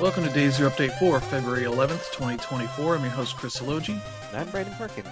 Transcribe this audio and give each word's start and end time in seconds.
Welcome 0.00 0.24
to 0.24 0.30
Day 0.30 0.50
Zero 0.50 0.68
Update 0.70 0.98
for 0.98 1.20
February 1.20 1.62
11th, 1.62 2.12
2024. 2.12 2.96
I'm 2.96 3.02
your 3.02 3.10
host, 3.12 3.36
Chris 3.36 3.58
Elogi. 3.60 3.98
And 4.30 4.36
I'm 4.36 4.48
Brandon 4.50 4.74
Perkins. 4.74 5.08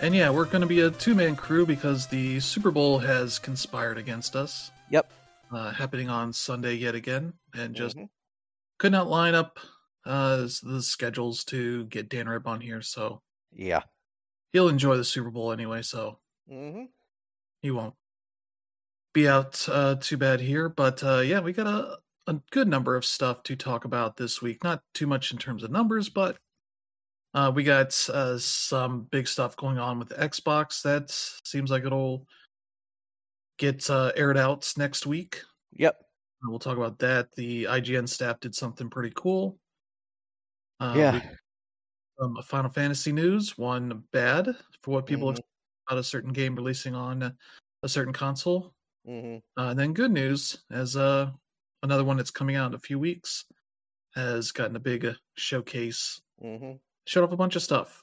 And 0.00 0.14
yeah, 0.14 0.30
we're 0.30 0.46
going 0.46 0.62
to 0.62 0.66
be 0.66 0.80
a 0.80 0.90
two 0.90 1.14
man 1.14 1.36
crew 1.36 1.66
because 1.66 2.06
the 2.06 2.40
Super 2.40 2.70
Bowl 2.70 2.98
has 2.98 3.38
conspired 3.38 3.98
against 3.98 4.36
us. 4.36 4.70
Yep. 4.90 5.10
Uh, 5.52 5.70
happening 5.72 6.08
on 6.08 6.32
Sunday 6.32 6.74
yet 6.74 6.94
again. 6.94 7.34
And 7.52 7.74
just 7.74 7.96
Mhm. 7.96 8.08
could 8.78 8.92
not 8.92 9.08
line 9.08 9.34
up 9.34 9.58
uh, 10.06 10.46
the 10.62 10.82
schedules 10.82 11.44
to 11.44 11.84
get 11.86 12.08
Dan 12.10 12.28
Rib 12.28 12.46
on 12.46 12.60
here. 12.60 12.80
So 12.82 13.22
Yeah. 13.52 13.82
he'll 14.52 14.68
enjoy 14.68 14.96
the 14.96 15.04
Super 15.04 15.30
Bowl 15.30 15.52
anyway. 15.52 15.82
So 15.82 16.20
Mm-hmm. 16.50 16.84
he 17.62 17.70
won't 17.70 17.94
be 19.14 19.28
out 19.28 19.66
uh, 19.68 19.94
too 19.96 20.16
bad 20.16 20.40
here. 20.40 20.68
But 20.70 21.02
uh, 21.02 21.20
yeah, 21.20 21.40
we 21.40 21.52
got 21.52 21.66
a, 21.66 21.98
a 22.26 22.34
good 22.50 22.68
number 22.68 22.96
of 22.96 23.04
stuff 23.04 23.42
to 23.44 23.56
talk 23.56 23.84
about 23.84 24.16
this 24.16 24.40
week. 24.40 24.64
Not 24.64 24.82
too 24.94 25.06
much 25.06 25.32
in 25.32 25.38
terms 25.38 25.62
of 25.62 25.70
numbers, 25.70 26.08
but 26.08 26.36
uh, 27.34 27.52
we 27.54 27.64
got 27.64 27.88
uh, 28.10 28.38
some 28.38 29.02
big 29.10 29.26
stuff 29.28 29.56
going 29.56 29.78
on 29.78 29.98
with 29.98 30.10
Xbox 30.10 30.82
that 30.82 31.10
seems 31.44 31.70
like 31.70 31.84
it'll 31.84 32.26
get 33.58 33.88
uh, 33.90 34.12
aired 34.16 34.36
out 34.38 34.72
next 34.76 35.06
week. 35.06 35.42
Yep. 35.72 35.96
We'll 36.44 36.58
talk 36.58 36.76
about 36.76 36.98
that. 36.98 37.32
The 37.32 37.64
IGN 37.64 38.08
staff 38.08 38.40
did 38.40 38.54
something 38.54 38.90
pretty 38.90 39.12
cool. 39.16 39.58
Uh, 40.80 40.94
yeah. 40.96 41.20
um, 42.20 42.36
Final 42.44 42.70
Fantasy 42.70 43.12
news, 43.12 43.56
one 43.56 44.04
bad 44.12 44.54
for 44.82 44.90
what 44.92 45.06
people 45.06 45.28
Mhm. 45.28 45.32
expect 45.32 45.48
about 45.88 45.98
a 45.98 46.04
certain 46.04 46.32
game 46.32 46.54
releasing 46.54 46.94
on 46.94 47.36
a 47.82 47.88
certain 47.88 48.12
console. 48.12 48.74
Mm-hmm. 49.08 49.36
Uh, 49.60 49.70
and 49.70 49.78
then 49.78 49.92
good 49.92 50.10
news, 50.10 50.64
as 50.70 50.96
uh, 50.96 51.30
another 51.84 52.02
one 52.04 52.16
that's 52.16 52.30
coming 52.32 52.56
out 52.56 52.66
in 52.68 52.74
a 52.74 52.78
few 52.78 52.98
weeks 52.98 53.44
has 54.16 54.50
gotten 54.52 54.74
a 54.76 54.80
big 54.80 55.04
uh, 55.04 55.12
showcase, 55.36 56.20
Mm-hmm. 56.42 56.72
showed 57.06 57.22
off 57.24 57.32
a 57.32 57.36
bunch 57.36 57.54
of 57.54 57.62
stuff. 57.62 58.02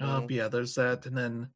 Uh, 0.00 0.20
Mhm. 0.20 0.26
but 0.28 0.30
yeah, 0.30 0.48
there's 0.48 0.74
that, 0.76 1.06
and 1.06 1.16
then 1.16 1.48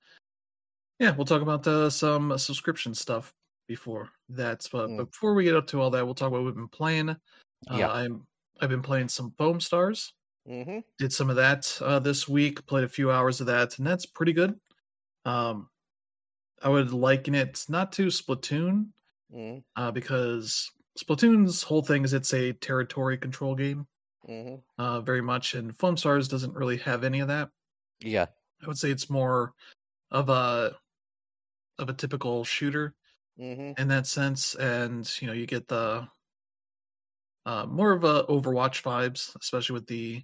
yeah, 0.99 1.13
we'll 1.15 1.25
talk 1.27 1.43
about 1.43 1.65
uh, 1.67 1.89
some 1.89 2.37
subscription 2.39 2.93
stuff 2.95 3.33
before 3.69 4.11
that. 4.31 4.67
But, 4.73 4.89
Mm. 4.91 4.97
but 4.97 5.11
before 5.13 5.35
we 5.35 5.45
get 5.45 5.55
up 5.55 5.67
to 5.69 5.81
all 5.81 5.91
that, 5.91 6.05
we'll 6.05 6.15
talk 6.15 6.29
about 6.29 6.39
what 6.43 6.47
we've 6.47 6.55
been 6.57 6.69
playing. 6.69 7.11
Uh, 7.11 7.17
Yeah. 7.71 7.93
I'm 7.93 8.27
I've 8.61 8.69
been 8.71 8.83
playing 8.83 9.09
some 9.09 9.31
Foam 9.39 9.61
Stars. 9.61 10.13
Mm-hmm. 10.49 10.81
Did 10.99 11.13
some 11.13 11.31
of 11.31 11.37
that 11.37 11.79
uh, 11.81 12.01
this 12.01 12.27
week. 12.27 12.67
Played 12.67 12.83
a 12.85 12.89
few 12.89 13.13
hours 13.13 13.41
of 13.41 13.47
that, 13.47 13.79
and 13.79 13.87
that's 13.87 14.07
pretty 14.07 14.33
good. 14.33 14.59
Um, 15.25 15.69
I 16.63 16.69
would 16.69 16.93
liken 16.93 17.35
it 17.37 17.65
not 17.69 17.93
to 17.93 18.07
Splatoon, 18.09 18.93
Mm-hmm. 19.33 19.59
uh, 19.77 19.91
because 19.93 20.73
Splatoon's 20.99 21.63
whole 21.63 21.83
thing 21.83 22.05
is 22.05 22.13
it's 22.13 22.33
a 22.35 22.53
territory 22.53 23.19
control 23.19 23.55
game, 23.55 23.87
Mm-hmm. 24.29 24.57
uh, 24.83 25.01
very 25.01 25.23
much, 25.23 25.55
and 25.55 25.75
Foam 25.79 25.97
Stars 25.97 26.29
doesn't 26.29 26.55
really 26.55 26.77
have 26.79 27.05
any 27.05 27.21
of 27.21 27.29
that. 27.29 27.51
Yeah. 28.01 28.27
I 28.63 28.67
would 28.67 28.79
say 28.79 28.91
it's 28.91 29.09
more 29.09 29.55
of 30.11 30.29
a 30.29 30.77
of 31.79 31.89
a 31.89 31.95
typical 31.95 32.45
shooter 32.45 32.95
Mm-hmm. 33.39 33.81
in 33.81 33.89
that 33.89 34.07
sense, 34.09 34.57
and 34.57 35.09
you 35.21 35.29
know 35.29 35.33
you 35.33 35.47
get 35.47 35.69
the 35.69 36.09
uh, 37.47 37.67
more 37.67 37.93
of 37.93 38.05
a 38.05 38.25
Overwatch 38.25 38.83
vibes, 38.83 39.35
especially 39.41 39.75
with 39.75 39.87
the 39.87 40.23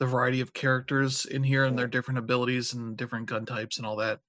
the 0.00 0.06
variety 0.06 0.40
of 0.40 0.52
characters 0.52 1.24
in 1.26 1.42
here 1.44 1.64
and 1.64 1.78
their 1.78 1.86
different 1.86 2.18
abilities 2.18 2.72
and 2.74 2.96
different 2.96 3.26
gun 3.26 3.46
types 3.46 3.76
and 3.78 3.86
all 3.86 3.96
that. 3.96 4.20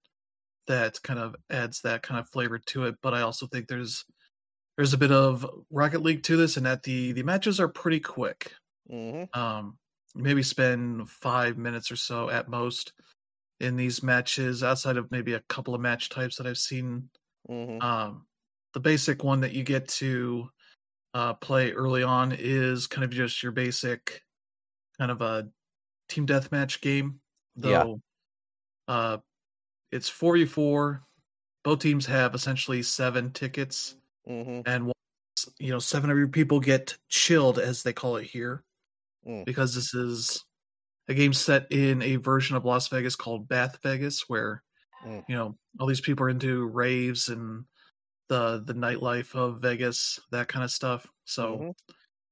That 0.67 1.01
kind 1.03 1.19
of 1.19 1.35
adds 1.51 1.81
that 1.81 2.03
kind 2.03 2.19
of 2.19 2.29
flavor 2.29 2.59
to 2.59 2.85
it. 2.85 2.95
But 3.01 3.13
I 3.13 3.21
also 3.21 3.47
think 3.47 3.67
there's 3.67 4.05
there's 4.77 4.93
a 4.93 4.97
bit 4.97 5.11
of 5.11 5.49
Rocket 5.71 6.03
League 6.03 6.23
to 6.23 6.37
this, 6.37 6.57
and 6.57 6.65
that 6.65 6.83
the 6.83 7.11
the 7.13 7.23
matches 7.23 7.59
are 7.59 7.67
pretty 7.67 7.99
quick. 7.99 8.53
Mm-hmm. 8.91 9.39
Um, 9.39 9.77
maybe 10.13 10.43
spend 10.43 11.09
five 11.09 11.57
minutes 11.57 11.91
or 11.91 11.95
so 11.95 12.29
at 12.29 12.47
most 12.47 12.93
in 13.59 13.77
these 13.77 14.03
matches, 14.03 14.63
outside 14.63 14.97
of 14.97 15.11
maybe 15.11 15.33
a 15.33 15.39
couple 15.41 15.73
of 15.73 15.81
match 15.81 16.09
types 16.09 16.37
that 16.37 16.47
I've 16.47 16.57
seen 16.57 17.09
Mm-hmm. 17.49 17.81
um, 17.81 18.25
the 18.73 18.79
basic 18.79 19.23
one 19.23 19.41
that 19.41 19.53
you 19.53 19.63
get 19.63 19.87
to 19.87 20.49
uh, 21.13 21.33
play 21.35 21.71
early 21.71 22.03
on 22.03 22.35
is 22.37 22.87
kind 22.87 23.03
of 23.03 23.11
just 23.11 23.41
your 23.43 23.51
basic 23.51 24.23
kind 24.97 25.11
of 25.11 25.21
a 25.21 25.47
team 26.09 26.25
deathmatch 26.25 26.81
game. 26.81 27.19
Yeah. 27.55 27.83
Though 27.83 28.01
uh, 28.87 29.17
it's 29.91 30.09
4v4. 30.09 31.01
Both 31.63 31.79
teams 31.79 32.05
have 32.07 32.35
essentially 32.35 32.83
seven 32.83 33.31
tickets, 33.31 33.95
Mm-hmm. 34.27 34.61
and 34.65 34.91
you 35.59 35.69
know, 35.71 35.79
seven 35.79 36.09
of 36.09 36.17
your 36.17 36.27
people 36.29 36.59
get 36.59 36.97
chilled, 37.09 37.59
as 37.59 37.83
they 37.83 37.93
call 37.93 38.17
it 38.17 38.25
here, 38.25 38.63
Mm. 39.27 39.45
because 39.45 39.75
this 39.75 39.93
is 39.95 40.43
a 41.09 41.13
game 41.15 41.33
set 41.33 41.71
in 41.71 42.01
a 42.03 42.17
version 42.17 42.55
of 42.57 42.65
Las 42.65 42.87
Vegas 42.89 43.15
called 43.17 43.47
Bath 43.49 43.79
Vegas, 43.83 44.29
where 44.29 44.63
Mm. 45.05 45.25
you 45.29 45.35
know 45.35 45.57
all 45.79 45.87
these 45.87 46.01
people 46.01 46.25
are 46.25 46.29
into 46.29 46.65
raves 46.67 47.29
and 47.29 47.65
the 48.29 48.63
the 48.65 48.73
nightlife 48.75 49.35
of 49.35 49.61
Vegas, 49.61 50.19
that 50.31 50.47
kind 50.49 50.63
of 50.65 50.71
stuff. 50.71 51.07
So 51.25 51.57
Mhm. 51.59 51.73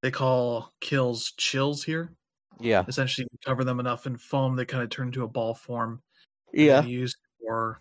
they 0.03 0.11
call 0.11 0.73
kills 0.81 1.33
chills 1.37 1.83
here. 1.85 2.15
Yeah. 2.59 2.85
Essentially, 2.87 3.27
you 3.31 3.39
cover 3.45 3.63
them 3.65 3.79
enough 3.81 4.05
in 4.07 4.17
foam, 4.17 4.55
they 4.57 4.65
kind 4.65 4.83
of 4.83 4.89
turn 4.91 5.07
into 5.09 5.23
a 5.23 5.27
ball 5.29 5.55
form. 5.55 6.01
Yeah. 6.53 6.83
You 6.83 6.99
use 7.01 7.15
for 7.41 7.79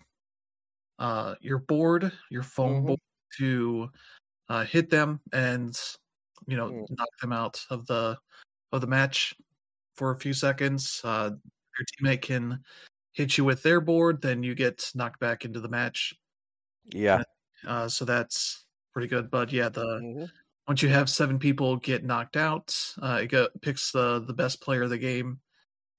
uh, 0.99 1.35
your 1.41 1.59
board, 1.59 2.11
your 2.29 2.43
foam 2.43 2.83
Mhm. 2.83 2.87
board, 2.87 2.99
to 3.37 3.89
uh, 4.49 4.63
hit 4.65 4.89
them 4.89 5.19
and 5.31 5.79
you 6.47 6.57
know 6.57 6.69
Mm. 6.69 6.85
knock 6.97 7.09
them 7.21 7.31
out 7.33 7.59
of 7.69 7.85
the 7.87 8.17
of 8.71 8.81
the 8.81 8.87
match 8.87 9.35
for 9.95 10.11
a 10.11 10.15
few 10.19 10.33
seconds. 10.33 11.01
Uh, 11.03 11.31
your 11.77 11.85
teammate 12.11 12.21
can 12.21 12.63
hit 13.13 13.37
you 13.37 13.45
with 13.45 13.61
their 13.63 13.79
board, 13.79 14.21
then 14.21 14.41
you 14.43 14.55
get 14.55 14.89
knocked 14.95 15.19
back 15.19 15.45
into 15.45 15.59
the 15.59 15.69
match. 15.69 16.15
Yeah. 16.85 17.23
Uh, 17.65 17.87
so 17.87 18.05
that's 18.05 18.65
pretty 18.91 19.07
good. 19.07 19.29
But 19.29 19.51
yeah, 19.51 19.69
the 19.69 19.85
Mm-hmm. 20.01 20.25
once 20.67 20.81
you 20.81 20.89
have 20.89 21.09
seven 21.09 21.39
people 21.39 21.77
get 21.77 22.03
knocked 22.03 22.35
out, 22.37 22.75
uh, 23.01 23.19
it 23.21 23.27
go, 23.27 23.47
picks 23.61 23.91
the 23.91 24.19
the 24.25 24.33
best 24.33 24.61
player 24.61 24.83
of 24.83 24.89
the 24.89 24.97
game 24.97 25.39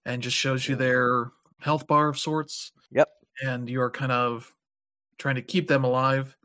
and 0.04 0.22
just 0.22 0.36
shows 0.36 0.68
you 0.68 0.76
their 0.76 1.30
health 1.60 1.86
bar 1.86 2.08
of 2.08 2.18
sorts. 2.18 2.72
Yep. 2.90 3.08
And 3.42 3.70
you 3.70 3.80
are 3.80 3.90
kind 3.90 4.12
of 4.12 4.52
trying 5.18 5.36
to 5.36 5.42
keep 5.42 5.68
them 5.68 5.84
alive 5.84 6.36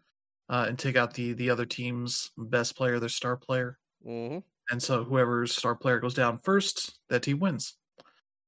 uh, 0.49 0.65
and 0.67 0.77
take 0.79 0.95
out 0.95 1.13
the 1.13 1.33
the 1.33 1.49
other 1.49 1.65
team's 1.65 2.31
best 2.37 2.75
player, 2.75 2.99
their 2.99 3.09
star 3.09 3.37
player. 3.37 3.77
Mm-hmm. 4.05 4.39
And 4.71 4.81
so 4.83 5.03
whoever's 5.03 5.55
star 5.55 5.75
player 5.75 5.99
goes 5.99 6.13
down 6.13 6.39
first, 6.43 6.99
that 7.09 7.23
team 7.23 7.39
wins. 7.39 7.75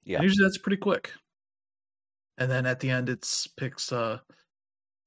Yeah. 0.04 0.18
And 0.18 0.24
usually 0.24 0.46
that's 0.46 0.58
pretty 0.60 0.78
quick. 0.78 1.12
And 2.38 2.50
then 2.50 2.66
at 2.66 2.80
the 2.80 2.90
end, 2.90 3.10
it's 3.10 3.48
picks 3.48 3.92
uh, 3.92 4.20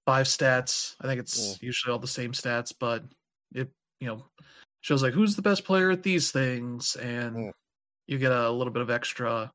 five 0.06 0.26
stats. 0.26 0.94
I 1.00 1.06
think 1.06 1.20
it's 1.20 1.56
Mm. 1.58 1.62
usually 1.62 1.92
all 1.92 1.98
the 1.98 2.06
same 2.06 2.32
stats, 2.32 2.72
but 2.78 3.04
it 3.54 3.70
you 4.00 4.06
know 4.08 4.24
shows 4.82 5.02
like 5.02 5.14
who's 5.14 5.34
the 5.36 5.42
best 5.42 5.64
player 5.64 5.90
at 5.90 6.02
these 6.02 6.30
things, 6.30 6.96
and 6.96 7.36
Mm. 7.36 7.52
you 8.06 8.18
get 8.18 8.32
a 8.32 8.50
little 8.50 8.72
bit 8.72 8.82
of 8.82 8.90
extra. 8.90 9.50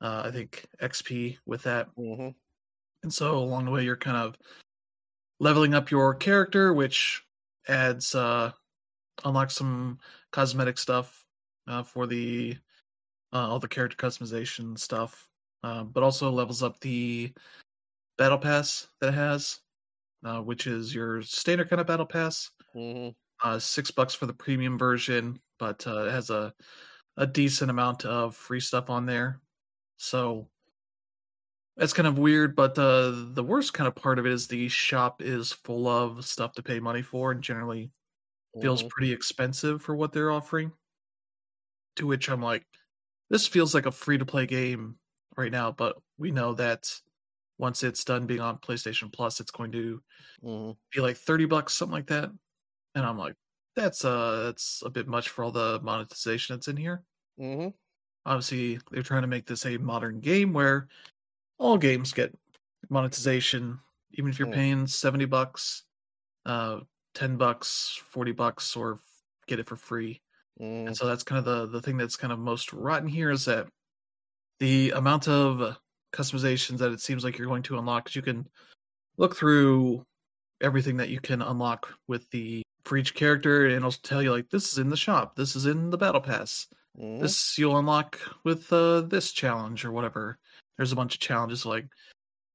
Uh, 0.00 0.22
I 0.26 0.30
think 0.32 0.66
XP 0.80 1.38
with 1.46 1.62
that, 1.62 1.94
Mm-hmm. 1.96 2.30
and 3.04 3.14
so 3.14 3.36
along 3.38 3.66
the 3.66 3.70
way 3.70 3.84
you're 3.84 3.96
kind 3.96 4.16
of 4.16 4.36
leveling 5.42 5.74
up 5.74 5.90
your 5.90 6.14
character, 6.14 6.72
which 6.72 7.24
adds 7.68 8.14
uh, 8.14 8.52
unlocks 9.24 9.56
some 9.56 9.98
cosmetic 10.30 10.78
stuff 10.78 11.26
uh, 11.66 11.82
for 11.82 12.06
the 12.06 12.56
uh, 13.32 13.48
all 13.48 13.58
the 13.58 13.68
character 13.68 13.96
customization 13.96 14.78
stuff, 14.78 15.28
uh, 15.64 15.82
but 15.82 16.04
also 16.04 16.30
levels 16.30 16.62
up 16.62 16.78
the 16.80 17.32
battle 18.18 18.38
pass 18.38 18.86
that 19.00 19.08
it 19.08 19.14
has, 19.14 19.58
uh, 20.24 20.40
which 20.40 20.68
is 20.68 20.94
your 20.94 21.22
standard 21.22 21.68
kind 21.68 21.80
of 21.80 21.88
battle 21.88 22.06
pass. 22.06 22.50
Mm-hmm. 22.74 23.08
Uh, 23.44 23.58
six 23.58 23.90
bucks 23.90 24.14
for 24.14 24.26
the 24.26 24.32
premium 24.32 24.78
version, 24.78 25.40
but 25.58 25.84
uh, 25.88 26.04
it 26.04 26.12
has 26.12 26.30
a 26.30 26.54
a 27.16 27.26
decent 27.26 27.70
amount 27.70 28.04
of 28.04 28.36
free 28.36 28.60
stuff 28.60 28.88
on 28.88 29.06
there. 29.06 29.40
So 29.96 30.48
that's 31.82 31.94
kind 31.94 32.08
of 32.08 32.18
weird, 32.18 32.56
but 32.56 32.78
uh, 32.78 33.12
the 33.34 33.44
worst 33.44 33.74
kind 33.74 33.88
of 33.88 33.96
part 33.96 34.20
of 34.20 34.26
it 34.26 34.32
is 34.32 34.48
the 34.48 34.68
shop 34.68 35.22
is 35.22 35.52
full 35.52 35.88
of 35.88 36.24
stuff 36.24 36.54
to 36.54 36.62
pay 36.62 36.80
money 36.80 37.02
for, 37.02 37.32
and 37.32 37.42
generally 37.42 37.92
feels 38.60 38.82
Mhm. 38.82 38.90
pretty 38.90 39.12
expensive 39.12 39.82
for 39.82 39.96
what 39.96 40.12
they're 40.12 40.32
offering. 40.32 40.72
To 41.96 42.06
which 42.06 42.28
I'm 42.30 42.40
like, 42.40 42.66
this 43.30 43.46
feels 43.46 43.74
like 43.74 43.86
a 43.86 43.92
free 43.92 44.18
to 44.18 44.24
play 44.26 44.46
game 44.46 44.98
right 45.36 45.52
now, 45.52 45.72
but 45.72 45.98
we 46.16 46.30
know 46.30 46.54
that 46.54 47.00
once 47.58 47.82
it's 47.82 48.04
done 48.04 48.26
being 48.26 48.40
on 48.40 48.58
PlayStation 48.58 49.12
Plus, 49.12 49.40
it's 49.40 49.50
going 49.50 49.72
to 49.72 50.02
Mhm. 50.42 50.76
be 50.94 51.00
like 51.02 51.16
30 51.18 51.46
bucks, 51.46 51.74
something 51.74 51.92
like 51.94 52.08
that. 52.08 52.30
And 52.94 53.06
I'm 53.06 53.18
like, 53.18 53.36
that's 53.76 54.04
uh 54.04 54.44
that's 54.44 54.82
a 54.84 54.90
bit 54.90 55.08
much 55.08 55.30
for 55.30 55.44
all 55.44 55.52
the 55.52 55.80
monetization 55.82 56.56
that's 56.56 56.68
in 56.68 56.76
here. 56.78 57.04
Mhm. 57.36 57.72
Obviously, 58.24 58.78
they're 58.90 59.02
trying 59.02 59.22
to 59.22 59.28
make 59.28 59.46
this 59.46 59.66
a 59.66 59.76
modern 59.78 60.20
game 60.20 60.52
where 60.52 60.88
all 61.58 61.78
games 61.78 62.12
get 62.12 62.34
monetization, 62.90 63.80
even 64.12 64.30
if 64.30 64.38
you're 64.38 64.46
Mm. 64.46 64.62
paying 64.62 64.86
70 64.86 65.26
bucks, 65.26 65.84
uh 66.46 66.80
10 67.14 67.36
bucks, 67.38 68.00
40 68.10 68.32
bucks, 68.32 68.76
or 68.76 69.00
get 69.48 69.60
it 69.60 69.68
for 69.68 69.76
free. 69.76 70.22
Mm. 70.60 70.86
And 70.86 70.96
so 70.96 71.06
that's 71.06 71.24
kind 71.24 71.38
of 71.38 71.44
the 71.46 71.66
the 71.68 71.82
thing 71.82 71.96
that's 71.98 72.16
kind 72.16 72.32
of 72.32 72.38
most 72.40 72.72
rotten 72.72 73.08
here 73.08 73.30
is 73.30 73.46
that 73.46 73.68
the 74.60 74.90
amount 74.92 75.28
of 75.28 75.78
customizations 76.14 76.78
that 76.78 76.92
it 76.92 77.00
seems 77.00 77.24
like 77.24 77.38
you're 77.38 77.48
going 77.48 77.62
to 77.64 77.78
unlock. 77.78 78.06
'cause 78.06 78.16
you 78.16 78.22
can 78.22 78.48
look 79.18 79.36
through 79.36 80.04
everything 80.62 80.96
that 80.98 81.10
you 81.10 81.20
can 81.20 81.42
unlock 81.42 81.94
with 82.08 82.30
the 82.30 82.62
for 82.84 82.96
each 82.98 83.14
character, 83.14 83.66
and 83.66 83.74
it'll 83.76 83.92
tell 83.92 84.22
you 84.22 84.32
like 84.32 84.50
this 84.50 84.72
is 84.72 84.78
in 84.78 84.90
the 84.90 84.96
shop, 84.98 85.36
this 85.36 85.56
is 85.56 85.66
in 85.66 85.90
the 85.90 85.98
battle 85.98 86.20
pass, 86.22 86.68
Mhm. 86.94 87.32
this 87.32 87.58
you'll 87.58 87.78
unlock 87.78 88.20
with 88.44 88.72
uh, 88.72 89.02
this 89.02 89.32
challenge 89.32 89.84
or 89.84 89.92
whatever. 89.92 90.38
There's 90.76 90.92
a 90.92 90.96
bunch 90.96 91.14
of 91.14 91.20
challenges 91.20 91.66
like, 91.66 91.86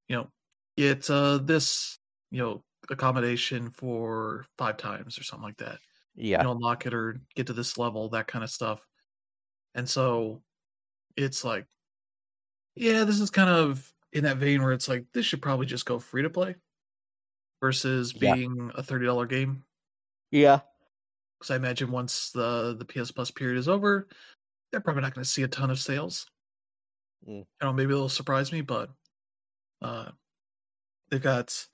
you 0.07 0.15
know, 0.15 0.29
get 0.77 1.09
uh, 1.09 1.37
this, 1.37 1.99
you 2.31 2.39
know, 2.41 2.63
accommodation 2.89 3.69
for 3.69 4.45
five 4.57 4.77
times 4.77 5.17
or 5.19 5.23
something 5.23 5.43
like 5.45 5.57
that. 5.57 5.77
Yeah. 6.15 6.39
You 6.39 6.45
know, 6.45 6.51
unlock 6.51 6.85
it 6.85 6.93
or 6.93 7.21
get 7.35 7.47
to 7.47 7.53
this 7.53 7.77
level, 7.77 8.09
that 8.09 8.27
kind 8.27 8.43
of 8.43 8.49
stuff. 8.49 8.85
And 9.75 9.87
so 9.87 10.41
it's 11.15 11.43
like, 11.43 11.65
yeah, 12.75 13.03
this 13.03 13.19
is 13.19 13.29
kind 13.29 13.49
of 13.49 13.91
in 14.13 14.23
that 14.23 14.37
vein 14.37 14.61
where 14.63 14.71
it's 14.73 14.87
like 14.87 15.05
this 15.13 15.25
should 15.25 15.41
probably 15.41 15.65
just 15.65 15.85
go 15.85 15.99
free 15.99 16.23
to 16.23 16.29
play 16.29 16.55
versus 17.61 18.13
Yeah. 18.15 18.35
being 18.35 18.71
a 18.75 18.83
thirty 18.83 19.05
dollar 19.05 19.25
game. 19.25 19.63
Yeah. 20.31 20.61
Because 21.39 21.51
I 21.51 21.55
imagine 21.55 21.91
once 21.91 22.31
the 22.31 22.75
the 22.77 22.85
PS 22.85 23.11
Plus 23.11 23.29
period 23.31 23.57
is 23.59 23.67
over, 23.67 24.07
they're 24.71 24.81
probably 24.81 25.01
not 25.03 25.13
going 25.13 25.23
to 25.23 25.29
see 25.29 25.43
a 25.43 25.47
ton 25.47 25.69
of 25.69 25.79
sales. 25.79 26.27
Mm. 27.27 27.41
I 27.61 27.65
don't 27.65 27.71
know, 27.71 27.73
maybe 27.73 27.93
it'll 27.93 28.09
surprise 28.09 28.51
me, 28.51 28.61
but 28.61 28.89
uh, 29.81 30.11
they've 31.09 31.21
got 31.21 31.67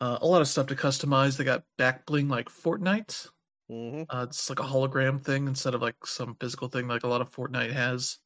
uh, 0.00 0.18
a 0.20 0.26
lot 0.26 0.40
of 0.40 0.48
stuff 0.48 0.66
to 0.68 0.76
customize. 0.76 1.36
They 1.36 1.44
got 1.44 1.64
back 1.78 2.06
bling 2.06 2.28
like 2.28 2.48
Fortnite. 2.48 3.28
Mhm. 3.70 4.06
Uh, 4.10 4.26
it's 4.28 4.50
like 4.50 4.60
a 4.60 4.64
hologram 4.64 5.20
thing 5.22 5.46
instead 5.46 5.74
of 5.74 5.82
like 5.82 5.96
some 6.06 6.36
physical 6.40 6.68
thing 6.68 6.88
like 6.88 7.04
a 7.04 7.08
lot 7.08 7.20
of 7.20 7.30
Fortnite 7.30 7.72
has 7.72 8.18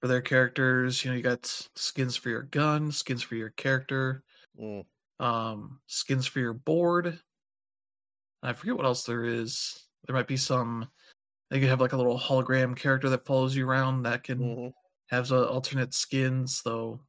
for 0.00 0.08
their 0.08 0.22
characters. 0.22 1.04
You 1.04 1.10
know, 1.10 1.16
you 1.16 1.22
got 1.22 1.46
skins 1.76 2.16
for 2.16 2.30
your 2.30 2.44
gun, 2.44 2.92
skins 2.92 3.22
for 3.22 3.36
your 3.36 3.50
character, 3.50 4.22
Mm. 4.60 4.86
um, 5.20 5.80
skins 5.86 6.26
for 6.26 6.40
your 6.40 6.54
board. 6.54 7.20
I 8.42 8.52
forget 8.52 8.76
what 8.76 8.86
else 8.86 9.04
there 9.04 9.24
is. 9.24 9.88
There 10.06 10.14
might 10.14 10.28
be 10.28 10.36
some. 10.36 10.88
They 11.50 11.60
could 11.60 11.68
have 11.68 11.80
like 11.80 11.92
a 11.92 11.96
little 11.96 12.18
hologram 12.18 12.76
character 12.76 13.08
that 13.10 13.26
follows 13.26 13.56
you 13.56 13.68
around 13.68 14.02
that 14.04 14.24
can 14.24 14.38
Mhm. 14.38 14.74
Have 15.14 15.32
uh, 15.32 15.46
alternate 15.46 15.94
skins. 15.94 16.62
Though, 16.64 17.00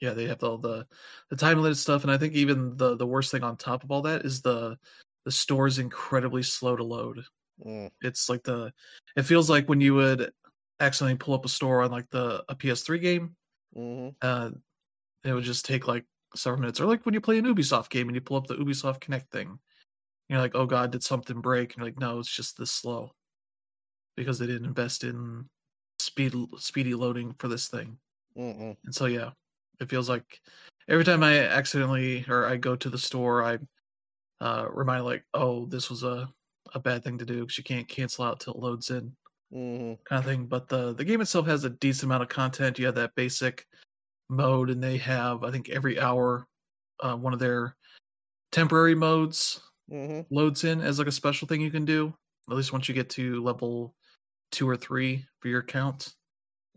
yeah, 0.00 0.12
they 0.14 0.26
have 0.26 0.42
all 0.42 0.58
the 0.58 0.86
the 1.30 1.36
time 1.36 1.58
limited 1.58 1.76
stuff, 1.76 2.02
and 2.02 2.10
I 2.10 2.18
think 2.18 2.34
even 2.34 2.76
the 2.76 2.96
the 2.96 3.06
worst 3.06 3.30
thing 3.30 3.42
on 3.42 3.56
top 3.56 3.84
of 3.84 3.90
all 3.90 4.02
that 4.02 4.24
is 4.24 4.42
the 4.42 4.78
the 5.24 5.32
store 5.32 5.66
is 5.66 5.78
incredibly 5.78 6.42
slow 6.42 6.76
to 6.76 6.84
load. 6.84 7.24
Mm. 7.64 7.90
It's 8.02 8.28
like 8.28 8.42
the 8.44 8.72
it 9.16 9.22
feels 9.22 9.50
like 9.50 9.68
when 9.68 9.80
you 9.80 9.94
would 9.94 10.32
accidentally 10.80 11.18
pull 11.18 11.34
up 11.34 11.44
a 11.44 11.48
store 11.48 11.82
on 11.82 11.90
like 11.90 12.08
the 12.10 12.44
a 12.48 12.54
PS3 12.54 13.00
game, 13.00 13.36
Mhm. 13.76 14.14
uh, 14.22 14.50
it 15.24 15.32
would 15.32 15.44
just 15.44 15.64
take 15.66 15.88
like 15.88 16.06
several 16.34 16.60
minutes. 16.60 16.80
Or 16.80 16.86
like 16.86 17.04
when 17.04 17.14
you 17.14 17.20
play 17.20 17.38
an 17.38 17.44
Ubisoft 17.46 17.90
game 17.90 18.08
and 18.08 18.14
you 18.14 18.20
pull 18.20 18.36
up 18.36 18.46
the 18.46 18.56
Ubisoft 18.56 19.00
Connect 19.00 19.30
thing, 19.30 19.58
you're 20.28 20.40
like, 20.40 20.54
oh 20.54 20.66
god, 20.66 20.92
did 20.92 21.02
something 21.02 21.40
break? 21.40 21.72
And 21.72 21.78
you're 21.78 21.86
like, 21.86 21.98
no, 22.00 22.18
it's 22.18 22.34
just 22.34 22.56
this 22.58 22.70
slow 22.70 23.12
because 24.16 24.38
they 24.38 24.46
didn't 24.46 24.66
invest 24.66 25.04
in 25.04 25.48
speed 26.18 26.34
speedy 26.58 26.94
loading 26.94 27.34
for 27.34 27.48
this 27.48 27.68
thing. 27.68 27.98
Mm-mm. 28.36 28.76
And 28.84 28.94
so 28.94 29.06
yeah, 29.06 29.30
it 29.80 29.88
feels 29.88 30.08
like 30.08 30.40
every 30.88 31.04
time 31.04 31.22
I 31.22 31.38
accidentally 31.40 32.24
or 32.28 32.46
I 32.46 32.56
go 32.56 32.76
to 32.76 32.90
the 32.90 32.98
store, 32.98 33.44
I 33.44 33.58
uh 34.40 34.68
remind 34.70 35.04
like, 35.04 35.24
oh, 35.34 35.66
this 35.66 35.90
was 35.90 36.02
a 36.04 36.32
a 36.74 36.80
bad 36.80 37.04
thing 37.04 37.18
to 37.18 37.24
do 37.24 37.40
because 37.42 37.58
you 37.58 37.64
can't 37.64 37.88
cancel 37.88 38.24
out 38.24 38.40
till 38.40 38.54
it 38.54 38.60
loads 38.60 38.90
in 38.90 39.16
Mhm. 39.52 39.98
kind 40.04 40.20
of 40.20 40.26
thing. 40.26 40.46
But 40.46 40.68
the 40.68 40.94
the 40.94 41.04
game 41.04 41.20
itself 41.20 41.46
has 41.46 41.64
a 41.64 41.70
decent 41.70 42.04
amount 42.04 42.24
of 42.24 42.28
content. 42.30 42.78
You 42.78 42.86
have 42.86 42.96
that 42.96 43.14
basic 43.16 43.66
mode, 44.30 44.70
and 44.70 44.82
they 44.82 44.98
have 44.98 45.44
I 45.44 45.50
think 45.52 45.68
every 45.70 46.00
hour 46.00 46.46
uh, 47.00 47.16
one 47.16 47.32
of 47.34 47.40
their 47.40 47.76
temporary 48.52 48.94
modes 48.96 49.60
Mhm. 49.90 50.26
loads 50.30 50.64
in 50.64 50.80
as 50.82 50.98
like 50.98 51.08
a 51.08 51.12
special 51.12 51.48
thing 51.48 51.60
you 51.62 51.70
can 51.70 51.84
do. 51.86 52.14
At 52.50 52.56
least 52.56 52.72
once 52.72 52.88
you 52.88 52.94
get 52.94 53.10
to 53.10 53.42
level 53.42 53.94
two 54.50 54.68
or 54.68 54.76
three 54.76 55.26
for 55.40 55.48
your 55.48 55.60
account. 55.60 56.14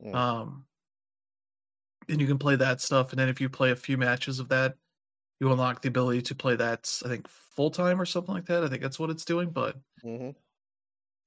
Mm. 0.04 0.14
Um, 0.16 0.68
and 2.10 2.20
you 2.20 2.28
can 2.28 2.40
play 2.40 2.56
that 2.56 2.82
stuff, 2.82 3.12
and 3.12 3.20
then 3.20 3.30
if 3.30 3.40
you 3.40 3.50
play 3.50 3.72
a 3.72 3.76
few 3.76 3.98
matches 3.98 4.40
of 4.40 4.50
that, 4.50 4.76
you 5.40 5.52
unlock 5.52 5.82
the 5.82 5.90
ability 5.90 6.22
to 6.24 6.36
play 6.36 6.56
that. 6.56 7.02
I 7.06 7.10
think 7.10 7.28
full 7.28 7.72
time 7.72 8.02
or 8.02 8.06
something 8.06 8.34
like 8.34 8.46
that. 8.48 8.64
I 8.64 8.70
think 8.70 8.82
that's 8.82 9.00
what 9.00 9.10
it's 9.10 9.26
doing, 9.26 9.52
but 9.52 9.78
Mhm. 10.04 10.36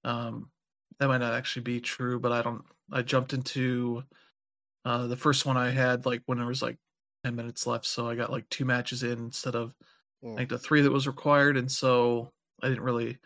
um, 0.05 0.51
that 0.99 1.09
might 1.09 1.19
not 1.19 1.35
actually 1.35 1.63
be 1.63 1.81
true. 1.81 2.21
But 2.21 2.33
I 2.33 2.43
don't. 2.43 2.65
I 2.93 3.03
jumped 3.03 3.33
into 3.33 4.05
uh, 4.85 5.07
the 5.09 5.17
first 5.17 5.47
one 5.47 5.57
I 5.57 5.71
had 5.71 6.07
like 6.07 6.23
when 6.27 6.39
there 6.39 6.47
was 6.49 6.63
like 6.63 6.79
ten 7.25 7.37
minutes 7.37 7.67
left, 7.67 7.87
so 7.87 8.09
I 8.09 8.17
got 8.17 8.33
like 8.33 8.49
two 8.51 8.65
matches 8.65 9.03
in 9.03 9.19
instead 9.19 9.57
of 9.57 9.75
Mm. 10.25 10.37
like 10.39 10.49
the 10.49 10.59
three 10.59 10.83
that 10.83 10.93
was 10.93 11.07
required, 11.07 11.57
and 11.57 11.71
so 11.71 12.33
I 12.63 12.69
didn't 12.71 12.85
really 12.85 13.19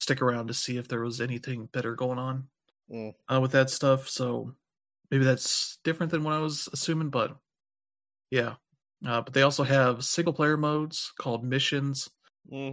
stick 0.00 0.22
around 0.22 0.48
to 0.48 0.54
see 0.54 0.78
if 0.78 0.88
there 0.88 1.00
was 1.02 1.20
anything 1.20 1.66
better 1.66 1.94
going 1.96 2.18
on 2.18 2.48
Mm. 2.88 3.16
uh, 3.28 3.40
with 3.40 3.52
that 3.52 3.70
stuff. 3.70 4.08
So 4.08 4.54
maybe 5.10 5.24
that's 5.24 5.78
different 5.84 6.12
than 6.12 6.24
what 6.24 6.34
I 6.34 6.40
was 6.40 6.68
assuming, 6.72 7.10
but 7.10 7.38
yeah. 8.30 8.56
Uh, 9.06 9.22
but 9.22 9.34
they 9.34 9.42
also 9.42 9.64
have 9.64 10.04
single 10.04 10.34
player 10.34 10.56
modes 10.56 11.12
called 11.20 11.44
missions 11.44 12.10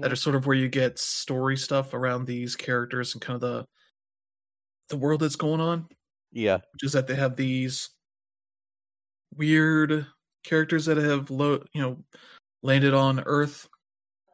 that 0.01 0.11
Mhm. 0.11 0.13
are 0.13 0.17
sort 0.17 0.35
of 0.35 0.47
where 0.47 0.57
you 0.57 0.69
get 0.69 0.99
story 0.99 1.57
stuff 1.57 1.93
around 1.93 2.25
these 2.27 2.55
characters 2.55 3.13
and 3.15 3.21
kind 3.21 3.35
of 3.35 3.41
the 3.41 3.67
the 4.89 4.97
world 4.97 5.21
that's 5.21 5.35
going 5.35 5.61
on. 5.61 5.87
Yeah. 6.31 6.61
Which 6.73 6.83
is 6.83 6.93
that 6.93 7.07
they 7.07 7.15
have 7.15 7.35
these 7.35 7.89
weird 9.35 10.07
characters 10.43 10.85
that 10.85 10.97
have 10.97 11.29
lo- 11.31 11.63
you 11.73 11.81
know 11.81 12.03
landed 12.63 12.93
on 12.93 13.21
Earth, 13.25 13.69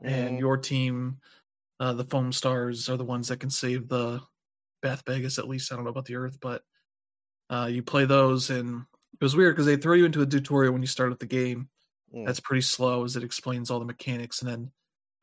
and 0.04 0.38
Mhm. 0.38 0.40
your 0.40 0.58
team, 0.58 1.20
uh, 1.80 1.94
the 1.94 2.06
Foam 2.06 2.34
Stars, 2.34 2.90
are 2.90 2.98
the 2.98 3.06
ones 3.06 3.30
that 3.30 3.40
can 3.42 3.52
save 3.52 3.90
the 3.90 4.22
Bath 4.81 5.04
Vegas. 5.06 5.40
At 5.40 5.48
least 5.48 5.72
I 5.72 5.76
don't 5.76 5.86
know 5.86 5.92
about 5.92 6.06
the 6.06 6.16
Earth, 6.16 6.38
but 6.42 6.64
uh, 7.50 7.69
you 7.71 7.83
play 7.83 8.06
those, 8.06 8.50
and 8.50 8.86
it 9.19 9.24
was 9.24 9.36
weird 9.36 9.56
because 9.56 9.66
they 9.66 9.78
throw 9.78 9.95
you 9.95 10.06
into 10.06 10.21
a 10.21 10.26
tutorial 10.26 10.74
when 10.74 10.81
you 10.81 10.88
start 10.88 11.12
up 11.12 11.19
the 11.19 11.26
game. 11.26 11.69
Mm. 12.16 12.26
That's 12.26 12.40
pretty 12.40 12.62
slow 12.62 13.04
as 13.04 13.16
it 13.16 13.24
explains 13.24 13.69
all 13.69 13.80
the 13.80 13.86
mechanics, 13.86 14.42
and 14.42 14.50
then 14.50 14.71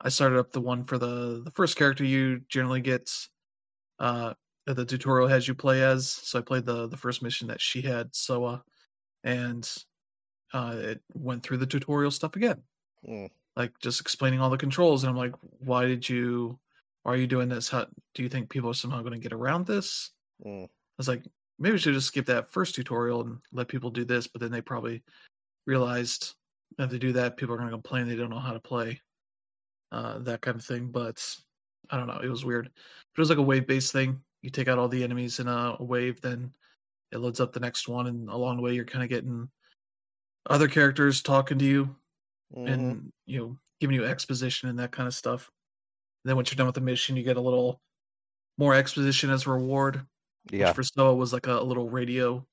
I 0.00 0.08
started 0.08 0.38
up 0.38 0.52
the 0.52 0.60
one 0.60 0.84
for 0.84 0.98
the 0.98 1.42
the 1.44 1.50
first 1.50 1.76
character 1.76 2.04
you 2.04 2.40
generally 2.48 2.80
get. 2.80 3.10
Uh, 3.98 4.34
the 4.66 4.84
tutorial 4.84 5.28
has 5.28 5.46
you 5.46 5.54
play 5.54 5.82
as. 5.82 6.10
So 6.10 6.38
I 6.38 6.42
played 6.42 6.66
the 6.66 6.88
the 6.88 6.96
first 6.96 7.22
mission 7.22 7.48
that 7.48 7.60
she 7.60 7.82
had, 7.82 8.14
Soa, 8.14 8.64
and 9.24 9.68
uh, 10.52 10.74
it 10.76 11.02
went 11.14 11.42
through 11.42 11.56
the 11.58 11.66
tutorial 11.66 12.10
stuff 12.10 12.36
again 12.36 12.62
Mm. 13.06 13.30
like 13.54 13.78
just 13.78 14.00
explaining 14.00 14.40
all 14.40 14.50
the 14.50 14.56
controls 14.56 15.04
and 15.04 15.10
i'm 15.10 15.16
like 15.16 15.34
why 15.60 15.86
did 15.86 16.08
you 16.08 16.58
why 17.06 17.12
are 17.12 17.16
you 17.16 17.28
doing 17.28 17.48
this 17.48 17.68
how 17.68 17.86
do 18.14 18.22
you 18.24 18.28
think 18.28 18.50
people 18.50 18.68
are 18.68 18.74
somehow 18.74 19.00
going 19.00 19.12
to 19.12 19.18
get 19.18 19.32
around 19.32 19.64
this 19.64 20.10
Mm. 20.44 20.64
i 20.64 20.68
was 20.98 21.06
like 21.08 21.22
maybe 21.58 21.72
we 21.72 21.78
should 21.78 21.94
just 21.94 22.08
skip 22.08 22.26
that 22.26 22.50
first 22.50 22.74
tutorial 22.74 23.20
and 23.22 23.38
let 23.52 23.68
people 23.68 23.90
do 23.90 24.04
this 24.04 24.26
but 24.26 24.40
then 24.42 24.50
they 24.50 24.60
probably 24.60 25.02
realized 25.66 26.34
if 26.78 26.90
they 26.90 26.98
do 26.98 27.12
that 27.12 27.36
people 27.36 27.54
are 27.54 27.58
going 27.58 27.70
to 27.70 27.74
complain 27.74 28.06
they 28.08 28.16
don't 28.16 28.28
know 28.28 28.38
how 28.38 28.52
to 28.52 28.60
play 28.60 29.00
uh, 29.92 30.18
that 30.18 30.40
kind 30.42 30.56
of 30.58 30.64
thing 30.64 30.88
but 30.88 31.24
i 31.90 31.96
don't 31.96 32.08
know 32.08 32.18
it 32.22 32.28
was 32.28 32.44
weird 32.44 32.64
but 32.74 33.18
it 33.18 33.20
was 33.20 33.30
like 33.30 33.38
a 33.38 33.42
wave 33.42 33.66
based 33.66 33.92
thing 33.92 34.20
you 34.42 34.50
take 34.50 34.68
out 34.68 34.78
all 34.78 34.88
the 34.88 35.02
enemies 35.04 35.38
in 35.38 35.46
a, 35.48 35.76
a 35.78 35.84
wave 35.84 36.20
then 36.20 36.52
it 37.12 37.18
loads 37.18 37.40
up 37.40 37.52
the 37.52 37.60
next 37.60 37.88
one 37.88 38.08
and 38.08 38.28
along 38.28 38.56
the 38.56 38.62
way 38.62 38.74
you're 38.74 38.84
kind 38.84 39.04
of 39.04 39.08
getting 39.08 39.48
other 40.50 40.68
characters 40.68 41.22
talking 41.22 41.58
to 41.58 41.64
you 41.64 41.96
Mhm. 42.54 42.68
and 42.72 43.12
you 43.26 43.38
know 43.38 43.58
giving 43.80 43.94
you 43.96 44.04
exposition 44.04 44.68
and 44.68 44.78
that 44.78 44.92
kind 44.92 45.06
of 45.06 45.14
stuff. 45.14 45.50
And 46.26 46.30
then 46.30 46.36
once 46.36 46.50
you're 46.50 46.56
done 46.56 46.66
with 46.66 46.74
the 46.74 46.80
mission, 46.80 47.16
you 47.16 47.22
get 47.22 47.36
a 47.36 47.40
little 47.40 47.80
more 48.58 48.74
exposition 48.74 49.30
as 49.30 49.46
a 49.46 49.50
reward. 49.50 50.06
Yeah. 50.50 50.68
Which 50.70 50.74
for 50.74 50.82
Soa 50.82 51.14
was 51.14 51.32
like 51.32 51.46
a, 51.46 51.52
a 51.60 51.62
little 51.62 51.88
radio 51.88 52.44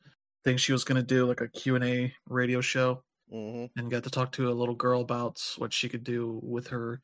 thing 0.44 0.58
she 0.58 0.74
was 0.74 0.84
going 0.84 0.98
to 1.02 1.04
do, 1.08 1.26
like 1.26 1.42
a 1.42 1.48
Q 1.50 1.76
and 1.76 1.84
A 1.84 2.14
radio 2.30 2.62
show, 2.62 3.04
Mhm. 3.34 3.72
and 3.76 3.90
got 3.90 4.04
to 4.04 4.12
talk 4.12 4.32
to 4.34 4.52
a 4.52 4.54
little 4.54 4.76
girl 4.76 5.02
about 5.02 5.42
what 5.58 5.74
she 5.74 5.90
could 5.90 6.04
do 6.04 6.40
with 6.44 6.68
her 6.68 7.02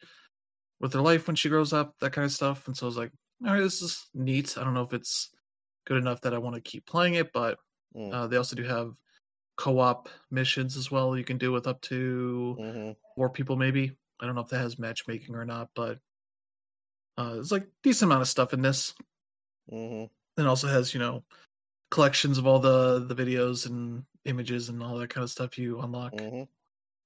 with 0.79 0.93
her 0.93 1.01
life 1.01 1.27
when 1.27 1.35
she 1.35 1.49
grows 1.49 1.73
up, 1.73 1.95
that 2.01 2.13
kind 2.13 2.25
of 2.25 2.31
stuff. 2.31 2.67
And 2.67 2.77
so 2.77 2.85
I 2.85 2.89
was 2.89 2.97
like, 2.97 3.11
all 3.45 3.53
right, 3.53 3.61
this 3.61 3.81
is 3.81 4.09
neat. 4.13 4.57
I 4.57 4.63
don't 4.63 4.75
know 4.75 4.83
if 4.83 4.93
it's 4.93 5.31
good 5.87 5.97
enough 5.97 6.21
that 6.21 6.33
I 6.35 6.37
want 6.37 6.55
to 6.55 6.61
keep 6.61 6.85
playing 6.85 7.15
it, 7.15 7.33
but 7.33 7.59
Mm. 7.95 8.13
uh, 8.13 8.27
they 8.27 8.37
also 8.37 8.55
do 8.55 8.63
have 8.63 8.93
co-op 9.57 10.09
missions 10.31 10.77
as 10.77 10.91
well. 10.91 11.17
You 11.17 11.23
can 11.25 11.37
do 11.39 11.51
with 11.51 11.67
up 11.67 11.81
to 11.83 12.59
Mhm. 12.59 12.95
four 13.15 13.29
people 13.31 13.55
maybe. 13.57 13.97
I 14.19 14.25
don't 14.27 14.35
know 14.35 14.41
if 14.41 14.49
that 14.49 14.59
has 14.59 14.79
matchmaking 14.79 15.35
or 15.35 15.45
not, 15.45 15.71
but 15.75 15.99
uh, 17.19 17.35
there's 17.35 17.51
like 17.53 17.67
decent 17.83 18.09
amount 18.09 18.23
of 18.23 18.29
stuff 18.29 18.53
in 18.53 18.63
this. 18.63 18.95
Mhm. 19.71 20.09
It 20.37 20.47
also 20.47 20.67
has 20.67 20.93
you 20.93 20.99
know 21.01 21.25
collections 21.91 22.37
of 22.37 22.47
all 22.47 22.59
the 22.59 22.99
the 22.99 23.15
videos 23.15 23.65
and 23.67 24.05
images 24.25 24.69
and 24.69 24.83
all 24.83 24.97
that 24.99 25.09
kind 25.09 25.23
of 25.23 25.31
stuff 25.31 25.57
you 25.57 25.79
unlock 25.81 26.13
Mhm. 26.13 26.49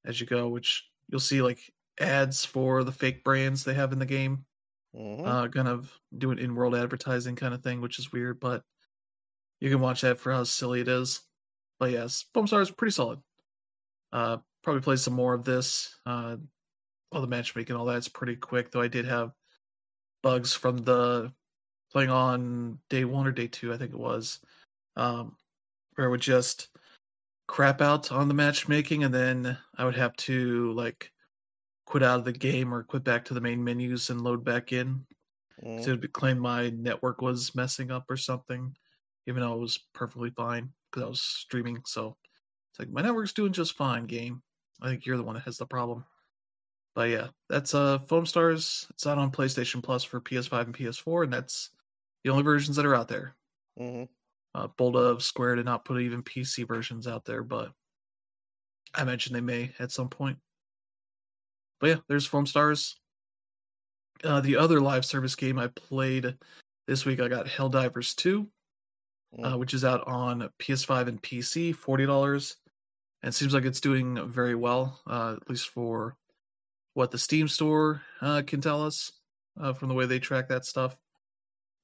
as 0.05 0.21
you 0.21 0.27
go, 0.27 0.49
which 0.49 0.89
you'll 1.09 1.19
see 1.21 1.41
like 1.41 1.73
ads 1.99 2.45
for 2.45 2.83
the 2.83 2.91
fake 2.91 3.23
brands 3.23 3.63
they 3.63 3.73
have 3.75 3.93
in 3.93 3.99
the 3.99 4.05
game 4.07 4.45
Mhm. 4.95 5.25
uh, 5.27 5.49
kind 5.49 5.67
of 5.69 5.99
doing 6.17 6.39
in-world 6.39 6.75
advertising 6.75 7.35
kind 7.35 7.53
of 7.53 7.63
thing, 7.63 7.81
which 7.81 7.99
is 7.99 8.11
weird, 8.11 8.39
but 8.39 8.65
you 9.61 9.69
can 9.69 9.79
watch 9.81 10.01
that 10.01 10.19
for 10.19 10.31
how 10.33 10.43
silly 10.43 10.81
it 10.81 10.87
is. 10.87 11.21
But 11.79 11.91
yes, 11.91 12.25
Foam 12.33 12.47
Star 12.47 12.61
is 12.61 12.71
pretty 12.71 12.91
solid. 12.93 13.21
Uh, 14.11 14.39
probably 14.63 14.81
play 14.81 14.95
some 14.97 15.13
more 15.15 15.33
of 15.33 15.45
this. 15.45 15.99
Uh, 16.05 16.37
all 17.11 17.21
the 17.21 17.27
matchmaking, 17.27 17.75
all 17.75 17.85
that's 17.85 18.07
pretty 18.09 18.35
quick. 18.35 18.71
Though 18.71 18.81
I 18.81 18.87
did 18.89 19.05
have 19.05 19.33
bugs 20.23 20.53
from 20.55 20.79
the 20.79 21.33
playing 21.91 22.11
on 22.11 22.79
day 22.89 23.05
one 23.05 23.27
or 23.27 23.33
day 23.33 23.47
two, 23.47 23.73
I 23.73 23.77
think 23.77 23.93
it 23.93 23.99
was, 23.99 24.41
um, 24.97 25.37
where 25.95 26.07
it 26.07 26.11
would 26.11 26.21
just 26.21 26.69
crap 27.47 27.81
out 27.81 28.11
on 28.11 28.27
the 28.29 28.33
matchmaking, 28.35 29.03
and 29.05 29.13
then 29.13 29.57
I 29.77 29.85
would 29.85 29.95
have 29.95 30.15
to 30.17 30.71
like 30.73 31.11
quit 31.85 32.03
out 32.03 32.19
of 32.19 32.25
the 32.25 32.33
game 32.33 32.73
or 32.73 32.83
quit 32.83 33.03
back 33.03 33.25
to 33.25 33.33
the 33.33 33.41
main 33.41 33.63
menus 33.63 34.09
and 34.09 34.21
load 34.21 34.43
back 34.45 34.73
in. 34.73 35.05
Mhm. 35.61 35.83
So 35.83 35.91
it 35.91 35.93
would 35.93 36.01
be 36.01 36.07
claim 36.09 36.39
my 36.39 36.69
network 36.71 37.21
was 37.21 37.55
messing 37.55 37.91
up 37.91 38.05
or 38.09 38.17
something, 38.17 38.75
even 39.27 39.41
though 39.41 39.53
it 39.55 39.59
was 39.59 39.79
perfectly 39.93 40.31
fine 40.31 40.73
because 40.91 41.03
I 41.03 41.09
was 41.09 41.21
streaming. 41.21 41.83
So 41.85 42.17
it's 42.71 42.79
like 42.79 42.89
my 42.89 43.01
network's 43.01 43.33
doing 43.33 43.53
just 43.53 43.75
fine. 43.77 44.05
Game, 44.05 44.43
I 44.81 44.89
think 44.89 45.05
you're 45.05 45.17
the 45.17 45.23
one 45.23 45.35
that 45.35 45.45
has 45.45 45.57
the 45.57 45.67
problem. 45.67 46.05
But 46.95 47.09
yeah, 47.09 47.29
that's 47.49 47.73
uh 47.73 47.99
Foam 47.99 48.25
Stars. 48.25 48.87
It's 48.91 49.07
out 49.07 49.17
on 49.17 49.31
PlayStation 49.31 49.81
Plus 49.83 50.03
for 50.03 50.21
PS5 50.21 50.61
and 50.67 50.75
PS4, 50.75 51.23
and 51.23 51.33
that's 51.33 51.71
the 52.23 52.29
only 52.29 52.43
versions 52.43 52.75
that 52.75 52.85
are 52.85 52.95
out 52.95 53.07
there. 53.07 53.35
Mhm. 53.79 54.09
Uh, 54.55 54.67
bold 54.67 54.95
of 54.95 55.23
Square 55.23 55.55
did 55.55 55.65
not 55.65 55.85
put 55.85 55.99
even 56.01 56.21
PC 56.21 56.63
versions 56.67 57.07
out 57.07 57.25
there, 57.25 57.43
but 57.43 57.73
I 58.93 59.01
imagine 59.01 59.33
they 59.33 59.41
may 59.41 59.73
at 59.79 59.91
some 59.91 60.09
point. 60.09 60.37
But 61.79 61.87
yeah, 61.87 61.99
there's 62.07 62.27
Foam 62.27 62.45
Stars. 62.45 62.99
Uh, 64.23 64.39
the 64.41 64.55
other 64.57 64.79
live 64.79 65.03
service 65.05 65.35
game 65.35 65.57
I 65.57 65.67
played 65.67 66.37
this 66.87 67.05
week, 67.05 67.19
I 67.19 67.27
got 67.27 67.47
Helldivers 67.47 68.15
2, 68.15 68.51
uh, 69.39 69.53
Mm. 69.55 69.59
which 69.59 69.73
is 69.73 69.83
out 69.83 70.05
on 70.07 70.49
PS5 70.59 71.07
and 71.07 71.21
PC, 71.21 71.73
forty 71.73 72.05
dollars, 72.05 72.57
and 73.23 73.29
it 73.29 73.33
seems 73.33 73.53
like 73.53 73.65
it's 73.65 73.81
doing 73.81 74.29
very 74.29 74.53
well, 74.55 75.01
uh, 75.07 75.37
at 75.41 75.49
least 75.49 75.69
for 75.69 76.15
what 76.93 77.11
the 77.11 77.17
Steam 77.17 77.47
store 77.47 78.01
uh, 78.21 78.41
can 78.45 78.61
tell 78.61 78.85
us 78.85 79.11
uh, 79.59 79.73
from 79.73 79.89
the 79.89 79.95
way 79.95 80.05
they 80.05 80.19
track 80.19 80.49
that 80.49 80.65
stuff. 80.65 80.97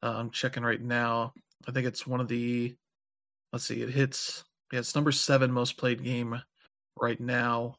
Uh, 0.01 0.13
I'm 0.15 0.31
checking 0.31 0.63
right 0.63 0.81
now. 0.81 1.33
I 1.67 1.71
think 1.71 1.87
it's 1.87 2.07
one 2.07 2.21
of 2.21 2.27
the. 2.27 2.75
Let's 3.51 3.65
see, 3.65 3.81
it 3.81 3.89
hits. 3.89 4.43
Yeah, 4.71 4.79
it's 4.79 4.95
number 4.95 5.11
seven 5.11 5.51
most 5.51 5.77
played 5.77 6.03
game 6.03 6.41
right 6.99 7.19
now. 7.19 7.75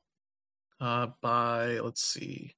Uh, 0.81 1.09
by 1.21 1.79
let's 1.79 2.03
see, 2.03 2.55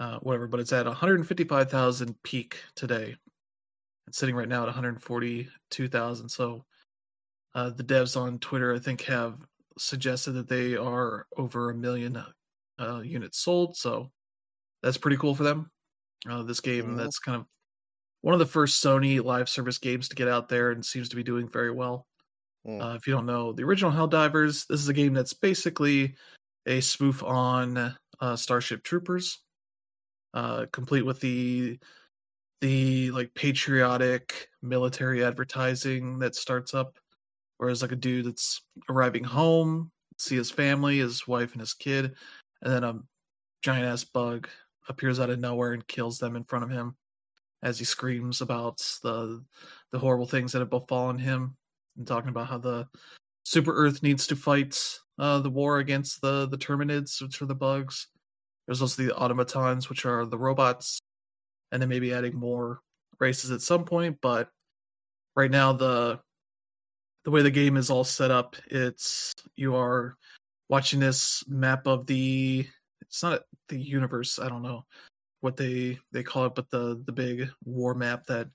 uh, 0.00 0.18
whatever, 0.20 0.46
but 0.46 0.60
it's 0.60 0.72
at 0.72 0.86
155,000 0.86 2.22
peak 2.22 2.58
today. 2.74 3.14
It's 4.06 4.18
sitting 4.18 4.34
right 4.34 4.48
now 4.48 4.62
at 4.62 4.66
142,000. 4.66 6.28
So 6.28 6.64
uh, 7.54 7.70
the 7.70 7.84
devs 7.84 8.20
on 8.20 8.38
Twitter, 8.38 8.74
I 8.74 8.78
think, 8.78 9.02
have 9.02 9.38
suggested 9.78 10.32
that 10.32 10.48
they 10.48 10.76
are 10.76 11.26
over 11.36 11.70
a 11.70 11.74
million 11.74 12.22
uh, 12.80 13.00
units 13.00 13.38
sold. 13.38 13.76
So 13.76 14.10
that's 14.82 14.98
pretty 14.98 15.16
cool 15.16 15.34
for 15.34 15.44
them. 15.44 15.70
Uh, 16.28 16.42
this 16.42 16.60
game 16.60 16.96
Mhm. 16.96 16.96
that's 16.96 17.18
kind 17.18 17.40
of 17.40 17.46
one 18.22 18.34
of 18.34 18.38
the 18.40 18.46
first 18.46 18.82
Sony 18.82 19.22
live 19.22 19.48
service 19.48 19.78
games 19.78 20.08
to 20.08 20.16
get 20.16 20.28
out 20.28 20.48
there 20.48 20.70
and 20.70 20.84
seems 20.84 21.08
to 21.10 21.16
be 21.16 21.22
doing 21.22 21.48
very 21.48 21.70
well. 21.70 22.06
Mm. 22.66 22.82
Uh, 22.82 22.94
if 22.96 23.06
you 23.06 23.12
don't 23.12 23.26
know 23.26 23.52
the 23.52 23.62
original 23.64 23.92
Helldivers, 23.92 24.66
this 24.66 24.80
is 24.80 24.88
a 24.88 24.94
game 24.94 25.12
that's 25.14 25.34
basically 25.34 26.16
a 26.66 26.80
spoof 26.80 27.22
on 27.22 27.96
uh, 28.20 28.36
Starship 28.36 28.82
Troopers, 28.84 29.40
uh, 30.34 30.66
complete 30.72 31.02
with 31.02 31.20
the 31.20 31.78
the 32.60 33.10
like 33.10 33.34
patriotic 33.34 34.48
military 34.62 35.24
advertising 35.24 36.18
that 36.20 36.34
starts 36.34 36.74
up. 36.74 36.98
Whereas 37.58 37.82
like 37.82 37.92
a 37.92 37.96
dude 37.96 38.26
that's 38.26 38.62
arriving 38.88 39.24
home, 39.24 39.92
see 40.18 40.36
his 40.36 40.50
family, 40.50 40.98
his 40.98 41.26
wife 41.28 41.52
and 41.52 41.60
his 41.60 41.74
kid, 41.74 42.16
and 42.62 42.72
then 42.72 42.84
a 42.84 42.98
giant 43.62 43.86
ass 43.86 44.04
bug 44.04 44.48
appears 44.88 45.18
out 45.18 45.30
of 45.30 45.38
nowhere 45.38 45.72
and 45.72 45.86
kills 45.86 46.18
them 46.18 46.36
in 46.36 46.44
front 46.44 46.64
of 46.64 46.70
him 46.70 46.96
as 47.62 47.78
he 47.78 47.84
screams 47.84 48.40
about 48.40 48.78
the 49.02 49.42
the 49.90 49.98
horrible 49.98 50.26
things 50.26 50.52
that 50.52 50.58
have 50.58 50.70
befallen 50.70 51.18
him 51.18 51.56
and 51.96 52.06
talking 52.06 52.28
about 52.28 52.48
how 52.48 52.58
the 52.58 52.86
super 53.44 53.74
earth 53.74 54.02
needs 54.02 54.26
to 54.26 54.36
fight 54.36 54.78
uh, 55.18 55.38
the 55.38 55.50
war 55.50 55.78
against 55.78 56.20
the 56.20 56.46
the 56.46 56.58
terminids 56.58 57.20
which 57.20 57.40
are 57.40 57.46
the 57.46 57.54
bugs. 57.54 58.08
There's 58.66 58.82
also 58.82 59.02
the 59.02 59.14
automatons 59.14 59.88
which 59.88 60.06
are 60.06 60.24
the 60.26 60.38
robots. 60.38 60.98
And 61.72 61.82
then 61.82 61.88
maybe 61.88 62.12
adding 62.12 62.36
more 62.36 62.80
races 63.18 63.50
at 63.50 63.62
some 63.62 63.84
point 63.84 64.18
but 64.20 64.48
right 65.34 65.50
now 65.50 65.72
the 65.72 66.20
the 67.24 67.30
way 67.30 67.42
the 67.42 67.50
game 67.50 67.76
is 67.76 67.90
all 67.90 68.04
set 68.04 68.30
up 68.30 68.56
it's 68.66 69.32
you 69.56 69.74
are 69.74 70.16
watching 70.68 71.00
this 71.00 71.44
map 71.48 71.86
of 71.86 72.06
the 72.06 72.66
it's 73.00 73.22
not 73.22 73.42
the 73.68 73.78
universe 73.78 74.38
i 74.38 74.48
don't 74.48 74.62
know 74.62 74.84
what 75.40 75.56
they 75.56 75.98
they 76.12 76.22
call 76.22 76.46
it 76.46 76.54
but 76.54 76.70
the 76.70 77.02
the 77.06 77.12
big 77.12 77.48
war 77.64 77.94
map 77.94 78.24
that 78.26 78.48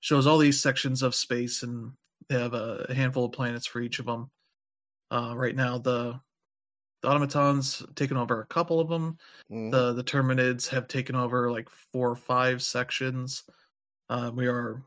shows 0.00 0.26
all 0.26 0.38
these 0.38 0.60
sections 0.60 1.02
of 1.02 1.14
space 1.14 1.62
and 1.62 1.92
they 2.28 2.40
have 2.40 2.54
a, 2.54 2.86
a 2.88 2.94
handful 2.94 3.26
of 3.26 3.32
planets 3.32 3.66
for 3.66 3.80
each 3.80 3.98
of 3.98 4.06
them 4.06 4.30
uh 5.10 5.34
right 5.36 5.56
now 5.56 5.78
the 5.78 6.18
the 7.02 7.08
automatons 7.08 7.82
taken 7.96 8.16
over 8.16 8.40
a 8.40 8.46
couple 8.46 8.80
of 8.80 8.88
them 8.88 9.18
Mhm. 9.50 9.70
the 9.72 9.92
the 9.92 10.02
terminids 10.02 10.68
have 10.68 10.88
taken 10.88 11.14
over 11.16 11.50
like 11.50 11.68
four 11.92 12.10
or 12.10 12.16
five 12.16 12.62
sections. 12.62 13.44
Uh, 14.08 14.30
we 14.32 14.46
are 14.46 14.82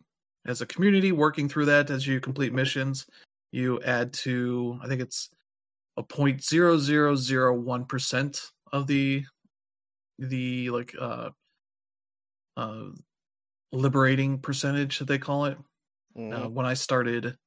as 0.46 0.62
a 0.62 0.66
community 0.66 1.12
working 1.12 1.50
through 1.50 1.66
that 1.66 1.90
as 1.90 2.08
you 2.08 2.20
complete 2.20 2.54
missions. 2.54 3.06
You 3.52 3.82
add 3.82 4.14
to 4.26 4.80
i 4.82 4.88
think 4.88 5.02
it's 5.02 5.30
a 5.98 6.04
point 6.04 6.44
zero 6.44 6.78
zero 6.78 7.16
zero 7.16 7.54
one 7.60 7.86
percent 7.86 8.42
of 8.74 8.88
the 8.88 9.26
the 10.20 10.70
like 10.72 10.96
uh 11.00 11.32
uh 12.58 12.90
liberating 13.72 14.40
percentage 14.40 15.00
that 15.00 15.06
they 15.08 15.20
call 15.20 15.46
it 15.46 15.58
uh, 16.32 16.48
Mhm. 16.48 16.50
when 16.50 16.66
i 16.66 16.74
started 16.76 17.38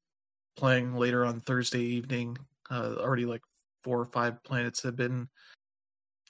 playing 0.56 0.94
later 0.94 1.24
on 1.26 1.40
thursday 1.40 1.82
evening 1.82 2.36
uh 2.70 2.96
already 2.98 3.26
like 3.26 3.42
four 3.84 4.00
or 4.00 4.06
five 4.06 4.42
planets 4.44 4.82
have 4.82 4.96
been 4.96 5.28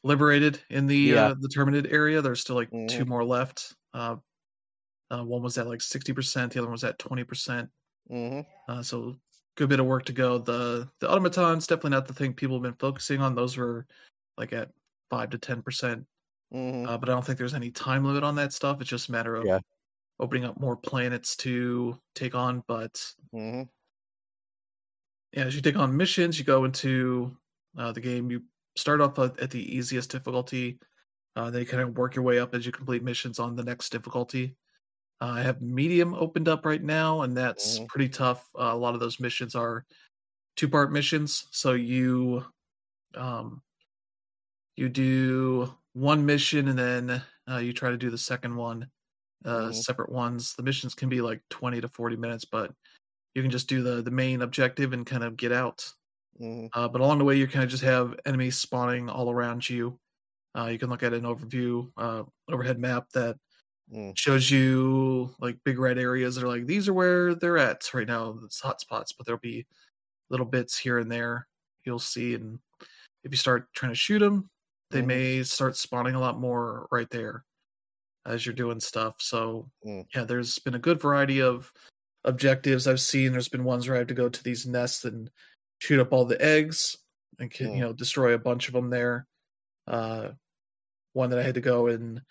liberated 0.04 0.60
in 0.70 0.86
the 0.86 1.14
Yeah. 1.14 1.30
uh, 1.30 1.34
the 1.40 1.48
terminid 1.48 1.90
area 1.92 2.22
there's 2.22 2.40
still 2.40 2.56
like 2.56 2.70
two 2.86 3.04
Mhm. 3.04 3.04
more 3.04 3.24
left 3.24 3.74
uh, 3.94 4.16
uh 5.10 5.24
one 5.24 5.42
was 5.42 5.58
at 5.58 5.68
like 5.68 5.80
60% 5.82 6.52
the 6.52 6.60
other 6.60 6.68
one 6.68 6.72
was 6.72 6.84
at 6.84 6.98
20% 6.98 7.70
Mhm. 8.10 8.46
uh, 8.68 8.82
so 8.82 9.16
good 9.58 9.70
bit 9.70 9.80
of 9.80 9.86
work 9.86 10.06
to 10.06 10.14
go. 10.14 10.38
The 10.38 10.90
the 11.00 11.10
automatons 11.10 11.68
definitely 11.68 11.92
not 11.92 12.08
the 12.08 12.14
thing 12.14 12.34
people 12.34 12.56
have 12.56 12.64
been 12.64 12.74
focusing 12.76 13.22
on. 13.22 13.36
Those 13.36 13.58
were 13.58 13.86
like 14.38 14.52
at 14.54 14.72
five 15.10 15.30
to 15.32 15.38
ten 15.38 15.62
percent, 15.62 16.06
Mhm. 16.52 16.88
uh, 16.88 16.98
but 16.98 17.08
I 17.10 17.14
don't 17.14 17.24
think 17.26 17.38
there's 17.38 17.54
any 17.54 17.70
time 17.72 18.04
limit 18.04 18.24
on 18.24 18.36
that 18.36 18.52
stuff. 18.54 18.80
It's 18.80 18.90
just 18.90 19.08
a 19.10 19.12
matter 19.12 19.36
of 19.36 19.46
Yeah. 19.46 19.60
opening 20.20 20.44
up 20.46 20.60
more 20.60 20.76
planets 20.76 21.36
to 21.38 22.00
take 22.14 22.34
on. 22.36 22.64
But 22.68 23.14
Mhm. 23.32 23.68
yeah, 25.32 25.44
as 25.44 25.54
you 25.54 25.60
take 25.62 25.76
on 25.76 25.96
missions, 25.96 26.38
you 26.38 26.44
go 26.44 26.64
into 26.64 27.36
uh, 27.76 27.92
the 27.92 28.00
game. 28.00 28.30
You 28.30 28.44
start 28.76 29.00
off 29.00 29.18
at, 29.18 29.38
at 29.40 29.50
the 29.50 29.60
easiest 29.76 30.10
difficulty. 30.10 30.80
Uh, 31.36 31.50
then 31.50 31.62
you 31.62 31.68
kind 31.68 31.82
of 31.82 31.96
work 31.96 32.14
your 32.16 32.24
way 32.24 32.38
up 32.38 32.54
as 32.54 32.66
you 32.66 32.72
complete 32.72 33.02
missions 33.02 33.38
on 33.38 33.56
the 33.56 33.64
next 33.64 33.90
difficulty. 33.90 34.56
Uh, 35.20 35.34
I 35.36 35.42
have 35.42 35.60
medium 35.62 36.14
opened 36.14 36.48
up 36.48 36.64
right 36.64 36.82
now, 36.82 37.22
and 37.22 37.36
that's 37.36 37.80
Mhm. 37.80 37.88
pretty 37.88 38.08
tough. 38.08 38.48
Uh, 38.58 38.70
a 38.72 38.76
lot 38.76 38.94
of 38.94 39.00
those 39.00 39.20
missions 39.20 39.54
are 39.54 39.84
two 40.56 40.68
part 40.68 40.92
missions, 40.92 41.48
so 41.52 41.74
you 41.74 42.46
um, 43.14 43.62
you 44.76 44.88
do 44.88 45.74
one 45.92 46.24
mission 46.24 46.68
and 46.68 46.78
then 46.78 47.22
uh, 47.50 47.56
you 47.58 47.72
try 47.72 47.90
to 47.90 47.96
do 47.96 48.10
the 48.10 48.18
second 48.18 48.54
one, 48.54 48.90
uh, 49.44 49.70
Mhm. 49.70 49.82
separate 49.82 50.10
ones. 50.10 50.54
The 50.56 50.62
missions 50.62 50.94
can 50.94 51.08
be 51.08 51.20
like 51.22 51.42
twenty 51.50 51.80
to 51.80 51.88
forty 51.88 52.16
minutes, 52.16 52.44
but 52.44 52.74
you 53.34 53.42
can 53.42 53.50
just 53.52 53.68
do 53.68 53.82
the 53.82 54.02
the 54.02 54.12
main 54.12 54.42
objective 54.42 54.92
and 54.92 55.06
kind 55.06 55.24
of 55.24 55.36
get 55.36 55.52
out. 55.52 55.92
Uh, 56.74 56.88
but 56.88 57.00
along 57.00 57.18
the 57.18 57.24
way, 57.24 57.36
you 57.36 57.48
kind 57.48 57.64
of 57.64 57.70
just 57.70 57.84
have 57.84 58.18
enemies 58.26 58.58
spawning 58.58 59.08
all 59.08 59.30
around 59.30 59.68
you. 59.68 60.00
Uh, 60.58 60.66
you 60.66 60.78
can 60.78 60.90
look 60.90 61.02
at 61.04 61.14
an 61.14 61.22
overview, 61.22 61.92
uh, 61.96 62.24
overhead 62.48 62.78
map 62.78 63.08
that 63.14 63.38
Mm. 63.92 64.16
shows 64.18 64.50
you 64.50 65.34
like 65.40 65.56
big 65.64 65.78
red 65.78 65.98
areas 65.98 66.34
that 66.34 66.44
are 66.44 66.48
like 66.48 66.66
these 66.66 66.88
are 66.88 66.92
where 66.94 67.34
they're 67.34 67.56
at 67.58 67.92
right 67.94 68.06
now. 68.06 68.38
It's 68.44 68.60
hot 68.60 68.80
spots, 68.80 69.12
but 69.12 69.24
there'll 69.26 69.40
be 69.40 69.66
little 70.30 70.46
bits 70.46 70.76
here 70.78 70.98
and 70.98 71.10
there 71.10 71.48
you'll 71.84 71.98
see, 71.98 72.34
and 72.34 72.58
if 73.24 73.30
you 73.32 73.38
start 73.38 73.66
trying 73.74 73.92
to 73.92 73.96
shoot 73.96 74.18
them, 74.18 74.50
they 74.90 75.00
Mhm. 75.02 75.06
may 75.06 75.42
start 75.42 75.76
spawning 75.76 76.14
a 76.14 76.20
lot 76.20 76.38
more 76.38 76.86
right 76.90 77.08
there 77.10 77.44
as 78.26 78.44
you're 78.44 78.54
doing 78.54 78.78
stuff. 78.80 79.22
So 79.22 79.70
Mm. 79.86 80.06
yeah, 80.14 80.24
there's 80.24 80.58
been 80.58 80.74
a 80.74 80.78
good 80.78 81.00
variety 81.00 81.40
of 81.40 81.72
objectives 82.24 82.86
I've 82.86 83.00
seen. 83.00 83.32
There's 83.32 83.48
been 83.48 83.64
ones 83.64 83.86
where 83.88 83.96
I 83.96 84.00
have 84.00 84.08
to 84.08 84.14
go 84.14 84.28
to 84.28 84.44
these 84.44 84.66
nests 84.66 85.04
and 85.06 85.30
shoot 85.78 85.98
up 86.00 86.12
all 86.12 86.26
the 86.26 86.40
eggs 86.44 86.98
and 87.38 87.50
can, 87.50 87.68
you 87.72 87.76
Mm. 87.76 87.80
know 87.80 87.92
destroy 87.94 88.34
a 88.34 88.38
bunch 88.38 88.68
of 88.68 88.74
them 88.74 88.90
there. 88.90 89.26
Uh, 89.86 90.32
one 91.14 91.30
that 91.30 91.38
I 91.38 91.42
had 91.42 91.54
to 91.54 91.60
go 91.62 91.86
and 91.86 92.22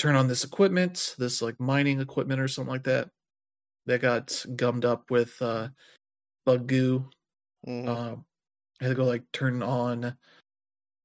turn 0.00 0.16
on 0.16 0.26
this 0.26 0.44
equipment, 0.44 1.14
this 1.18 1.42
like 1.42 1.60
mining 1.60 2.00
equipment 2.00 2.40
or 2.40 2.48
something 2.48 2.72
like 2.72 2.84
that, 2.84 3.10
that 3.84 4.00
got 4.00 4.44
gummed 4.56 4.86
up 4.86 5.10
with 5.10 5.40
uh, 5.42 5.68
bug 6.46 6.66
goo. 6.66 7.04
Mhm. 7.66 7.86
Um, 7.86 8.24
I 8.80 8.84
had 8.84 8.90
to 8.90 8.94
go 8.94 9.04
like 9.04 9.30
turn 9.32 9.62
on 9.62 10.16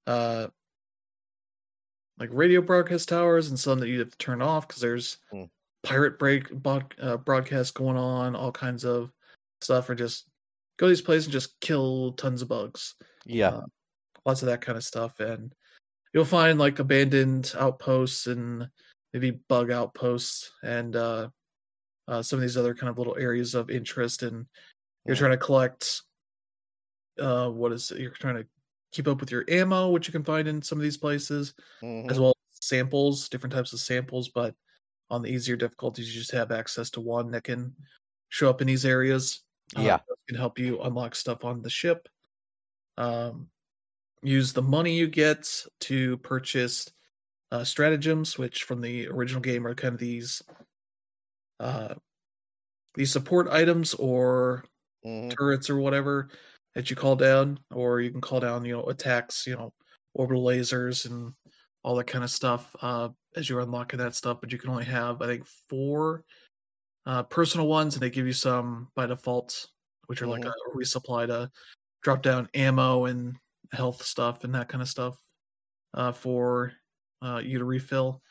uh 0.07 0.47
like 2.17 2.29
radio 2.31 2.61
broadcast 2.61 3.09
towers 3.09 3.49
and 3.49 3.59
some 3.59 3.79
that 3.79 3.89
you 3.89 3.99
have 3.99 4.11
to 4.11 4.17
turn 4.17 4.41
off 4.41 4.65
because 4.65 4.81
there's 4.81 5.17
Mm. 5.33 5.49
pirate 5.83 6.17
break 6.17 6.47
bod, 6.63 6.95
uh, 7.01 7.17
broadcasts 7.17 7.71
going 7.71 7.97
on, 7.97 8.33
all 8.33 8.53
kinds 8.53 8.85
of 8.85 9.11
stuff, 9.59 9.89
or 9.89 9.95
just 9.95 10.29
go 10.77 10.85
to 10.85 10.89
these 10.89 11.01
places 11.01 11.25
and 11.25 11.33
just 11.33 11.59
kill 11.59 12.13
tons 12.13 12.41
of 12.41 12.47
bugs. 12.47 12.95
Yeah. 13.25 13.49
Uh, 13.49 13.65
lots 14.25 14.41
of 14.41 14.45
that 14.45 14.61
kind 14.61 14.77
of 14.77 14.85
stuff, 14.85 15.19
and 15.19 15.53
you'll 16.15 16.23
find 16.23 16.57
like 16.57 16.79
abandoned 16.79 17.53
outposts 17.59 18.27
and 18.27 18.69
maybe 19.13 19.31
bug 19.31 19.69
outposts 19.69 20.49
and 20.63 20.95
uh, 20.95 21.27
uh, 22.07 22.21
some 22.21 22.37
of 22.39 22.41
these 22.41 22.55
other 22.55 22.73
kind 22.73 22.89
of 22.89 22.97
little 22.97 23.17
areas 23.17 23.53
of 23.53 23.69
interest, 23.69 24.23
and 24.23 24.45
you're 25.05 25.17
trying 25.17 25.31
to 25.31 25.37
collect. 25.37 26.01
Uh, 27.19 27.49
what 27.49 27.73
is 27.73 27.91
it? 27.91 27.99
You're 27.99 28.11
trying 28.11 28.37
to 28.37 28.47
keep 28.93 29.09
up 29.09 29.19
with 29.19 29.29
your 29.29 29.43
ammo, 29.49 29.89
which 29.89 30.07
you 30.07 30.13
can 30.13 30.23
find 30.23 30.47
in 30.47 30.61
some 30.61 30.77
of 30.77 30.83
these 30.83 30.97
places 30.97 31.53
Mhm. 31.83 32.09
as 32.09 32.17
well 32.17 32.29
as 32.51 32.65
samples, 32.65 33.27
different 33.27 33.53
types 33.53 33.73
of 33.73 33.81
samples, 33.81 34.29
but 34.29 34.55
on 35.09 35.21
the 35.21 35.29
easier 35.29 35.57
difficulties, 35.57 36.07
you 36.13 36.19
just 36.19 36.31
have 36.31 36.51
access 36.51 36.89
to 36.91 37.01
one 37.01 37.29
that 37.31 37.43
can 37.43 37.75
show 38.29 38.49
up 38.49 38.61
in 38.61 38.67
these 38.67 38.85
areas. 38.85 39.43
Uh, 39.75 39.81
Yeah. 39.81 39.99
can 40.27 40.37
help 40.37 40.57
you 40.59 40.81
unlock 40.81 41.13
stuff 41.13 41.43
on 41.43 41.61
the 41.61 41.69
ship. 41.69 42.07
Um, 42.97 43.49
use 44.25 44.53
the 44.53 44.61
money 44.61 44.95
you 44.95 45.07
get 45.07 45.65
to 45.81 46.17
purchase 46.19 46.91
uh, 47.51 47.63
stratagems, 47.63 48.37
which 48.37 48.63
from 48.63 48.81
the 48.81 49.07
original 49.09 49.41
game 49.41 49.67
are 49.67 49.75
kind 49.75 49.93
of 49.95 49.99
these 49.99 50.41
uh, 51.59 51.95
these 52.95 53.11
support 53.11 53.47
items 53.49 53.93
or 53.95 54.63
Mhm. 55.03 55.39
turrets 55.39 55.69
or 55.69 55.77
whatever 55.77 56.29
that 56.75 56.89
you 56.89 56.95
call 56.95 57.15
down, 57.15 57.59
or 57.73 58.01
you 58.01 58.11
can 58.11 58.21
call 58.21 58.39
down, 58.39 58.65
you 58.65 58.73
know, 58.73 58.85
attacks, 58.85 59.47
you 59.47 59.55
know, 59.55 59.73
orbital 60.13 60.43
lasers 60.43 61.09
and 61.09 61.33
all 61.83 61.95
that 61.95 62.07
kind 62.07 62.23
of 62.23 62.31
stuff 62.31 62.75
uh, 62.81 63.09
as 63.35 63.49
you're 63.49 63.61
unlocking 63.61 63.99
that 63.99 64.15
stuff. 64.15 64.41
But 64.41 64.51
you 64.51 64.57
can 64.57 64.71
only 64.71 64.85
have, 64.85 65.21
I 65.21 65.27
think, 65.27 65.45
four 65.69 66.25
uh, 67.05 67.23
personal 67.23 67.67
ones, 67.67 67.95
and 67.95 68.03
they 68.03 68.09
give 68.09 68.27
you 68.27 68.33
some 68.33 68.89
by 68.95 69.07
default, 69.07 69.67
which 70.07 70.21
are 70.21 70.27
like 70.27 70.45
Mhm. 70.45 70.47
a 70.47 70.77
resupply 70.77 71.27
to 71.27 71.51
drop 72.03 72.21
down 72.23 72.49
ammo 72.53 73.05
and 73.05 73.37
health 73.75 74.03
stuff 74.03 74.43
and 74.43 74.55
that 74.55 74.69
kind 74.69 74.81
of 74.81 74.89
stuff 74.89 75.19
uh, 75.93 76.11
for 76.11 76.73
uh, 77.23 77.41
you 77.43 77.59
to 77.59 77.65
refill. 77.65 78.23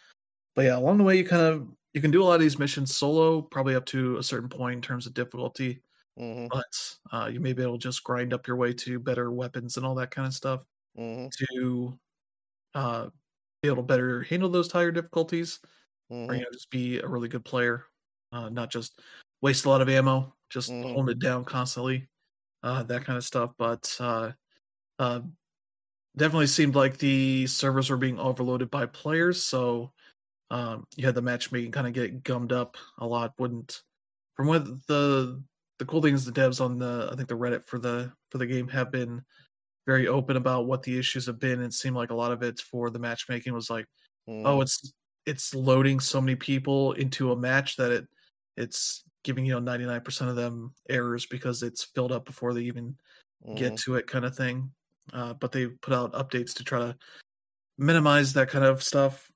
But 0.57 0.67
yeah, 0.67 0.79
along 0.79 0.99
the 0.99 1.05
way, 1.05 1.19
you 1.19 1.27
kind 1.27 1.43
of 1.43 1.69
you 1.95 2.01
can 2.03 2.11
do 2.13 2.23
a 2.23 2.27
lot 2.27 2.37
of 2.37 2.41
these 2.43 2.59
missions 2.59 2.97
solo, 2.97 3.43
probably 3.43 3.75
up 3.77 3.87
to 3.89 4.19
a 4.19 4.23
certain 4.23 4.49
point 4.51 4.77
in 4.77 4.83
terms 4.83 5.07
of 5.07 5.15
difficulty 5.15 5.83
Mhm. 6.17 6.49
but 6.51 6.97
uh, 7.13 7.27
you 7.33 7.41
may 7.41 7.53
be 7.53 7.63
able 7.63 7.79
to 7.79 7.83
just 7.83 8.05
grind 8.05 8.33
up 8.35 8.47
your 8.47 8.57
way 8.57 8.73
to 8.73 8.99
better 9.01 9.33
weapons 9.33 9.77
and 9.77 9.87
all 9.87 9.95
that 9.95 10.11
kind 10.11 10.27
of 10.29 10.35
stuff 10.35 10.65
Mhm. 10.95 11.35
to 11.39 11.99
uh, 12.75 13.11
be 13.63 13.69
able 13.69 13.79
to 13.79 13.83
better 13.83 14.23
handle 14.25 14.49
those 14.51 14.73
higher 14.73 14.93
difficulties, 14.93 15.61
or 16.29 16.37
you 16.37 16.41
Mhm. 16.41 16.45
know 16.45 16.49
just 16.53 16.71
be 16.71 17.01
a 17.01 17.09
really 17.09 17.29
good 17.29 17.45
player, 17.45 17.87
uh, 18.33 18.49
not 18.51 18.71
just 18.71 19.01
waste 19.43 19.67
a 19.67 19.71
lot 19.71 19.83
of 19.83 19.89
ammo, 19.91 20.35
just 20.51 20.77
holding 20.85 21.13
it 21.15 21.21
down 21.21 21.45
constantly, 21.45 22.09
uh, 22.65 22.83
that 22.85 23.05
kind 23.05 23.19
of 23.19 23.25
stuff. 23.25 23.55
But 23.59 23.97
uh, 24.99 25.21
definitely 26.17 26.47
seemed 26.49 26.75
like 26.75 26.99
the 26.99 27.47
servers 27.47 27.91
were 27.91 27.97
being 27.97 28.19
overloaded 28.19 28.71
by 28.71 28.87
players, 28.87 29.43
so 29.45 29.93
um, 30.51 30.87
you 30.97 31.07
had 31.07 31.15
the 31.17 31.23
matchmaking 31.23 31.73
kind 31.73 31.87
of 31.87 31.93
get 31.95 32.23
gummed 32.25 32.53
up 32.53 32.77
a 32.99 33.07
lot. 33.07 33.35
Wouldn't 33.39 33.83
from 34.37 34.49
what 34.49 34.65
the 34.89 35.43
the 35.79 35.87
cool 35.87 36.03
thing 36.03 36.15
is 36.15 36.25
the 36.27 36.33
devs 36.33 36.61
on 36.65 36.79
the 36.79 37.11
I 37.13 37.17
think 37.17 37.29
the 37.29 37.37
Reddit 37.39 37.67
for 37.67 37.79
the 37.79 38.13
for 38.31 38.39
the 38.39 38.47
game 38.47 38.69
have 38.69 38.93
been 38.93 39.25
very 39.87 40.09
open 40.09 40.37
about 40.37 40.67
what 40.67 40.83
the 40.83 40.99
issues 40.99 41.27
have 41.27 41.39
been. 41.39 41.61
It 41.61 41.73
seemed 41.75 41.97
like 41.97 42.11
a 42.11 42.15
lot 42.15 42.33
of 42.33 42.43
it 42.43 42.61
for 42.61 42.91
the 42.91 42.99
matchmaking 42.99 43.53
was 43.55 43.71
like, 43.71 43.87
oh, 44.45 44.61
Mhm. 44.61 44.63
it's 44.63 44.93
it's 45.27 45.55
loading 45.55 46.01
so 46.01 46.21
many 46.21 46.37
people 46.37 46.93
into 46.95 47.33
a 47.33 47.37
match 47.37 47.77
that 47.77 47.93
it 47.93 48.09
it's 48.57 49.05
giving 49.25 49.47
you 49.47 49.55
know 49.55 49.61
99% 49.61 50.31
of 50.31 50.37
them 50.37 50.75
errors 50.91 51.27
because 51.27 51.63
it's 51.63 51.85
filled 51.85 52.13
up 52.13 52.25
before 52.27 52.55
they 52.55 52.63
even 52.63 52.97
get 53.55 53.77
Mhm. 53.77 53.85
to 53.85 53.97
it 53.97 54.07
kind 54.07 54.25
of 54.25 54.37
thing. 54.37 54.73
Uh, 55.13 55.35
but 55.35 55.53
they 55.53 55.67
put 55.69 55.93
out 55.95 56.13
updates 56.15 56.55
to 56.55 56.65
try 56.65 56.79
to 56.79 56.97
minimize 57.79 58.33
that 58.35 58.49
kind 58.49 58.65
of 58.65 58.83
stuff. 58.83 59.31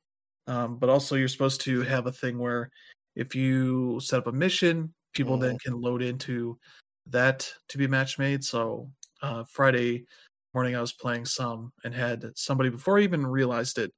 Um, 0.47 0.79
but 0.79 0.89
also, 0.91 1.17
you're 1.17 1.29
supposed 1.29 1.61
to 1.63 1.83
have 1.83 2.07
a 2.07 2.13
thing 2.13 2.39
where 2.39 2.71
if 3.17 3.35
you 3.35 4.01
set 4.01 4.21
up 4.21 4.27
a 4.29 4.33
mission, 4.33 4.95
people 5.15 5.37
then 5.39 5.59
can 5.59 5.81
load 5.81 6.03
into 6.03 6.59
that 7.07 7.53
to 7.69 7.79
be 7.79 7.87
match 7.87 8.19
made. 8.19 8.45
So 8.45 8.91
uh, 9.23 9.45
Friday 9.45 10.07
morning, 10.55 10.77
I 10.77 10.81
was 10.81 10.93
playing 10.93 11.27
some 11.27 11.73
and 11.85 11.95
had 11.95 12.25
somebody 12.37 12.71
before 12.71 12.99
I 12.99 13.03
even 13.03 13.27
realized 13.27 13.79
it 13.79 13.93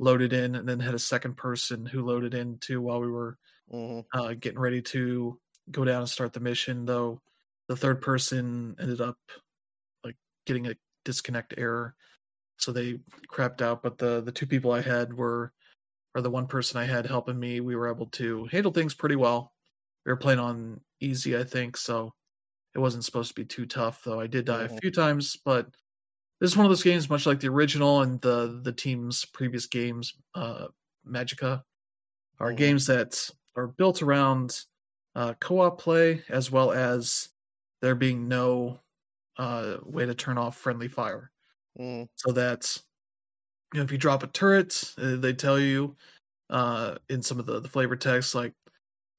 loaded 0.00 0.32
in, 0.32 0.56
and 0.56 0.68
then 0.68 0.80
had 0.80 0.94
a 0.94 0.98
second 0.98 1.36
person 1.36 1.86
who 1.86 2.04
loaded 2.04 2.34
in 2.34 2.58
too 2.58 2.80
while 2.82 3.00
we 3.00 3.08
were 3.10 3.38
Mhm. 3.68 4.04
uh, 4.14 4.34
getting 4.34 4.58
ready 4.60 4.82
to 4.82 5.40
go 5.70 5.84
down 5.84 6.00
and 6.02 6.08
start 6.10 6.32
the 6.32 6.40
mission. 6.40 6.84
Though 6.86 7.20
the 7.68 7.76
third 7.76 8.02
person 8.02 8.76
ended 8.80 9.00
up 9.00 9.18
like 10.04 10.16
getting 10.46 10.66
a 10.68 10.74
disconnect 11.04 11.54
error, 11.58 11.96
so 12.58 12.72
they 12.72 13.00
crapped 13.28 13.62
out. 13.62 13.82
But 13.82 13.98
the 13.98 14.22
the 14.22 14.32
two 14.32 14.46
people 14.46 14.72
I 14.72 14.82
had 14.82 15.14
were, 15.14 15.52
or 16.14 16.22
the 16.22 16.30
one 16.30 16.46
person 16.48 16.80
I 16.80 16.84
had 16.84 17.06
helping 17.06 17.38
me, 17.40 17.60
we 17.60 17.76
were 17.76 17.88
able 17.90 18.06
to 18.12 18.46
handle 18.46 18.72
things 18.72 18.94
pretty 18.94 19.16
well. 19.16 19.54
We 20.06 20.12
were 20.12 20.16
playing 20.18 20.40
on 20.40 20.82
easy, 21.00 21.36
I 21.38 21.44
think, 21.44 21.76
so 21.76 22.14
it 22.74 22.80
wasn't 22.80 23.04
supposed 23.04 23.30
to 23.30 23.34
be 23.42 23.46
too 23.46 23.66
tough. 23.66 24.04
Though 24.04 24.20
I 24.20 24.26
did 24.28 24.46
die 24.46 24.64
a 24.64 24.68
few 24.68 24.90
times, 24.92 25.36
but 25.44 25.68
this 26.40 26.50
is 26.52 26.56
one 26.56 26.66
of 26.66 26.70
those 26.70 26.82
games, 26.84 27.10
much 27.10 27.26
like 27.26 27.40
the 27.40 27.48
original 27.48 28.02
and 28.02 28.20
the 28.20 28.60
the 28.62 28.72
team's 28.72 29.24
previous 29.26 29.66
games, 29.66 30.14
uh, 30.34 30.68
Magicka, 31.06 31.64
are 32.40 32.52
Mhm. 32.52 32.54
games 32.54 32.86
that 32.86 33.30
are 33.56 33.68
built 33.68 34.02
around 34.02 34.64
uh, 35.14 35.34
co-op 35.40 35.80
play 35.80 36.24
as 36.28 36.50
well 36.50 36.72
as 36.72 37.30
there 37.80 37.94
being 37.94 38.28
no 38.28 38.80
uh, 39.38 39.78
way 39.84 40.06
to 40.06 40.14
turn 40.14 40.38
off 40.38 40.56
friendly 40.58 40.88
fire. 40.88 41.30
Mhm. 41.78 42.06
So 42.16 42.32
that 42.32 42.82
you 43.72 43.80
know, 43.80 43.84
if 43.84 43.92
you 43.92 43.98
drop 43.98 44.22
a 44.22 44.26
turret, 44.28 44.94
uh, 44.98 45.16
they 45.16 45.32
tell 45.32 45.58
you 45.58 45.96
uh, 46.50 46.96
in 47.10 47.22
some 47.22 47.40
of 47.40 47.46
the, 47.46 47.60
the 47.60 47.68
flavor 47.68 47.96
text 47.96 48.34
like 48.34 48.54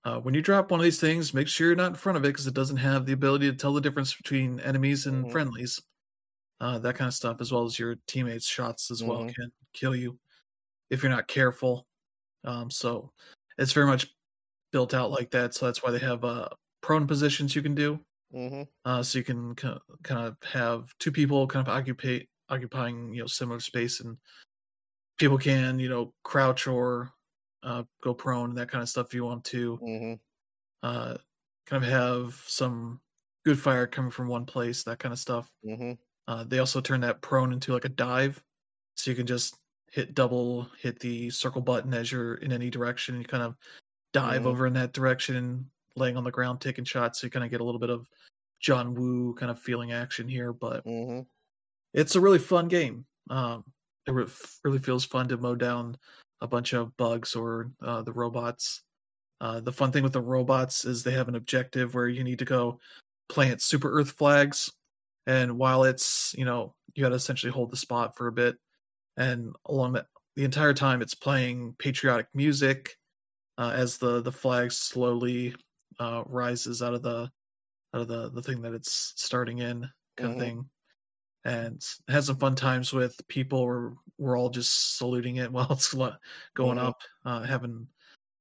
uh, 0.06 0.20
when 0.22 0.34
you 0.36 0.42
drop 0.42 0.72
one 0.72 0.80
of 0.80 0.86
these 0.86 1.02
things, 1.02 1.34
make 1.34 1.48
sure 1.48 1.68
you're 1.68 1.76
not 1.78 1.90
in 1.90 1.96
front 1.96 2.18
of 2.18 2.26
it 2.26 2.30
because 2.30 2.48
it 2.48 2.54
doesn't 2.56 2.78
have 2.78 3.06
the 3.06 3.14
ability 3.14 3.50
to 3.52 3.58
tell 3.58 3.74
the 3.74 3.82
difference 3.82 4.16
between 4.16 4.60
enemies 4.62 5.08
and 5.08 5.30
Mhm. 5.30 5.32
friendlies. 5.32 5.82
Uh, 6.62 6.80
that 6.80 6.96
kind 6.96 7.08
of 7.10 7.14
stuff, 7.14 7.42
as 7.42 7.52
well 7.52 7.66
as 7.66 7.78
your 7.80 7.96
teammates' 8.08 8.46
shots 8.48 8.92
as 8.92 9.06
well, 9.06 9.26
Mhm. 9.26 9.36
can 9.36 9.52
kill 9.74 9.96
you 9.96 10.20
if 10.90 11.04
you're 11.04 11.12
not 11.12 11.28
careful. 11.28 11.88
Um, 12.46 12.72
so 12.72 13.14
it's 13.58 13.74
very 13.74 13.88
much 13.88 14.16
built 14.72 14.94
out 14.94 15.12
like 15.12 15.32
that. 15.32 15.54
So 15.56 15.66
that's 15.68 15.84
why 15.84 15.92
they 15.92 16.00
have 16.00 16.24
uh, 16.26 16.50
prone 16.82 17.08
positions 17.08 17.56
you 17.56 17.62
can 17.64 17.76
do. 17.76 18.06
Mhm. 18.32 18.66
Uh, 18.86 19.02
so 19.04 19.18
you 19.18 19.24
can 19.24 19.56
kind 19.56 19.80
of 20.10 20.38
have 20.44 20.94
two 21.00 21.12
people 21.12 21.48
kind 21.48 21.68
of 21.68 21.74
occupy 21.74 22.20
occupying 22.50 23.14
you 23.14 23.22
know 23.22 23.28
similar 23.28 23.60
space, 23.60 24.00
and 24.00 24.18
people 25.18 25.38
can 25.38 25.80
you 25.80 25.90
know 25.90 26.14
crouch 26.24 26.68
or 26.68 27.12
uh, 27.64 27.84
go 28.04 28.14
prone 28.14 28.50
and 28.52 28.58
that 28.58 28.70
kind 28.70 28.82
of 28.82 28.90
stuff. 28.90 29.08
If 29.08 29.14
you 29.14 29.26
want 29.26 29.46
to 29.46 29.82
Mhm. 29.82 30.20
uh, 30.84 31.18
kind 31.66 31.84
of 31.84 31.90
have 31.90 32.36
some 32.48 33.02
good 33.44 33.60
fire 33.60 33.88
coming 33.88 34.12
from 34.12 34.28
one 34.28 34.46
place, 34.46 34.84
that 34.84 35.00
kind 35.00 35.14
of 35.14 35.20
stuff. 35.20 35.52
Mhm. 35.64 35.98
Uh, 36.28 36.44
they 36.46 36.60
also 36.60 36.82
turn 36.82 37.02
that 37.02 37.22
prone 37.22 37.54
into 37.54 37.74
like 37.74 37.86
a 37.86 37.90
dive, 37.90 38.44
so 38.98 39.12
you 39.12 39.18
can 39.18 39.28
just 39.28 39.58
hit 39.92 40.16
double, 40.16 40.64
hit 40.80 41.00
the 41.00 41.30
circle 41.32 41.62
button 41.62 41.94
as 41.94 42.12
you're 42.12 42.36
in 42.36 42.52
any 42.54 42.70
direction, 42.70 43.16
and 43.16 43.24
you 43.24 43.28
kind 43.30 43.44
of 43.44 43.56
dive 44.14 44.46
Mhm. 44.46 44.48
over 44.48 44.68
in 44.68 44.74
that 44.74 44.94
direction, 44.94 45.72
laying 45.96 46.18
on 46.18 46.24
the 46.24 46.32
ground, 46.32 46.62
taking 46.62 46.86
shots. 46.86 47.20
So 47.22 47.28
you 47.28 47.32
kind 47.32 47.46
of 47.46 47.52
get 47.52 47.62
a 47.62 47.64
little 47.64 47.80
bit 47.80 47.90
of 47.90 48.10
John 48.60 48.94
Woo 48.94 49.34
kind 49.36 49.52
of 49.52 49.60
feeling 49.60 49.92
action 49.92 50.28
here, 50.28 50.54
but 50.54 50.84
Mhm. 50.86 51.28
it's 51.94 52.16
a 52.16 52.22
really 52.22 52.40
fun 52.40 52.68
game. 52.68 53.06
Um, 53.30 53.64
it 54.06 54.12
re- 54.12 54.28
really 54.64 54.80
feels 54.80 55.06
fun 55.06 55.28
to 55.30 55.38
mow 55.38 55.56
down 55.56 55.98
a 56.42 56.48
bunch 56.48 56.74
of 56.74 56.96
bugs 56.98 57.36
or 57.36 57.72
uh, 57.82 58.02
the 58.02 58.14
robots. 58.14 58.84
Uh, 59.42 59.60
the 59.60 59.72
fun 59.72 59.92
thing 59.92 60.04
with 60.04 60.14
the 60.14 60.22
robots 60.22 60.86
is 60.86 61.04
they 61.04 61.12
have 61.12 61.28
an 61.28 61.36
objective 61.36 61.94
where 61.94 62.08
you 62.08 62.24
need 62.24 62.40
to 62.40 62.46
go 62.46 62.80
plant 63.30 63.62
super 63.62 63.92
Earth 64.00 64.12
flags, 64.12 64.72
and 65.28 65.58
while 65.58 65.84
it's 65.84 66.34
you 66.38 66.46
know 66.46 66.76
you 66.94 67.04
got 67.04 67.10
to 67.10 67.16
essentially 67.16 67.52
hold 67.52 67.72
the 67.72 67.78
spot 67.78 68.16
for 68.16 68.28
a 68.28 68.32
bit, 68.32 68.58
and 69.18 69.56
along 69.66 69.94
that 69.94 70.08
the 70.36 70.44
entire 70.46 70.74
time 70.74 71.02
it's 71.02 71.16
playing 71.16 71.74
patriotic 71.80 72.28
music 72.34 72.98
uh, 73.58 73.72
as 73.76 73.98
the 73.98 74.22
the 74.22 74.32
flags 74.32 74.78
slowly 74.78 75.56
uh, 76.00 76.24
rises 76.28 76.82
out 76.82 76.94
of 76.94 77.02
the 77.04 77.32
out 77.94 78.02
of 78.02 78.08
the 78.10 78.32
the 78.32 78.42
thing 78.44 78.62
that 78.64 78.74
it's 78.74 79.14
starting 79.18 79.60
in 79.60 79.90
kind 80.18 80.32
Mhm. 80.32 80.32
of 80.32 80.38
thing 80.38 80.70
and 81.46 81.84
had 82.10 82.24
some 82.24 82.38
fun 82.38 82.56
times 82.56 82.94
with 82.94 83.16
people. 83.28 83.66
We're 83.66 83.94
we're 84.18 84.38
all 84.38 84.50
just 84.50 84.98
saluting 84.98 85.38
it 85.38 85.52
while 85.54 85.72
it's 85.72 85.94
going 85.94 86.78
Mhm. 86.78 86.78
up, 86.80 86.98
uh, 87.26 87.44
having 87.44 87.88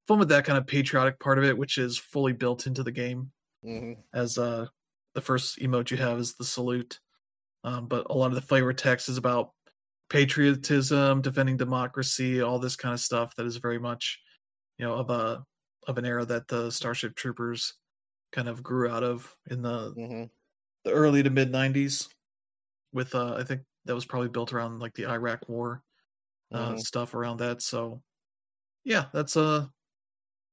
fun 0.09 0.19
with 0.21 0.31
that 0.31 0.45
kind 0.47 0.59
of 0.59 0.67
patriotic 0.67 1.21
part 1.21 1.39
of 1.39 1.45
it, 1.45 1.59
which 1.59 1.79
is 1.79 1.99
fully 1.99 2.33
built 2.35 2.67
into 2.67 2.83
the 2.85 2.93
game. 2.93 3.33
Mhm. 3.63 4.05
As 4.13 4.39
uh, 4.39 4.67
the 5.15 5.21
first 5.21 5.59
emote 5.59 5.91
you 5.91 5.97
have 5.99 6.19
is 6.19 6.35
the 6.37 6.45
salute, 6.45 7.01
um, 7.65 7.89
but 7.89 8.07
a 8.11 8.15
lot 8.15 8.29
of 8.29 8.35
the 8.37 8.43
flavor 8.43 8.73
text 8.73 9.09
is 9.09 9.19
about 9.19 9.53
patriotism, 10.11 11.23
defending 11.23 11.57
democracy, 11.59 12.43
all 12.43 12.59
this 12.59 12.77
kind 12.77 12.95
of 12.95 13.01
stuff. 13.01 13.35
That 13.37 13.47
is 13.47 13.57
very 13.59 13.79
much, 13.81 14.21
you 14.79 14.87
know, 14.87 14.95
of 14.95 15.11
a 15.11 15.45
of 15.87 15.99
an 15.99 16.05
era 16.07 16.25
that 16.27 16.49
the 16.49 16.71
Starship 16.71 17.15
Troopers 17.17 17.75
kind 18.33 18.49
of 18.49 18.63
grew 18.63 18.91
out 18.91 19.05
of 19.05 19.37
in 19.51 19.63
the 19.63 19.97
Mhm. 19.97 20.31
the 20.85 20.93
early 20.93 21.23
to 21.23 21.31
mid 21.31 21.51
'90s. 21.51 22.09
With 22.93 23.15
uh, 23.15 23.35
I 23.37 23.45
think 23.45 23.65
that 23.87 23.95
was 23.95 24.07
probably 24.07 24.29
built 24.31 24.53
around 24.53 24.81
like 24.81 24.95
the 24.95 25.07
Iraq 25.07 25.49
War 25.49 25.83
uh, 26.53 26.77
Mhm. 26.77 26.79
stuff 26.79 27.15
around 27.15 27.39
that. 27.39 27.63
So 27.63 28.03
yeah, 28.85 29.09
that's 29.13 29.37
a 29.37 29.71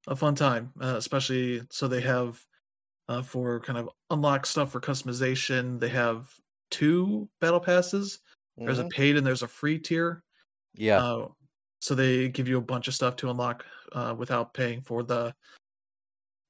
a 0.08 0.15
fun 0.15 0.36
time, 0.36 0.74
uh, 0.82 0.96
especially 0.98 1.62
so 1.72 1.88
they 1.88 2.02
have 2.02 2.46
uh, 3.10 3.24
for 3.24 3.60
kind 3.62 3.80
of 3.80 3.89
unlock 4.12 4.46
stuff 4.46 4.72
for 4.74 4.82
customization. 4.82 5.80
They 5.80 5.89
have 5.89 6.34
two 6.72 7.30
battle 7.41 7.60
passes. 7.62 8.22
There's 8.65 8.80
a 8.80 8.86
Mhm. 8.86 8.91
paid 8.96 9.17
and 9.17 9.28
there's 9.28 9.44
a 9.44 9.48
free 9.48 9.80
tier. 9.80 10.24
Yeah. 10.74 11.02
Uh, 11.02 11.28
so 11.82 11.96
they 11.96 12.30
give 12.30 12.48
you 12.48 12.58
a 12.58 12.62
bunch 12.62 12.88
of 12.88 12.94
stuff 12.96 13.17
to 13.17 13.30
unlock 13.30 13.65
uh, 13.92 14.16
without 14.18 14.54
paying 14.54 14.82
for 14.82 15.04
the 15.04 15.34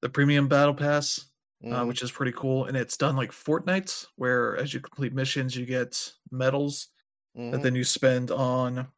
the 0.01 0.09
premium 0.09 0.47
battle 0.47 0.73
pass, 0.73 1.27
uh, 1.63 1.67
Mhm. 1.67 1.87
which 1.87 2.01
is 2.01 2.11
pretty 2.11 2.31
cool. 2.31 2.65
And 2.65 2.75
it's 2.75 2.97
done 2.97 3.15
like 3.15 3.31
Fortnite's, 3.31 4.07
where 4.15 4.57
as 4.57 4.73
you 4.73 4.79
complete 4.79 5.13
missions, 5.13 5.55
you 5.55 5.65
get 5.65 6.11
medals 6.31 6.87
that 7.35 7.59
Mhm. 7.59 7.61
then 7.63 7.75
you 7.75 7.83
spend 7.83 8.31
on 8.31 8.91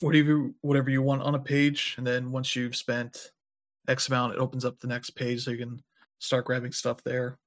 whatever 0.00 0.50
whatever 0.60 0.90
you 0.90 1.02
want 1.02 1.22
on 1.22 1.34
a 1.34 1.38
page, 1.40 1.94
and 1.96 2.06
then 2.06 2.30
once 2.32 2.54
you've 2.54 2.76
spent 2.76 3.32
X 3.88 4.08
amount, 4.08 4.34
it 4.34 4.38
opens 4.38 4.64
up 4.64 4.78
the 4.78 4.86
next 4.86 5.10
page, 5.10 5.42
so 5.42 5.50
you 5.50 5.58
can 5.58 5.82
start 6.18 6.44
grabbing 6.44 6.72
stuff 6.72 7.02
there. 7.02 7.38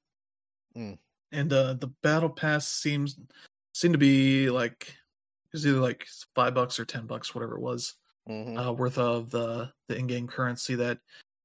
Mm. 0.75 0.97
And 1.31 1.53
uh, 1.53 1.73
the 1.75 1.87
battle 2.01 2.29
pass 2.29 2.67
seems 2.67 3.17
seem 3.73 3.91
to 3.91 3.97
be 3.99 4.49
like 4.49 4.89
it 5.45 5.53
was 5.53 5.65
either 5.67 5.79
like 5.79 6.07
five 6.35 6.53
bucks 6.55 6.79
or 6.79 6.85
ten 6.85 7.05
bucks, 7.05 7.33
whatever 7.35 7.55
it 7.55 7.61
was, 7.61 7.95
Mhm. 8.27 8.63
uh, 8.65 8.73
worth 8.73 8.97
of 8.97 9.31
the 9.31 9.73
the 9.87 9.97
in-game 9.97 10.27
currency 10.27 10.75
that 10.75 10.99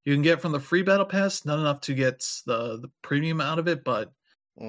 you 0.05 0.14
can 0.14 0.23
get 0.23 0.41
from 0.41 0.53
the 0.53 0.61
free 0.61 0.83
battle 0.83 1.07
pass. 1.07 1.45
Not 1.45 1.59
enough 1.59 1.81
to 1.83 1.95
get 1.95 2.21
the 2.47 2.79
the 2.81 2.91
premium 3.03 3.41
out 3.41 3.59
of 3.59 3.69
it, 3.69 3.85
but 3.85 4.12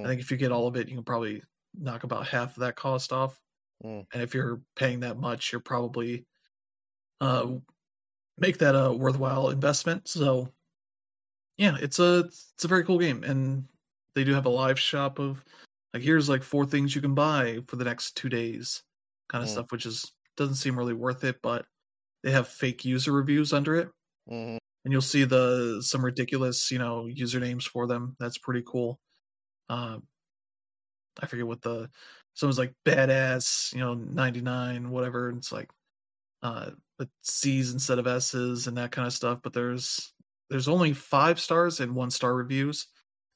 I 0.03 0.07
Mm. 0.07 0.09
think 0.09 0.21
if 0.21 0.31
you 0.31 0.37
get 0.37 0.51
all 0.53 0.67
of 0.67 0.77
it, 0.77 0.89
you 0.89 0.95
can 0.95 1.05
probably 1.05 1.43
knock 1.75 2.03
about 2.05 2.27
half 2.27 2.57
of 2.57 2.61
that 2.61 2.75
cost 2.77 3.13
off. 3.13 3.41
Mm. 3.83 4.05
And 4.13 4.23
if 4.23 4.33
you're 4.35 4.61
paying 4.75 5.01
that 5.01 5.19
much, 5.19 5.51
you're 5.53 5.61
probably 5.61 6.27
uh 7.21 7.57
make 8.37 8.59
that 8.59 8.75
a 8.75 8.93
worthwhile 8.93 9.49
investment. 9.51 10.07
So 10.09 10.53
yeah, 11.57 11.77
it's 11.81 11.99
a 11.99 12.19
it's 12.53 12.63
a 12.63 12.67
very 12.67 12.83
cool 12.83 12.99
game, 12.99 13.23
and 13.23 13.67
they 14.15 14.23
do 14.23 14.33
have 14.33 14.45
a 14.45 14.49
live 14.49 14.79
shop 14.79 15.19
of 15.19 15.43
like 15.93 16.03
here's 16.03 16.29
like 16.29 16.43
four 16.43 16.65
things 16.65 16.95
you 16.95 17.01
can 17.01 17.15
buy 17.15 17.59
for 17.67 17.75
the 17.75 17.83
next 17.85 18.15
two 18.15 18.29
days, 18.29 18.83
kind 19.29 19.43
of 19.43 19.49
Mm. 19.49 19.49
stuff, 19.49 19.71
which 19.71 19.85
is 19.85 20.13
doesn't 20.37 20.55
seem 20.55 20.77
really 20.77 20.93
worth 20.93 21.23
it, 21.23 21.41
but 21.41 21.65
they 22.23 22.31
have 22.31 22.47
fake 22.47 22.85
user 22.85 23.11
reviews 23.11 23.53
under 23.53 23.75
it, 23.75 23.89
Mhm. 24.27 24.57
and 24.85 24.91
you'll 24.93 25.01
see 25.01 25.25
the 25.25 25.81
some 25.83 26.03
ridiculous 26.05 26.71
you 26.71 26.79
know 26.79 27.05
usernames 27.05 27.67
for 27.67 27.87
them. 27.87 28.15
That's 28.19 28.37
pretty 28.39 28.63
cool. 28.67 28.99
Um, 29.69 30.07
I 31.21 31.25
forget 31.25 31.47
what 31.47 31.61
the 31.61 31.89
someone's 32.33 32.57
like 32.59 32.73
badass, 32.85 33.73
you 33.73 33.79
know, 33.79 33.93
ninety 33.93 34.41
nine, 34.41 34.89
whatever. 34.91 35.29
And 35.29 35.37
it's 35.37 35.51
like 35.51 35.69
uh 36.43 36.71
C's 37.23 37.73
instead 37.73 37.99
of 37.99 38.07
S's 38.07 38.67
and 38.67 38.77
that 38.77 38.91
kind 38.91 39.07
of 39.07 39.13
stuff. 39.13 39.41
But 39.43 39.53
there's 39.53 40.13
there's 40.49 40.69
only 40.69 40.93
five 40.93 41.39
stars 41.39 41.79
and 41.81 41.95
one 41.95 42.11
star 42.11 42.35
reviews, 42.35 42.87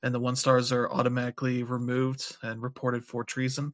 and 0.04 0.16
the 0.16 0.20
one 0.20 0.36
stars 0.38 0.72
are 0.74 0.92
automatically 0.92 1.64
removed 1.64 2.38
and 2.44 2.62
reported 2.64 3.06
for 3.06 3.24
treason. 3.26 3.74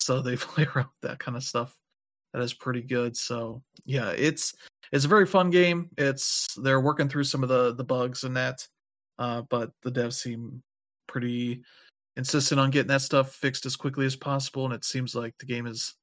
So 0.00 0.22
they 0.22 0.36
play 0.38 0.64
around 0.66 0.88
with 0.88 1.02
that 1.02 1.20
kind 1.20 1.36
of 1.38 1.44
stuff. 1.44 1.78
That 2.36 2.44
is 2.44 2.54
pretty 2.54 2.82
good. 2.82 3.16
So 3.18 3.64
yeah, 3.86 4.10
it's 4.12 4.54
it's 4.92 5.06
a 5.06 5.08
very 5.08 5.26
fun 5.26 5.50
game. 5.50 5.90
It's 5.98 6.54
they're 6.56 6.82
working 6.82 7.08
through 7.10 7.24
some 7.24 7.42
of 7.44 7.50
the 7.50 7.74
the 7.74 7.84
bugs 7.84 8.24
and 8.24 8.36
that, 8.36 8.68
uh, 9.18 9.42
but 9.50 9.72
the 9.84 9.92
devs 9.92 10.14
seem 10.14 10.62
pretty 11.08 11.64
insistent 12.16 12.60
on 12.60 12.70
getting 12.70 12.88
that 12.88 13.02
stuff 13.02 13.32
fixed 13.34 13.66
as 13.66 13.76
quickly 13.76 14.06
as 14.06 14.16
possible, 14.16 14.66
and 14.66 14.74
it 14.74 14.84
seems 14.84 15.14
like 15.14 15.34
the 15.40 15.46
game 15.46 15.66
is 15.66 15.94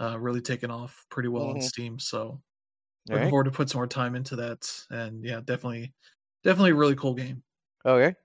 uh, 0.00 0.18
really 0.18 0.42
taken 0.42 0.70
off 0.72 1.04
pretty 1.10 1.30
well 1.30 1.48
on 1.50 1.60
Mhm. 1.60 1.62
Steam. 1.62 1.98
So 2.00 2.42
looking 3.10 3.28
right. 3.28 3.28
forward 3.28 3.44
to 3.44 3.50
put 3.52 3.70
some 3.70 3.80
more 3.80 3.88
time 3.88 4.16
into 4.16 4.36
that, 4.36 4.70
and 4.90 5.24
yeah, 5.24 5.40
definitely, 5.44 5.94
definitely 6.44 6.72
a 6.72 6.76
really 6.76 6.96
cool 6.96 7.14
game. 7.14 7.44
Okay. 7.84 8.16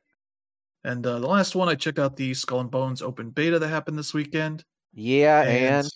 And 0.83 1.05
uh, 1.05 1.19
the 1.19 1.27
last 1.27 1.55
one, 1.55 1.69
I 1.69 1.75
checked 1.75 1.99
out 1.99 2.15
the 2.17 2.33
Skull 2.33 2.61
and 2.61 2.71
Bones 2.71 3.01
open 3.01 3.29
beta 3.31 3.59
that 3.59 3.67
happened 3.67 3.97
this 3.99 4.13
weekend, 4.13 4.63
Yeah, 4.93 5.43
and 5.43 5.87
and 5.87 5.89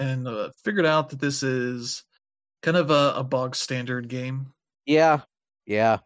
and 0.00 0.26
uh, 0.28 0.50
figured 0.64 0.86
out 0.86 1.10
that 1.10 1.20
this 1.20 1.42
is 1.42 2.04
kind 2.62 2.76
of 2.78 2.90
a, 2.90 3.14
a 3.16 3.24
bog 3.24 3.56
standard 3.56 4.08
game. 4.08 4.52
yeah, 4.86 5.22
yeah. 5.66 5.98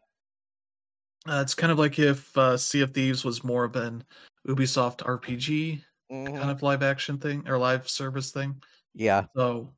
Uh, 1.27 1.41
it's 1.41 1.55
kind 1.55 1.73
of 1.73 1.79
like 1.79 1.99
if 1.99 2.37
uh, 2.37 2.57
Sea 2.57 2.83
of 2.83 2.93
Thieves 2.93 3.25
was 3.25 3.43
more 3.43 3.65
of 3.65 3.77
an 3.77 4.05
Ubisoft 4.47 4.99
RPG 5.07 5.83
Mhm. 6.13 6.37
kind 6.39 6.51
of 6.51 6.63
live 6.63 6.83
action 6.83 7.19
thing 7.19 7.49
or 7.49 7.57
live 7.59 7.89
service 7.89 8.31
thing. 8.31 8.63
Yeah. 8.95 9.27
So, 9.37 9.73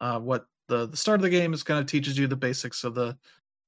uh, 0.00 0.20
what 0.20 0.46
the 0.68 0.86
the 0.86 0.96
start 0.96 1.18
of 1.18 1.22
the 1.22 1.30
game 1.30 1.52
is 1.54 1.64
kind 1.64 1.80
of 1.80 1.86
teaches 1.86 2.16
you 2.16 2.28
the 2.28 2.36
basics 2.36 2.84
of 2.84 2.94
the 2.94 3.18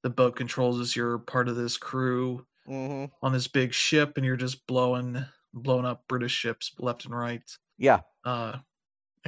the 0.05 0.11
boat 0.11 0.37
controls. 0.37 0.79
As 0.81 0.95
you're 0.95 1.19
part 1.19 1.49
of 1.49 1.57
this 1.57 1.77
crew 1.77 2.47
Mhm. 2.69 3.11
on 3.23 3.33
this 3.33 3.49
big 3.49 3.73
ship, 3.75 4.17
and 4.17 4.25
you're 4.25 4.37
just 4.37 4.65
blowing 4.69 5.25
blowing 5.55 5.87
up 5.87 6.07
British 6.09 6.33
ships 6.33 6.73
left 6.79 7.05
and 7.05 7.15
right. 7.17 7.43
Yeah. 7.79 8.03
Uh, 8.25 8.59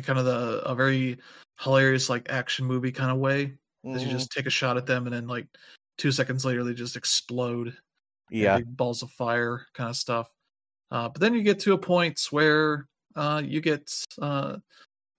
kind 0.02 0.18
of 0.18 0.24
the 0.24 0.62
a 0.64 0.74
very 0.74 1.18
hilarious 1.60 2.08
like 2.10 2.28
action 2.30 2.66
movie 2.66 2.92
kind 2.92 3.10
of 3.10 3.18
way. 3.18 3.58
As 3.92 4.02
you 4.04 4.08
Mhm. 4.08 4.10
just 4.10 4.30
take 4.32 4.46
a 4.46 4.50
shot 4.50 4.76
at 4.76 4.86
them, 4.86 5.06
and 5.06 5.14
then 5.14 5.26
like 5.28 5.48
two 5.98 6.12
seconds 6.12 6.44
later 6.44 6.64
they 6.64 6.74
just 6.74 6.96
explode. 6.96 7.76
Yeah. 8.30 8.58
big 8.58 8.76
balls 8.76 9.02
of 9.02 9.10
fire 9.12 9.66
kind 9.74 9.90
of 9.90 9.96
stuff. 9.96 10.32
Uh, 10.90 11.08
but 11.08 11.20
then 11.20 11.34
you 11.34 11.42
get 11.42 11.60
to 11.60 11.74
a 11.74 11.78
point 11.78 12.20
where 12.30 12.88
uh, 13.16 13.42
you 13.44 13.60
get 13.60 13.92
uh, 14.20 14.58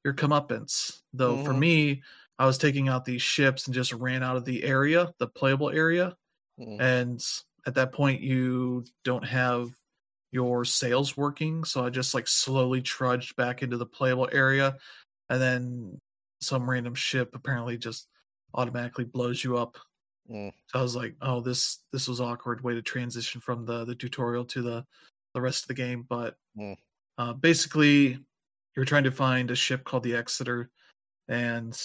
your 0.06 0.14
comeuppance. 0.16 1.02
Though 1.14 1.38
for 1.38 1.54
Mhm. 1.54 1.60
me, 1.60 2.04
I 2.40 2.46
was 2.46 2.58
taking 2.58 2.90
out 2.90 3.06
these 3.06 3.22
ships 3.24 3.68
and 3.68 3.74
just 3.76 3.94
ran 3.94 4.24
out 4.24 4.38
of 4.38 4.46
the 4.46 4.64
area, 4.64 5.14
the 5.20 5.28
playable 5.28 5.70
area. 5.72 6.18
Mhm. 6.60 6.82
And 6.82 7.26
at 7.68 7.76
that 7.76 7.92
point, 7.94 8.22
you 8.22 8.86
don't 9.04 9.26
have 9.26 9.70
your 10.32 10.66
sails 10.66 11.18
working. 11.18 11.64
So 11.64 11.86
I 11.86 11.90
just 11.90 12.14
like 12.14 12.28
slowly 12.28 12.82
trudged 12.82 13.36
back 13.36 13.64
into 13.64 13.78
the 13.78 13.86
playable 13.86 14.30
area. 14.32 14.78
And 15.30 15.42
then 15.42 16.00
some 16.42 16.70
random 16.70 16.96
ship 16.96 17.32
apparently 17.36 17.78
just 17.78 18.08
automatically 18.54 19.06
blows 19.06 19.44
you 19.44 19.58
up 19.58 19.78
Mm. 20.30 20.52
so 20.68 20.80
I 20.80 20.82
was 20.82 20.96
like, 20.96 21.16
"Oh, 21.22 21.40
this 21.42 21.84
this 21.92 22.08
was 22.08 22.20
awkward 22.20 22.62
way 22.62 22.74
to 22.76 22.82
transition 22.82 23.40
from 23.42 23.66
the 23.66 23.86
the 23.86 23.96
tutorial 23.96 24.46
to 24.46 24.62
the 24.62 24.86
the 25.34 25.42
rest 25.42 25.64
of 25.64 25.68
the 25.70 25.74
game." 25.74 26.04
But 26.04 26.38
Mm. 26.58 26.78
uh, 27.18 27.34
basically, 27.34 28.26
you're 28.76 28.86
trying 28.86 29.06
to 29.06 29.12
find 29.12 29.52
a 29.52 29.56
ship 29.56 29.84
called 29.86 30.04
the 30.04 30.16
Exeter, 30.16 30.72
and 31.28 31.80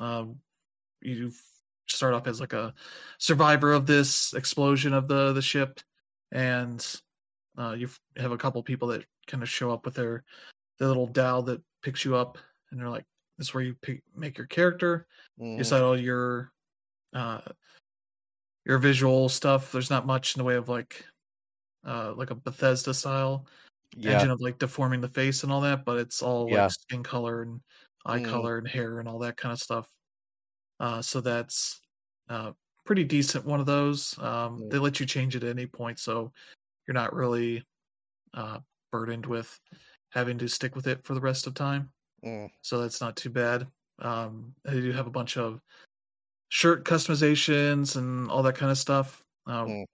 um, 0.00 0.40
you 1.02 1.32
start 1.88 2.14
off 2.14 2.26
as 2.26 2.40
like 2.40 2.52
a 2.54 2.74
survivor 3.18 3.72
of 3.72 3.86
this 3.86 4.34
explosion 4.34 4.92
of 4.94 5.08
the 5.08 5.32
the 5.32 5.42
ship, 5.42 5.80
and 6.32 7.02
uh, 7.58 7.72
you 7.78 7.88
have 8.16 8.32
a 8.32 8.38
couple 8.38 8.62
people 8.62 8.88
that 8.88 9.06
kind 9.26 9.42
of 9.42 9.48
show 9.48 9.70
up 9.72 9.84
with 9.86 9.94
their 9.94 10.24
their 10.78 10.88
little 10.88 11.06
dhow 11.08 11.42
that 11.42 11.62
picks 11.82 12.04
you 12.04 12.16
up, 12.16 12.38
and 12.70 12.80
they're 12.80 12.90
like, 12.90 13.06
"This 13.38 13.48
is 13.48 13.54
where 13.54 13.64
you 13.64 13.74
pick, 13.76 14.04
make 14.16 14.38
your 14.38 14.48
character." 14.48 15.08
you 15.56 15.58
Mhm. 15.58 15.64
decide 15.64 15.82
all 15.82 15.98
your 15.98 16.52
uh 17.14 17.40
your 18.64 18.78
visual 18.78 19.28
stuff 19.28 19.72
there's 19.72 19.90
not 19.90 20.06
much 20.06 20.34
in 20.34 20.40
the 20.40 20.44
way 20.44 20.56
of 20.56 20.68
like 20.68 21.04
uh 21.86 22.14
like 22.16 22.30
a 22.30 22.34
bethesda 22.34 22.94
style 22.94 23.46
Yeah. 23.96 24.24
engine 24.24 24.30
of 24.30 24.40
like 24.40 24.58
deforming 24.58 25.00
the 25.00 25.08
face 25.08 25.42
and 25.44 25.52
all 25.52 25.60
that 25.62 25.84
but 25.84 25.98
it's 25.98 26.22
all 26.22 26.50
Yeah. 26.50 26.50
like 26.50 26.70
skin 26.70 27.02
color 27.02 27.42
and 27.42 27.62
eye 28.06 28.20
Mm. 28.20 28.20
color 28.20 28.58
and 28.58 28.68
hair 28.68 29.00
and 29.00 29.08
all 29.08 29.18
that 29.18 29.36
kind 29.36 29.52
of 29.52 29.60
stuff 29.60 29.90
uh 30.80 31.02
so 31.02 31.20
that's 31.20 31.82
uh 32.28 32.52
pretty 32.86 33.04
decent 33.04 33.44
one 33.46 33.60
of 33.60 33.66
those 33.66 34.18
um 34.20 34.64
Mm. 34.64 34.70
they 34.70 34.78
let 34.78 35.00
you 35.00 35.06
change 35.06 35.36
it 35.36 35.44
at 35.44 35.50
any 35.50 35.66
point 35.66 35.98
so 35.98 36.32
you're 36.86 36.94
not 36.94 37.14
really 37.14 37.64
uh 38.34 38.60
burdened 38.92 39.26
with 39.26 39.58
having 40.10 40.38
to 40.38 40.48
stick 40.48 40.76
with 40.76 40.86
it 40.86 41.04
for 41.04 41.14
the 41.14 41.20
rest 41.20 41.46
of 41.46 41.54
time 41.54 41.90
Mm. 42.24 42.50
so 42.62 42.78
that's 42.80 43.00
not 43.02 43.16
too 43.16 43.30
bad. 43.30 43.66
Um, 43.98 44.54
they 44.64 44.80
do 44.80 44.92
have 44.92 45.06
a 45.06 45.10
bunch 45.10 45.36
of 45.36 45.60
shirt 46.48 46.84
customizations 46.84 47.96
and 47.96 48.30
all 48.30 48.42
that 48.44 48.56
kind 48.56 48.70
of 48.72 48.78
stuff. 48.78 49.24
Um, 49.46 49.68
Mm. 49.68 49.84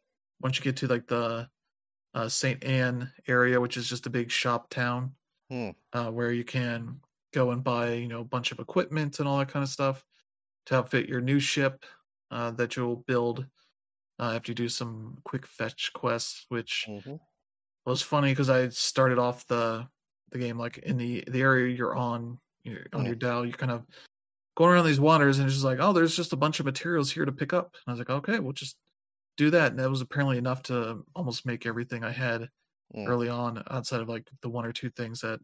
Once 0.40 0.56
you 0.58 0.64
get 0.64 0.76
to 0.78 0.86
like 0.86 1.06
the 1.08 1.48
uh, 2.14 2.28
Saint 2.28 2.64
Anne 2.64 3.12
area, 3.28 3.60
which 3.60 3.76
is 3.76 3.88
just 3.88 4.06
a 4.06 4.10
big 4.10 4.30
shop 4.30 4.70
town, 4.70 5.14
Hmm. 5.50 5.70
uh, 5.92 6.10
where 6.10 6.32
you 6.32 6.44
can 6.44 7.00
go 7.32 7.50
and 7.50 7.62
buy 7.64 7.94
you 7.94 8.08
know 8.08 8.20
a 8.20 8.24
bunch 8.24 8.52
of 8.52 8.58
equipment 8.60 9.18
and 9.18 9.28
all 9.28 9.38
that 9.38 9.48
kind 9.48 9.62
of 9.64 9.68
stuff 9.68 10.04
to 10.66 10.76
outfit 10.76 11.08
your 11.08 11.20
new 11.20 11.40
ship 11.40 11.84
uh, 12.30 12.52
that 12.52 12.76
you'll 12.76 12.96
build 13.08 13.46
uh, 14.20 14.34
after 14.36 14.52
you 14.52 14.56
do 14.56 14.70
some 14.70 15.20
quick 15.24 15.46
fetch 15.46 15.92
quests, 15.94 16.46
which 16.50 16.86
hmm 16.86 17.20
was 17.86 18.02
funny 18.02 18.32
because 18.32 18.50
I 18.50 18.68
started 18.68 19.18
off 19.18 19.46
the 19.46 19.88
the 20.30 20.38
game 20.38 20.58
like 20.58 20.78
in 20.78 20.96
the 20.96 21.24
the 21.28 21.40
area 21.42 21.74
you're 21.74 21.96
on 21.96 22.38
you're, 22.62 22.86
on 22.92 23.04
Mm. 23.04 23.06
your 23.06 23.16
dhow, 23.16 23.42
you're 23.42 23.52
kind 23.56 23.72
of 23.72 23.86
going 24.56 24.72
around 24.72 24.86
these 24.86 25.00
waters 25.00 25.38
and 25.38 25.46
it's 25.46 25.54
just 25.56 25.64
like, 25.64 25.78
oh, 25.80 25.92
there's 25.92 26.16
just 26.16 26.32
a 26.32 26.36
bunch 26.36 26.60
of 26.60 26.66
materials 26.66 27.10
here 27.12 27.24
to 27.24 27.32
pick 27.32 27.52
up. 27.52 27.74
And 27.74 27.82
I 27.88 27.92
was 27.92 27.98
like, 28.00 28.10
okay, 28.10 28.38
we'll 28.40 28.52
just 28.52 28.78
do 29.36 29.50
that. 29.50 29.72
And 29.72 29.80
that 29.80 29.90
was 29.90 30.00
apparently 30.02 30.38
enough 30.38 30.62
to 30.64 31.04
almost 31.16 31.46
make 31.46 31.66
everything 31.66 32.04
I 32.04 32.12
had 32.12 32.50
Mm. 32.94 33.06
early 33.06 33.28
on, 33.28 33.64
outside 33.70 34.00
of 34.02 34.08
like 34.08 34.30
the 34.42 34.50
one 34.50 34.66
or 34.66 34.72
two 34.72 34.90
things 34.90 35.22
that 35.22 35.40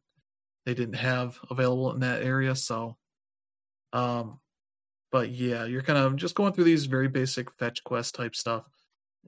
they 0.66 0.74
didn't 0.74 0.96
have 0.96 1.38
available 1.50 1.92
in 1.94 2.00
that 2.00 2.22
area. 2.22 2.56
So, 2.56 2.98
um, 3.92 4.40
but 5.16 5.30
yeah, 5.30 5.64
you're 5.64 5.80
kind 5.80 5.98
of 5.98 6.14
just 6.16 6.34
going 6.34 6.52
through 6.52 6.64
these 6.64 6.84
very 6.84 7.08
basic 7.08 7.50
fetch 7.52 7.82
quest 7.84 8.14
type 8.14 8.36
stuff, 8.36 8.68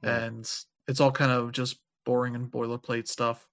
Mm. 0.04 0.26
and 0.26 0.52
it's 0.86 1.00
all 1.00 1.10
kind 1.10 1.32
of 1.32 1.50
just 1.50 1.80
boring 2.04 2.34
and 2.34 2.50
boilerplate 2.52 3.08
stuff. 3.08 3.48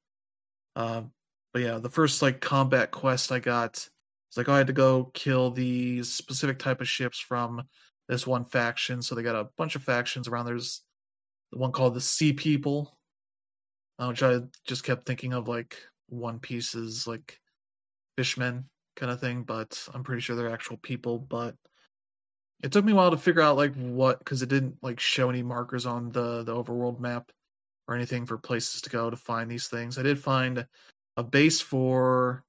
Um, 0.75 1.13
but 1.53 1.61
yeah, 1.61 1.77
the 1.77 1.89
first 1.89 2.21
like 2.21 2.41
combat 2.41 2.91
quest 2.91 3.31
I 3.31 3.39
got, 3.39 3.75
it's 3.77 4.35
like 4.35 4.49
oh, 4.49 4.53
I 4.53 4.57
had 4.57 4.67
to 4.67 4.73
go 4.73 5.05
kill 5.13 5.49
these 5.49 6.13
specific 6.13 6.59
type 6.59 6.81
of 6.81 6.89
ships 6.89 7.19
from 7.19 7.63
this 8.09 8.27
one 8.27 8.43
faction. 8.43 9.01
So 9.01 9.15
they 9.15 9.23
got 9.23 9.37
a 9.37 9.47
bunch 9.57 9.77
of 9.77 9.83
factions 9.83 10.27
around. 10.27 10.45
There's 10.45 10.81
the 11.53 11.57
one 11.59 11.71
called 11.71 11.93
the 11.93 12.01
Sea 12.01 12.33
People, 12.33 12.97
uh, 13.97 14.07
which 14.07 14.21
I 14.23 14.41
just 14.65 14.83
kept 14.83 15.05
thinking 15.05 15.31
of 15.31 15.47
like 15.47 15.77
One 16.09 16.39
Piece's 16.39 17.07
like 17.07 17.39
fishmen 18.17 18.65
kind 18.97 19.09
of 19.13 19.21
thing, 19.21 19.43
but 19.43 19.87
I'm 19.93 20.03
pretty 20.03 20.19
sure 20.21 20.35
they're 20.35 20.53
actual 20.53 20.75
people. 20.75 21.17
But 21.17 21.55
it 22.65 22.71
took 22.71 22.83
me 22.83 22.91
a 22.93 22.95
while 22.95 23.11
to 23.11 23.17
figure 23.17 23.43
out 23.43 23.57
like 23.57 23.75
what 23.75 24.19
because 24.19 24.41
it 24.41 24.49
didn't 24.49 24.81
like 24.81 24.99
show 24.99 25.29
any 25.29 25.43
markers 25.43 25.85
on 25.85 26.09
the 26.11 26.43
the 26.43 26.55
overworld 26.55 26.99
map 26.99 27.31
or 27.87 27.95
anything 27.95 28.25
for 28.25 28.37
places 28.39 28.81
to 28.81 28.89
go 28.89 29.09
to 29.09 29.17
find 29.17 29.51
these 29.51 29.67
things. 29.67 29.99
I 29.99 30.03
did 30.03 30.19
find 30.19 30.67
a 31.17 31.23
base 31.23 31.61
for 31.61 32.43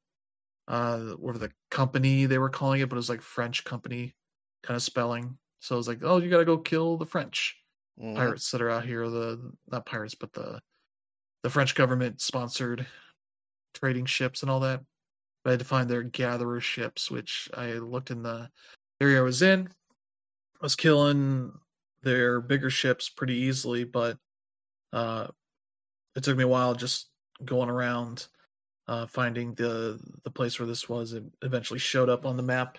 uh 0.68 1.12
whatever 1.14 1.38
the 1.46 1.52
company 1.70 2.26
they 2.26 2.38
were 2.38 2.50
calling 2.50 2.80
it, 2.80 2.88
but 2.88 2.96
it 2.96 2.98
was 2.98 3.10
like 3.10 3.22
French 3.22 3.64
company 3.64 4.14
kind 4.62 4.76
of 4.76 4.82
spelling. 4.82 5.38
So 5.60 5.76
I 5.76 5.78
was 5.78 5.88
like, 5.88 6.00
oh, 6.02 6.18
you 6.18 6.30
got 6.30 6.38
to 6.38 6.44
go 6.46 6.58
kill 6.58 6.96
the 6.96 7.06
French 7.06 7.56
Mhm. 7.98 8.16
pirates 8.16 8.50
that 8.52 8.62
are 8.62 8.70
out 8.70 8.84
here. 8.86 9.08
The 9.10 9.52
not 9.68 9.86
pirates, 9.86 10.14
but 10.14 10.32
the 10.32 10.60
the 11.42 11.50
French 11.50 11.74
government 11.74 12.20
sponsored 12.20 12.86
trading 13.74 14.06
ships 14.06 14.42
and 14.42 14.50
all 14.50 14.60
that. 14.60 14.82
But 15.44 15.50
I 15.50 15.52
had 15.54 15.60
to 15.60 15.66
find 15.66 15.90
their 15.90 16.02
gatherer 16.02 16.60
ships, 16.60 17.10
which 17.10 17.48
I 17.54 17.74
looked 17.74 18.10
in 18.10 18.22
the 18.22 18.50
area 19.00 19.20
I 19.20 19.22
was 19.22 19.42
in. 19.42 19.70
Was 20.66 20.74
killing 20.74 21.52
their 22.02 22.40
bigger 22.40 22.70
ships 22.70 23.08
pretty 23.08 23.34
easily, 23.34 23.84
but 23.84 24.18
uh, 24.92 25.28
it 26.16 26.24
took 26.24 26.36
me 26.36 26.42
a 26.42 26.48
while 26.48 26.74
just 26.74 27.06
going 27.44 27.70
around 27.70 28.26
uh, 28.88 29.06
finding 29.06 29.54
the 29.54 30.00
the 30.24 30.30
place 30.32 30.58
where 30.58 30.66
this 30.66 30.88
was. 30.88 31.12
It 31.12 31.22
eventually 31.42 31.78
showed 31.78 32.08
up 32.08 32.26
on 32.26 32.36
the 32.36 32.42
map, 32.42 32.78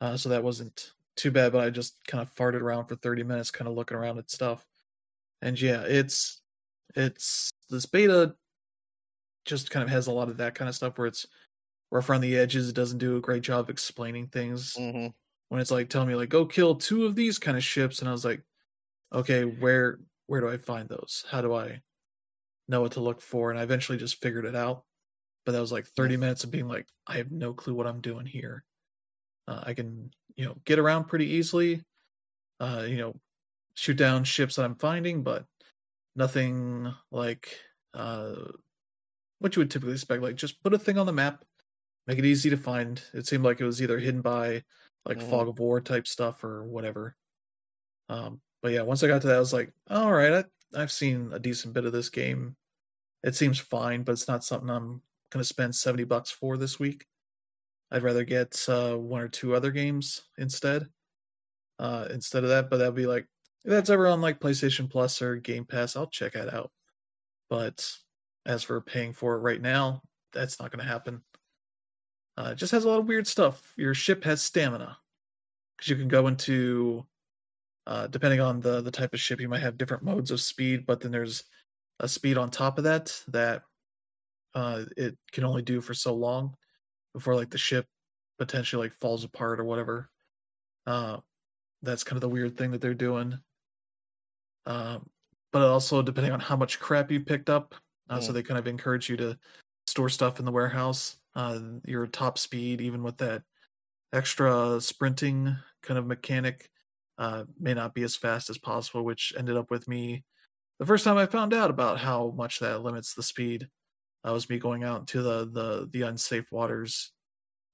uh, 0.00 0.16
so 0.16 0.28
that 0.28 0.44
wasn't 0.44 0.92
too 1.16 1.32
bad. 1.32 1.50
But 1.50 1.64
I 1.64 1.70
just 1.70 1.96
kind 2.06 2.22
of 2.22 2.32
farted 2.36 2.60
around 2.60 2.86
for 2.86 2.94
thirty 2.94 3.24
minutes, 3.24 3.50
kind 3.50 3.66
of 3.66 3.74
looking 3.74 3.96
around 3.96 4.18
at 4.18 4.30
stuff. 4.30 4.64
And 5.42 5.60
yeah, 5.60 5.82
it's 5.88 6.40
it's 6.94 7.50
this 7.68 7.84
beta 7.84 8.36
just 9.44 9.72
kind 9.72 9.82
of 9.82 9.90
has 9.90 10.06
a 10.06 10.12
lot 10.12 10.28
of 10.28 10.36
that 10.36 10.54
kind 10.54 10.68
of 10.68 10.76
stuff 10.76 10.96
where 10.96 11.08
it's 11.08 11.26
rough 11.90 12.08
around 12.10 12.20
the 12.20 12.38
edges. 12.38 12.68
It 12.68 12.76
doesn't 12.76 12.98
do 12.98 13.16
a 13.16 13.20
great 13.20 13.42
job 13.42 13.70
explaining 13.70 14.28
things 14.28 14.74
Mhm. 14.78 15.12
When 15.48 15.60
it's 15.60 15.70
like 15.70 15.88
telling 15.88 16.08
me 16.08 16.14
like 16.14 16.28
go 16.28 16.44
kill 16.44 16.74
two 16.74 17.06
of 17.06 17.14
these 17.14 17.38
kind 17.38 17.56
of 17.56 17.64
ships 17.64 18.00
and 18.00 18.08
i 18.08 18.12
was 18.12 18.24
like 18.24 18.42
okay 19.12 19.44
where 19.44 19.98
where 20.26 20.40
do 20.40 20.48
i 20.48 20.56
find 20.56 20.88
those? 20.88 21.24
How 21.30 21.40
do 21.40 21.54
i 21.54 21.80
know 22.68 22.82
what 22.82 22.92
to 22.92 23.00
look 23.00 23.20
for? 23.20 23.50
And 23.50 23.58
i 23.58 23.62
eventually 23.62 23.98
just 23.98 24.20
figured 24.20 24.44
it 24.44 24.54
out. 24.54 24.84
But 25.46 25.52
that 25.52 25.60
was 25.60 25.72
like 25.72 25.86
30 25.86 26.18
minutes 26.18 26.44
of 26.44 26.50
being 26.50 26.68
like 26.68 26.86
i 27.06 27.16
have 27.16 27.30
no 27.30 27.54
clue 27.54 27.74
what 27.74 27.86
i'm 27.86 28.00
doing 28.00 28.26
here. 28.26 28.64
Uh, 29.46 29.62
i 29.66 29.74
can 29.74 30.10
you 30.36 30.44
know 30.44 30.56
get 30.64 30.78
around 30.78 31.04
pretty 31.04 31.26
easily. 31.26 31.82
Uh 32.60 32.84
you 32.86 32.98
know 32.98 33.14
shoot 33.74 33.96
down 33.96 34.24
ships 34.24 34.56
that 34.56 34.64
i'm 34.64 34.74
finding 34.74 35.22
but 35.22 35.44
nothing 36.16 36.92
like 37.12 37.56
uh 37.94 38.34
what 39.38 39.54
you 39.54 39.60
would 39.60 39.70
typically 39.70 39.94
expect 39.94 40.20
like 40.20 40.34
just 40.34 40.60
put 40.64 40.74
a 40.74 40.78
thing 40.78 40.98
on 40.98 41.06
the 41.06 41.12
map 41.12 41.44
make 42.08 42.18
it 42.18 42.24
easy 42.24 42.50
to 42.50 42.56
find. 42.56 43.00
It 43.12 43.26
seemed 43.26 43.44
like 43.44 43.60
it 43.60 43.64
was 43.64 43.80
either 43.80 43.98
hidden 43.98 44.22
by 44.22 44.64
like 45.06 45.20
Mhm. 45.20 45.22
fog 45.22 45.48
of 45.48 45.58
war 45.58 45.80
type 45.80 46.06
stuff 46.06 46.44
or 46.44 46.64
whatever. 46.64 47.16
Um 48.08 48.40
but 48.62 48.72
yeah 48.72 48.82
once 48.82 49.02
i 49.02 49.06
got 49.08 49.22
to 49.22 49.28
that 49.28 49.36
i 49.36 49.40
was 49.40 49.52
like 49.52 49.72
all 49.88 50.12
right 50.12 50.44
I, 50.74 50.80
i've 50.82 50.92
seen 50.92 51.32
a 51.32 51.38
decent 51.38 51.74
bit 51.74 51.84
of 51.86 51.92
this 51.92 52.10
game. 52.10 52.56
It 53.24 53.34
seems 53.36 53.58
fine 53.60 54.04
but 54.04 54.12
it's 54.12 54.28
not 54.28 54.44
something 54.44 54.70
i'm 54.70 55.02
going 55.30 55.40
to 55.42 55.44
spend 55.44 55.74
70 55.76 56.04
bucks 56.04 56.30
for 56.30 56.56
this 56.58 56.78
week. 56.80 57.06
I'd 57.90 58.02
rather 58.02 58.24
get 58.24 58.68
uh 58.68 58.96
one 58.96 59.22
or 59.22 59.28
two 59.28 59.54
other 59.54 59.70
games 59.72 60.28
instead 60.38 60.88
uh 61.78 62.08
instead 62.10 62.44
of 62.44 62.50
that. 62.50 62.70
But 62.70 62.78
that'd 62.78 62.94
be 62.94 63.06
like 63.06 63.28
if 63.64 63.70
that's 63.70 63.90
ever 63.90 64.06
on 64.06 64.20
like 64.20 64.40
playstation 64.40 64.90
plus 64.90 65.22
or 65.22 65.36
game 65.36 65.64
pass 65.64 65.96
i'll 65.96 66.08
check 66.08 66.34
that 66.34 66.52
out. 66.52 66.72
But 67.50 67.92
as 68.46 68.62
for 68.64 68.80
paying 68.80 69.12
for 69.14 69.36
it 69.36 69.40
right 69.40 69.60
now 69.62 70.02
that's 70.32 70.60
not 70.60 70.70
going 70.72 70.80
to 70.84 70.90
happen 70.90 71.24
uh, 72.38 72.50
it 72.52 72.54
just 72.54 72.70
has 72.70 72.84
a 72.84 72.88
lot 72.88 73.00
of 73.00 73.08
weird 73.08 73.26
stuff. 73.26 73.74
Your 73.76 73.94
ship 73.94 74.22
has 74.22 74.40
stamina 74.40 74.96
because 75.76 75.90
you 75.90 75.96
can 75.96 76.06
go 76.08 76.28
into, 76.28 77.04
uh, 77.86 78.06
depending 78.06 78.40
on 78.40 78.60
the 78.60 78.80
the 78.80 78.92
type 78.92 79.12
of 79.12 79.20
ship, 79.20 79.40
you 79.40 79.48
might 79.48 79.60
have 79.62 79.76
different 79.76 80.04
modes 80.04 80.30
of 80.30 80.40
speed. 80.40 80.86
But 80.86 81.00
then 81.00 81.10
there's 81.10 81.44
a 81.98 82.06
speed 82.08 82.38
on 82.38 82.48
top 82.50 82.78
of 82.78 82.84
that 82.84 83.20
that 83.28 83.64
uh, 84.54 84.84
it 84.96 85.18
can 85.32 85.42
only 85.44 85.62
do 85.62 85.80
for 85.80 85.94
so 85.94 86.14
long 86.14 86.54
before 87.12 87.34
like 87.34 87.50
the 87.50 87.58
ship 87.58 87.86
potentially 88.38 88.86
like 88.86 88.92
falls 89.00 89.24
apart 89.24 89.58
or 89.58 89.64
whatever. 89.64 90.08
Uh, 90.86 91.18
that's 91.82 92.04
kind 92.04 92.16
of 92.16 92.20
the 92.20 92.28
weird 92.28 92.56
thing 92.56 92.70
that 92.70 92.80
they're 92.80 92.94
doing. 92.94 93.36
Um, 94.66 95.08
but 95.52 95.62
also 95.62 96.02
depending 96.02 96.32
on 96.32 96.40
how 96.40 96.56
much 96.56 96.78
crap 96.78 97.10
you 97.10 97.20
picked 97.20 97.50
up, 97.50 97.74
uh, 98.10 98.20
so 98.20 98.30
Mm. 98.30 98.34
they 98.34 98.42
kind 98.44 98.58
of 98.58 98.66
encourage 98.68 99.08
you 99.08 99.16
to 99.16 99.38
store 99.86 100.08
stuff 100.08 100.38
in 100.38 100.44
the 100.44 100.52
warehouse. 100.52 101.16
Uh, 101.38 101.60
your 101.86 102.04
top 102.08 102.36
speed, 102.36 102.80
even 102.80 103.04
with 103.04 103.16
that 103.18 103.44
extra 104.12 104.80
sprinting 104.80 105.56
kind 105.84 105.96
of 105.96 106.04
mechanic, 106.04 106.68
uh, 107.16 107.44
may 107.60 107.74
not 107.74 107.94
be 107.94 108.02
as 108.02 108.16
fast 108.16 108.50
as 108.50 108.58
possible, 108.58 109.04
which 109.04 109.32
ended 109.38 109.56
up 109.56 109.70
with 109.70 109.86
me. 109.86 110.24
The 110.80 110.86
first 110.86 111.04
time 111.04 111.16
I 111.16 111.26
found 111.26 111.54
out 111.54 111.70
about 111.70 112.00
how 112.00 112.34
much 112.36 112.58
that 112.58 112.82
limits 112.82 113.14
the 113.14 113.22
speed, 113.22 113.68
uh, 114.26 114.32
was 114.32 114.50
me 114.50 114.58
going 114.58 114.82
out 114.82 114.98
into 114.98 115.22
the 115.22 115.48
the 115.52 115.88
the 115.92 116.02
unsafe 116.02 116.50
waters 116.50 117.12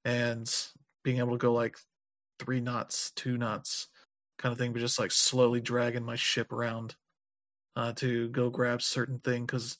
and 0.05 0.55
being 1.03 1.17
able 1.17 1.33
to 1.33 1.39
go 1.39 1.55
like 1.55 1.79
three 2.39 2.61
knots, 2.61 3.13
two 3.17 3.39
knots, 3.39 3.89
kind 4.39 4.53
of 4.53 4.59
thing, 4.59 4.75
but 4.75 4.81
just 4.81 4.99
like 4.99 5.11
slowly 5.11 5.63
dragging 5.63 6.05
my 6.05 6.17
ship 6.17 6.53
around 6.53 6.97
uh, 7.77 7.95
to 7.95 8.29
go 8.29 8.51
grab 8.51 8.83
certain 8.83 9.21
thing. 9.21 9.47
Because 9.47 9.79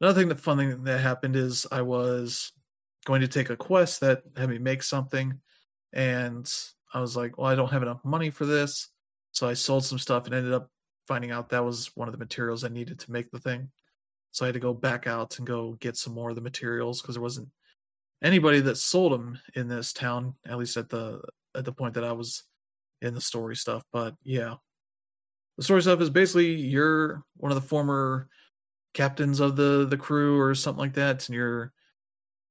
another 0.00 0.18
thing, 0.18 0.30
the 0.30 0.36
fun 0.36 0.56
thing 0.56 0.84
that 0.84 1.00
happened 1.00 1.36
is 1.36 1.66
I 1.70 1.82
was 1.82 2.52
going 3.04 3.20
to 3.20 3.28
take 3.28 3.50
a 3.50 3.56
quest 3.56 4.00
that 4.00 4.22
had 4.36 4.48
me 4.48 4.58
make 4.58 4.82
something, 4.82 5.38
and 5.92 6.50
I 6.92 7.00
was 7.00 7.16
like, 7.16 7.38
well, 7.38 7.46
I 7.46 7.54
don't 7.54 7.72
have 7.72 7.82
enough 7.82 8.04
money 8.04 8.30
for 8.30 8.46
this, 8.46 8.88
so 9.32 9.48
I 9.48 9.54
sold 9.54 9.84
some 9.84 9.98
stuff 9.98 10.26
and 10.26 10.34
ended 10.34 10.52
up 10.52 10.70
finding 11.06 11.30
out 11.30 11.50
that 11.50 11.64
was 11.64 11.90
one 11.94 12.08
of 12.08 12.12
the 12.12 12.18
materials 12.18 12.64
I 12.64 12.68
needed 12.68 12.98
to 13.00 13.12
make 13.12 13.30
the 13.30 13.38
thing. 13.38 13.70
So 14.30 14.44
I 14.44 14.48
had 14.48 14.54
to 14.54 14.60
go 14.60 14.74
back 14.74 15.06
out 15.06 15.38
and 15.38 15.46
go 15.46 15.74
get 15.74 15.96
some 15.96 16.14
more 16.14 16.30
of 16.30 16.34
the 16.34 16.42
materials 16.42 17.00
because 17.00 17.14
there 17.14 17.22
wasn't 17.22 17.48
anybody 18.22 18.60
that 18.60 18.76
sold 18.76 19.12
them 19.12 19.38
in 19.54 19.68
this 19.68 19.92
town, 19.92 20.34
at 20.46 20.58
least 20.58 20.76
at 20.76 20.88
the 20.88 21.20
at 21.54 21.64
the 21.64 21.72
point 21.72 21.94
that 21.94 22.04
I 22.04 22.12
was 22.12 22.42
in 23.00 23.14
the 23.14 23.20
story 23.20 23.54
stuff. 23.54 23.82
But 23.92 24.14
yeah, 24.24 24.54
the 25.56 25.62
story 25.62 25.82
stuff 25.82 26.00
is 26.00 26.10
basically 26.10 26.52
you're 26.52 27.22
one 27.36 27.52
of 27.52 27.56
the 27.56 27.68
former 27.68 28.28
captains 28.92 29.40
of 29.40 29.56
the 29.56 29.86
the 29.88 29.96
crew 29.96 30.40
or 30.40 30.54
something 30.54 30.80
like 30.80 30.94
that, 30.94 31.28
and 31.28 31.36
you're 31.36 31.72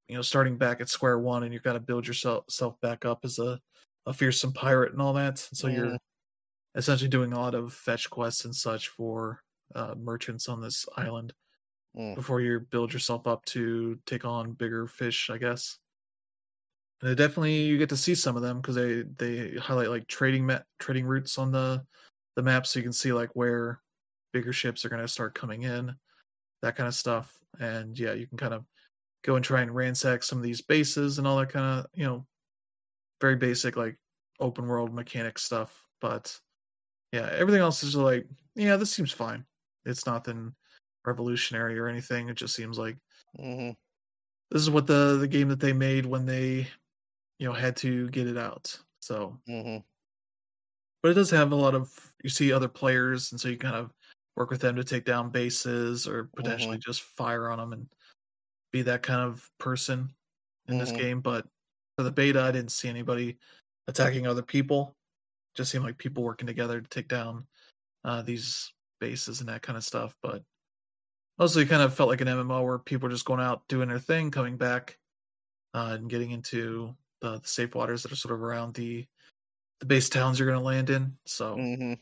you 0.08 0.16
know 0.16 0.22
starting 0.22 0.58
back 0.58 0.82
at 0.82 0.90
square 0.90 1.20
one, 1.20 1.44
and 1.44 1.54
you've 1.54 1.64
got 1.64 1.74
to 1.74 1.80
build 1.80 2.08
yourself 2.08 2.80
back 2.82 3.06
up 3.06 3.22
as 3.26 3.40
a 3.40 3.60
a 4.06 4.14
fearsome 4.14 4.54
pirate 4.54 4.92
and 4.94 5.02
all 5.02 5.14
that. 5.14 5.48
And 5.52 5.58
so 5.58 5.68
you're 5.70 5.94
Mhm. 5.94 5.98
essentially 6.76 7.10
doing 7.10 7.34
a 7.34 7.40
lot 7.40 7.56
of 7.56 7.74
fetch 7.74 8.10
quests 8.10 8.46
and 8.46 8.56
such 8.56 8.90
for 8.90 9.44
uh, 9.76 9.96
merchants 9.98 10.50
on 10.50 10.62
this 10.62 10.86
island 10.98 11.34
Mm. 11.96 12.16
before 12.16 12.42
you 12.42 12.60
build 12.62 12.94
yourself 12.94 13.28
up 13.28 13.46
to 13.46 14.00
take 14.08 14.26
on 14.26 14.54
bigger 14.54 14.88
fish, 14.88 15.30
I 15.32 15.38
guess. 15.40 15.80
And 17.02 17.18
definitely 17.18 17.64
you 17.64 17.78
get 17.78 17.90
to 17.90 17.98
see 17.98 18.16
some 18.16 18.36
of 18.38 18.42
them 18.42 18.62
because 18.62 18.76
they 18.76 19.04
they 19.04 19.58
highlight 19.58 19.90
like 19.90 20.08
trading 20.08 20.46
ma- 20.46 20.62
trading 20.80 21.06
routes 21.06 21.38
on 21.38 21.52
the 21.52 21.86
the 22.36 22.44
map, 22.44 22.66
so 22.66 22.80
you 22.80 22.84
can 22.84 22.94
see 22.94 23.12
like 23.14 23.36
where 23.36 23.82
bigger 24.32 24.54
ships 24.54 24.86
are 24.86 24.90
going 24.90 25.02
to 25.02 25.08
start 25.08 25.36
coming 25.36 25.64
in, 25.64 25.96
that 26.62 26.76
kind 26.78 26.88
of 26.88 26.96
stuff. 26.96 27.44
And 27.60 27.98
yeah, 28.00 28.14
you 28.14 28.28
can 28.28 28.38
kind 28.40 28.54
of 28.56 28.66
go 29.24 29.36
and 29.36 29.46
try 29.46 29.62
and 29.62 29.74
ransack 29.76 30.24
some 30.24 30.38
of 30.38 30.44
these 30.44 30.62
bases 30.62 31.18
and 31.18 31.28
all 31.28 31.38
that 31.40 31.50
kind 31.50 31.80
of 31.80 31.88
you 31.94 32.06
know 32.06 32.28
very 33.22 33.36
basic 33.36 33.76
like 33.78 33.98
open 34.40 34.68
world 34.68 34.94
mechanic 34.94 35.40
stuff. 35.40 35.86
But 36.02 36.40
yeah, 37.14 37.30
everything 37.34 37.62
else 37.62 37.84
is 37.84 37.96
like 37.96 38.28
yeah, 38.56 38.78
this 38.78 38.92
seems 38.94 39.12
fine. 39.14 39.46
It's 39.86 40.06
nothing 40.08 40.56
revolutionary 41.06 41.80
or 41.80 41.88
anything. 41.88 42.30
It 42.30 42.36
just 42.36 42.56
seems 42.56 42.78
like 42.80 42.98
hmm 43.38 43.74
this 44.52 44.62
is 44.62 44.70
what 44.70 44.88
the 44.88 45.18
the 45.18 45.28
game 45.28 45.50
that 45.50 45.60
they 45.60 45.74
made 45.74 46.06
when 46.06 46.26
they 46.26 46.68
you 47.40 47.48
know 47.48 47.54
had 47.54 47.78
to 47.78 48.10
get 48.12 48.28
it 48.28 48.38
out. 48.38 48.80
So 49.02 49.42
hmm 49.48 49.84
but 51.02 51.12
it 51.12 51.16
does 51.16 51.32
have 51.32 51.52
a 51.52 51.56
lot 51.56 51.76
of 51.76 52.14
you 52.24 52.30
see 52.30 52.52
other 52.52 52.70
players 52.70 53.32
and 53.32 53.40
so 53.40 53.50
you 53.50 53.58
kind 53.58 53.76
of 53.76 53.92
work 54.36 54.50
with 54.50 54.62
them 54.62 54.76
to 54.76 54.84
take 54.84 55.06
down 55.06 55.30
bases 55.30 56.08
or 56.08 56.26
potentially 56.36 56.78
just 56.78 57.02
fire 57.02 57.50
on 57.50 57.60
them 57.60 57.74
and 57.74 57.90
be 58.74 58.84
that 58.84 59.04
kind 59.04 59.22
of 59.22 59.52
person 59.60 60.16
in 60.68 60.78
this 60.80 60.92
Mhm. 60.92 60.98
game 61.00 61.22
but 61.22 61.48
for 61.98 62.04
the 62.04 62.12
beta 62.14 62.42
i 62.42 62.52
didn't 62.52 62.72
see 62.74 62.90
anybody 62.90 63.40
attacking 63.88 64.28
other 64.28 64.44
people 64.44 64.98
just 65.56 65.72
seemed 65.72 65.86
like 65.86 65.98
people 65.98 66.24
working 66.24 66.48
together 66.48 66.82
to 66.82 66.90
take 66.90 67.08
down 67.10 67.48
uh, 68.06 68.22
these 68.22 68.74
bases 69.00 69.42
and 69.42 69.50
that 69.50 69.62
kind 69.64 69.78
of 69.78 69.84
stuff 69.84 70.16
but 70.24 70.44
mostly 71.38 71.64
it 71.64 71.70
kind 71.70 71.82
of 71.82 71.94
felt 71.96 72.10
like 72.10 72.22
an 72.22 72.28
mmo 72.28 72.64
where 72.64 72.80
people 72.80 73.08
are 73.08 73.12
just 73.12 73.26
going 73.26 73.40
out 73.42 73.68
doing 73.68 73.90
their 73.90 74.00
thing 74.00 74.32
coming 74.32 74.58
back 74.58 75.00
uh, 75.74 75.98
and 76.00 76.10
getting 76.10 76.32
into 76.32 76.96
the, 77.22 77.40
the 77.40 77.48
safe 77.48 77.76
waters 77.76 78.04
that 78.04 78.12
are 78.12 78.18
sort 78.18 78.34
of 78.34 78.42
around 78.42 78.76
the 78.76 79.06
the 79.80 79.86
base 79.86 80.10
towns 80.10 80.40
you're 80.40 80.48
going 80.50 80.60
to 80.60 80.66
land 80.66 80.90
in 80.90 81.18
so 81.26 81.66
hmm 81.78 81.94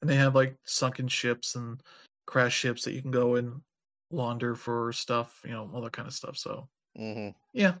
and 0.00 0.10
they 0.10 0.16
have 0.16 0.34
like 0.34 0.56
sunken 0.64 1.08
ships 1.08 1.56
and 1.56 1.82
crash 2.26 2.54
ships 2.56 2.84
that 2.84 2.92
you 2.94 3.02
can 3.02 3.10
go 3.10 3.36
and 3.36 3.62
launder 4.10 4.54
for 4.54 4.92
stuff, 4.92 5.40
you 5.44 5.52
know, 5.52 5.70
all 5.72 5.82
that 5.82 5.92
kind 5.92 6.08
of 6.08 6.14
stuff. 6.14 6.36
So 6.36 6.68
hmm 6.96 7.30
yeah, 7.52 7.76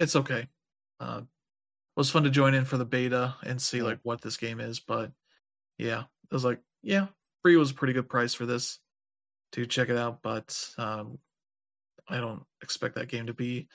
it's 0.00 0.16
okay. 0.16 0.48
Uh, 1.00 1.22
it 1.22 1.28
was 1.96 2.10
fun 2.10 2.24
to 2.24 2.30
join 2.30 2.54
in 2.54 2.64
for 2.64 2.78
the 2.78 2.84
beta 2.84 3.36
and 3.44 3.60
see 3.60 3.82
like 3.82 4.00
what 4.02 4.20
this 4.22 4.36
game 4.36 4.60
is, 4.60 4.80
but 4.80 5.12
yeah, 5.78 6.02
it 6.02 6.34
was 6.34 6.44
like 6.44 6.60
yeah, 6.82 7.08
free 7.42 7.56
was 7.56 7.70
a 7.72 7.74
pretty 7.74 7.92
good 7.94 8.08
price 8.08 8.34
for 8.34 8.46
this 8.46 8.80
to 9.52 9.66
check 9.66 9.88
it 9.88 9.96
out, 9.96 10.22
but 10.22 10.74
um, 10.78 11.18
I 12.08 12.18
don't 12.18 12.44
expect 12.62 12.94
that 12.96 13.08
game 13.08 13.26
to 13.26 13.34
be 13.34 13.68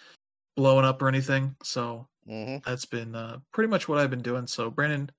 blowing 0.55 0.85
up 0.85 1.01
or 1.01 1.07
anything. 1.07 1.55
So 1.63 2.07
hmm 2.25 2.57
that's 2.65 2.85
been 2.85 3.15
uh, 3.15 3.39
pretty 3.51 3.69
much 3.69 3.88
what 3.88 3.99
I've 3.99 4.09
been 4.09 4.21
doing. 4.21 4.47
So 4.47 4.69
Brandon, 4.69 5.09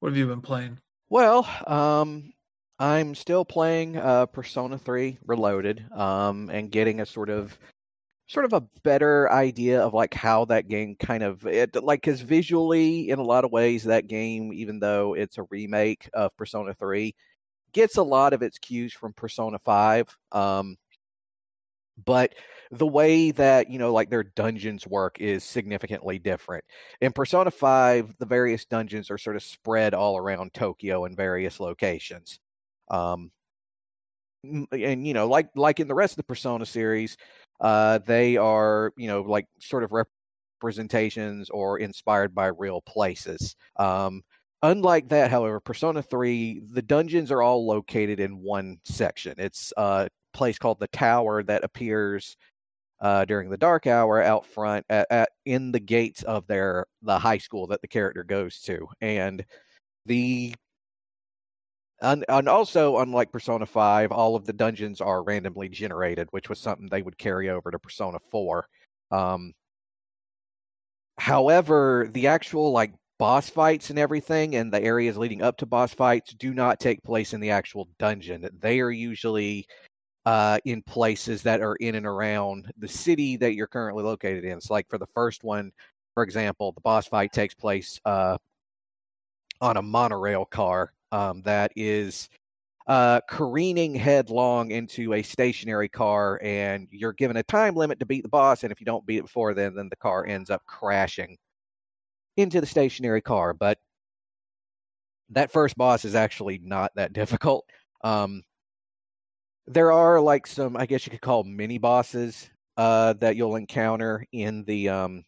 what 0.00 0.10
have 0.10 0.16
you 0.16 0.26
been 0.26 0.42
playing? 0.42 0.78
Well, 1.10 1.48
um, 1.66 2.32
I'm 2.78 3.14
still 3.14 3.44
playing 3.44 3.96
uh, 3.96 4.26
Persona 4.26 4.78
3 4.78 5.18
Reloaded, 5.26 5.84
um, 5.92 6.48
and 6.50 6.70
getting 6.70 7.00
a 7.00 7.06
sort 7.06 7.28
of 7.30 7.58
sort 8.28 8.44
of 8.44 8.52
a 8.52 8.60
better 8.82 9.30
idea 9.32 9.80
of 9.80 9.94
like 9.94 10.14
how 10.14 10.44
that 10.46 10.68
game 10.68 10.94
kind 11.00 11.22
of 11.22 11.46
it 11.46 11.74
like 11.82 12.02
because 12.02 12.20
visually 12.20 13.08
in 13.10 13.18
a 13.18 13.22
lot 13.22 13.44
of 13.44 13.52
ways 13.52 13.84
that 13.84 14.06
game 14.06 14.52
even 14.52 14.78
though 14.78 15.14
it's 15.14 15.38
a 15.38 15.44
remake 15.44 16.10
of 16.12 16.36
persona 16.36 16.74
3 16.74 17.14
gets 17.72 17.96
a 17.96 18.02
lot 18.02 18.34
of 18.34 18.42
its 18.42 18.58
cues 18.58 18.92
from 18.92 19.14
persona 19.14 19.58
5 19.64 20.14
um 20.32 20.76
but 22.04 22.34
the 22.70 22.86
way 22.86 23.30
that 23.32 23.70
you 23.70 23.78
know 23.78 23.92
like 23.92 24.10
their 24.10 24.24
dungeons 24.24 24.86
work 24.86 25.20
is 25.20 25.42
significantly 25.42 26.18
different. 26.18 26.64
In 27.00 27.12
persona 27.12 27.50
5 27.50 28.14
the 28.18 28.26
various 28.26 28.64
dungeons 28.66 29.10
are 29.10 29.18
sort 29.18 29.36
of 29.36 29.42
spread 29.42 29.94
all 29.94 30.16
around 30.16 30.52
tokyo 30.54 31.04
in 31.06 31.16
various 31.16 31.60
locations 31.60 32.38
um 32.90 33.30
and 34.72 35.06
you 35.06 35.14
know 35.14 35.26
like 35.26 35.48
like 35.56 35.80
in 35.80 35.88
the 35.88 35.94
rest 35.94 36.12
of 36.12 36.16
the 36.16 36.22
persona 36.22 36.64
series 36.64 37.16
uh 37.60 37.98
they 38.06 38.36
are 38.36 38.92
you 38.96 39.08
know 39.08 39.22
like 39.22 39.46
sort 39.60 39.82
of 39.82 39.92
representations 39.92 41.50
or 41.50 41.78
inspired 41.78 42.34
by 42.34 42.46
real 42.46 42.80
places. 42.82 43.56
Um 43.76 44.22
unlike 44.62 45.08
that 45.08 45.30
however 45.30 45.60
persona 45.60 46.02
3 46.02 46.62
the 46.72 46.82
dungeons 46.82 47.30
are 47.30 47.42
all 47.42 47.66
located 47.66 48.20
in 48.20 48.42
one 48.42 48.78
section. 48.84 49.34
It's 49.38 49.72
a 49.76 50.08
place 50.32 50.58
called 50.58 50.80
the 50.80 50.88
tower 50.88 51.42
that 51.44 51.64
appears 51.64 52.36
uh, 53.00 53.24
during 53.24 53.48
the 53.50 53.56
dark 53.56 53.86
hour 53.86 54.22
out 54.22 54.46
front 54.46 54.84
at, 54.88 55.06
at 55.10 55.30
in 55.44 55.72
the 55.72 55.80
gates 55.80 56.22
of 56.24 56.46
their 56.46 56.86
the 57.02 57.18
high 57.18 57.38
school 57.38 57.66
that 57.68 57.80
the 57.80 57.88
character 57.88 58.24
goes 58.24 58.60
to. 58.62 58.86
And 59.00 59.44
the 60.06 60.54
and, 62.00 62.24
and 62.28 62.48
also 62.48 62.98
unlike 62.98 63.32
persona 63.32 63.66
5 63.66 64.12
all 64.12 64.36
of 64.36 64.44
the 64.46 64.52
dungeons 64.52 65.00
are 65.00 65.22
randomly 65.22 65.68
generated 65.68 66.28
which 66.30 66.48
was 66.48 66.58
something 66.58 66.86
they 66.86 67.02
would 67.02 67.18
carry 67.18 67.50
over 67.50 67.70
to 67.70 67.78
persona 67.78 68.18
4 68.30 68.66
um 69.10 69.52
however 71.18 72.08
the 72.12 72.26
actual 72.26 72.72
like 72.72 72.92
boss 73.18 73.50
fights 73.50 73.90
and 73.90 73.98
everything 73.98 74.54
and 74.54 74.72
the 74.72 74.82
areas 74.82 75.16
leading 75.16 75.42
up 75.42 75.56
to 75.56 75.66
boss 75.66 75.92
fights 75.92 76.32
do 76.34 76.54
not 76.54 76.78
take 76.78 77.02
place 77.02 77.32
in 77.34 77.40
the 77.40 77.50
actual 77.50 77.88
dungeon 77.98 78.48
they 78.60 78.80
are 78.80 78.92
usually 78.92 79.66
uh, 80.28 80.58
in 80.66 80.82
places 80.82 81.42
that 81.42 81.62
are 81.62 81.76
in 81.76 81.94
and 81.94 82.04
around 82.04 82.70
the 82.76 82.86
city 82.86 83.38
that 83.38 83.54
you're 83.54 83.66
currently 83.66 84.04
located 84.04 84.44
in. 84.44 84.60
So, 84.60 84.74
like 84.74 84.86
for 84.90 84.98
the 84.98 85.06
first 85.14 85.42
one, 85.42 85.72
for 86.12 86.22
example, 86.22 86.72
the 86.72 86.82
boss 86.82 87.06
fight 87.06 87.32
takes 87.32 87.54
place 87.54 87.98
uh, 88.04 88.36
on 89.62 89.78
a 89.78 89.82
monorail 89.82 90.44
car 90.44 90.92
um, 91.12 91.42
that 91.42 91.72
is 91.76 92.28
uh, 92.88 93.20
careening 93.28 93.94
headlong 93.94 94.70
into 94.70 95.12
a 95.12 95.22
stationary 95.22 95.88
car, 95.88 96.40
and 96.42 96.88
you're 96.90 97.12
given 97.12 97.36
a 97.36 97.42
time 97.42 97.74
limit 97.74 98.00
to 98.00 98.06
beat 98.06 98.22
the 98.22 98.28
boss. 98.28 98.62
And 98.62 98.72
if 98.72 98.80
you 98.80 98.86
don't 98.86 99.06
beat 99.06 99.18
it 99.18 99.22
before 99.22 99.54
then, 99.54 99.74
then 99.74 99.88
the 99.88 99.96
car 99.96 100.26
ends 100.26 100.50
up 100.50 100.64
crashing 100.66 101.36
into 102.36 102.60
the 102.60 102.66
stationary 102.66 103.20
car. 103.20 103.52
But 103.52 103.78
that 105.30 105.52
first 105.52 105.76
boss 105.76 106.04
is 106.04 106.14
actually 106.14 106.60
not 106.62 106.92
that 106.94 107.12
difficult. 107.12 107.66
Um, 108.02 108.42
there 109.66 109.92
are 109.92 110.18
like 110.18 110.46
some, 110.46 110.74
I 110.76 110.86
guess 110.86 111.04
you 111.06 111.10
could 111.10 111.20
call 111.20 111.44
mini 111.44 111.76
bosses 111.76 112.48
uh, 112.78 113.12
that 113.14 113.36
you'll 113.36 113.56
encounter 113.56 114.24
in 114.32 114.64
the 114.64 114.88
um, 114.88 115.24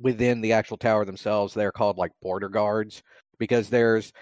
within 0.00 0.40
the 0.40 0.52
actual 0.54 0.76
tower 0.76 1.04
themselves. 1.04 1.54
They're 1.54 1.70
called 1.70 1.98
like 1.98 2.10
border 2.20 2.48
guards 2.48 3.02
because 3.38 3.68
there's 3.68 4.12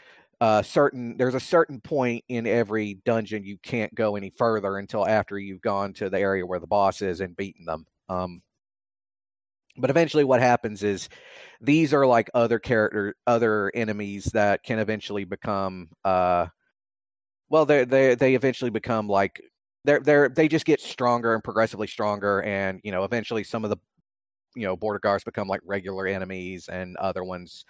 uh, 0.40 0.62
certain 0.62 1.16
there's 1.16 1.34
a 1.34 1.40
certain 1.40 1.80
point 1.80 2.24
in 2.28 2.46
every 2.46 2.94
dungeon 3.04 3.44
you 3.44 3.56
can't 3.62 3.94
go 3.94 4.16
any 4.16 4.30
further 4.30 4.78
until 4.78 5.06
after 5.06 5.38
you've 5.38 5.62
gone 5.62 5.92
to 5.94 6.10
the 6.10 6.18
area 6.18 6.44
where 6.44 6.58
the 6.58 6.66
boss 6.66 7.02
is 7.02 7.20
and 7.20 7.36
beaten 7.36 7.64
them. 7.64 7.86
Um, 8.08 8.42
but 9.76 9.90
eventually, 9.90 10.24
what 10.24 10.40
happens 10.40 10.82
is 10.82 11.08
these 11.60 11.92
are 11.92 12.06
like 12.06 12.30
other 12.34 12.58
character, 12.58 13.14
other 13.26 13.72
enemies 13.74 14.24
that 14.26 14.62
can 14.62 14.78
eventually 14.78 15.24
become. 15.24 15.88
Uh, 16.04 16.46
well, 17.48 17.66
they 17.66 17.84
they 17.84 18.14
they 18.14 18.34
eventually 18.34 18.70
become 18.70 19.08
like 19.08 19.40
they're 19.84 20.00
they're 20.00 20.28
they 20.28 20.48
just 20.48 20.64
get 20.64 20.80
stronger 20.80 21.34
and 21.34 21.42
progressively 21.42 21.86
stronger, 21.86 22.42
and 22.42 22.80
you 22.84 22.92
know 22.92 23.04
eventually 23.04 23.44
some 23.44 23.64
of 23.64 23.70
the 23.70 23.76
you 24.54 24.66
know 24.66 24.76
border 24.76 25.00
guards 25.00 25.24
become 25.24 25.48
like 25.48 25.60
regular 25.64 26.06
enemies, 26.06 26.68
and 26.68 26.96
other 26.98 27.24
ones 27.24 27.64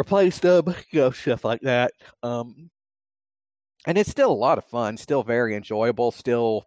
replace 0.00 0.38
them, 0.40 0.64
you 0.92 1.00
know 1.00 1.10
stuff 1.12 1.44
like 1.44 1.62
that. 1.62 1.92
Um, 2.22 2.70
and 3.86 3.96
it's 3.98 4.10
still 4.10 4.30
a 4.30 4.32
lot 4.32 4.58
of 4.58 4.64
fun, 4.64 4.96
still 4.96 5.22
very 5.22 5.54
enjoyable, 5.56 6.10
still 6.12 6.66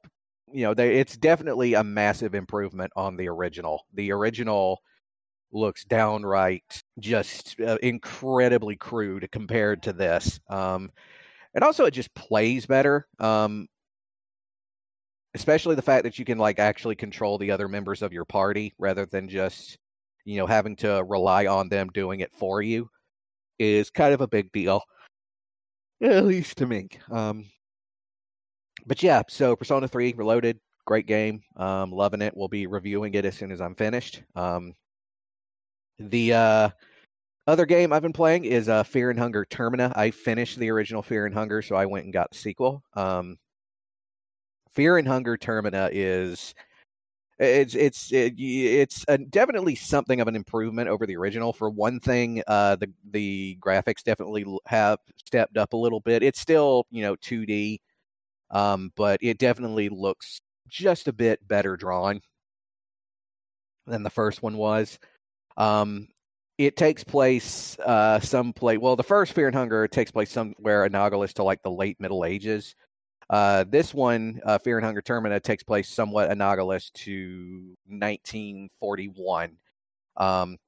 you 0.51 0.63
know 0.63 0.73
they 0.73 0.97
it's 0.99 1.17
definitely 1.17 1.73
a 1.73 1.83
massive 1.83 2.35
improvement 2.35 2.91
on 2.95 3.17
the 3.17 3.29
original. 3.29 3.85
The 3.93 4.11
original 4.11 4.81
looks 5.51 5.85
downright 5.85 6.83
just 6.99 7.59
uh, 7.61 7.77
incredibly 7.83 8.75
crude 8.75 9.29
compared 9.31 9.83
to 9.83 9.93
this. 9.93 10.39
Um, 10.49 10.91
and 11.55 11.63
also 11.63 11.85
it 11.85 11.91
just 11.91 12.13
plays 12.15 12.65
better 12.65 13.07
um 13.19 13.67
especially 15.35 15.75
the 15.75 15.81
fact 15.81 16.03
that 16.03 16.19
you 16.19 16.25
can 16.25 16.37
like 16.37 16.59
actually 16.59 16.95
control 16.95 17.37
the 17.37 17.51
other 17.51 17.67
members 17.67 18.01
of 18.01 18.13
your 18.13 18.25
party 18.25 18.73
rather 18.77 19.05
than 19.05 19.27
just 19.27 19.77
you 20.25 20.37
know 20.37 20.45
having 20.45 20.75
to 20.75 21.03
rely 21.07 21.47
on 21.47 21.69
them 21.69 21.89
doing 21.93 22.19
it 22.19 22.33
for 22.33 22.61
you 22.61 22.89
is 23.59 23.89
kind 23.89 24.13
of 24.13 24.21
a 24.21 24.27
big 24.27 24.51
deal 24.51 24.81
at 26.01 26.25
least 26.25 26.57
to 26.57 26.65
me 26.65 26.87
um 27.11 27.45
but 28.85 29.01
yeah 29.01 29.21
so 29.29 29.55
persona 29.55 29.87
3 29.87 30.13
reloaded 30.17 30.59
great 30.85 31.07
game 31.07 31.41
um 31.57 31.91
loving 31.91 32.21
it 32.21 32.35
we'll 32.35 32.47
be 32.47 32.67
reviewing 32.67 33.13
it 33.13 33.25
as 33.25 33.35
soon 33.35 33.51
as 33.51 33.61
i'm 33.61 33.75
finished 33.75 34.23
um 34.35 34.73
the 35.99 36.33
uh 36.33 36.69
other 37.47 37.65
game 37.65 37.91
I've 37.91 38.01
been 38.01 38.13
playing 38.13 38.45
is 38.45 38.69
uh, 38.69 38.83
Fear 38.83 39.09
and 39.09 39.19
Hunger 39.19 39.45
Termina. 39.45 39.91
I 39.95 40.11
finished 40.11 40.57
the 40.57 40.69
original 40.69 41.01
Fear 41.01 41.25
and 41.25 41.35
Hunger, 41.35 41.61
so 41.61 41.75
I 41.75 41.85
went 41.85 42.05
and 42.05 42.13
got 42.13 42.31
the 42.31 42.37
sequel. 42.37 42.83
Um, 42.93 43.37
Fear 44.71 44.97
and 44.97 45.07
Hunger 45.07 45.37
Termina 45.37 45.89
is 45.91 46.55
it's 47.39 47.75
it's 47.75 48.11
it, 48.11 48.35
it's 48.37 49.05
a, 49.07 49.17
definitely 49.17 49.75
something 49.75 50.21
of 50.21 50.27
an 50.27 50.35
improvement 50.35 50.89
over 50.89 51.05
the 51.05 51.15
original. 51.17 51.53
For 51.53 51.69
one 51.69 51.99
thing, 51.99 52.43
uh, 52.47 52.75
the 52.77 52.91
the 53.11 53.57
graphics 53.61 54.03
definitely 54.03 54.45
have 54.67 54.99
stepped 55.25 55.57
up 55.57 55.73
a 55.73 55.77
little 55.77 55.99
bit. 55.99 56.23
It's 56.23 56.39
still 56.39 56.85
you 56.91 57.01
know 57.03 57.15
2D, 57.17 57.79
um, 58.51 58.91
but 58.95 59.19
it 59.21 59.39
definitely 59.39 59.89
looks 59.89 60.41
just 60.67 61.07
a 61.07 61.13
bit 61.13 61.45
better 61.47 61.75
drawn. 61.77 62.21
than 63.87 64.03
the 64.03 64.09
first 64.09 64.41
one 64.41 64.57
was. 64.57 64.99
Um, 65.57 66.07
it 66.57 66.77
takes 66.77 67.03
place 67.03 67.77
uh, 67.79 68.19
some 68.19 68.53
place. 68.53 68.79
Well, 68.79 68.95
the 68.95 69.03
first 69.03 69.33
Fear 69.33 69.47
and 69.47 69.55
Hunger 69.55 69.87
takes 69.87 70.11
place 70.11 70.31
somewhere 70.31 70.85
analogous 70.85 71.33
to 71.33 71.43
like 71.43 71.61
the 71.63 71.71
late 71.71 71.99
Middle 71.99 72.25
Ages. 72.25 72.75
Uh, 73.33 73.65
this 73.67 73.95
one, 73.95 74.39
uh, 74.45 74.59
Fear 74.59 74.77
and 74.77 74.85
Hunger 74.85 75.01
Termina, 75.01 75.41
takes 75.41 75.63
place 75.63 75.89
somewhat 75.89 76.29
analogous 76.29 76.91
to 76.91 77.75
1941, 77.87 79.57
um, 80.17 80.59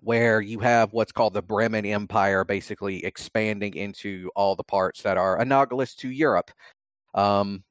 where 0.00 0.40
you 0.40 0.60
have 0.60 0.94
what's 0.94 1.12
called 1.12 1.34
the 1.34 1.42
Bremen 1.42 1.84
Empire 1.84 2.42
basically 2.42 3.04
expanding 3.04 3.74
into 3.74 4.30
all 4.34 4.56
the 4.56 4.64
parts 4.64 5.02
that 5.02 5.18
are 5.18 5.42
analogous 5.42 5.94
to 5.96 6.08
Europe. 6.08 6.50
Um, 7.12 7.62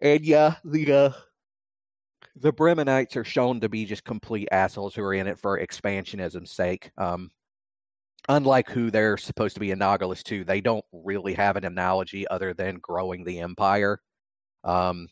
and 0.00 0.24
yeah, 0.24 0.56
the 0.64 0.92
uh, 0.92 1.12
the 2.34 2.52
Bremenites 2.52 3.14
are 3.14 3.22
shown 3.22 3.60
to 3.60 3.68
be 3.68 3.84
just 3.84 4.02
complete 4.02 4.48
assholes 4.50 4.96
who 4.96 5.04
are 5.04 5.14
in 5.14 5.28
it 5.28 5.38
for 5.38 5.64
expansionism's 5.64 6.50
sake. 6.50 6.90
Um, 6.98 7.30
unlike 8.28 8.70
who 8.70 8.90
they're 8.90 9.16
supposed 9.16 9.54
to 9.54 9.60
be 9.60 9.70
analogous 9.70 10.22
to, 10.24 10.44
they 10.44 10.60
don't 10.60 10.84
really 10.92 11.34
have 11.34 11.56
an 11.56 11.64
analogy 11.64 12.26
other 12.28 12.54
than 12.54 12.78
growing 12.80 13.24
the 13.24 13.40
empire. 13.40 14.00
Um, 14.64 15.08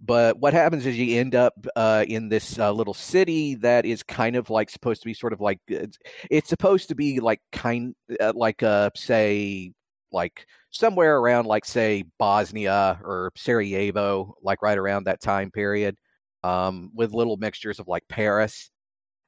but 0.00 0.38
what 0.38 0.52
happens 0.52 0.84
is 0.86 0.98
you 0.98 1.18
end 1.18 1.34
up 1.34 1.54
uh, 1.76 2.04
in 2.06 2.28
this 2.28 2.58
uh, 2.58 2.72
little 2.72 2.94
city 2.94 3.54
that 3.56 3.86
is 3.86 4.02
kind 4.02 4.36
of 4.36 4.50
like 4.50 4.68
supposed 4.70 5.00
to 5.02 5.06
be 5.06 5.14
sort 5.14 5.32
of 5.32 5.40
like 5.40 5.60
it's, 5.68 5.98
it's 6.30 6.48
supposed 6.48 6.88
to 6.88 6.94
be 6.94 7.20
like 7.20 7.40
kind 7.52 7.94
uh, 8.20 8.32
like 8.34 8.62
uh 8.62 8.90
say 8.94 9.72
like 10.12 10.46
somewhere 10.70 11.18
around 11.18 11.46
like 11.46 11.64
say 11.64 12.04
Bosnia 12.18 13.00
or 13.02 13.32
Sarajevo, 13.36 14.34
like 14.42 14.62
right 14.62 14.78
around 14.78 15.04
that 15.04 15.22
time 15.22 15.50
period, 15.50 15.96
um, 16.42 16.90
with 16.94 17.12
little 17.12 17.36
mixtures 17.36 17.80
of 17.80 17.88
like 17.88 18.04
Paris. 18.08 18.70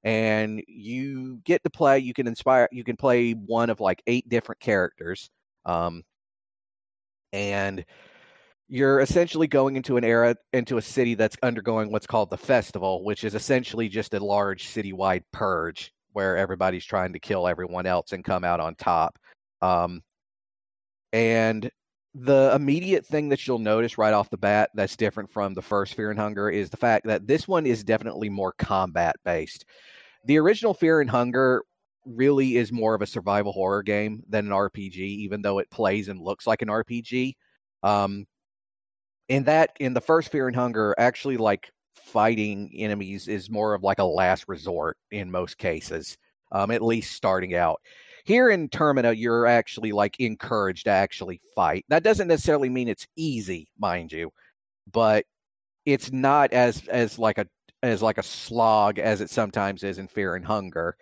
And 0.06 0.62
you 0.68 1.40
get 1.44 1.62
to 1.64 1.70
play. 1.70 1.98
You 1.98 2.14
can 2.14 2.26
inspire. 2.26 2.68
You 2.72 2.84
can 2.84 2.96
play 2.96 3.32
one 3.32 3.70
of 3.70 3.80
like 3.80 4.02
eight 4.06 4.28
different 4.28 4.60
characters, 4.60 5.28
um, 5.64 6.04
and 7.32 7.84
you're 8.68 9.00
essentially 9.00 9.48
going 9.48 9.74
into 9.76 9.96
an 9.96 10.04
era 10.04 10.36
into 10.52 10.78
a 10.78 10.82
city 10.82 11.14
that's 11.14 11.36
undergoing 11.42 11.90
what's 11.90 12.06
called 12.06 12.30
the 12.30 12.38
festival, 12.38 13.04
which 13.04 13.24
is 13.24 13.34
essentially 13.34 13.88
just 13.88 14.14
a 14.14 14.24
large 14.24 14.68
citywide 14.68 15.22
purge 15.32 15.92
where 16.12 16.36
everybody's 16.36 16.84
trying 16.84 17.12
to 17.12 17.18
kill 17.18 17.48
everyone 17.48 17.84
else 17.84 18.12
and 18.12 18.24
come 18.24 18.44
out 18.44 18.60
on 18.60 18.74
top. 18.76 19.18
Um, 19.60 20.02
and 21.12 21.70
the 22.14 22.52
immediate 22.54 23.04
thing 23.04 23.28
that 23.28 23.46
you'll 23.46 23.58
notice 23.58 23.98
right 23.98 24.14
off 24.14 24.30
the 24.30 24.38
bat 24.38 24.70
that's 24.74 24.96
different 24.96 25.30
from 25.30 25.52
the 25.52 25.62
first 25.62 25.94
Fear 25.94 26.10
and 26.10 26.18
Hunger 26.18 26.48
is 26.48 26.70
the 26.70 26.76
fact 26.76 27.06
that 27.06 27.26
this 27.26 27.46
one 27.46 27.66
is 27.66 27.84
definitely 27.84 28.30
more 28.30 28.54
combat 28.58 29.16
based. 29.24 29.66
The 30.26 30.38
original 30.38 30.74
Fear 30.74 31.00
and 31.00 31.10
Hunger 31.10 31.62
really 32.04 32.56
is 32.56 32.72
more 32.72 32.94
of 32.94 33.02
a 33.02 33.06
survival 33.06 33.52
horror 33.52 33.82
game 33.82 34.22
than 34.28 34.46
an 34.46 34.52
RPG, 34.52 34.98
even 34.98 35.40
though 35.40 35.58
it 35.60 35.70
plays 35.70 36.08
and 36.08 36.20
looks 36.20 36.46
like 36.46 36.62
an 36.62 36.68
RPG. 36.68 37.34
Um, 37.82 38.26
in 39.28 39.44
that, 39.44 39.70
in 39.78 39.94
the 39.94 40.00
first 40.00 40.30
Fear 40.30 40.48
and 40.48 40.56
Hunger, 40.56 40.94
actually 40.98 41.36
like 41.36 41.70
fighting 41.94 42.70
enemies 42.74 43.28
is 43.28 43.50
more 43.50 43.74
of 43.74 43.82
like 43.82 43.98
a 43.98 44.04
last 44.04 44.44
resort 44.48 44.96
in 45.12 45.30
most 45.30 45.58
cases, 45.58 46.18
um, 46.52 46.70
at 46.70 46.82
least 46.82 47.14
starting 47.14 47.54
out. 47.54 47.80
Here 48.24 48.50
in 48.50 48.68
Termina, 48.68 49.16
you're 49.16 49.46
actually 49.46 49.92
like 49.92 50.18
encouraged 50.18 50.84
to 50.84 50.90
actually 50.90 51.40
fight. 51.54 51.84
That 51.88 52.02
doesn't 52.02 52.28
necessarily 52.28 52.68
mean 52.68 52.88
it's 52.88 53.06
easy, 53.16 53.68
mind 53.78 54.10
you, 54.10 54.30
but 54.92 55.24
it's 55.84 56.10
not 56.10 56.52
as 56.52 56.86
as 56.88 57.18
like 57.18 57.38
a 57.38 57.46
as 57.86 58.02
like 58.02 58.18
a 58.18 58.22
slog 58.22 58.98
as 58.98 59.20
it 59.20 59.30
sometimes 59.30 59.82
is 59.82 59.98
in 59.98 60.08
Fear 60.08 60.36
and 60.36 60.44
Hunger. 60.44 60.96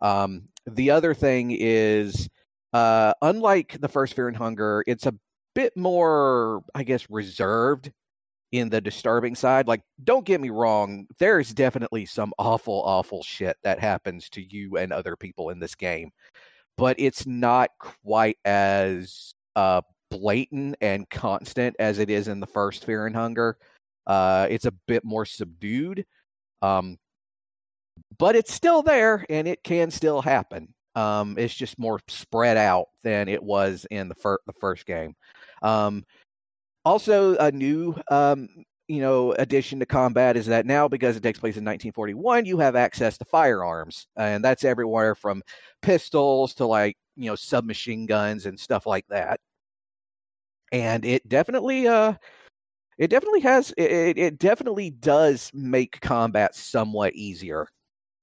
Um, 0.00 0.48
the 0.66 0.90
other 0.90 1.14
thing 1.14 1.56
is, 1.58 2.28
uh, 2.72 3.14
unlike 3.22 3.80
the 3.80 3.88
first 3.88 4.14
Fear 4.14 4.28
and 4.28 4.36
Hunger, 4.36 4.84
it's 4.86 5.06
a 5.06 5.14
bit 5.54 5.76
more, 5.76 6.62
I 6.74 6.84
guess, 6.84 7.06
reserved 7.10 7.90
in 8.52 8.68
the 8.68 8.80
disturbing 8.80 9.34
side. 9.34 9.66
Like, 9.68 9.82
don't 10.04 10.24
get 10.24 10.40
me 10.40 10.50
wrong, 10.50 11.06
there's 11.18 11.52
definitely 11.52 12.06
some 12.06 12.32
awful, 12.38 12.82
awful 12.84 13.22
shit 13.22 13.56
that 13.62 13.78
happens 13.80 14.28
to 14.30 14.42
you 14.42 14.76
and 14.76 14.92
other 14.92 15.16
people 15.16 15.50
in 15.50 15.58
this 15.58 15.74
game 15.74 16.12
but 16.78 16.94
it's 16.98 17.26
not 17.26 17.70
quite 17.78 18.38
as 18.44 19.34
uh, 19.56 19.82
blatant 20.10 20.76
and 20.80 21.10
constant 21.10 21.76
as 21.78 21.98
it 21.98 22.08
is 22.08 22.28
in 22.28 22.40
the 22.40 22.46
first 22.46 22.84
Fear 22.84 23.06
and 23.06 23.16
Hunger. 23.16 23.58
Uh, 24.06 24.46
it's 24.48 24.64
a 24.64 24.72
bit 24.86 25.04
more 25.04 25.26
subdued, 25.26 26.06
um, 26.62 26.98
but 28.18 28.36
it's 28.36 28.52
still 28.52 28.82
there 28.82 29.24
and 29.28 29.46
it 29.46 29.62
can 29.62 29.90
still 29.90 30.20
happen. 30.22 30.74
Um, 30.94 31.36
it's 31.38 31.54
just 31.54 31.78
more 31.78 32.00
spread 32.08 32.56
out 32.56 32.86
than 33.04 33.28
it 33.28 33.42
was 33.42 33.86
in 33.90 34.08
the, 34.08 34.14
fir- 34.14 34.40
the 34.46 34.52
first 34.54 34.86
game. 34.86 35.14
Um, 35.62 36.04
also, 36.84 37.36
a 37.36 37.52
new 37.52 37.94
um, 38.10 38.48
you 38.88 39.00
know 39.00 39.32
addition 39.32 39.78
to 39.78 39.86
combat 39.86 40.36
is 40.36 40.46
that 40.46 40.66
now 40.66 40.88
because 40.88 41.16
it 41.16 41.22
takes 41.22 41.38
place 41.38 41.56
in 41.56 41.64
1941 41.64 42.46
you 42.46 42.58
have 42.58 42.74
access 42.74 43.18
to 43.18 43.24
firearms 43.26 44.06
and 44.16 44.42
that's 44.42 44.64
everywhere 44.64 45.14
from 45.14 45.42
pistols 45.82 46.54
to 46.54 46.66
like 46.66 46.96
you 47.14 47.26
know 47.26 47.36
submachine 47.36 48.06
guns 48.06 48.46
and 48.46 48.58
stuff 48.58 48.86
like 48.86 49.06
that 49.08 49.38
and 50.72 51.04
it 51.04 51.28
definitely 51.28 51.86
uh 51.86 52.14
it 52.98 53.08
definitely 53.08 53.40
has 53.40 53.72
it, 53.76 54.18
it 54.18 54.38
definitely 54.38 54.90
does 54.90 55.50
make 55.54 56.00
combat 56.00 56.54
somewhat 56.54 57.14
easier 57.14 57.66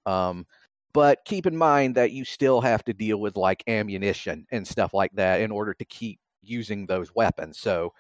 um 0.06 0.46
but 0.94 1.20
keep 1.26 1.46
in 1.46 1.58
mind 1.58 1.96
that 1.96 2.12
you 2.12 2.24
still 2.24 2.62
have 2.62 2.84
to 2.84 2.94
deal 2.94 3.18
with 3.18 3.36
like 3.36 3.64
ammunition 3.68 4.46
and 4.52 4.68
stuff 4.68 4.94
like 4.94 5.12
that 5.14 5.42
in 5.42 5.52
order 5.52 5.74
to 5.74 5.86
keep 5.86 6.20
using 6.42 6.86
those 6.86 7.14
weapons 7.16 7.58
so 7.60 7.92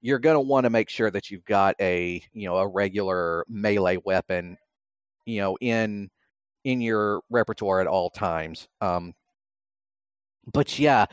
you're 0.00 0.18
going 0.18 0.34
to 0.34 0.40
want 0.40 0.64
to 0.64 0.70
make 0.70 0.88
sure 0.88 1.10
that 1.10 1.30
you've 1.30 1.44
got 1.44 1.76
a 1.80 2.22
you 2.32 2.48
know 2.48 2.56
a 2.56 2.66
regular 2.66 3.44
melee 3.48 3.98
weapon 4.04 4.56
you 5.26 5.40
know 5.40 5.56
in 5.60 6.10
in 6.64 6.80
your 6.80 7.20
repertoire 7.30 7.80
at 7.80 7.86
all 7.86 8.10
times 8.10 8.66
um 8.80 9.14
but 10.52 10.78
yeah 10.78 11.06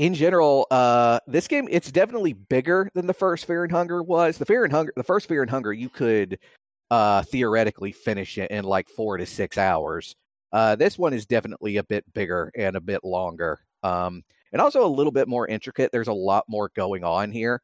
in 0.00 0.14
general 0.14 0.66
uh 0.70 1.20
this 1.26 1.46
game 1.46 1.68
it's 1.70 1.92
definitely 1.92 2.32
bigger 2.32 2.88
than 2.94 3.06
the 3.06 3.12
first 3.12 3.44
fear 3.44 3.64
and 3.64 3.72
hunger 3.72 4.02
was. 4.02 4.38
The 4.38 4.46
fear 4.46 4.64
and 4.64 4.72
hunger 4.72 4.94
the 4.96 5.04
first 5.04 5.28
fear 5.28 5.42
and 5.42 5.50
hunger 5.50 5.74
you 5.74 5.90
could 5.90 6.38
uh 6.90 7.22
theoretically 7.22 7.92
finish 7.92 8.38
it 8.38 8.50
in 8.50 8.64
like 8.64 8.88
four 8.88 9.18
to 9.18 9.26
six 9.26 9.58
hours. 9.58 10.16
Uh 10.52 10.74
this 10.74 10.98
one 10.98 11.12
is 11.12 11.26
definitely 11.26 11.76
a 11.76 11.84
bit 11.84 12.10
bigger 12.14 12.50
and 12.56 12.76
a 12.76 12.80
bit 12.80 13.04
longer. 13.04 13.60
Um 13.82 14.22
and 14.52 14.62
also 14.62 14.86
a 14.86 14.88
little 14.88 15.12
bit 15.12 15.28
more 15.28 15.46
intricate. 15.46 15.92
There's 15.92 16.08
a 16.08 16.12
lot 16.12 16.44
more 16.48 16.70
going 16.74 17.04
on 17.04 17.30
here. 17.30 17.60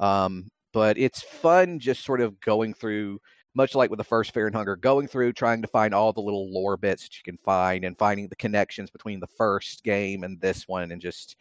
Um, 0.00 0.48
but 0.72 0.98
it's 0.98 1.22
fun 1.22 1.78
just 1.78 2.04
sort 2.04 2.20
of 2.20 2.40
going 2.40 2.74
through, 2.74 3.20
much 3.54 3.74
like 3.74 3.90
with 3.90 3.98
the 3.98 4.04
first 4.04 4.34
Fear 4.34 4.46
and 4.48 4.56
Hunger, 4.56 4.76
going 4.76 5.06
through 5.06 5.32
trying 5.34 5.62
to 5.62 5.68
find 5.68 5.94
all 5.94 6.12
the 6.12 6.20
little 6.20 6.52
lore 6.52 6.76
bits 6.76 7.04
that 7.04 7.16
you 7.16 7.22
can 7.24 7.38
find 7.38 7.84
and 7.84 7.96
finding 7.96 8.28
the 8.28 8.36
connections 8.36 8.90
between 8.90 9.20
the 9.20 9.26
first 9.38 9.84
game 9.84 10.24
and 10.24 10.40
this 10.40 10.66
one, 10.66 10.90
and 10.90 11.00
just 11.00 11.36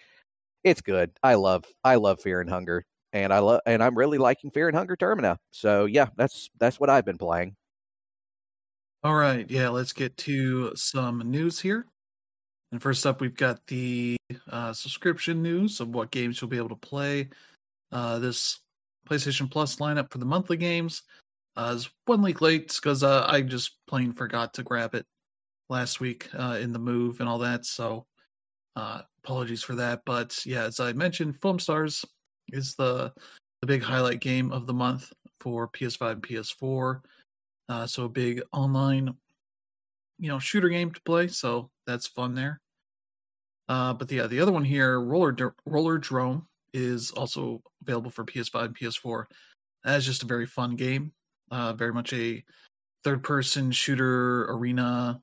it's 0.66 0.82
good. 0.82 1.12
I 1.24 1.36
love 1.36 1.64
I 1.84 1.96
love 1.96 2.20
Fear 2.20 2.42
and 2.42 2.50
Hunger, 2.50 2.84
and 3.14 3.32
I 3.32 3.40
love 3.40 3.62
and 3.66 3.82
I'm 3.82 3.96
really 3.96 4.18
liking 4.18 4.52
Fear 4.52 4.68
and 4.68 4.76
Hunger 4.76 4.98
Termina. 4.98 5.38
So 5.52 5.86
yeah, 5.86 6.08
that's 6.18 6.50
that's 6.60 6.80
what 6.80 6.90
I've 6.90 7.06
been 7.06 7.20
playing. 7.20 7.56
All 9.04 9.16
right, 9.16 9.50
yeah, 9.50 9.70
let's 9.70 9.94
get 9.94 10.18
to 10.18 10.76
some 10.76 11.20
news 11.20 11.60
here. 11.60 11.86
And 12.72 12.82
first 12.82 13.06
up, 13.06 13.22
we've 13.22 13.38
got 13.38 13.66
the 13.68 14.18
uh, 14.50 14.74
subscription 14.74 15.44
news 15.44 15.80
of 15.80 15.90
what 15.90 16.10
games 16.10 16.42
you'll 16.42 16.50
be 16.50 16.58
able 16.58 16.70
to 16.70 16.76
play 16.76 17.30
uh, 17.92 18.18
this 18.18 18.60
PlayStation 19.08 19.50
Plus 19.50 19.76
lineup 19.76 20.12
for 20.12 20.18
the 20.18 20.26
monthly 20.26 20.58
games 20.58 21.04
uh, 21.56 21.74
is 21.76 21.88
one 22.06 22.24
week 22.24 22.42
late 22.42 22.74
because 22.76 23.04
uh, 23.04 23.26
I 23.30 23.42
just 23.42 23.78
plain 23.88 24.12
forgot 24.12 24.56
to 24.56 24.64
grab 24.64 24.96
it 24.96 25.06
last 25.70 26.00
week 26.00 26.28
uh, 26.34 26.58
in 26.60 26.74
the 26.74 26.80
move 26.80 27.20
and 27.20 27.30
all 27.30 27.38
that. 27.40 27.66
So 27.68 28.08
uh, 28.76 29.02
apologies 29.24 29.64
for 29.64 29.76
that. 29.76 30.02
But 30.06 30.46
yeah, 30.46 30.64
as 30.64 30.80
I 30.80 30.94
mentioned, 30.94 31.40
Foamstars 31.40 32.06
is 32.50 32.76
the 32.76 33.14
the 33.62 33.68
big 33.68 33.82
highlight 33.82 34.20
game 34.20 34.52
of 34.52 34.68
the 34.68 34.74
month 34.74 35.12
for 35.40 35.68
PS5 35.70 36.12
and 36.12 36.24
PS4. 36.24 37.02
Uh, 37.70 37.88
so 37.88 38.06
a 38.06 38.10
big 38.10 38.42
online, 38.52 39.16
you 40.20 40.28
know, 40.28 40.40
shooter 40.40 40.70
game 40.70 40.92
to 40.92 41.02
play. 41.02 41.28
So 41.28 41.70
that's 41.88 42.08
fun 42.08 42.36
there. 42.36 42.60
Uh, 43.68 43.94
but 43.94 44.12
yeah, 44.12 44.28
the 44.28 44.40
other 44.40 44.52
one 44.52 44.64
here, 44.64 45.02
Roller 45.02 45.34
Rollerdrome, 45.68 46.46
is 46.74 47.12
also 47.12 47.64
available 47.82 48.12
for 48.12 48.26
PS5 48.26 48.66
and 48.66 48.78
PS4. 48.78 49.26
That 49.84 49.98
is 49.98 50.06
just 50.06 50.24
a 50.24 50.28
very 50.28 50.46
fun 50.46 50.76
game. 50.76 51.12
Uh, 51.50 51.74
very 51.74 51.94
much 51.94 52.12
a 52.14 52.44
third 53.04 53.24
person 53.24 53.72
shooter 53.72 54.46
arena 54.46 55.22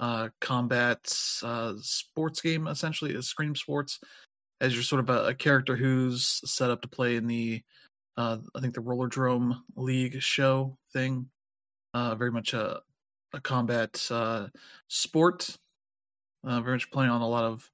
uh, 0.00 0.28
combat 0.40 1.12
uh, 1.42 1.74
sports 1.80 2.40
game, 2.40 2.66
essentially, 2.66 3.14
a 3.14 3.22
Scream 3.22 3.54
Sports. 3.54 4.00
As 4.60 4.74
you're 4.74 4.82
sort 4.82 5.00
of 5.00 5.10
a, 5.10 5.28
a, 5.28 5.34
character 5.34 5.76
who's 5.76 6.40
set 6.44 6.70
up 6.70 6.82
to 6.82 6.88
play 6.88 7.16
in 7.16 7.28
the, 7.28 7.62
uh, 8.16 8.38
I 8.54 8.60
think 8.60 8.74
the 8.74 8.80
Rollerdrome 8.80 9.60
League 9.76 10.20
show 10.20 10.76
thing. 10.92 11.28
uh, 11.94 12.14
very 12.16 12.32
much 12.32 12.54
a, 12.54 12.80
a 13.32 13.40
combat 13.40 14.04
uh, 14.10 14.48
sport. 14.88 15.56
Uh, 16.44 16.60
very 16.60 16.74
much 16.74 16.90
playing 16.90 17.10
on 17.10 17.20
a 17.20 17.28
lot 17.28 17.44
of 17.44 17.70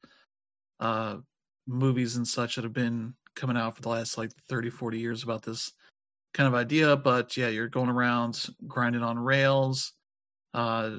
uh, 0.81 1.17
movies 1.67 2.17
and 2.17 2.27
such 2.27 2.57
that 2.57 2.65
have 2.65 2.73
been 2.73 3.15
coming 3.35 3.57
out 3.57 3.77
for 3.77 3.83
the 3.83 3.89
last 3.89 4.17
like 4.17 4.31
30, 4.49 4.71
40 4.71 4.99
years 4.99 5.23
about 5.23 5.43
this 5.43 5.73
kind 6.33 6.47
of 6.47 6.55
idea. 6.55 6.97
But 6.97 7.37
yeah, 7.37 7.49
you're 7.49 7.69
going 7.69 7.91
around 7.91 8.47
grinding 8.67 9.03
on 9.03 9.19
rails, 9.19 9.93
uh, 10.53 10.91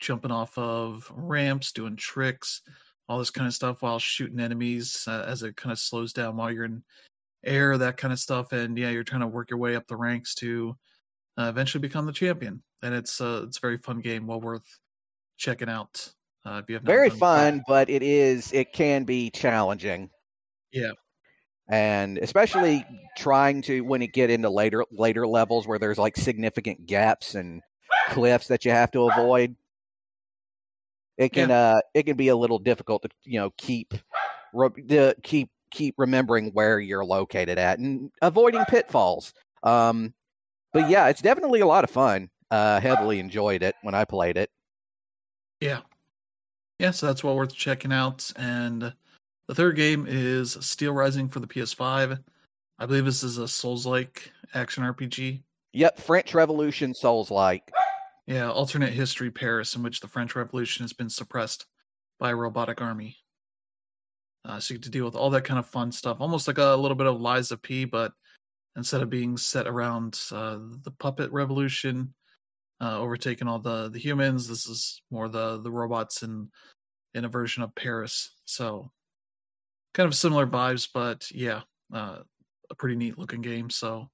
jumping 0.00 0.30
off 0.30 0.56
of 0.58 1.10
ramps, 1.14 1.72
doing 1.72 1.96
tricks, 1.96 2.62
all 3.08 3.18
this 3.18 3.30
kind 3.30 3.46
of 3.46 3.54
stuff 3.54 3.82
while 3.82 3.98
shooting 3.98 4.40
enemies 4.40 5.04
uh, 5.08 5.24
as 5.26 5.42
it 5.42 5.56
kind 5.56 5.72
of 5.72 5.78
slows 5.78 6.12
down 6.12 6.36
while 6.36 6.50
you're 6.50 6.64
in 6.64 6.82
air, 7.44 7.78
that 7.78 7.96
kind 7.96 8.12
of 8.12 8.18
stuff. 8.18 8.52
And 8.52 8.76
yeah, 8.76 8.90
you're 8.90 9.04
trying 9.04 9.20
to 9.20 9.26
work 9.26 9.50
your 9.50 9.58
way 9.58 9.76
up 9.76 9.86
the 9.86 9.96
ranks 9.96 10.34
to 10.36 10.76
uh, 11.38 11.44
eventually 11.44 11.80
become 11.80 12.06
the 12.06 12.12
champion. 12.12 12.62
And 12.82 12.94
it's 12.94 13.20
uh, 13.20 13.44
it's 13.46 13.58
a 13.58 13.60
very 13.60 13.78
fun 13.78 14.00
game, 14.00 14.26
well 14.26 14.40
worth 14.40 14.78
checking 15.36 15.68
out. 15.68 16.12
Uh, 16.44 16.60
if 16.62 16.68
you 16.68 16.76
have 16.76 16.84
Very 16.84 17.10
fun, 17.10 17.62
but 17.66 17.90
it 17.90 18.02
is 18.02 18.52
it 18.52 18.72
can 18.72 19.04
be 19.04 19.30
challenging. 19.30 20.10
Yeah. 20.72 20.92
and 21.68 22.18
especially 22.18 22.84
trying 23.16 23.62
to 23.62 23.80
when 23.80 24.00
you 24.00 24.08
get 24.08 24.30
into 24.30 24.50
later 24.50 24.84
later 24.92 25.26
levels 25.26 25.66
where 25.66 25.78
there's 25.78 25.98
like 25.98 26.16
significant 26.16 26.86
gaps 26.86 27.34
and 27.34 27.62
cliffs 28.10 28.48
that 28.48 28.64
you 28.64 28.70
have 28.70 28.90
to 28.92 29.08
avoid 29.08 29.56
it 31.18 31.30
can 31.32 31.50
uh 31.50 31.80
it 31.94 32.04
can 32.04 32.16
be 32.16 32.28
a 32.28 32.36
little 32.36 32.58
difficult 32.58 33.02
to 33.02 33.08
you 33.24 33.38
know 33.38 33.50
keep 33.56 33.94
re- 34.52 35.14
keep 35.22 35.50
keep 35.70 35.94
remembering 35.98 36.50
where 36.52 36.78
you're 36.78 37.04
located 37.04 37.58
at 37.58 37.78
and 37.78 38.10
avoiding 38.22 38.64
pitfalls 38.66 39.34
um 39.62 40.12
but 40.72 40.88
yeah 40.88 41.08
it's 41.08 41.20
definitely 41.22 41.60
a 41.60 41.66
lot 41.66 41.84
of 41.84 41.90
fun 41.90 42.30
uh 42.50 42.78
heavily 42.80 43.18
enjoyed 43.18 43.62
it 43.62 43.74
when 43.82 43.94
i 43.94 44.04
played 44.04 44.36
it 44.36 44.50
Yeah. 45.60 45.80
Yeah, 46.78 46.90
so 46.90 47.06
that's 47.06 47.24
well 47.24 47.34
worth 47.36 47.54
checking 47.54 47.90
out. 47.92 48.30
And 48.36 48.92
the 49.48 49.54
third 49.54 49.76
game 49.76 50.04
is 50.06 50.58
Steel 50.60 50.92
Rising 50.92 51.26
for 51.28 51.40
the 51.40 51.46
PS5. 51.46 52.18
I 52.78 52.86
believe 52.86 53.06
this 53.06 53.22
is 53.22 53.38
a 53.38 53.48
Souls 53.48 53.86
like 53.86 54.30
action 54.52 54.84
RPG. 54.84 55.42
yep 55.72 55.98
french 55.98 56.34
revolution 56.34 56.92
souls 56.94 57.30
like 57.30 57.72
Yeah, 58.26 58.50
alternate 58.50 58.92
history 58.92 59.30
Paris, 59.30 59.76
in 59.76 59.82
which 59.82 60.00
the 60.00 60.08
French 60.08 60.34
Revolution 60.34 60.82
has 60.82 60.92
been 60.92 61.08
suppressed 61.08 61.66
by 62.18 62.30
a 62.30 62.36
robotic 62.36 62.80
army. 62.80 63.16
Uh, 64.44 64.60
so 64.60 64.74
you 64.74 64.78
get 64.78 64.84
to 64.84 64.90
deal 64.90 65.04
with 65.04 65.14
all 65.16 65.30
that 65.30 65.44
kind 65.44 65.58
of 65.58 65.66
fun 65.66 65.92
stuff, 65.92 66.18
almost 66.20 66.46
like 66.48 66.58
a 66.58 66.76
little 66.76 66.96
bit 66.96 67.06
of 67.06 67.20
Lies 67.20 67.50
of 67.50 67.62
P, 67.62 67.84
but 67.84 68.12
instead 68.76 69.00
of 69.00 69.10
being 69.10 69.36
set 69.36 69.66
around 69.66 70.20
uh, 70.32 70.58
the 70.82 70.92
puppet 70.98 71.30
revolution, 71.32 72.14
uh, 72.80 72.98
overtaking 72.98 73.48
all 73.48 73.58
the 73.58 73.88
the 73.88 73.98
humans, 73.98 74.46
this 74.46 74.66
is 74.66 75.00
more 75.10 75.28
the 75.28 75.60
the 75.62 75.70
robots 75.70 76.22
in 76.22 76.50
in 77.14 77.24
a 77.24 77.28
version 77.28 77.62
of 77.62 77.74
Paris. 77.74 78.30
So 78.44 78.90
kind 79.94 80.06
of 80.06 80.14
similar 80.14 80.46
vibes, 80.46 80.88
but 80.92 81.30
yeah, 81.30 81.62
uh, 81.92 82.18
a 82.70 82.74
pretty 82.74 82.96
neat 82.96 83.18
looking 83.18 83.40
game. 83.40 83.70
So 83.70 84.10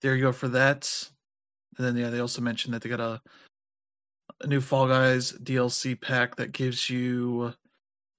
there 0.00 0.14
you 0.14 0.22
go 0.22 0.32
for 0.32 0.48
that. 0.48 1.10
And 1.78 1.86
then 1.86 1.96
yeah, 1.96 2.10
they 2.10 2.20
also 2.20 2.42
mentioned 2.42 2.74
that 2.74 2.82
they 2.82 2.88
got 2.88 3.00
a 3.00 3.20
a 4.40 4.46
new 4.46 4.60
Fall 4.60 4.88
Guys 4.88 5.32
DLC 5.32 6.00
pack 6.00 6.36
that 6.36 6.52
gives 6.52 6.90
you 6.90 7.52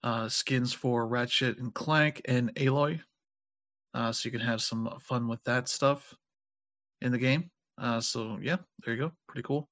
uh, 0.04 0.30
skins 0.30 0.74
for 0.74 1.08
Ratchet 1.08 1.58
and 1.58 1.74
Clank 1.74 2.22
and 2.26 2.54
Aloy, 2.56 3.00
uh, 3.94 4.12
so 4.12 4.28
you 4.28 4.32
can 4.32 4.46
have 4.46 4.62
some 4.62 4.94
fun 5.00 5.28
with 5.28 5.44
that 5.44 5.68
stuff 5.68 6.14
in 7.02 7.12
the 7.12 7.18
game. 7.18 7.50
Uh, 7.78 8.00
so 8.00 8.38
yeah, 8.42 8.58
there 8.84 8.94
you 8.94 9.00
go, 9.00 9.12
pretty 9.28 9.46
cool. 9.46 9.70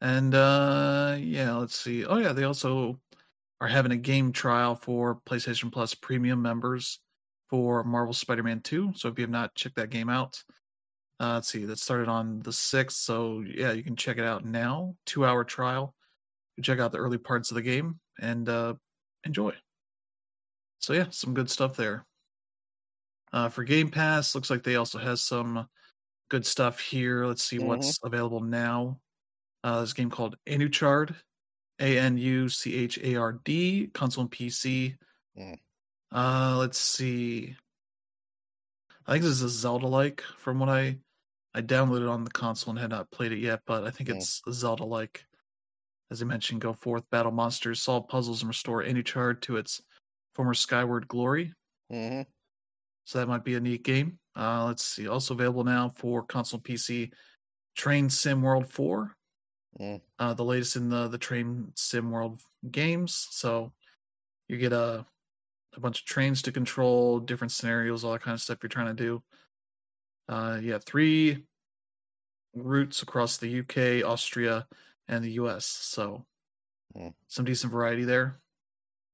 And 0.00 0.34
uh, 0.34 1.16
yeah, 1.18 1.54
let's 1.54 1.78
see. 1.78 2.04
Oh 2.04 2.16
yeah, 2.16 2.32
they 2.32 2.44
also 2.44 2.98
are 3.60 3.68
having 3.68 3.92
a 3.92 3.96
game 3.96 4.32
trial 4.32 4.74
for 4.74 5.20
PlayStation 5.26 5.70
Plus 5.70 5.94
Premium 5.94 6.40
members 6.40 7.00
for 7.50 7.84
Marvel 7.84 8.14
Spider-Man 8.14 8.60
2. 8.60 8.92
So 8.94 9.08
if 9.08 9.18
you 9.18 9.22
have 9.22 9.30
not 9.30 9.54
checked 9.54 9.76
that 9.76 9.90
game 9.90 10.08
out, 10.08 10.42
uh, 11.20 11.34
let's 11.34 11.48
see, 11.48 11.66
that 11.66 11.78
started 11.78 12.08
on 12.08 12.40
the 12.40 12.50
6th. 12.50 12.92
So 12.92 13.44
yeah, 13.46 13.72
you 13.72 13.82
can 13.82 13.94
check 13.94 14.16
it 14.16 14.24
out 14.24 14.44
now. 14.44 14.96
Two 15.04 15.26
hour 15.26 15.44
trial. 15.44 15.94
Check 16.62 16.78
out 16.78 16.92
the 16.92 16.98
early 16.98 17.18
parts 17.18 17.50
of 17.50 17.54
the 17.54 17.62
game 17.62 18.00
and 18.20 18.48
uh, 18.48 18.74
enjoy. 19.24 19.52
So 20.80 20.92
yeah, 20.92 21.06
some 21.10 21.34
good 21.34 21.50
stuff 21.50 21.76
there. 21.76 22.06
Uh, 23.32 23.48
for 23.48 23.64
Game 23.64 23.90
Pass, 23.90 24.34
looks 24.34 24.50
like 24.50 24.62
they 24.62 24.76
also 24.76 24.98
has 24.98 25.20
some 25.20 25.68
good 26.30 26.44
stuff 26.44 26.80
here. 26.80 27.26
Let's 27.26 27.42
see 27.42 27.58
what's 27.58 27.98
available 28.02 28.40
now. 28.40 28.98
Uh, 29.62 29.86
a 29.88 29.94
game 29.94 30.10
called 30.10 30.36
Anuchard, 30.48 31.14
A 31.78 31.98
N 31.98 32.18
U 32.18 32.48
C 32.48 32.74
H 32.74 32.98
A 33.02 33.16
R 33.16 33.40
D, 33.44 33.90
console 33.92 34.22
and 34.22 34.30
PC. 34.30 34.96
Mm. 35.38 35.58
Uh, 36.12 36.56
let's 36.58 36.78
see. 36.78 37.56
I 39.06 39.12
think 39.12 39.22
this 39.22 39.32
is 39.32 39.42
a 39.42 39.48
Zelda 39.48 39.86
like 39.86 40.22
from 40.38 40.58
what 40.58 40.68
I 40.68 40.96
I 41.54 41.62
downloaded 41.62 42.10
on 42.10 42.24
the 42.24 42.30
console 42.30 42.70
and 42.72 42.78
had 42.78 42.90
not 42.90 43.10
played 43.10 43.32
it 43.32 43.38
yet, 43.38 43.62
but 43.66 43.84
I 43.84 43.90
think 43.90 44.08
Mm. 44.08 44.16
it's 44.16 44.42
Zelda 44.52 44.84
like. 44.84 45.26
As 46.10 46.22
I 46.22 46.24
mentioned, 46.24 46.60
go 46.60 46.72
forth, 46.72 47.08
battle 47.10 47.30
monsters, 47.30 47.82
solve 47.82 48.08
puzzles, 48.08 48.42
and 48.42 48.48
restore 48.48 48.82
any 48.82 49.00
Anuchard 49.00 49.42
to 49.42 49.56
its 49.56 49.80
former 50.34 50.54
skyward 50.54 51.06
glory. 51.06 51.54
hmm 51.88 52.22
So 53.04 53.18
that 53.18 53.28
might 53.28 53.44
be 53.44 53.54
a 53.54 53.60
neat 53.60 53.82
game. 53.84 54.18
Uh, 54.36 54.66
let's 54.66 54.84
see. 54.84 55.06
Also 55.08 55.34
available 55.34 55.64
now 55.64 55.88
for 55.88 56.24
console 56.24 56.60
PC, 56.60 57.12
Train 57.76 58.10
Sim 58.10 58.42
World 58.42 58.68
4. 58.72 59.16
Mm. 59.78 60.00
Uh, 60.18 60.34
the 60.34 60.44
latest 60.44 60.76
in 60.76 60.88
the, 60.88 61.08
the 61.08 61.18
Train 61.18 61.72
Sim 61.76 62.10
World 62.10 62.42
games. 62.70 63.28
So 63.30 63.72
you 64.48 64.58
get 64.58 64.72
a, 64.72 65.06
a 65.74 65.80
bunch 65.80 66.00
of 66.00 66.06
trains 66.06 66.42
to 66.42 66.52
control, 66.52 67.20
different 67.20 67.52
scenarios, 67.52 68.04
all 68.04 68.12
that 68.12 68.22
kind 68.22 68.34
of 68.34 68.40
stuff 68.42 68.58
you're 68.62 68.68
trying 68.68 68.94
to 68.94 69.02
do. 69.02 69.22
Uh, 70.30 70.60
yeah, 70.62 70.78
three 70.78 71.44
routes 72.54 73.02
across 73.02 73.36
the 73.38 73.48
UK, 73.60 74.04
Austria, 74.08 74.66
and 75.08 75.24
the 75.24 75.32
US. 75.32 75.66
So 75.66 76.24
Mm. 76.96 77.14
some 77.28 77.44
decent 77.44 77.72
variety 77.72 78.04
there. 78.04 78.40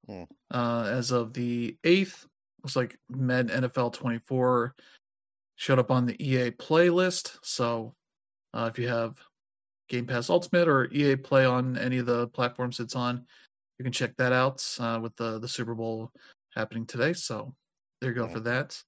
Mm. 0.08 0.28
Uh, 0.50 0.84
as 0.88 1.10
of 1.10 1.32
the 1.32 1.76
8th, 1.84 2.26
looks 2.62 2.76
like 2.76 2.98
Madden 3.08 3.50
NFL 3.64 3.90
24 3.90 4.74
showed 5.56 5.78
up 5.78 5.90
on 5.90 6.04
the 6.06 6.16
EA 6.22 6.50
playlist. 6.50 7.38
So 7.42 7.94
uh, 8.52 8.68
if 8.70 8.78
you 8.78 8.88
have 8.88 9.18
Game 9.88 10.06
Pass 10.06 10.28
Ultimate 10.30 10.68
or 10.68 10.90
EA 10.92 11.16
Play 11.16 11.44
on 11.46 11.78
any 11.78 11.98
of 11.98 12.06
the 12.06 12.28
platforms 12.28 12.78
it's 12.80 12.94
on, 12.96 13.26
you 13.78 13.84
can 13.84 13.92
check 13.92 14.16
that 14.16 14.32
out 14.32 14.62
uh, 14.80 14.98
with 15.02 15.16
the, 15.16 15.38
the 15.38 15.48
Super 15.48 15.74
Bowl 15.74 16.10
happening 16.54 16.86
today. 16.86 17.12
So 17.14 17.54
there 18.00 18.10
you 18.10 18.16
go 18.16 18.26
Mm. 18.26 18.32
for 18.32 18.40
that. 18.40 18.82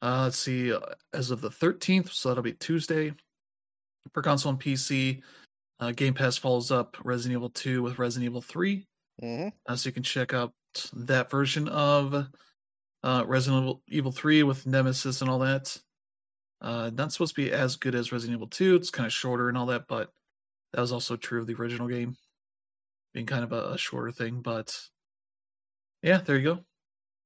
Uh, 0.00 0.22
let's 0.24 0.38
see, 0.38 0.72
uh, 0.72 0.78
as 1.12 1.30
of 1.30 1.40
the 1.40 1.50
13th, 1.50 2.10
so 2.10 2.28
that'll 2.28 2.42
be 2.42 2.52
Tuesday 2.52 3.12
for 4.12 4.22
console 4.22 4.50
and 4.50 4.60
PC. 4.60 5.22
Uh, 5.80 5.92
Game 5.92 6.14
Pass 6.14 6.36
follows 6.36 6.70
up 6.70 6.96
Resident 7.04 7.36
Evil 7.36 7.50
2 7.50 7.82
with 7.82 7.98
Resident 7.98 8.26
Evil 8.30 8.40
3. 8.40 8.86
hmm 9.20 9.48
Uh, 9.66 9.76
so 9.76 9.88
you 9.88 9.92
can 9.92 10.02
check 10.02 10.34
out 10.34 10.52
that 10.92 11.30
version 11.30 11.68
of 11.68 12.26
uh, 13.02 13.24
Resident 13.26 13.62
Evil, 13.62 13.82
Evil 13.88 14.12
3 14.12 14.42
with 14.44 14.66
Nemesis 14.66 15.20
and 15.20 15.30
all 15.30 15.40
that. 15.40 15.76
Uh, 16.60 16.90
not 16.94 17.12
supposed 17.12 17.36
to 17.36 17.42
be 17.42 17.52
as 17.52 17.76
good 17.76 17.94
as 17.94 18.10
Resident 18.12 18.36
Evil 18.36 18.48
2. 18.48 18.74
It's 18.76 18.90
kind 18.90 19.06
of 19.06 19.12
shorter 19.12 19.48
and 19.48 19.56
all 19.56 19.66
that, 19.66 19.86
but 19.88 20.10
that 20.72 20.80
was 20.80 20.92
also 20.92 21.16
true 21.16 21.40
of 21.40 21.46
the 21.46 21.54
original 21.54 21.88
game, 21.88 22.16
being 23.14 23.26
kind 23.26 23.44
of 23.44 23.52
a, 23.52 23.72
a 23.74 23.78
shorter 23.78 24.10
thing. 24.10 24.42
But 24.42 24.76
yeah, 26.02 26.18
there 26.18 26.36
you 26.36 26.54
go. 26.54 26.64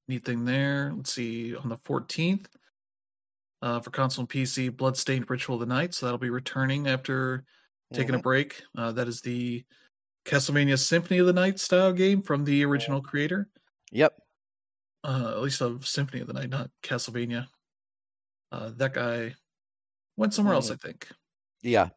Neat 0.07 0.25
thing 0.25 0.45
there. 0.45 0.93
Let's 0.95 1.13
see, 1.13 1.55
on 1.55 1.69
the 1.69 1.77
14th, 1.77 2.45
uh, 3.63 3.79
for 3.79 3.91
console 3.91 4.23
and 4.23 4.29
PC, 4.29 4.75
Bloodstained 4.75 5.29
Ritual 5.29 5.55
of 5.55 5.61
the 5.61 5.73
Night. 5.73 5.93
So 5.93 6.05
that'll 6.05 6.19
be 6.19 6.29
returning 6.29 6.87
after 6.87 7.45
taking 7.93 8.13
a 8.13 8.19
break. 8.19 8.61
Uh, 8.77 8.91
that 8.91 9.07
is 9.07 9.21
the 9.21 9.63
Castlevania 10.25 10.77
Symphony 10.77 11.19
of 11.19 11.27
the 11.27 11.33
Night 11.33 11.59
style 11.59 11.93
game 11.93 12.21
from 12.21 12.43
the 12.43 12.65
original 12.65 13.01
creator. 13.01 13.47
Yep. 13.91 14.19
Uh, 15.05 15.31
at 15.35 15.41
least 15.41 15.61
of 15.61 15.87
Symphony 15.87 16.21
of 16.21 16.27
the 16.27 16.33
Night, 16.33 16.49
not 16.49 16.71
Castlevania. 16.83 17.47
Uh, 18.51 18.71
that 18.75 18.93
guy 18.93 19.33
went 20.17 20.33
somewhere 20.33 20.55
else, 20.55 20.69
I 20.69 20.75
think. 20.75 21.07
Yeah. 21.61 21.89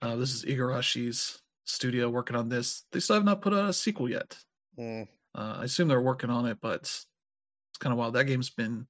Uh, 0.00 0.16
this 0.16 0.34
is 0.34 0.44
Igarashi's 0.46 1.42
studio 1.66 2.08
working 2.08 2.36
on 2.36 2.48
this. 2.48 2.84
They 2.92 3.00
still 3.00 3.16
have 3.16 3.24
not 3.24 3.42
put 3.42 3.52
out 3.52 3.68
a 3.68 3.72
sequel 3.74 4.08
yet. 4.08 4.34
Mm. 4.78 5.08
Uh, 5.34 5.56
I 5.58 5.64
assume 5.64 5.88
they're 5.88 6.00
working 6.00 6.30
on 6.30 6.46
it, 6.46 6.56
but 6.62 6.80
it's 6.80 7.06
kind 7.80 7.92
of 7.92 7.98
wild. 7.98 8.14
That 8.14 8.24
game's 8.24 8.50
been 8.50 8.86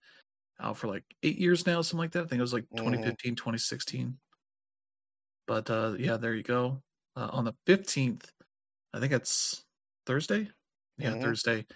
out 0.60 0.78
for 0.78 0.88
like 0.88 1.04
eight 1.22 1.38
years 1.38 1.66
now, 1.66 1.82
something 1.82 1.98
like 2.04 2.12
that. 2.12 2.24
I 2.24 2.26
think 2.26 2.38
it 2.38 2.42
was 2.42 2.52
like 2.52 2.66
Mhm. 2.70 2.76
2015, 2.76 3.36
2016. 3.36 4.18
But 5.46 5.70
uh, 5.70 5.94
yeah, 5.98 6.16
there 6.16 6.34
you 6.34 6.42
go. 6.42 6.82
Uh, 7.14 7.28
on 7.32 7.44
the 7.44 7.54
15th, 7.66 8.30
I 8.92 9.00
think 9.00 9.12
it's 9.12 9.64
Thursday. 10.06 10.50
Yeah, 10.98 11.14
Mhm. 11.14 11.20
Thursday. 11.22 11.66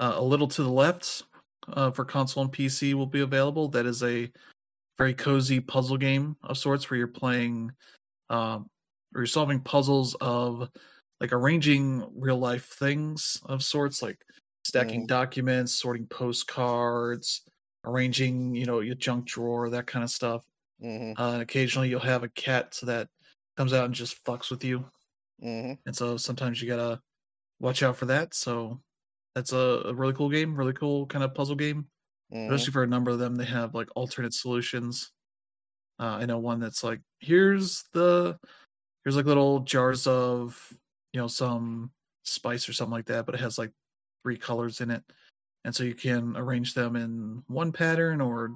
Uh, 0.00 0.14
a 0.16 0.24
little 0.24 0.48
to 0.48 0.62
the 0.62 0.70
left 0.70 1.24
uh, 1.68 1.90
for 1.92 2.04
console 2.04 2.44
and 2.44 2.52
PC 2.52 2.94
will 2.94 3.06
be 3.06 3.20
available. 3.20 3.68
That 3.68 3.86
is 3.86 4.02
a 4.02 4.32
very 4.98 5.14
cozy 5.14 5.60
puzzle 5.60 5.98
game 5.98 6.36
of 6.42 6.58
sorts 6.58 6.90
where 6.90 6.98
you're 6.98 7.08
playing 7.08 7.72
um, 8.30 8.68
where 9.12 9.22
you're 9.22 9.26
solving 9.26 9.60
puzzles 9.60 10.14
of 10.20 10.70
like 11.20 11.32
arranging 11.32 12.04
real 12.20 12.38
life 12.38 12.66
things 12.66 13.40
of 13.46 13.62
sorts, 13.62 14.02
like 14.02 14.24
stacking 14.64 15.04
Mhm. 15.04 15.06
documents, 15.06 15.74
sorting 15.74 16.06
postcards, 16.08 17.42
arranging, 17.84 18.54
you 18.54 18.66
know, 18.66 18.80
your 18.80 18.94
junk 18.96 19.26
drawer, 19.26 19.70
that 19.70 19.86
kind 19.86 20.02
of 20.04 20.10
stuff. 20.10 20.44
hmm 20.78 21.14
Uh, 21.18 21.32
and 21.34 21.42
occasionally 21.42 21.88
you'll 21.90 22.00
have 22.00 22.24
a 22.24 22.28
cat 22.30 22.74
so 22.74 22.86
that 22.86 23.08
comes 23.56 23.72
out 23.72 23.86
and 23.86 23.94
just 23.94 24.24
fucks 24.24 24.50
with 24.50 24.64
you. 24.64 24.90
hmm 25.38 25.78
And 25.86 25.96
so 25.96 26.16
sometimes 26.16 26.60
you 26.62 26.68
gotta 26.68 27.00
watch 27.60 27.82
out 27.82 27.96
for 27.96 28.06
that. 28.06 28.34
So 28.34 28.82
that's 29.34 29.52
a, 29.52 29.58
a 29.86 29.94
really 29.94 30.14
cool 30.14 30.30
game, 30.30 30.56
really 30.56 30.72
cool 30.74 31.06
kind 31.06 31.24
of 31.24 31.34
puzzle 31.34 31.56
game. 31.56 31.88
hmm 32.30 32.48
Especially 32.48 32.72
for 32.72 32.84
a 32.84 32.88
number 32.88 33.10
of 33.12 33.20
them, 33.20 33.36
they 33.36 33.44
have 33.46 33.74
like 33.74 33.88
alternate 33.96 34.34
solutions. 34.34 35.12
Uh, 35.98 36.18
I 36.22 36.26
know 36.26 36.38
one 36.38 36.60
that's 36.60 36.84
like, 36.84 37.00
here's 37.20 37.84
the 37.92 38.38
here's 39.04 39.16
like 39.16 39.26
little 39.26 39.60
jars 39.60 40.06
of 40.06 40.72
you 41.12 41.20
know 41.20 41.28
some 41.28 41.92
spice 42.24 42.68
or 42.68 42.72
something 42.74 42.92
like 42.92 43.06
that, 43.06 43.26
but 43.26 43.34
it 43.36 43.40
has 43.42 43.58
like 43.58 43.72
three 44.24 44.38
colors 44.38 44.80
in 44.80 44.90
it, 44.90 45.04
and 45.64 45.74
so 45.74 45.84
you 45.84 45.94
can 45.94 46.36
arrange 46.36 46.74
them 46.74 46.96
in 46.96 47.42
one 47.48 47.72
pattern 47.72 48.20
or 48.20 48.52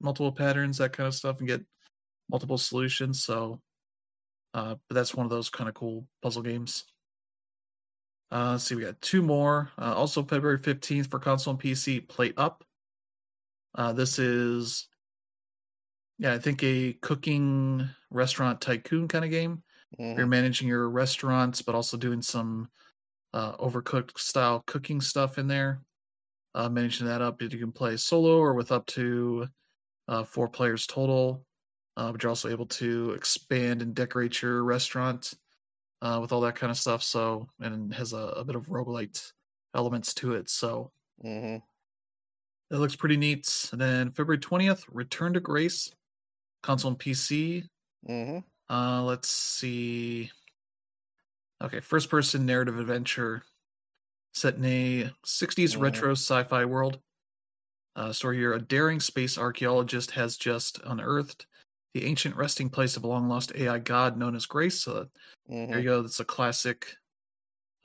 multiple 0.00 0.32
patterns, 0.32 0.78
that 0.78 0.92
kind 0.92 1.06
of 1.06 1.14
stuff, 1.14 1.38
and 1.38 1.48
get 1.48 1.64
multiple 2.28 2.58
solutions. 2.58 3.24
So, 3.24 3.60
uh, 4.54 4.74
but 4.88 4.94
that's 4.94 5.14
one 5.14 5.24
of 5.24 5.30
those 5.30 5.50
kind 5.50 5.68
of 5.68 5.74
cool 5.74 6.06
puzzle 6.22 6.42
games. 6.42 6.84
Uh, 8.30 8.52
let's 8.52 8.64
see, 8.64 8.74
we 8.74 8.82
got 8.82 9.00
two 9.00 9.22
more. 9.22 9.70
Uh, 9.78 9.94
also, 9.94 10.22
February 10.22 10.58
15th 10.58 11.10
for 11.10 11.18
console 11.18 11.52
and 11.52 11.60
PC, 11.60 12.00
Plate 12.00 12.34
Up. 12.36 12.64
Uh, 13.74 13.92
this 13.92 14.18
is, 14.18 14.88
yeah, 16.18 16.32
I 16.32 16.38
think 16.38 16.62
a 16.62 16.94
cooking 16.94 17.88
restaurant 18.10 18.60
tycoon 18.60 19.06
kind 19.06 19.24
of 19.24 19.30
game. 19.30 19.62
hmm 19.98 20.16
You're 20.16 20.26
managing 20.26 20.68
your 20.68 20.88
restaurants, 20.88 21.62
but 21.62 21.74
also 21.74 21.96
doing 21.96 22.22
some 22.22 22.68
uh, 23.34 23.56
overcooked 23.56 24.18
style 24.18 24.62
cooking 24.66 25.00
stuff 25.00 25.38
in 25.38 25.46
there. 25.46 25.82
Uh, 26.54 26.68
managing 26.68 27.06
that 27.06 27.22
up, 27.22 27.40
you 27.40 27.48
can 27.48 27.72
play 27.72 27.96
solo 27.96 28.38
or 28.38 28.54
with 28.54 28.72
up 28.72 28.86
to 28.86 29.46
uh, 30.08 30.24
four 30.24 30.48
players 30.48 30.86
total. 30.86 31.46
Uh, 31.96 32.12
but 32.12 32.22
you're 32.22 32.30
also 32.30 32.48
able 32.48 32.66
to 32.66 33.12
expand 33.12 33.82
and 33.82 33.94
decorate 33.94 34.40
your 34.42 34.64
restaurant 34.64 35.34
uh, 36.02 36.18
with 36.20 36.32
all 36.32 36.40
that 36.42 36.56
kind 36.56 36.70
of 36.70 36.78
stuff. 36.78 37.02
So, 37.02 37.48
and 37.60 37.92
it 37.92 37.96
has 37.96 38.12
a, 38.12 38.18
a 38.18 38.44
bit 38.44 38.56
of 38.56 38.68
roguelite 38.68 39.32
elements 39.74 40.14
to 40.14 40.34
it. 40.34 40.50
So, 40.50 40.92
hmm 41.22 41.58
That 42.70 42.78
looks 42.78 42.96
pretty 42.96 43.16
neat. 43.16 43.68
And 43.72 43.80
then 43.80 44.12
February 44.12 44.38
20th, 44.38 44.84
Return 44.88 45.34
to 45.34 45.40
Grace, 45.40 45.92
console 46.62 46.90
and 46.92 46.98
PC. 46.98 47.64
hmm 48.06 48.40
Uh, 48.70 49.02
let's 49.02 49.28
see. 49.28 50.30
Okay, 51.62 51.80
first 51.80 52.10
person 52.10 52.44
narrative 52.46 52.78
adventure 52.78 53.44
set 54.32 54.56
in 54.56 54.64
a 54.64 55.12
60s 55.24 55.76
Mhm. 55.76 55.78
retro 55.78 56.12
sci 56.12 56.42
fi 56.44 56.64
world. 56.64 57.00
Uh, 57.96 58.12
story 58.12 58.38
here 58.38 58.54
a 58.54 58.60
daring 58.60 59.00
space 59.00 59.38
archaeologist 59.38 60.12
has 60.12 60.36
just 60.36 60.80
unearthed 60.84 61.46
the 61.94 62.04
ancient 62.06 62.34
resting 62.36 62.70
place 62.70 62.96
of 62.96 63.04
a 63.04 63.06
long 63.06 63.28
lost 63.28 63.52
AI 63.54 63.78
god 63.78 64.16
known 64.16 64.34
as 64.34 64.46
Grace. 64.46 64.80
So 64.80 65.08
there 65.70 65.78
hmm 65.78 65.82
you 65.82 65.86
go. 65.86 66.02
That's 66.02 66.20
a 66.20 66.24
classic 66.24 66.96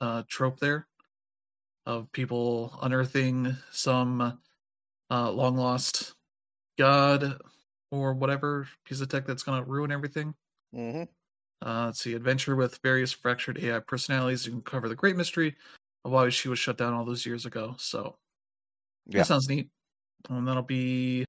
uh, 0.00 0.24
trope 0.28 0.60
there 0.60 0.88
of 1.86 2.10
people 2.12 2.78
unearthing 2.82 3.56
some 3.70 4.40
uh, 5.10 5.32
long 5.32 5.56
lost 5.56 6.14
god 6.78 7.40
or 7.90 8.14
whatever 8.14 8.68
piece 8.84 9.00
of 9.00 9.08
tech 9.08 9.26
that's 9.26 9.42
going 9.44 9.62
to 9.62 9.70
ruin 9.70 9.92
everything. 9.92 10.34
hmm 10.72 11.08
Uh, 11.64 11.86
let's 11.86 12.00
see, 12.00 12.14
adventure 12.14 12.54
with 12.54 12.78
various 12.82 13.12
fractured 13.12 13.58
AI 13.58 13.80
personalities. 13.80 14.46
You 14.46 14.52
can 14.52 14.62
cover 14.62 14.88
the 14.88 14.94
great 14.94 15.16
mystery 15.16 15.56
why 16.02 16.28
she 16.30 16.48
was 16.48 16.58
shut 16.58 16.78
down 16.78 16.94
all 16.94 17.04
those 17.04 17.26
years 17.26 17.46
ago. 17.46 17.74
So 17.78 18.18
Yeah. 19.06 19.20
that 19.20 19.26
sounds 19.26 19.48
neat. 19.48 19.70
And 20.28 20.46
that'll 20.46 20.62
be 20.62 21.24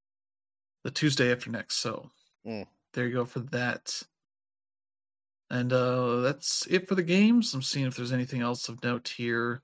the 0.84 0.92
Tuesday 0.92 1.32
after 1.32 1.50
next. 1.50 1.78
So 1.78 2.12
Mm. 2.46 2.68
there 2.94 3.08
you 3.08 3.14
go 3.14 3.26
for 3.26 3.40
that. 3.40 4.04
And 5.50 5.74
uh, 5.74 6.18
that's 6.22 6.68
it 6.68 6.88
for 6.88 6.96
the 6.96 7.04
games. 7.04 7.54
I'm 7.54 7.62
seeing 7.62 7.88
if 7.88 7.96
there's 7.96 8.12
anything 8.12 8.42
else 8.42 8.70
of 8.70 8.84
note 8.84 9.08
here. 9.10 9.64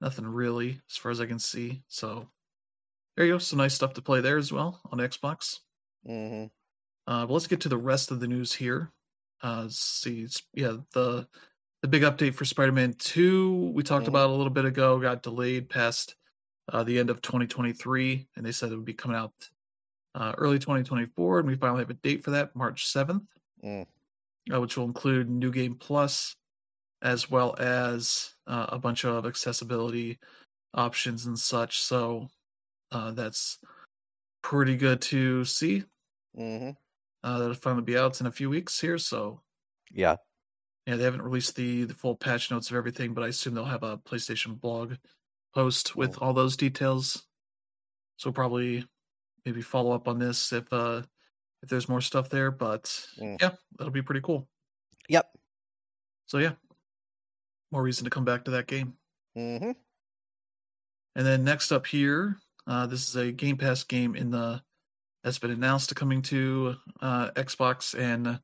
Nothing 0.00 0.26
really, 0.26 0.80
as 0.90 0.96
far 0.96 1.12
as 1.12 1.20
I 1.20 1.26
can 1.26 1.38
see. 1.38 1.84
So 1.86 2.28
there 3.16 3.26
you 3.26 3.34
go. 3.34 3.38
Some 3.38 3.58
nice 3.58 3.74
stuff 3.74 3.94
to 3.94 4.02
play 4.02 4.20
there 4.20 4.38
as 4.38 4.52
well 4.52 4.80
on 4.90 4.98
Xbox. 4.98 5.60
hmm 6.04 6.46
Uh, 7.06 7.26
but 7.26 7.32
let's 7.32 7.46
get 7.46 7.60
to 7.60 7.68
the 7.68 7.76
rest 7.76 8.10
of 8.10 8.20
the 8.20 8.26
news 8.26 8.52
here. 8.52 8.92
Uh, 9.40 9.68
see, 9.68 10.22
it's, 10.22 10.42
yeah, 10.54 10.78
the 10.92 11.28
the 11.82 11.88
big 11.88 12.02
update 12.02 12.34
for 12.34 12.44
Spider-Man 12.44 12.94
Two 12.94 13.70
we 13.74 13.82
talked 13.82 14.04
Mhm. 14.06 14.08
about 14.08 14.30
a 14.30 14.32
little 14.32 14.50
bit 14.52 14.64
ago 14.64 14.98
got 15.00 15.22
delayed 15.22 15.68
past 15.68 16.16
uh, 16.68 16.84
the 16.84 16.98
end 16.98 17.10
of 17.10 17.20
2023, 17.20 18.28
and 18.36 18.46
they 18.46 18.52
said 18.52 18.70
it 18.72 18.76
would 18.76 18.84
be 18.84 18.94
coming 18.94 19.16
out 19.16 19.50
uh, 20.14 20.34
early 20.38 20.58
2024, 20.58 21.40
and 21.40 21.48
we 21.48 21.56
finally 21.56 21.80
have 21.80 21.90
a 21.90 21.94
date 21.94 22.22
for 22.22 22.30
that, 22.32 22.54
March 22.54 22.86
7th, 22.86 23.26
Mm. 23.64 23.86
uh, 24.52 24.60
which 24.60 24.76
will 24.76 24.84
include 24.84 25.28
New 25.30 25.50
Game 25.50 25.74
Plus, 25.76 26.36
as 27.02 27.30
well 27.30 27.56
as 27.58 28.34
uh, 28.46 28.66
a 28.70 28.78
bunch 28.78 29.04
of 29.04 29.26
accessibility 29.26 30.18
options 30.74 31.26
and 31.26 31.38
such. 31.38 31.80
So 31.80 32.28
uh, 32.92 33.12
that's 33.12 33.58
pretty 34.42 34.76
good 34.76 35.00
to 35.02 35.44
see. 35.44 35.84
hmm 36.34 36.70
Uh, 37.24 37.38
that'll 37.38 37.54
finally 37.54 37.84
be 37.84 37.96
out 37.96 38.20
in 38.20 38.26
a 38.26 38.32
few 38.32 38.50
weeks 38.50 38.80
here. 38.80 38.98
So 38.98 39.42
Yeah. 39.90 40.16
Yeah, 40.86 40.96
they 40.96 41.04
haven't 41.04 41.22
released 41.22 41.56
the 41.56 41.84
the 41.84 41.94
full 41.94 42.16
patch 42.16 42.50
notes 42.50 42.70
of 42.70 42.76
everything, 42.76 43.14
but 43.14 43.24
I 43.24 43.28
assume 43.28 43.54
they'll 43.54 43.64
have 43.64 43.82
a 43.82 43.98
PlayStation 43.98 44.58
blog 44.60 44.94
post 45.54 45.96
with 45.96 46.18
all 46.18 46.32
those 46.32 46.56
details. 46.56 47.24
So 48.16 48.32
probably 48.32 48.86
maybe 49.44 49.62
follow 49.62 49.92
up 49.92 50.08
on 50.08 50.18
this 50.18 50.52
if 50.52 50.72
uh 50.72 51.02
if 51.62 51.68
there's 51.68 51.88
more 51.88 52.00
stuff 52.00 52.28
there. 52.28 52.50
But 52.50 52.84
Mm. 53.18 53.40
yeah, 53.40 53.52
that'll 53.78 53.92
be 53.92 54.02
pretty 54.02 54.20
cool. 54.22 54.48
Yep. 55.08 55.26
So 56.26 56.38
yeah, 56.38 56.52
more 57.70 57.82
reason 57.82 58.04
to 58.04 58.10
come 58.10 58.24
back 58.24 58.44
to 58.44 58.52
that 58.52 58.66
game. 58.66 58.94
hmm 59.34 59.72
And 61.14 61.26
then 61.26 61.44
next 61.44 61.70
up 61.72 61.86
here, 61.86 62.38
uh, 62.66 62.86
this 62.86 63.08
is 63.08 63.16
a 63.16 63.32
Game 63.32 63.56
Pass 63.56 63.84
game 63.84 64.14
in 64.16 64.30
the 64.30 64.62
that's 65.22 65.38
been 65.38 65.50
announced 65.50 65.88
to 65.90 65.94
coming 65.94 66.22
to 66.22 66.76
uh, 67.00 67.30
Xbox 67.32 67.96
and 67.98 68.40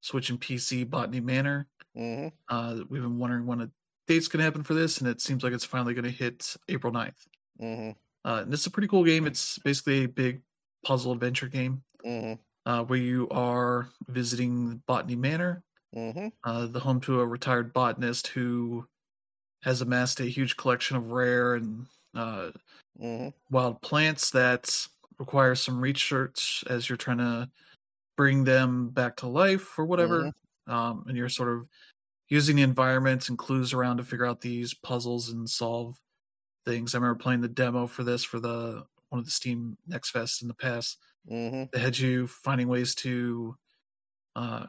Switch 0.00 0.30
and 0.30 0.40
PC. 0.40 0.88
Botany 0.88 1.20
Manor. 1.20 1.66
Hmm 1.94 2.32
Uh, 2.48 2.84
we've 2.88 3.02
been 3.02 3.18
wondering 3.18 3.46
when 3.46 3.60
a 3.60 3.70
date's 4.06 4.28
going 4.28 4.38
to 4.38 4.44
happen 4.44 4.62
for 4.62 4.74
this, 4.74 4.98
and 4.98 5.08
it 5.08 5.20
seems 5.20 5.42
like 5.42 5.52
it's 5.52 5.64
finally 5.64 5.94
going 5.94 6.04
to 6.04 6.10
hit 6.10 6.56
April 6.68 6.92
9th. 6.92 7.28
hmm 7.58 7.92
Uh, 8.24 8.40
and 8.44 8.52
this 8.52 8.60
is 8.60 8.66
a 8.68 8.70
pretty 8.70 8.88
cool 8.88 9.04
game. 9.04 9.26
It's 9.26 9.58
basically 9.60 10.04
a 10.04 10.08
big 10.08 10.42
puzzle 10.84 11.12
adventure 11.12 11.48
game. 11.48 11.84
Hmm 12.04 12.34
uh, 12.66 12.84
where 12.84 12.98
you 12.98 13.28
are 13.30 13.88
visiting 14.08 14.78
Botany 14.86 15.16
Manor, 15.16 15.64
hmm 15.92 16.32
uh, 16.44 16.66
the 16.66 16.80
home 16.80 17.00
to 17.02 17.20
a 17.20 17.26
retired 17.26 17.72
botanist 17.72 18.28
who 18.28 18.88
has 19.62 19.80
amassed 19.82 20.20
a 20.20 20.26
huge 20.26 20.56
collection 20.56 20.96
of 20.96 21.12
rare 21.12 21.54
and 21.54 21.86
uh, 22.14 22.52
hmm 22.98 23.32
wild 23.50 23.80
plants 23.82 24.30
that 24.30 24.86
require 25.18 25.54
some 25.54 25.80
research 25.80 26.64
as 26.68 26.88
you're 26.88 26.96
trying 26.96 27.18
to 27.18 27.50
bring 28.16 28.44
them 28.44 28.90
back 28.90 29.16
to 29.18 29.26
life 29.28 29.78
or 29.78 29.86
whatever. 29.86 30.32
Um, 30.66 31.04
and 31.08 31.16
you're 31.16 31.28
sort 31.28 31.48
of 31.50 31.68
using 32.28 32.56
the 32.56 32.62
environment 32.62 33.28
and 33.28 33.38
clues 33.38 33.72
around 33.72 33.98
to 33.98 34.04
figure 34.04 34.26
out 34.26 34.40
these 34.42 34.74
puzzles 34.74 35.30
and 35.30 35.48
solve 35.50 36.00
things. 36.66 36.94
I 36.94 36.98
remember 36.98 37.20
playing 37.22 37.42
the 37.42 37.48
demo 37.48 37.86
for 37.86 38.04
this 38.04 38.24
for 38.24 38.40
the 38.40 38.86
one 39.10 39.18
of 39.20 39.24
the 39.24 39.30
Steam 39.32 39.78
Next 39.86 40.10
Fest 40.10 40.42
in 40.42 40.48
the 40.48 40.54
past. 40.54 40.98
hmm 41.28 41.64
They 41.72 41.80
had 41.80 41.98
you 41.98 42.26
finding 42.28 42.68
ways 42.68 42.94
to 42.96 43.56
uh, 44.36 44.66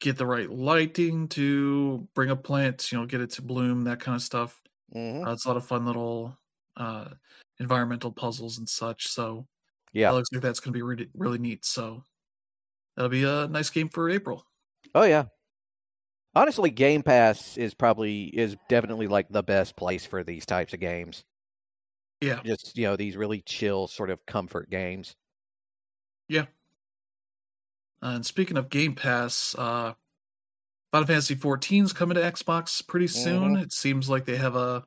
get 0.00 0.16
the 0.16 0.26
right 0.26 0.50
lighting 0.50 1.28
to 1.28 2.08
bring 2.14 2.30
a 2.30 2.36
plant, 2.36 2.90
you 2.90 2.98
know, 2.98 3.06
get 3.06 3.20
it 3.20 3.30
to 3.30 3.42
bloom, 3.42 3.82
that 3.84 4.00
kind 4.00 4.16
of 4.16 4.22
stuff. 4.22 4.62
hmm 4.92 5.24
Uh, 5.26 5.32
it's 5.32 5.46
a 5.46 5.48
lot 5.48 5.56
of 5.58 5.66
fun 5.66 5.86
little 5.86 6.38
uh, 6.76 7.10
environmental 7.60 8.12
puzzles 8.12 8.58
and 8.58 8.68
such. 8.68 9.08
So 9.08 9.48
Yeah. 9.92 10.10
it 10.10 10.14
looks 10.14 10.30
like 10.32 10.42
that's 10.42 10.60
going 10.60 10.72
to 10.74 10.78
be 10.78 10.82
really, 10.82 11.10
really 11.14 11.38
neat. 11.38 11.64
So 11.66 12.04
that'll 12.96 13.10
be 13.10 13.24
a 13.24 13.48
nice 13.48 13.70
game 13.70 13.88
for 13.90 14.10
April. 14.10 14.46
Oh 14.94 15.04
yeah. 15.04 15.26
Honestly, 16.34 16.70
Game 16.70 17.02
Pass 17.04 17.56
is 17.56 17.72
probably 17.74 18.24
is 18.24 18.56
definitely 18.68 19.06
like 19.06 19.28
the 19.28 19.42
best 19.44 19.76
place 19.76 20.04
for 20.06 20.22
these 20.24 20.44
types 20.46 20.72
of 20.74 20.80
games. 20.80 21.24
Yeah. 22.20 22.42
Just 22.44 22.76
you 22.76 22.84
know 22.86 22.96
these 22.96 23.16
really 23.16 23.40
chill 23.40 23.86
sort 23.86 24.10
of 24.10 24.26
comfort 24.26 24.68
games. 24.70 25.16
Uh, 28.02 28.12
and 28.14 28.26
speaking 28.26 28.56
of 28.56 28.70
Game 28.70 28.94
Pass, 28.94 29.54
uh, 29.58 29.94
Final 30.92 31.06
Fantasy 31.06 31.34
14 31.34 31.84
is 31.84 31.92
coming 31.92 32.16
to 32.16 32.20
Xbox 32.22 32.86
pretty 32.86 33.06
soon. 33.08 33.56
It 33.56 33.72
seems 33.72 34.08
like 34.08 34.24
they 34.24 34.36
have 34.36 34.56
a 34.56 34.86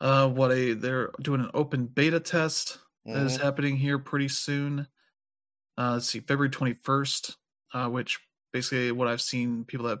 uh, 0.00 0.28
what 0.28 0.52
a 0.52 0.74
they're 0.74 1.10
doing 1.20 1.40
an 1.40 1.50
open 1.54 1.86
beta 1.86 2.20
test 2.20 2.78
that 3.12 3.24
is 3.24 3.36
Mhm. 3.36 3.42
happening 3.42 3.76
here 3.76 3.98
pretty 3.98 4.28
soon. 4.28 4.88
Uh, 5.78 5.94
let's 5.94 6.08
see, 6.08 6.20
February 6.20 6.50
21st, 6.50 7.36
uh, 7.74 7.88
which 7.88 8.20
basically 8.56 8.90
what 8.90 9.06
I've 9.06 9.20
seen 9.20 9.64
people 9.66 9.86
that 9.86 9.98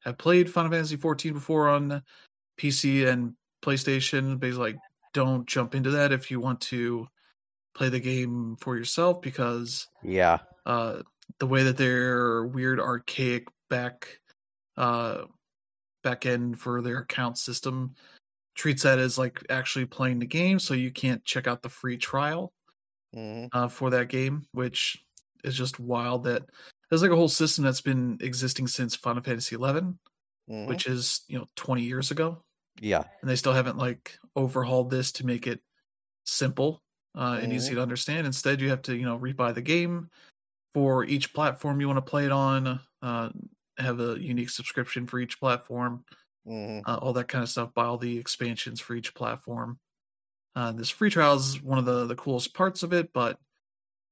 have 0.00 0.18
played 0.18 0.52
Final 0.52 0.70
Fantasy 0.70 0.96
14 0.96 1.32
before 1.32 1.70
on 1.70 2.02
PC 2.58 3.06
and 3.06 3.32
PlayStation. 3.62 4.38
Basically, 4.38 4.72
like 4.72 4.76
don't 5.14 5.48
jump 5.48 5.74
into 5.74 5.92
that 5.92 6.12
if 6.12 6.30
you 6.30 6.38
want 6.38 6.60
to 6.60 7.06
play 7.74 7.88
the 7.88 8.00
game 8.00 8.56
for 8.60 8.76
yourself 8.76 9.22
because 9.22 9.88
Yeah. 10.02 10.40
uh, 10.66 11.00
the 11.38 11.46
way 11.46 11.62
that 11.62 11.78
their 11.78 12.44
weird 12.44 12.78
archaic 12.78 13.48
back 13.70 14.20
uh, 14.76 15.24
back 16.02 16.26
end 16.26 16.60
for 16.60 16.82
their 16.82 16.98
account 16.98 17.38
system 17.38 17.94
treats 18.54 18.82
that 18.82 18.98
as 18.98 19.16
like 19.16 19.42
actually 19.48 19.86
playing 19.86 20.18
the 20.18 20.26
game, 20.26 20.58
so 20.58 20.74
you 20.74 20.92
can't 20.92 21.24
check 21.24 21.46
out 21.46 21.62
the 21.62 21.70
free 21.70 21.96
trial 21.96 22.52
hmm 23.14 23.46
uh, 23.52 23.68
for 23.68 23.90
that 23.90 24.08
game, 24.10 24.44
which 24.52 25.02
is 25.42 25.56
just 25.56 25.80
wild. 25.80 26.24
That 26.24 26.42
there's 26.94 27.02
like 27.02 27.10
a 27.12 27.16
whole 27.16 27.28
system 27.28 27.64
that's 27.64 27.80
been 27.80 28.18
existing 28.20 28.66
since 28.68 28.96
Final 28.96 29.22
Fantasy 29.22 29.56
11, 29.56 29.98
hmm 30.48 30.78
which 30.78 30.86
is 30.86 31.24
you 31.28 31.38
know 31.38 31.48
20 31.56 31.82
years 31.82 32.10
ago, 32.10 32.42
Yeah. 32.80 33.08
and 33.22 33.30
they 33.30 33.36
still 33.36 33.52
haven't 33.54 33.78
like 33.78 34.18
overhauled 34.36 34.90
this 34.90 35.12
to 35.12 35.26
make 35.26 35.46
it 35.46 35.62
simple 36.26 36.82
uh, 37.16 37.38
and 37.42 37.52
Mhm. 37.52 37.52
easy 37.52 37.76
to 37.76 37.82
understand. 37.82 38.26
Instead, 38.26 38.60
you 38.60 38.70
have 38.70 38.82
to 38.82 38.96
you 38.96 39.04
know 39.04 39.18
rebuy 39.18 39.54
the 39.54 39.62
game 39.62 40.10
for 40.74 41.04
each 41.04 41.34
platform 41.34 41.80
you 41.80 41.88
want 41.88 41.98
to 42.04 42.10
play 42.10 42.26
it 42.26 42.32
on. 42.32 42.80
Uh, 43.02 43.30
have 43.78 44.00
a 44.00 44.18
unique 44.20 44.50
subscription 44.50 45.06
for 45.06 45.20
each 45.20 45.40
platform, 45.40 46.04
hmm 46.44 46.84
uh, 46.86 46.98
all 47.00 47.12
that 47.14 47.28
kind 47.28 47.42
of 47.42 47.48
stuff. 47.50 47.74
Buy 47.74 47.84
all 47.84 47.98
the 47.98 48.18
expansions 48.18 48.80
for 48.80 48.94
each 48.94 49.14
platform. 49.14 49.78
Uh, 50.56 50.72
this 50.72 50.90
free 50.90 51.10
trial 51.10 51.36
is 51.36 51.62
one 51.62 51.78
of 51.78 51.84
the 51.86 52.06
the 52.06 52.16
coolest 52.16 52.54
parts 52.54 52.82
of 52.82 52.92
it, 52.92 53.12
but 53.12 53.38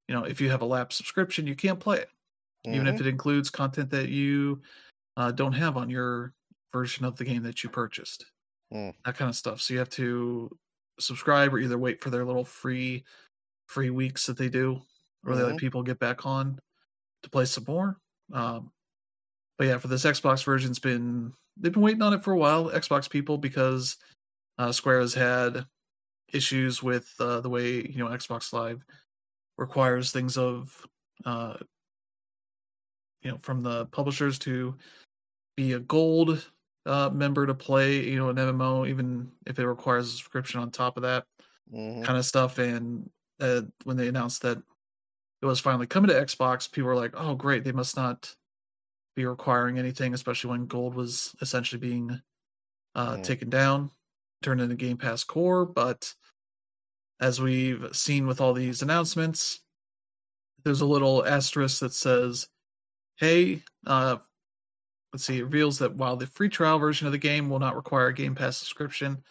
you 0.07 0.15
know 0.15 0.23
if 0.25 0.41
you 0.41 0.49
have 0.49 0.61
a 0.61 0.65
lap 0.65 0.93
subscription, 0.93 1.47
you 1.47 1.55
can't 1.55 1.79
play 1.79 1.99
it, 1.99 2.09
even 2.65 2.87
if 2.87 2.99
it 3.01 3.07
includes 3.07 3.49
content 3.49 3.89
that 3.89 4.09
you 4.09 4.61
uh, 5.17 5.31
don't 5.31 5.53
have 5.53 5.77
on 5.77 5.89
your 5.89 6.33
version 6.71 7.05
of 7.05 7.17
the 7.17 7.25
game 7.25 7.43
that 7.43 7.63
you 7.63 7.69
purchased. 7.69 8.25
Mm. 8.73 8.93
That 9.05 9.17
kind 9.17 9.29
of 9.29 9.35
stuff. 9.35 9.61
So 9.61 9.73
you 9.73 9.79
have 9.79 9.89
to 9.91 10.49
subscribe 10.99 11.53
or 11.53 11.59
either 11.59 11.77
wait 11.77 12.01
for 12.01 12.09
their 12.09 12.25
little 12.25 12.45
free 12.45 13.03
free 13.67 13.89
weeks 13.89 14.25
that 14.27 14.37
they 14.37 14.49
do, 14.49 14.81
or 15.25 15.35
they 15.35 15.43
let 15.43 15.55
Mhm. 15.55 15.59
people 15.59 15.83
get 15.83 15.99
back 15.99 16.25
on 16.25 16.59
to 17.23 17.29
play 17.29 17.45
some 17.45 17.63
more. 17.67 17.97
Um, 18.31 18.71
but 19.57 19.67
yeah, 19.67 19.77
for 19.77 19.87
this 19.87 20.03
Xbox 20.05 20.43
version, 20.43 20.69
it's 20.69 20.79
been 20.79 21.33
they've 21.57 21.71
been 21.73 21.81
waiting 21.81 22.01
on 22.01 22.13
it 22.13 22.23
for 22.23 22.33
a 22.33 22.37
while, 22.37 22.69
Xbox 22.69 23.09
people, 23.09 23.37
because 23.37 23.97
uh, 24.57 24.71
Square 24.71 25.01
has 25.01 25.13
had 25.13 25.65
issues 26.31 26.81
with 26.81 27.13
uh, 27.19 27.41
the 27.41 27.49
way 27.49 27.87
you 27.87 27.97
know 27.97 28.07
Xbox 28.07 28.53
Live 28.53 28.83
requires 29.57 30.11
things 30.11 30.37
of 30.37 30.85
uh, 31.25 31.57
you 33.23 33.31
know 33.31 33.37
from 33.41 33.63
the 33.63 33.85
publishers 33.87 34.39
to 34.39 34.77
be 35.57 35.73
a 35.73 35.79
gold 35.79 36.49
uh, 36.85 37.09
member 37.11 37.45
to 37.47 37.53
play 37.55 38.03
you 38.09 38.17
know 38.17 38.29
an 38.29 38.37
MMO, 38.37 38.85
even 38.85 39.31
if 39.47 39.59
it 39.59 39.67
requires 39.67 40.07
a 40.07 40.11
subscription 40.17 40.59
on 40.61 40.71
top 40.71 40.97
of 40.97 41.03
that 41.03 41.25
hmm 41.71 42.05
kind 42.05 42.17
of 42.17 42.25
stuff. 42.25 42.59
And 42.59 43.09
uh, 43.39 43.63
when 43.83 43.97
they 43.97 44.07
announced 44.07 44.41
that 44.43 44.61
it 45.41 45.45
was 45.45 45.59
finally 45.59 45.87
coming 45.87 46.09
to 46.09 46.15
Xbox, 46.15 46.71
people 46.71 46.87
were 46.89 46.95
like, 46.95 47.13
"Oh, 47.15 47.35
great! 47.35 47.63
They 47.63 47.71
must 47.71 47.95
not 47.97 48.35
be 49.15 49.25
requiring 49.25 49.79
anything." 49.79 50.13
Especially 50.13 50.51
when 50.51 50.67
Gold 50.67 50.95
was 50.95 51.35
essentially 51.41 51.79
being 51.79 52.21
uh, 52.95 53.17
Mm. 53.17 53.23
taken 53.23 53.49
down, 53.49 53.91
turned 54.43 54.61
into 54.61 54.75
Game 54.75 54.97
Pass 54.97 55.23
Core. 55.23 55.65
But 55.65 56.15
as 57.19 57.39
we've 57.41 57.95
seen 57.95 58.27
with 58.27 58.41
all 58.41 58.53
these 58.53 58.81
announcements, 58.81 59.61
there's 60.63 60.81
a 60.81 60.85
little 60.85 61.25
asterisk 61.25 61.79
that 61.79 61.93
says, 61.93 62.47
"Hey." 63.17 63.63
Uh, 63.85 64.17
Let's 65.11 65.25
see. 65.25 65.37
It 65.37 65.43
reveals 65.43 65.77
that 65.77 65.95
while 65.95 66.15
the 66.15 66.25
free 66.25 66.49
trial 66.49 66.79
version 66.79 67.05
of 67.05 67.13
the 67.13 67.19
game 67.19 67.47
will 67.47 67.59
not 67.59 67.75
require 67.75 68.07
a 68.07 68.13
Game 68.15 68.33
Pass 68.33 68.57
subscription, 68.57 69.23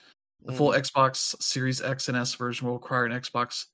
the 0.45 0.53
full 0.53 0.71
Xbox 0.71 1.35
Series 1.43 1.81
X 1.81 2.07
and 2.07 2.17
S 2.17 2.35
version 2.37 2.69
will 2.69 2.75
require 2.75 3.05
an 3.05 3.11
Xbox 3.11 3.67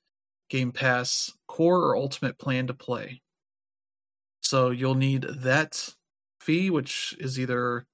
Game 0.49 0.73
Pass 0.73 1.31
Core 1.49 1.83
or 1.83 1.97
Ultimate 1.97 2.39
plan 2.39 2.67
to 2.69 2.73
play. 2.73 3.21
So 4.41 4.71
you'll 4.71 4.95
need 4.95 5.23
that 5.23 5.87
fee, 6.41 6.71
which 6.71 7.15
is 7.21 7.39
either 7.39 7.85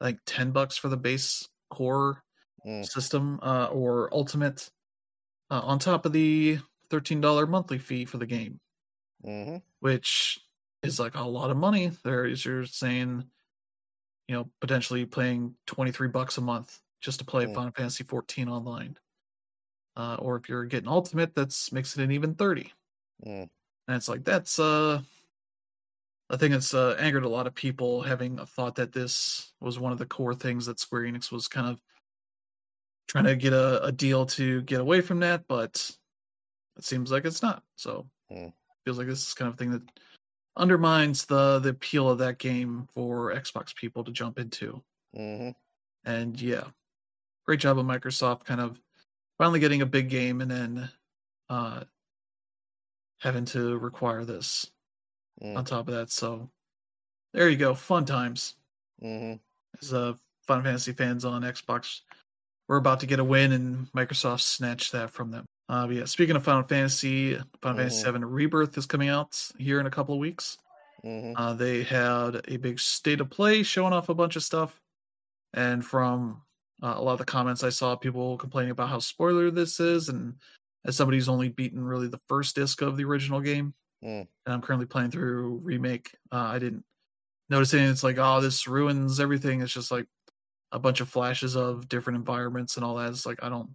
like 0.00 0.20
ten 0.26 0.52
bucks 0.52 0.76
for 0.76 0.88
the 0.88 0.96
base 0.96 1.48
core 1.68 2.22
Mm. 2.64 2.86
system 2.86 3.40
uh, 3.42 3.66
or 3.66 4.14
Ultimate, 4.14 4.70
uh, 5.50 5.60
on 5.60 5.80
top 5.80 6.06
of 6.06 6.12
the 6.12 6.58
thirteen 6.88 7.20
dollar 7.20 7.48
monthly 7.48 7.78
fee 7.78 8.04
for 8.04 8.18
the 8.18 8.26
game, 8.26 8.60
hmm 9.24 9.56
which 9.80 10.40
is 10.82 11.00
like 11.00 11.14
a 11.16 11.22
lot 11.22 11.50
of 11.50 11.56
money. 11.56 11.90
There 12.04 12.24
is 12.24 12.44
you're 12.44 12.66
saying, 12.66 13.24
you 14.28 14.34
know, 14.34 14.50
potentially 14.60 15.04
paying 15.06 15.54
twenty 15.66 15.92
three 15.92 16.08
bucks 16.08 16.38
a 16.38 16.40
month 16.40 16.80
just 17.00 17.18
to 17.20 17.24
play 17.24 17.46
Mm. 17.46 17.54
Final 17.54 17.72
Fantasy 17.72 18.04
fourteen 18.04 18.48
online. 18.48 18.98
Uh, 19.96 20.16
or 20.18 20.36
if 20.36 20.48
you're 20.48 20.66
getting 20.66 20.88
Ultimate, 20.88 21.34
that's 21.34 21.72
makes 21.72 21.96
it 21.96 22.02
an 22.02 22.10
even 22.12 22.34
thirty. 22.34 22.72
Mm. 23.24 23.48
And 23.88 23.96
it's 23.96 24.08
like 24.08 24.24
that's 24.24 24.58
uh 24.58 25.00
I 26.28 26.36
think 26.36 26.54
it's 26.54 26.74
uh, 26.74 26.96
angered 26.98 27.22
a 27.22 27.28
lot 27.28 27.46
of 27.46 27.54
people 27.54 28.02
having 28.02 28.40
a 28.40 28.46
thought 28.46 28.74
that 28.74 28.92
this 28.92 29.52
was 29.60 29.78
one 29.78 29.92
of 29.92 29.98
the 29.98 30.06
core 30.06 30.34
things 30.34 30.66
that 30.66 30.80
Square 30.80 31.02
Enix 31.02 31.30
was 31.30 31.46
kind 31.46 31.68
of 31.68 31.80
trying 33.06 33.24
to 33.24 33.36
get 33.36 33.52
a, 33.52 33.84
a 33.84 33.92
deal 33.92 34.26
to 34.26 34.60
get 34.62 34.80
away 34.80 35.02
from 35.02 35.20
that, 35.20 35.46
but 35.46 35.88
it 36.76 36.84
seems 36.84 37.12
like 37.12 37.24
it's 37.24 37.42
not. 37.42 37.62
So 37.76 38.08
Hmm. 38.28 38.48
feels 38.84 38.98
like 38.98 39.06
this 39.06 39.24
is 39.28 39.34
kind 39.34 39.48
of 39.48 39.56
thing 39.56 39.70
that 39.70 39.82
undermines 40.56 41.26
the 41.26 41.58
the 41.58 41.70
appeal 41.70 42.08
of 42.08 42.18
that 42.18 42.38
game 42.38 42.88
for 42.94 43.34
Xbox 43.34 43.74
people 43.74 44.04
to 44.04 44.12
jump 44.12 44.38
into. 44.38 44.82
hmm 45.14 45.50
And 46.04 46.40
yeah, 46.40 46.64
great 47.46 47.60
job 47.60 47.78
of 47.78 47.86
Microsoft 47.86 48.44
kind 48.44 48.60
of 48.60 48.80
finally 49.38 49.60
getting 49.60 49.82
a 49.82 49.86
big 49.86 50.08
game 50.08 50.40
and 50.40 50.50
then 50.50 50.90
uh 51.48 51.84
having 53.20 53.44
to 53.46 53.78
require 53.78 54.24
this 54.24 54.70
Mm. 55.42 55.54
on 55.58 55.64
top 55.66 55.86
of 55.88 55.92
that. 55.94 56.10
So 56.10 56.50
there 57.34 57.50
you 57.50 57.58
go, 57.58 57.74
fun 57.74 58.06
times. 58.06 58.54
hmm 59.00 59.34
As 59.82 59.92
uh, 59.92 60.14
Final 60.46 60.64
Fantasy 60.64 60.92
fans 60.92 61.26
on 61.26 61.42
Xbox, 61.42 62.00
we're 62.68 62.78
about 62.78 63.00
to 63.00 63.06
get 63.06 63.18
a 63.18 63.24
win, 63.24 63.52
and 63.52 63.92
Microsoft 63.92 64.40
snatched 64.40 64.92
that 64.92 65.10
from 65.10 65.30
them. 65.30 65.44
Uh, 65.68 65.86
but 65.86 65.96
yeah, 65.96 66.04
speaking 66.04 66.36
of 66.36 66.44
Final 66.44 66.62
Fantasy, 66.62 67.34
Final 67.60 67.78
Fantasy 67.78 68.04
Mhm. 68.06 68.12
VII 68.12 68.24
Rebirth 68.24 68.78
is 68.78 68.86
coming 68.86 69.08
out 69.08 69.50
here 69.58 69.80
in 69.80 69.86
a 69.86 69.90
couple 69.90 70.14
of 70.14 70.20
weeks. 70.20 70.58
hmm 71.02 71.32
Uh, 71.36 71.54
they 71.54 71.82
had 71.82 72.42
a 72.48 72.56
big 72.56 72.78
state 72.80 73.20
of 73.20 73.30
play 73.30 73.62
showing 73.62 73.92
off 73.92 74.08
a 74.08 74.14
bunch 74.14 74.36
of 74.36 74.42
stuff, 74.44 74.80
and 75.54 75.84
from 75.84 76.42
uh, 76.82 76.94
a 76.96 77.02
lot 77.02 77.12
of 77.14 77.18
the 77.18 77.24
comments 77.24 77.64
I 77.64 77.70
saw, 77.70 77.96
people 77.96 78.36
complaining 78.36 78.70
about 78.70 78.90
how 78.90 78.98
spoiler 78.98 79.50
this 79.50 79.80
is, 79.80 80.08
and 80.10 80.38
as 80.84 80.94
somebody 80.96 81.16
who's 81.16 81.28
only 81.28 81.48
beaten 81.48 81.82
really 81.82 82.06
the 82.08 82.20
first 82.28 82.54
disc 82.54 82.82
of 82.82 82.96
the 82.98 83.04
original 83.04 83.40
game, 83.40 83.74
Mm. 84.04 84.28
and 84.44 84.54
I'm 84.54 84.60
currently 84.60 84.86
playing 84.86 85.10
through 85.10 85.60
remake, 85.64 86.14
uh, 86.30 86.36
I 86.36 86.58
didn't 86.58 86.84
notice 87.48 87.72
anything. 87.74 87.92
It's 87.92 88.02
like, 88.04 88.18
oh, 88.18 88.40
this 88.42 88.66
ruins 88.68 89.20
everything. 89.20 89.62
It's 89.62 89.72
just 89.72 89.90
like 89.90 90.06
a 90.72 90.78
bunch 90.78 91.00
of 91.00 91.08
flashes 91.08 91.56
of 91.56 91.88
different 91.88 92.18
environments 92.18 92.76
and 92.76 92.84
all 92.84 92.96
that. 92.96 93.08
It's 93.10 93.24
like 93.26 93.42
I 93.42 93.48
don't 93.48 93.70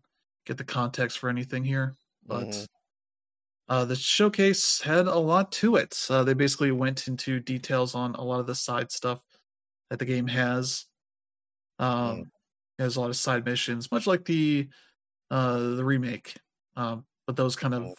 get 0.45 0.57
the 0.57 0.63
context 0.65 1.19
for 1.19 1.29
anything 1.29 1.63
here, 1.63 1.95
but. 2.27 2.47
Mhm. 2.47 2.65
Uh, 3.69 3.85
the 3.85 3.95
showcase 3.95 4.81
had 4.81 5.07
a 5.07 5.17
lot 5.17 5.51
to 5.51 5.77
it. 5.77 6.05
Uh, 6.09 6.23
they 6.23 6.33
basically 6.33 6.71
went 6.71 7.07
into 7.07 7.39
details 7.39 7.95
on 7.95 8.15
a 8.15 8.21
lot 8.23 8.39
of 8.39 8.47
the 8.47 8.55
side 8.55 8.91
stuff 8.91 9.23
that 9.89 9.99
the 9.99 10.05
game 10.05 10.27
has. 10.27 10.87
Um, 11.79 12.31
It 12.79 12.83
has 12.83 12.95
a 12.97 13.01
lot 13.01 13.09
of 13.11 13.17
side 13.17 13.45
missions, 13.45 13.91
much 13.91 14.07
like 14.07 14.25
the 14.25 14.69
uh, 15.31 15.59
the 15.75 15.85
remake. 15.85 16.37
Um, 16.75 17.05
but 17.27 17.35
those 17.37 17.55
kind 17.55 17.73
of 17.75 17.83
Mm. 17.83 17.95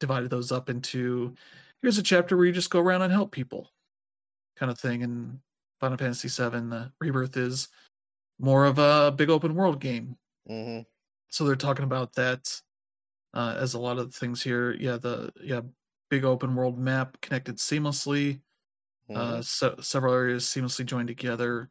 divided 0.00 0.30
those 0.30 0.52
up 0.52 0.70
into 0.70 1.36
here's 1.82 1.98
a 1.98 2.02
chapter 2.04 2.36
where 2.36 2.46
you 2.46 2.52
just 2.52 2.70
go 2.70 2.80
around 2.80 3.02
and 3.02 3.12
help 3.12 3.32
people, 3.32 3.72
kind 4.56 4.70
of 4.72 4.78
thing. 4.80 5.02
And 5.04 5.40
Final 5.80 5.98
Fantasy 5.98 6.28
VII 6.28 6.72
uh, 6.72 6.90
Rebirth 7.00 7.36
is 7.36 7.68
more 8.38 8.66
of 8.66 8.78
a 8.78 9.12
big 9.12 9.30
open 9.30 9.54
world 9.54 9.80
game 9.80 10.18
hmm 10.46 10.84
so 11.30 11.44
they're 11.44 11.56
talking 11.56 11.84
about 11.84 12.14
that 12.14 12.62
uh, 13.34 13.56
as 13.58 13.74
a 13.74 13.80
lot 13.80 13.98
of 13.98 14.14
things 14.14 14.42
here. 14.42 14.72
Yeah, 14.74 14.98
the 14.98 15.32
yeah 15.42 15.62
big 16.10 16.24
open 16.24 16.54
world 16.56 16.78
map 16.78 17.20
connected 17.20 17.56
seamlessly. 17.58 18.42
Uh, 19.14 19.42
se- 19.42 19.76
several 19.82 20.14
areas 20.14 20.44
seamlessly 20.46 20.86
joined 20.86 21.08
together. 21.08 21.70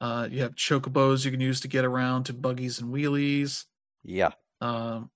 Uh, 0.00 0.28
you 0.30 0.42
have 0.42 0.54
chocobos 0.56 1.24
you 1.24 1.30
can 1.30 1.40
use 1.40 1.60
to 1.60 1.68
get 1.68 1.84
around 1.84 2.24
to 2.24 2.34
buggies 2.34 2.80
and 2.80 2.92
wheelies. 2.94 3.66
Yeah. 4.02 4.32
Um, 4.60 5.10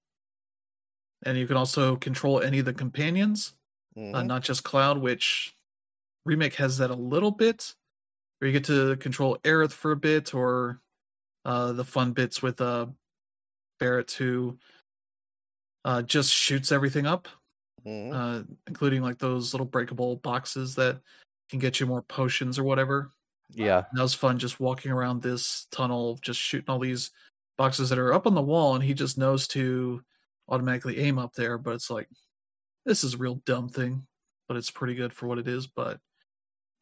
and 1.25 1.39
you 1.39 1.47
can 1.47 1.57
also 1.57 1.97
control 1.97 2.41
any 2.41 2.59
of 2.59 2.65
the 2.65 2.75
companions, 2.75 3.55
Mhm. 3.97 4.15
uh, 4.15 4.23
not 4.23 4.43
just 4.43 4.65
Cloud, 4.65 4.99
which 4.99 5.57
remake 6.25 6.55
has 6.57 6.79
that 6.79 6.91
a 6.91 6.97
little 6.97 7.33
bit, 7.33 7.77
where 8.39 8.49
you 8.51 8.53
get 8.53 8.67
to 8.67 8.97
control 8.99 9.39
Aerith 9.45 9.73
for 9.73 9.93
a 9.93 9.97
bit, 9.97 10.35
or 10.35 10.83
uh, 11.45 11.73
the 11.73 11.85
fun 11.85 12.13
bits 12.13 12.43
with 12.43 12.61
uh, 12.61 12.87
Barret 13.83 14.13
who 14.13 14.57
uh, 15.85 16.03
just 16.03 16.33
shoots 16.33 16.71
everything 16.71 17.07
up, 17.07 17.27
Mhm. 17.85 18.13
uh, 18.15 18.45
including 18.69 19.03
like 19.03 19.19
those 19.19 19.53
little 19.53 19.67
breakable 19.67 20.17
boxes 20.17 20.77
that 20.77 21.01
can 21.51 21.59
get 21.59 21.81
you 21.81 21.87
more 21.87 22.03
potions 22.03 22.59
or 22.59 22.63
whatever. 22.63 23.11
Yeah. 23.51 23.79
And 23.91 23.99
that 23.99 24.03
was 24.03 24.15
fun 24.15 24.39
just 24.39 24.61
walking 24.61 24.93
around 24.93 25.21
this 25.21 25.67
tunnel, 25.73 26.19
just 26.23 26.39
shooting 26.39 26.71
all 26.71 26.79
these 26.79 27.11
boxes 27.59 27.89
that 27.91 27.99
are 27.99 28.13
up 28.15 28.27
on 28.29 28.35
the 28.35 28.41
wall, 28.41 28.77
and 28.77 28.85
he 28.85 28.95
just 28.95 29.19
knows 29.19 29.49
to 29.49 30.03
automatically 30.49 30.99
aim 30.99 31.19
up 31.19 31.35
there. 31.35 31.59
But 31.59 31.75
it's 31.75 31.91
like, 31.91 32.09
this 32.87 33.03
is 33.03 33.15
a 33.15 33.19
real 33.19 33.37
dumb 33.45 33.69
thing, 33.69 34.07
but 34.47 34.57
it's 34.57 34.71
pretty 34.71 34.95
good 34.95 35.13
for 35.13 35.27
what 35.27 35.39
it 35.39 35.49
is. 35.49 35.67
But 35.67 36.01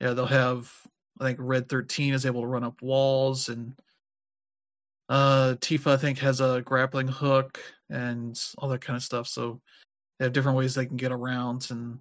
yeah, 0.01 0.13
they'll 0.13 0.27
have, 0.27 0.71
I 1.19 1.25
think 1.25 1.39
Red 1.41 1.69
13 1.69 2.13
is 2.13 2.27
able 2.27 2.43
to 2.43 2.47
run 2.47 2.65
up 2.65 2.83
walls, 2.83 3.49
and 3.49 3.75
uh, 5.11 5.57
Tifa, 5.59 5.89
I 5.89 5.97
think, 5.97 6.19
has 6.19 6.41
a 6.41 6.63
grappling 6.65 7.09
hook 7.09 7.61
and 7.91 8.41
all 8.57 8.69
that 8.69 8.81
kind 8.81 8.97
of 8.97 9.03
stuff. 9.03 9.27
So 9.27 9.61
they 10.19 10.25
have 10.25 10.33
different 10.33 10.57
ways 10.57 10.75
they 10.75 10.87
can 10.87 10.97
get 10.97 11.11
around, 11.11 11.67
and 11.71 11.99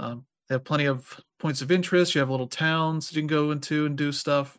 um, 0.00 0.26
they 0.48 0.56
have 0.56 0.64
plenty 0.64 0.86
of 0.86 1.20
points 1.38 1.62
of 1.62 1.70
interest. 1.70 2.14
You 2.14 2.18
have 2.18 2.28
little 2.28 2.48
towns 2.48 3.08
that 3.08 3.14
you 3.14 3.22
can 3.22 3.28
go 3.28 3.52
into 3.52 3.86
and 3.86 3.96
do 3.96 4.10
stuff. 4.10 4.58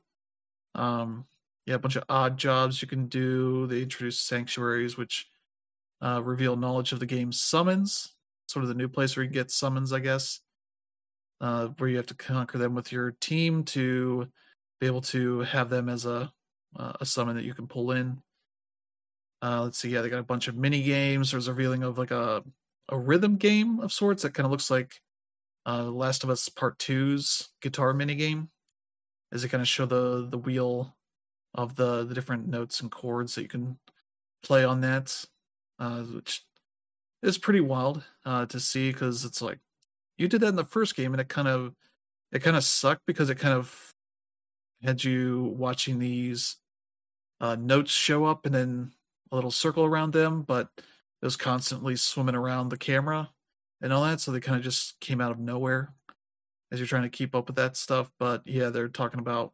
Um, 0.76 1.26
yeah, 1.66 1.76
a 1.76 1.80
bunch 1.80 1.98
of 1.98 2.06
odd 2.08 2.38
jobs 2.38 2.82
you 2.82 2.88
can 2.88 3.08
do. 3.08 3.68
They 3.68 3.82
introduce 3.82 4.22
sanctuaries, 4.22 4.96
which 4.96 5.28
uh, 6.02 6.22
reveal 6.24 6.56
knowledge 6.56 6.94
of 6.94 7.02
the 7.02 7.06
game's 7.06 7.42
summons. 7.42 8.14
Sort 8.48 8.64
of 8.64 8.70
the 8.70 8.76
new 8.76 8.88
place 8.88 9.16
where 9.18 9.26
you 9.26 9.30
get 9.30 9.52
summons, 9.52 9.92
I 9.92 10.00
guess. 10.00 10.40
Uh, 11.42 11.68
where 11.78 11.90
you 11.90 11.98
have 11.98 12.08
to 12.08 12.14
conquer 12.14 12.58
them 12.58 12.76
with 12.76 12.94
your 12.94 13.12
team 13.20 13.64
to 13.66 14.28
be 14.80 14.88
able 14.88 15.02
to 15.02 15.40
have 15.42 15.70
them 15.70 15.90
as 15.90 16.06
a 16.06 16.32
uh, 16.78 16.94
a 17.00 17.06
summon 17.06 17.36
that 17.36 17.46
you 17.46 17.54
can 17.54 17.68
pull 17.68 17.92
in. 17.92 18.22
Uh, 19.42 19.64
let's 19.64 19.80
see, 19.80 19.90
yeah, 19.90 20.02
they 20.02 20.10
got 20.10 20.20
a 20.20 20.24
bunch 20.24 20.48
of 20.48 20.56
mini 20.56 20.84
games. 20.84 21.32
There's 21.32 21.48
a 21.48 21.54
revealing 21.54 21.84
of 21.84 21.98
like 21.98 22.12
a 22.12 22.44
a 22.90 23.00
rhythm 23.00 23.38
game 23.38 23.80
of 23.80 23.94
sorts 23.94 24.24
that 24.24 24.34
kind 24.34 24.46
of 24.46 24.52
looks 24.52 24.70
like 24.70 25.02
uh, 25.66 25.84
Last 25.84 26.24
of 26.24 26.30
Us 26.30 26.50
Part 26.50 26.78
2's 26.80 27.50
guitar 27.62 27.94
mini 27.94 28.16
game, 28.16 28.50
as 29.32 29.44
it 29.44 29.50
kind 29.50 29.62
of 29.62 29.68
show 29.68 29.86
the 29.86 30.28
the 30.30 30.38
wheel 30.38 30.96
of 31.54 31.76
the 31.76 32.06
the 32.06 32.14
different 32.14 32.48
notes 32.48 32.82
and 32.82 32.92
chords 32.92 33.36
that 33.36 33.42
you 33.42 33.48
can 33.48 33.78
play 34.44 34.64
on 34.64 34.82
that, 34.82 35.26
uh, 35.80 36.02
which 36.02 36.44
is 37.24 37.38
pretty 37.38 37.62
wild 37.62 38.04
uh, 38.26 38.46
to 38.48 38.60
see 38.60 38.92
because 38.92 39.26
it's 39.26 39.42
like 39.42 39.60
you 40.18 40.28
did 40.28 40.42
that 40.42 40.48
in 40.48 40.56
the 40.56 40.66
first 40.66 40.96
game 40.96 41.14
and 41.14 41.22
it 41.22 41.30
kind 41.30 41.48
of 41.48 41.74
it 42.32 42.40
kind 42.40 42.58
of 42.58 42.64
sucked 42.64 43.06
because 43.06 43.30
it 43.30 43.36
kind 43.40 43.54
of 43.54 43.94
had 44.84 45.04
you 45.04 45.54
watching 45.58 46.00
these 46.00 46.58
uh, 47.42 47.58
notes 47.60 47.92
show 47.92 48.26
up 48.26 48.46
and 48.46 48.56
then 48.56 48.92
a 49.32 49.36
little 49.36 49.52
circle 49.52 49.84
around 49.84 50.14
them, 50.14 50.44
but 50.44 50.70
it 50.78 51.26
was 51.26 51.36
constantly 51.36 51.96
swimming 51.96 52.36
around 52.36 52.70
the 52.70 52.78
camera 52.78 53.30
and 53.82 53.92
all 53.92 54.04
that. 54.04 54.22
So 54.22 54.32
they 54.32 54.40
kind 54.40 54.58
of 54.58 54.64
just 54.64 55.00
came 55.02 55.20
out 55.20 55.32
of 55.32 55.40
nowhere 55.40 55.94
as 56.72 56.80
you're 56.80 56.88
trying 56.88 57.04
to 57.04 57.10
keep 57.10 57.36
up 57.36 57.48
with 57.48 57.56
that 57.58 57.76
stuff. 57.76 58.10
But 58.20 58.44
yeah, 58.46 58.70
they're 58.70 58.88
talking 58.88 59.20
about 59.20 59.54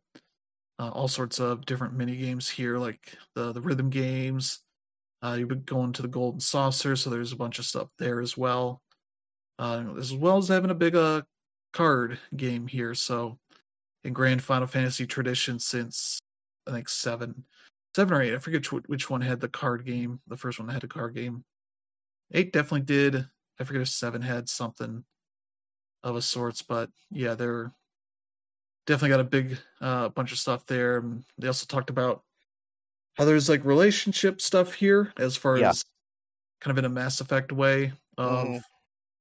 uh, 0.79 0.89
all 0.89 1.07
sorts 1.07 1.39
of 1.39 1.65
different 1.65 1.95
mini 1.95 2.17
games 2.17 2.47
here, 2.47 2.77
like 2.77 3.17
the 3.33 3.51
the 3.53 3.61
rhythm 3.61 3.89
games. 3.89 4.59
Uh, 5.23 5.35
you 5.39 5.47
would 5.47 5.65
go 5.65 5.83
into 5.83 6.03
the 6.03 6.07
golden 6.07 6.39
saucer, 6.39 6.95
so 6.95 7.09
there's 7.09 7.31
a 7.31 7.37
bunch 7.37 7.57
of 7.57 7.65
stuff 7.65 7.87
there 7.97 8.21
as 8.21 8.37
well, 8.37 8.83
uh, 9.57 9.83
as 9.97 10.13
well 10.13 10.37
as 10.37 10.47
having 10.47 10.69
a 10.69 10.75
big 10.75 10.95
uh, 10.95 11.23
card 11.73 12.19
game 12.35 12.67
here. 12.67 12.93
So 12.93 13.39
in 14.03 14.13
Grand 14.13 14.43
Final 14.43 14.67
Fantasy 14.67 15.07
tradition, 15.07 15.57
since 15.57 16.19
I 16.67 16.71
think 16.71 16.87
seven, 16.87 17.43
seven 17.97 18.13
or 18.15 18.21
eight, 18.21 18.35
I 18.35 18.37
forget 18.37 18.71
which, 18.71 18.83
which 18.87 19.09
one 19.09 19.21
had 19.21 19.39
the 19.39 19.49
card 19.49 19.83
game. 19.83 20.21
The 20.27 20.37
first 20.37 20.59
one 20.59 20.67
that 20.67 20.73
had 20.73 20.83
a 20.83 20.87
card 20.87 21.15
game. 21.15 21.43
Eight 22.31 22.53
definitely 22.53 22.81
did. 22.81 23.27
I 23.59 23.63
forget 23.63 23.81
if 23.81 23.89
seven 23.89 24.21
had 24.21 24.47
something 24.47 25.03
of 26.03 26.15
a 26.15 26.21
sorts, 26.21 26.61
but 26.61 26.91
yeah, 27.09 27.33
they're 27.33 27.73
definitely 28.85 29.09
got 29.09 29.19
a 29.19 29.23
big 29.23 29.57
uh, 29.81 30.09
bunch 30.09 30.31
of 30.31 30.37
stuff 30.37 30.63
there. 30.67 31.03
They 31.39 31.47
also 31.47 31.65
talked 31.65 31.89
about 31.89 32.21
how 33.15 33.25
there's 33.25 33.49
like 33.49 33.65
relationship 33.65 34.41
stuff 34.41 34.73
here, 34.75 35.11
as 35.17 35.35
far 35.35 35.57
Yeah. 35.57 35.69
as 35.69 35.83
kind 36.61 36.71
of 36.71 36.77
in 36.77 36.85
a 36.85 36.93
Mass 36.93 37.19
Effect 37.19 37.51
way 37.51 37.93
of 38.19 38.47
Mhm. 38.47 38.61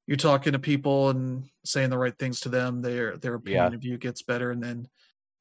you 0.07 0.19
talking 0.19 0.53
to 0.53 0.59
people 0.59 1.09
and 1.09 1.49
saying 1.65 1.89
the 1.89 1.97
right 1.97 2.17
things 2.19 2.41
to 2.41 2.51
them. 2.51 2.83
Their 2.83 3.17
their 3.17 3.37
opinion 3.37 3.73
Yeah. 3.73 3.77
of 3.77 3.85
you 3.85 3.97
gets 3.97 4.21
better, 4.21 4.51
and 4.51 4.63
then 4.63 4.87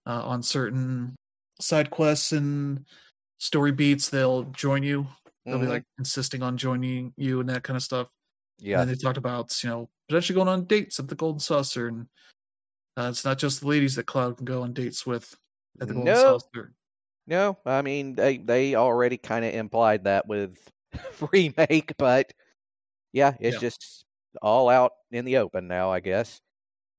uh, 0.06 0.24
on 0.26 0.42
certain 0.42 1.16
side 1.60 1.90
quests 1.90 2.32
and 2.32 2.86
story 3.40 3.72
beats, 3.72 4.10
they'll 4.10 4.44
join 4.46 4.84
you. 4.84 5.08
They'll 5.46 5.60
be 5.60 5.66
Mhm. 5.66 5.70
like 5.70 5.84
insisting 6.00 6.42
on 6.44 6.58
joining 6.58 7.14
you 7.18 7.40
and 7.40 7.50
that 7.50 7.64
kind 7.64 7.78
of 7.78 7.84
stuff. 7.84 8.10
Yeah. 8.60 8.82
And 8.82 8.90
they 8.90 8.96
talked 8.96 9.18
about, 9.18 9.62
you 9.64 9.70
know, 9.70 9.90
potentially 10.10 10.36
going 10.36 10.48
on 10.48 10.66
dates 10.66 11.00
at 11.00 11.08
the 11.08 11.16
Golden 11.16 11.40
Saucer. 11.40 11.88
And 11.90 12.08
uh, 12.98 13.10
it's 13.12 13.26
not 13.26 13.38
just 13.38 13.62
the 13.62 13.68
ladies 13.68 13.96
that 13.96 14.06
Cloud 14.06 14.38
can 14.38 14.46
go 14.46 14.64
on 14.64 14.74
dates 14.74 15.06
with 15.06 15.36
at 15.82 15.88
the 15.88 15.94
Golden 15.94 16.14
No. 16.14 16.38
Saucer. 16.40 16.74
No, 17.28 17.58
I 17.66 17.82
mean 17.82 18.16
they 18.16 18.38
they 18.38 18.76
already 18.76 19.18
kind 19.18 19.44
of 19.46 19.54
implied 19.54 20.04
that 20.06 20.28
with 20.28 20.58
remake, 21.32 21.94
but 21.98 22.34
yeah, 23.14 23.36
it's 23.40 23.56
Yeah. 23.56 23.60
just 23.62 24.06
all 24.42 24.70
out 24.70 24.94
in 25.12 25.26
the 25.26 25.38
open 25.38 25.68
now, 25.68 25.92
I 25.92 26.00
guess. 26.02 26.42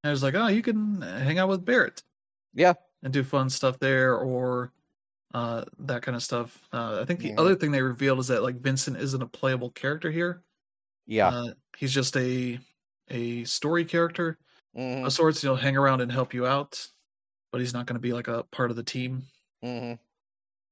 And 0.04 0.10
I 0.10 0.12
was 0.12 0.22
like, 0.22 0.34
oh, 0.34 0.48
you 0.48 0.62
can 0.62 1.00
hang 1.02 1.38
out 1.38 1.48
with 1.48 1.64
Barret 1.64 2.02
Yeah. 2.54 2.74
and 3.02 3.12
do 3.12 3.22
fun 3.24 3.50
stuff 3.50 3.78
there 3.78 4.16
or 4.18 4.72
uh, 5.34 5.64
that 5.80 6.02
kind 6.02 6.16
of 6.16 6.22
stuff. 6.22 6.62
Uh, 6.72 7.00
I 7.02 7.04
think 7.04 7.20
the 7.20 7.30
Mhm. 7.32 7.38
other 7.38 7.54
thing 7.56 7.70
they 7.72 7.82
revealed 7.82 8.18
is 8.20 8.28
that 8.28 8.42
like 8.42 8.56
Vincent 8.56 8.96
isn't 8.96 9.22
a 9.22 9.26
playable 9.26 9.70
character 9.70 10.10
here. 10.10 10.42
Yeah. 11.06 11.28
Uh, 11.28 11.54
he's 11.76 11.92
just 11.92 12.16
a 12.16 12.58
a 13.08 13.44
story 13.44 13.84
character 13.84 14.38
mhm. 14.76 15.06
of 15.06 15.12
sorts. 15.12 15.40
He'll 15.42 15.54
hang 15.56 15.76
around 15.76 16.00
and 16.00 16.10
help 16.10 16.34
you 16.34 16.46
out, 16.46 16.88
but 17.52 17.60
he's 17.60 17.72
not 17.74 17.86
going 17.86 17.94
to 17.94 18.00
be 18.00 18.12
like 18.12 18.28
a 18.28 18.42
part 18.44 18.70
of 18.70 18.76
the 18.76 18.82
team. 18.82 19.22
Mhm. 19.64 19.98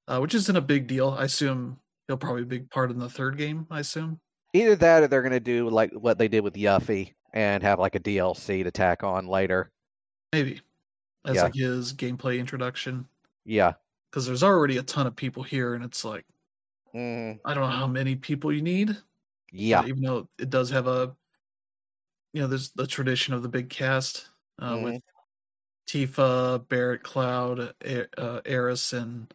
uh, 0.07 0.19
which 0.21 0.35
isn't 0.35 0.57
a 0.57 0.61
big 0.61 0.87
deal. 0.87 1.11
I 1.11 1.25
assume 1.25 1.81
he'll 2.07 2.19
probably 2.19 2.45
be 2.45 2.57
a 2.57 2.61
big 2.61 2.71
part 2.71 2.91
in 2.91 2.99
the 2.99 3.09
third 3.09 3.39
game. 3.39 3.67
I 3.71 3.81
assume. 3.81 4.21
Either 4.53 4.77
that 4.77 5.03
or 5.03 5.09
they're 5.09 5.23
going 5.23 5.33
to 5.33 5.41
do 5.41 5.69
like 5.71 5.93
what 5.93 6.19
they 6.19 6.29
did 6.29 6.41
with 6.45 6.55
Yuffie 6.55 7.15
and 7.33 7.63
have 7.63 7.79
like 7.79 7.95
a 7.95 8.01
DLC 8.01 8.63
to 8.63 8.71
tack 8.71 9.03
on 9.03 9.27
later. 9.27 9.73
Maybe 10.33 10.61
as 11.25 11.37
Yeah. 11.37 11.43
like 11.45 11.55
his 11.55 11.95
gameplay 11.95 12.39
introduction, 12.39 13.09
Yeah. 13.47 13.75
Because 14.15 14.27
there's 14.27 14.45
already 14.45 14.77
a 14.77 14.83
ton 14.85 15.09
of 15.09 15.17
people 15.17 15.43
here, 15.43 15.75
and 15.75 15.83
it's 15.83 16.05
like 16.05 16.25
Mhm. 16.95 17.41
I 17.45 17.53
don't 17.53 17.69
know 17.69 17.77
how 17.77 17.89
many 17.89 18.15
people 18.15 18.53
you 18.53 18.63
need. 18.63 18.97
Yeah. 19.51 19.85
even 19.87 20.03
though 20.03 20.29
it 20.39 20.51
does 20.51 20.71
have 20.71 20.87
a, 20.87 21.17
you 22.33 22.41
know, 22.41 22.47
there's 22.47 22.71
the 22.73 22.87
tradition 22.87 23.35
of 23.35 23.43
the 23.43 23.49
big 23.49 23.71
cast 23.71 24.29
uh, 24.61 24.79
with 24.83 25.03
Tifa, 25.89 26.69
Barret, 26.69 27.03
Cloud, 27.03 27.75
A- 27.85 28.21
uh, 28.21 28.41
Aerith, 28.43 28.93
and 28.97 29.35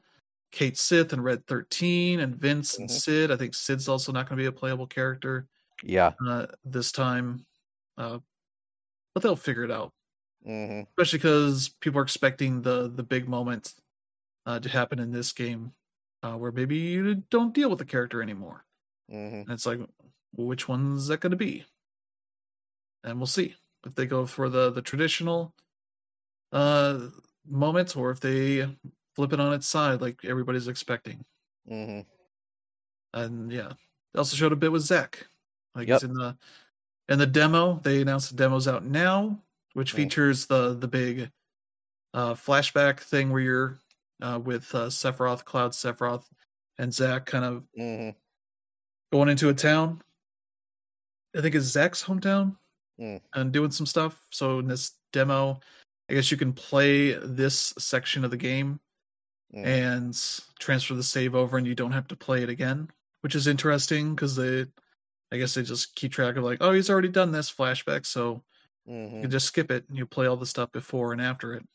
Cait 0.52 0.78
Sith, 0.78 1.12
and 1.12 1.24
Red 1.26 1.46
Thirteen, 1.46 2.22
and 2.22 2.36
Vince 2.38 2.78
and 2.80 2.90
Mhm. 2.90 2.94
Cid. 3.02 3.32
I 3.32 3.36
think 3.36 3.56
Cid's 3.56 3.90
also 3.90 4.14
not 4.14 4.30
going 4.30 4.38
to 4.38 4.42
be 4.44 4.48
a 4.48 4.52
playable 4.54 4.88
character 4.88 5.50
Yeah. 5.84 6.14
uh, 6.26 6.48
this 6.64 6.94
time, 6.94 7.46
uh, 7.98 8.20
but 9.14 9.24
they'll 9.24 9.36
figure 9.36 9.66
it 9.66 9.72
out. 9.72 9.94
Mhm. 10.48 10.88
especially 10.88 11.20
because 11.20 11.68
people 11.82 12.00
are 12.00 12.04
expecting 12.04 12.62
the 12.62 12.88
the 12.88 13.04
big 13.04 13.28
moment 13.28 13.74
uh, 14.46 14.60
to 14.60 14.70
happen 14.70 15.00
in 15.00 15.12
this 15.12 15.32
game, 15.34 15.74
uh, 16.24 16.36
where 16.38 16.52
maybe 16.52 16.78
you 16.78 17.16
don't 17.30 17.54
deal 17.54 17.70
with 17.70 17.80
the 17.80 17.86
character 17.86 18.22
anymore, 18.22 18.66
Mhm. 19.10 19.48
and 19.48 19.56
it's 19.56 19.66
like, 19.66 19.80
which 20.34 20.68
one's 20.70 21.08
that 21.08 21.22
going 21.22 21.32
to 21.32 21.38
be? 21.38 21.66
And 23.04 23.18
we'll 23.18 23.28
see 23.28 23.56
if 23.86 23.96
they 23.96 24.06
go 24.06 24.26
for 24.26 24.50
the 24.50 24.70
the 24.72 24.82
traditional 24.82 25.54
uh 26.52 27.10
moment 27.46 27.96
or 27.98 28.12
if 28.12 28.20
they 28.20 28.78
flip 29.16 29.34
it 29.34 29.40
on 29.40 29.54
its 29.54 29.68
side 29.68 30.02
like 30.02 30.26
everybody's 30.26 30.68
expecting. 30.68 31.26
Mhm. 31.66 32.10
And 33.14 33.52
yeah, 33.52 33.74
they 34.14 34.18
also 34.18 34.36
showed 34.36 34.52
a 34.52 34.56
bit 34.56 34.72
with 34.72 34.84
Zack. 34.84 35.28
Like 35.76 35.88
Yep. 35.88 36.04
in 36.04 36.14
the 36.14 36.38
in 37.10 37.20
the 37.20 37.28
demo. 37.28 37.80
They 37.80 38.02
announced 38.02 38.32
the 38.32 38.38
demo's 38.38 38.68
out 38.68 38.86
now, 38.86 39.44
which 39.74 39.94
Mm. 39.94 40.10
features 40.10 40.48
the 40.48 40.76
the 40.76 40.88
big 40.88 41.32
uh 42.14 42.36
flashback 42.36 43.00
thing 43.02 43.32
where 43.32 43.42
you're 43.42 43.80
uh 44.22 44.40
with 44.44 44.74
uh 44.76 44.88
Sephiroth, 44.88 45.46
Cloud 45.46 45.72
Sephiroth, 45.72 46.26
and 46.78 46.94
Zack 46.94 47.26
kind 47.26 47.46
of 47.46 47.64
Mhm. 47.78 48.16
going 49.12 49.30
into 49.30 49.50
a 49.50 49.54
town. 49.54 50.02
I 51.36 51.42
think 51.42 51.56
it's 51.56 51.66
Zack's 51.66 52.04
hometown 52.04 52.58
Mm. 53.00 53.22
and 53.34 53.52
doing 53.54 53.72
some 53.72 53.86
stuff. 53.86 54.28
So 54.32 54.60
in 54.60 54.68
this 54.68 54.94
demo, 55.14 55.60
I 56.10 56.14
guess 56.16 56.32
you 56.32 56.38
can 56.38 56.54
play 56.54 57.14
this 57.14 57.74
section 57.78 58.26
of 58.26 58.32
the 58.32 58.38
game 58.38 58.80
Mhm. 59.54 59.66
and 59.66 60.42
transfer 60.60 60.96
the 60.96 61.04
save 61.04 61.36
over 61.36 61.58
and 61.58 61.66
you 61.68 61.76
don't 61.76 61.92
have 61.94 62.08
to 62.10 62.16
play 62.16 62.44
it 62.44 62.50
again 62.50 62.90
which 63.22 63.34
is 63.36 63.48
interesting 63.48 64.14
because 64.16 64.36
they 64.36 64.66
i 65.32 65.38
guess 65.38 65.56
they 65.56 65.64
just 65.64 65.96
keep 65.96 66.12
track 66.12 66.36
of 66.36 66.44
like 66.44 66.60
oh 66.62 66.72
he's 66.72 66.90
already 66.90 67.08
done 67.10 67.32
this 67.32 67.52
flashback 67.52 68.06
so 68.06 68.44
you 68.86 68.94
Mhm. 68.94 69.22
can 69.24 69.32
just 69.32 69.48
skip 69.48 69.72
it 69.72 69.88
and 69.90 69.98
you 69.98 70.06
play 70.06 70.28
all 70.28 70.38
the 70.38 70.46
stuff 70.46 70.72
before 70.72 71.12
and 71.14 71.22
after 71.22 71.54
it 71.56 71.66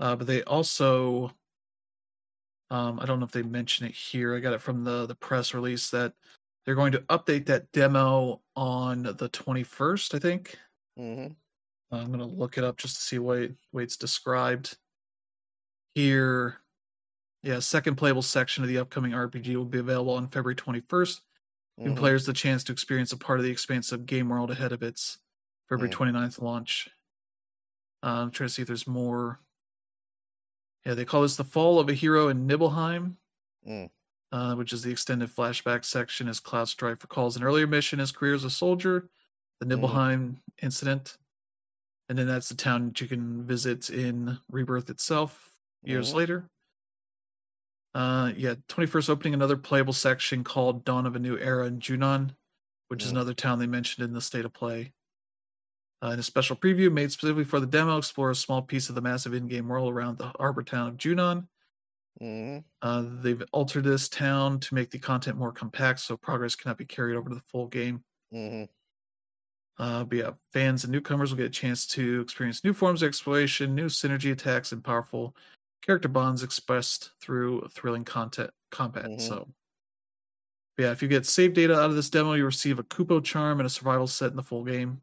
uh, 0.00 0.16
but 0.16 0.26
they 0.26 0.42
also 0.44 1.30
um, 2.70 2.98
i 3.00 3.06
don't 3.06 3.18
know 3.20 3.26
if 3.26 3.32
they 3.32 3.42
mention 3.42 3.86
it 3.86 3.92
here 3.92 4.34
i 4.34 4.40
got 4.40 4.52
it 4.54 4.60
from 4.60 4.84
the 4.84 5.06
the 5.06 5.14
press 5.14 5.54
release 5.54 5.90
that 5.90 6.14
they're 6.64 6.74
going 6.74 6.92
to 6.92 7.00
update 7.02 7.46
that 7.46 7.70
demo 7.72 8.42
on 8.56 9.02
the 9.02 9.28
21st 9.28 10.14
i 10.14 10.18
think 10.18 10.58
Mhm. 10.98 11.36
I'm 11.92 12.06
going 12.08 12.20
to 12.20 12.24
look 12.24 12.56
it 12.56 12.62
up 12.64 12.76
just 12.76 12.96
to 12.96 13.02
see 13.02 13.18
what 13.18 13.50
way 13.72 13.82
it's 13.82 13.96
described. 13.96 14.78
Here, 15.96 16.58
yeah, 17.42 17.58
second 17.58 17.96
playable 17.96 18.22
section 18.22 18.62
of 18.62 18.68
the 18.68 18.78
upcoming 18.78 19.10
RPG 19.12 19.56
will 19.56 19.64
be 19.64 19.78
available 19.80 20.14
on 20.14 20.28
February 20.28 20.54
21st, 20.54 21.22
giving 21.78 21.96
Mhm. 21.96 21.98
players 21.98 22.26
the 22.26 22.32
chance 22.32 22.62
to 22.64 22.72
experience 22.72 23.10
a 23.12 23.16
part 23.16 23.40
of 23.40 23.44
the 23.44 23.50
expansive 23.50 24.06
game 24.06 24.28
world 24.28 24.52
ahead 24.52 24.70
of 24.70 24.84
its 24.84 25.18
February 25.68 25.88
Mm. 25.88 25.92
29th 25.92 26.38
launch. 26.38 26.88
Uh, 28.04 28.22
I'm 28.22 28.30
trying 28.30 28.48
to 28.48 28.54
see 28.54 28.62
if 28.62 28.68
there's 28.68 28.86
more. 28.86 29.40
Yeah, 30.84 30.94
they 30.94 31.04
call 31.04 31.22
this 31.22 31.36
the 31.36 31.44
Fall 31.44 31.78
of 31.78 31.88
a 31.88 31.94
Hero 31.94 32.28
in 32.28 32.46
Nibelheim, 32.46 33.18
Mm. 33.66 33.90
uh, 34.32 34.54
which 34.54 34.72
is 34.72 34.82
the 34.82 34.90
extended 34.90 35.28
flashback 35.28 35.84
section 35.84 36.28
as 36.28 36.40
Cloud 36.40 36.68
Strife 36.68 37.02
recalls 37.02 37.36
an 37.36 37.42
earlier 37.42 37.66
mission 37.66 37.98
his 37.98 38.12
career 38.12 38.34
as 38.34 38.44
a 38.44 38.50
soldier, 38.50 39.10
the 39.58 39.66
Mhm. 39.66 39.68
Nibelheim 39.70 40.42
incident. 40.62 41.18
And 42.08 42.18
then 42.18 42.26
that's 42.26 42.48
the 42.48 42.54
town 42.56 42.88
that 42.88 43.00
you 43.00 43.06
can 43.08 43.44
visit 43.46 43.90
in 43.90 44.40
Rebirth 44.50 44.88
itself 44.90 45.54
years 45.82 46.10
Mhm. 46.10 46.14
later. 46.14 46.50
Uh, 47.94 48.32
yeah, 48.36 48.54
21st 48.68 49.10
opening 49.10 49.34
another 49.34 49.56
playable 49.56 49.92
section 49.92 50.44
called 50.44 50.84
Dawn 50.84 51.06
of 51.06 51.16
a 51.16 51.18
New 51.18 51.36
Era 51.36 51.66
in 51.66 51.80
Junon, 51.80 52.36
which 52.88 53.02
is 53.02 53.08
Mm. 53.08 53.12
another 53.12 53.34
town 53.34 53.58
they 53.58 53.66
mentioned 53.66 54.04
in 54.04 54.14
the 54.14 54.20
state 54.20 54.44
of 54.44 54.52
play. 54.52 54.92
Uh, 56.02 56.08
in 56.12 56.18
a 56.18 56.22
special 56.22 56.56
preview 56.56 56.90
made 56.92 57.12
specifically 57.12 57.44
for 57.44 57.60
the 57.60 57.66
demo, 57.66 57.98
explore 57.98 58.30
a 58.30 58.34
small 58.34 58.62
piece 58.62 58.88
of 58.88 58.94
the 58.94 59.02
massive 59.02 59.34
in-game 59.34 59.68
world 59.68 59.92
around 59.92 60.16
the 60.18 60.32
harbor 60.38 60.62
town 60.62 60.88
of 60.88 60.96
Junon. 60.96 61.46
Mhm. 62.20 62.64
Uh, 62.82 63.04
they've 63.22 63.42
altered 63.52 63.84
this 63.84 64.08
town 64.08 64.58
to 64.60 64.74
make 64.74 64.90
the 64.90 64.98
content 64.98 65.36
more 65.36 65.52
compact, 65.52 66.00
so 66.00 66.16
progress 66.16 66.56
cannot 66.56 66.78
be 66.78 66.84
carried 66.86 67.16
over 67.16 67.28
to 67.28 67.34
the 67.34 67.42
full 67.42 67.66
game. 67.68 68.04
Mhm. 68.32 68.68
Uh, 69.78 70.04
but 70.04 70.18
yeah, 70.18 70.32
fans 70.52 70.84
and 70.84 70.92
newcomers 70.92 71.30
will 71.30 71.38
get 71.38 71.46
a 71.46 71.50
chance 71.50 71.86
to 71.86 72.20
experience 72.20 72.62
new 72.64 72.74
forms 72.74 73.02
of 73.02 73.08
exploration, 73.08 73.74
new 73.74 73.86
synergy 73.86 74.30
attacks, 74.30 74.72
and 74.72 74.84
powerful 74.84 75.34
character 75.82 76.08
bonds 76.08 76.42
expressed 76.42 77.12
through 77.20 77.66
thrilling 77.70 78.04
content 78.04 78.50
combat. 78.70 79.12
Mhm. 79.12 79.18
So, 79.18 79.54
yeah, 80.78 80.92
if 80.92 81.02
you 81.02 81.08
get 81.08 81.26
save 81.26 81.54
data 81.54 81.74
out 81.78 81.90
of 81.90 81.96
this 81.96 82.10
demo, 82.10 82.32
you 82.34 82.44
receive 82.44 82.78
a 82.78 82.84
Kupo 82.84 83.22
charm 83.22 83.60
and 83.60 83.66
a 83.66 83.70
survival 83.70 84.06
set 84.06 84.30
in 84.30 84.36
the 84.36 84.42
full 84.42 84.64
game. 84.64 85.02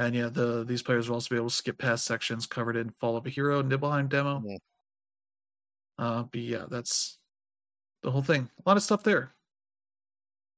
And 0.00 0.14
yeah, 0.14 0.30
the 0.30 0.64
these 0.64 0.82
players 0.82 1.08
will 1.08 1.16
also 1.16 1.28
be 1.28 1.36
able 1.36 1.50
to 1.50 1.54
skip 1.54 1.76
past 1.76 2.06
sections 2.06 2.46
covered 2.46 2.74
in 2.76 2.88
Fall 3.00 3.18
of 3.18 3.26
a 3.26 3.30
Hero 3.30 3.60
Nibelheim 3.60 4.08
demo. 4.08 4.40
Mhm. 4.40 4.58
Uh, 5.98 6.22
but 6.22 6.40
yeah, 6.40 6.64
that's 6.70 7.18
the 8.02 8.10
whole 8.10 8.22
thing. 8.22 8.50
A 8.64 8.68
lot 8.68 8.78
of 8.78 8.82
stuff 8.82 9.02
there. 9.02 9.34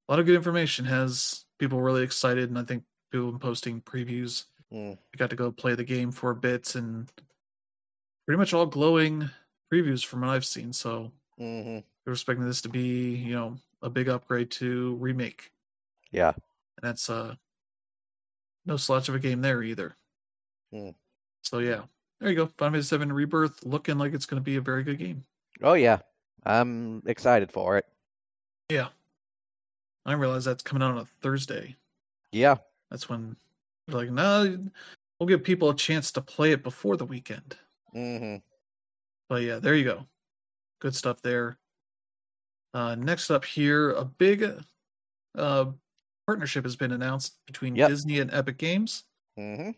A 0.08 0.12
lot 0.12 0.20
of 0.20 0.26
good 0.26 0.36
information. 0.36 0.84
Has 0.84 1.44
people 1.58 1.80
really 1.82 2.04
excited, 2.04 2.50
and 2.50 2.58
I 2.58 2.62
think 2.62 2.84
people 3.10 3.26
have 3.26 3.34
been 3.34 3.40
posting 3.40 3.82
previews. 3.82 4.44
Mm. 4.72 4.96
I 4.96 5.16
got 5.16 5.30
to 5.30 5.36
go 5.36 5.50
play 5.50 5.74
the 5.74 5.84
game 5.84 6.12
for 6.12 6.30
a 6.30 6.36
bit, 6.36 6.76
and 6.76 7.10
pretty 8.26 8.38
much 8.38 8.52
all 8.52 8.66
glowing 8.66 9.28
previews 9.72 10.04
from 10.04 10.20
what 10.20 10.30
I've 10.30 10.44
seen. 10.46 10.72
So 10.72 11.12
Mhm. 11.38 11.84
we're 12.06 12.12
expecting 12.12 12.46
this 12.46 12.62
to 12.62 12.68
be, 12.68 13.14
you 13.16 13.34
know, 13.34 13.58
a 13.82 13.90
big 13.90 14.08
upgrade 14.08 14.50
to 14.52 14.94
remake, 14.96 15.52
Yeah. 16.12 16.30
and 16.30 16.82
that's 16.82 17.10
uh 17.10 17.36
no 18.66 18.76
slouch 18.76 19.08
of 19.08 19.14
a 19.14 19.18
game 19.18 19.40
there 19.40 19.62
either. 19.62 19.96
Mm. 20.72 20.94
So 21.42 21.58
yeah, 21.58 21.82
there 22.20 22.30
you 22.30 22.36
go. 22.36 22.46
Final 22.46 22.74
Fantasy 22.74 22.88
Seven 22.88 23.12
Rebirth, 23.12 23.64
looking 23.64 23.98
like 23.98 24.14
it's 24.14 24.26
going 24.26 24.40
to 24.40 24.44
be 24.44 24.56
a 24.56 24.60
very 24.60 24.82
good 24.82 24.98
game. 24.98 25.24
Oh 25.62 25.74
yeah. 25.74 25.98
I'm 26.44 27.02
excited 27.06 27.52
for 27.52 27.78
it. 27.78 27.86
Yeah, 28.68 28.88
I 30.04 30.14
realize 30.14 30.44
that's 30.44 30.62
coming 30.62 30.82
out 30.82 30.92
on 30.92 30.98
a 30.98 31.04
Thursday. 31.20 31.76
Yeah. 32.32 32.56
That's 32.90 33.08
when 33.08 33.36
they're 33.86 33.96
like, 33.98 34.10
no, 34.10 34.58
we'll 35.18 35.28
give 35.28 35.44
people 35.44 35.70
a 35.70 35.76
chance 35.76 36.10
to 36.12 36.20
play 36.20 36.52
it 36.52 36.62
before 36.62 36.96
the 36.96 37.04
weekend. 37.04 37.56
Mhm. 37.94 38.42
But 39.28 39.42
yeah, 39.42 39.58
there 39.58 39.74
you 39.74 39.84
go. 39.84 40.06
Good 40.80 40.94
stuff 40.94 41.22
there. 41.22 41.58
Uh, 42.74 42.94
next 42.94 43.30
up 43.30 43.44
here, 43.44 43.90
a 43.92 44.04
big 44.04 44.44
uh, 45.36 45.66
partnership 46.26 46.64
has 46.64 46.76
been 46.76 46.92
announced 46.92 47.38
between 47.46 47.76
Yep. 47.76 47.88
Disney 47.88 48.18
and 48.20 48.32
Epic 48.32 48.58
Games. 48.58 49.04
Mhm. 49.38 49.74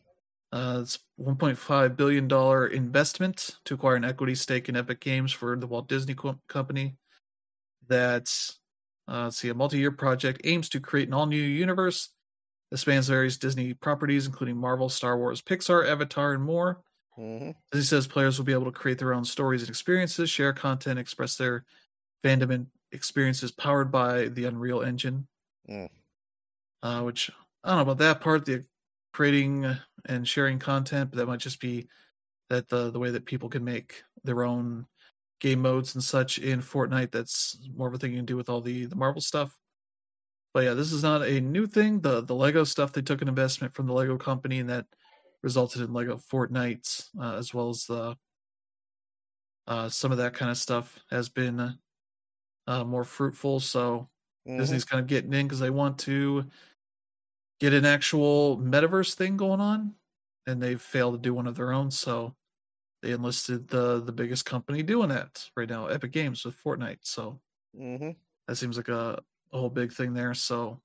Uh, 0.53 0.81
it's 0.83 1.01
1.5 1.17 1.97
billion 1.97 2.29
dollar 2.29 2.67
investment 2.69 3.59
to 3.65 3.75
acquire 3.75 3.97
an 3.97 4.05
equity 4.05 4.35
stake 4.35 4.69
in 4.69 4.77
Epic 4.77 5.01
Games 5.01 5.33
for 5.33 5.57
the 5.57 5.67
Walt 5.67 5.89
Disney 5.89 6.15
Co- 6.15 6.41
Company. 6.49 6.97
That's 7.87 8.61
uh, 9.09 9.25
let's 9.25 9.37
see, 9.37 9.51
a 9.51 9.55
multi-year 9.55 9.91
project 9.93 10.41
aims 10.45 10.69
to 10.71 10.81
create 10.81 11.09
an 11.09 11.15
all-new 11.15 11.37
universe 11.37 12.11
that 12.71 12.79
spans 12.79 13.07
various 13.09 13.37
Disney 13.37 13.75
properties, 13.75 14.27
including 14.27 14.57
Marvel, 14.57 14.89
Star 14.89 15.19
Wars, 15.19 15.43
Pixar, 15.43 15.87
Avatar, 15.87 16.33
and 16.33 16.43
more. 16.43 16.83
Mhm. 17.19 17.55
As 17.73 17.81
he 17.81 17.83
says, 17.85 18.07
players 18.07 18.39
will 18.39 18.47
be 18.47 18.55
able 18.55 18.65
to 18.65 18.73
create 18.73 18.99
their 18.99 19.13
own 19.13 19.25
stories 19.27 19.61
and 19.63 19.69
experiences, 19.69 20.31
share 20.31 20.55
content, 20.55 20.99
express 20.99 21.37
their 21.37 21.67
fandom 22.25 22.51
and 22.55 22.71
experiences 22.93 23.53
powered 23.53 23.93
by 23.93 24.29
the 24.29 24.47
Unreal 24.47 24.81
Engine. 24.83 25.29
Mm. 25.69 25.91
Uh, 26.85 27.03
which 27.05 27.31
I 27.65 27.71
don't 27.71 27.79
know 27.79 27.83
about 27.93 27.99
that 28.01 28.23
part, 28.23 28.47
the 28.47 28.67
creating 29.15 29.67
and 30.07 30.29
sharing 30.29 30.61
content, 30.61 31.11
but 31.13 31.19
that 31.19 31.27
might 31.27 31.41
just 31.41 31.61
be 31.61 31.89
that 32.51 32.69
the 32.69 32.91
the 32.91 33.01
way 33.01 33.11
that 33.13 33.27
people 33.27 33.49
can 33.51 33.65
make 33.65 34.05
their 34.25 34.45
own 34.45 34.87
game 35.41 35.63
modes 35.63 35.95
and 35.95 36.05
such 36.05 36.39
in 36.39 36.61
Fortnite. 36.61 37.13
That's 37.13 37.59
more 37.75 37.89
of 37.89 37.95
a 37.95 37.99
thing 37.99 38.13
you 38.13 38.19
can 38.19 38.27
do 38.27 38.37
with 38.37 38.49
all 38.51 38.61
the 38.63 38.87
the 38.87 38.97
Marvel 38.97 39.23
stuff. 39.23 39.59
But 40.55 40.65
yeah, 40.65 40.75
this 40.75 40.93
is 40.93 41.03
not 41.03 41.23
a 41.23 41.41
new 41.41 41.67
thing. 41.67 42.01
The 42.01 42.21
the 42.23 42.35
Lego 42.35 42.65
stuff 42.65 42.93
they 42.93 43.03
took 43.03 43.23
an 43.23 43.29
investment 43.29 43.75
from 43.75 43.87
the 43.87 43.95
Lego 43.95 44.19
company, 44.19 44.61
and 44.61 44.71
that 44.71 44.87
resulted 45.43 45.83
in 45.83 45.93
Lego 45.93 46.17
Fortnite, 46.19 47.11
uh, 47.21 47.37
as 47.37 47.53
well 47.55 47.71
as 47.71 47.87
the 47.87 48.17
uh, 49.67 49.89
some 49.89 50.13
of 50.13 50.19
that 50.19 50.35
kind 50.35 50.51
of 50.51 50.57
stuff 50.57 50.99
has 51.11 51.29
been 51.29 51.79
uh, 52.67 52.85
more 52.85 53.05
fruitful. 53.05 53.61
So 53.61 54.11
Mhm. 54.47 54.57
Disney's 54.59 54.85
kind 54.85 55.01
of 55.01 55.07
getting 55.09 55.33
in 55.33 55.47
because 55.47 55.61
they 55.61 55.71
want 55.71 55.99
to 56.01 56.51
get 57.61 57.73
an 57.75 57.85
actual 57.85 58.59
metaverse 58.59 59.15
thing 59.15 59.37
going 59.37 59.61
on, 59.61 59.97
and 60.47 60.63
they've 60.63 60.81
failed 60.81 61.15
to 61.15 61.21
do 61.21 61.35
one 61.35 61.47
of 61.47 61.57
their 61.57 61.73
own. 61.73 61.91
So 61.91 62.37
they 63.03 63.13
enlisted 63.13 63.69
the 63.69 64.01
the 64.01 64.13
biggest 64.13 64.47
company 64.47 64.83
doing 64.83 65.11
that 65.11 65.51
right 65.57 65.69
now, 65.69 65.89
Epic 65.89 66.13
Games 66.13 66.45
with 66.45 66.63
Fortnite. 66.63 67.01
So 67.03 67.41
Mhm. 67.73 68.17
that 68.47 68.57
seems 68.57 68.77
like 68.77 68.89
a, 68.89 69.23
a 69.53 69.59
whole 69.59 69.71
big 69.71 69.93
thing 69.93 70.15
there. 70.15 70.35
So 70.35 70.81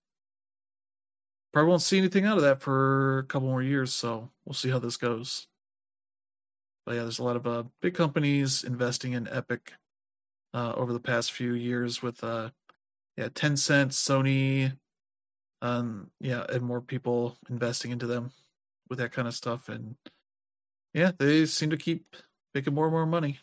probably 1.54 1.70
won't 1.70 1.82
see 1.82 1.98
anything 1.98 2.26
out 2.26 2.38
of 2.38 2.44
that 2.44 2.62
for 2.62 3.20
a 3.20 3.24
couple 3.26 3.48
more 3.48 3.64
years. 3.64 3.94
So 3.94 4.32
we'll 4.46 4.54
see 4.54 4.70
how 4.70 4.80
this 4.80 4.98
goes. 4.98 5.48
But 6.86 6.96
yeah, 6.96 7.02
there's 7.04 7.20
a 7.20 7.24
lot 7.24 7.36
of 7.36 7.46
uh, 7.48 7.64
big 7.82 7.94
companies 7.94 8.64
investing 8.64 9.14
in 9.14 9.28
Epic 9.28 9.74
uh, 10.54 10.74
over 10.76 10.94
the 10.94 11.00
past 11.00 11.32
few 11.32 11.54
years 11.54 12.02
with 12.02 12.24
uh, 12.24 12.52
yeah, 13.18 13.30
Tencent, 13.30 13.90
Sony, 13.92 14.78
um, 15.62 16.10
yeah, 16.20 16.46
and 16.50 16.62
more 16.62 16.82
people 16.82 17.38
investing 17.50 17.92
into 17.92 18.08
them 18.08 18.32
with 18.90 19.00
that 19.00 19.12
kind 19.12 19.28
of 19.28 19.36
stuff. 19.36 19.70
And 19.70 19.96
yeah, 20.94 21.12
they 21.18 21.46
seem 21.46 21.70
to 21.70 21.78
keep 21.78 22.16
making 22.54 22.74
more 22.74 22.86
and 22.86 22.94
more 22.94 23.06
money. 23.06 23.40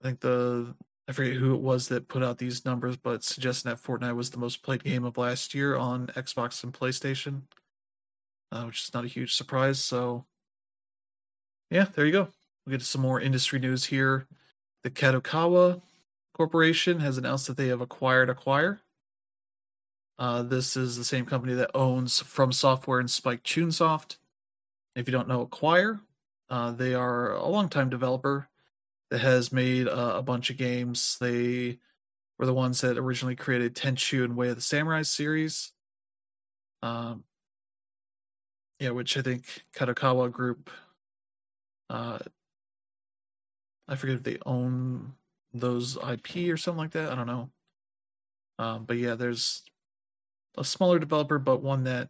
I 0.00 0.08
think 0.08 0.20
the 0.20 0.74
I 1.08 1.12
forget 1.12 1.34
who 1.34 1.54
it 1.54 1.60
was 1.60 1.88
that 1.88 2.08
put 2.08 2.22
out 2.22 2.38
these 2.38 2.64
numbers, 2.64 2.96
but 2.96 3.22
suggesting 3.22 3.70
that 3.70 3.82
Fortnite 3.82 4.16
was 4.16 4.30
the 4.30 4.38
most 4.38 4.62
played 4.62 4.82
game 4.82 5.04
of 5.04 5.16
last 5.16 5.54
year 5.54 5.76
on 5.76 6.08
Xbox 6.08 6.64
and 6.64 6.72
PlayStation, 6.72 7.42
uh, 8.50 8.64
which 8.64 8.82
is 8.82 8.94
not 8.94 9.04
a 9.04 9.08
huge 9.08 9.34
surprise. 9.34 9.78
So, 9.78 10.24
yeah, 11.70 11.86
there 11.94 12.06
you 12.06 12.12
go. 12.12 12.28
We'll 12.64 12.76
get 12.76 12.82
some 12.82 13.02
more 13.02 13.20
industry 13.20 13.60
news 13.60 13.84
here. 13.84 14.26
The 14.82 14.90
Kadokawa 14.90 15.80
Corporation 16.34 16.98
has 17.00 17.18
announced 17.18 17.46
that 17.46 17.56
they 17.56 17.68
have 17.68 17.80
acquired 17.80 18.28
Acquire. 18.28 18.80
Uh, 20.18 20.42
this 20.42 20.76
is 20.76 20.96
the 20.96 21.04
same 21.04 21.26
company 21.26 21.54
that 21.54 21.70
owns 21.74 22.20
From 22.20 22.52
Software 22.52 23.00
and 23.00 23.10
Spike 23.10 23.42
Chunsoft. 23.42 24.16
If 24.94 25.06
you 25.06 25.12
don't 25.12 25.28
know 25.28 25.42
Acquire, 25.42 26.00
uh, 26.48 26.72
they 26.72 26.94
are 26.94 27.32
a 27.34 27.46
longtime 27.46 27.90
developer 27.90 28.48
that 29.10 29.20
has 29.20 29.52
made 29.52 29.88
uh, 29.88 30.14
a 30.16 30.22
bunch 30.22 30.48
of 30.48 30.56
games. 30.56 31.18
They 31.20 31.78
were 32.38 32.46
the 32.46 32.54
ones 32.54 32.80
that 32.80 32.96
originally 32.96 33.36
created 33.36 33.74
Tenchu 33.74 34.24
and 34.24 34.36
Way 34.36 34.48
of 34.48 34.56
the 34.56 34.62
Samurai 34.62 35.02
series. 35.02 35.72
Um, 36.82 37.24
yeah, 38.80 38.90
which 38.90 39.16
I 39.16 39.22
think 39.22 39.64
Kadokawa 39.74 40.30
Group. 40.30 40.70
Uh, 41.88 42.18
I 43.88 43.96
forget 43.96 44.16
if 44.16 44.22
they 44.22 44.38
own 44.44 45.14
those 45.52 45.96
IP 45.96 46.50
or 46.50 46.56
something 46.56 46.78
like 46.78 46.90
that. 46.92 47.12
I 47.12 47.14
don't 47.14 47.26
know. 47.26 47.50
Um, 48.58 48.84
but 48.84 48.96
yeah, 48.96 49.14
there's 49.14 49.62
a 50.56 50.64
smaller 50.64 50.98
developer, 50.98 51.38
but 51.38 51.62
one 51.62 51.84
that 51.84 52.08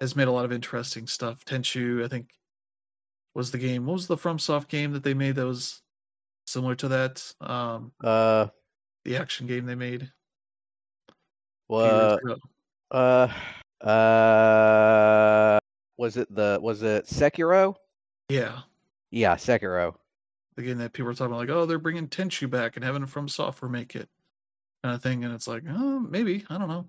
has 0.00 0.14
made 0.16 0.28
a 0.28 0.32
lot 0.32 0.44
of 0.44 0.52
interesting 0.52 1.06
stuff. 1.06 1.44
Tenchu, 1.44 2.04
I 2.04 2.08
think, 2.08 2.30
was 3.34 3.50
the 3.50 3.58
game. 3.58 3.86
What 3.86 3.94
was 3.94 4.06
the 4.06 4.16
FromSoft 4.16 4.68
game 4.68 4.92
that 4.92 5.02
they 5.02 5.14
made 5.14 5.34
that 5.36 5.46
was 5.46 5.82
similar 6.46 6.74
to 6.76 6.88
that? 6.88 7.32
Um, 7.40 7.92
Uh. 8.02 8.48
the 9.04 9.16
action 9.16 9.46
game 9.46 9.66
they 9.66 9.74
made. 9.74 10.10
Well. 11.68 12.18
Uh. 12.90 13.28
Uh. 13.80 15.58
Was 15.96 16.16
it 16.16 16.32
the 16.34 16.58
was 16.62 16.82
it 16.82 17.06
Sekiro? 17.06 17.74
Yeah, 18.28 18.60
Yeah, 19.10 19.34
Sekiro. 19.34 19.94
again 20.56 20.78
that 20.78 20.92
people 20.92 21.10
are 21.10 21.14
talking 21.14 21.32
about 21.32 21.40
like, 21.40 21.50
oh, 21.50 21.66
they're 21.66 21.78
bringing 21.78 22.08
Tenchu 22.08 22.48
back 22.48 22.76
and 22.76 22.84
having 22.84 23.06
From 23.06 23.28
Software 23.28 23.68
make 23.70 23.96
it, 23.96 24.08
kind 24.84 24.94
of 24.94 25.02
thing, 25.02 25.24
and 25.24 25.34
it's 25.34 25.48
like, 25.48 25.64
oh, 25.68 25.98
maybe 26.00 26.44
I 26.50 26.58
don't 26.58 26.68
know, 26.68 26.88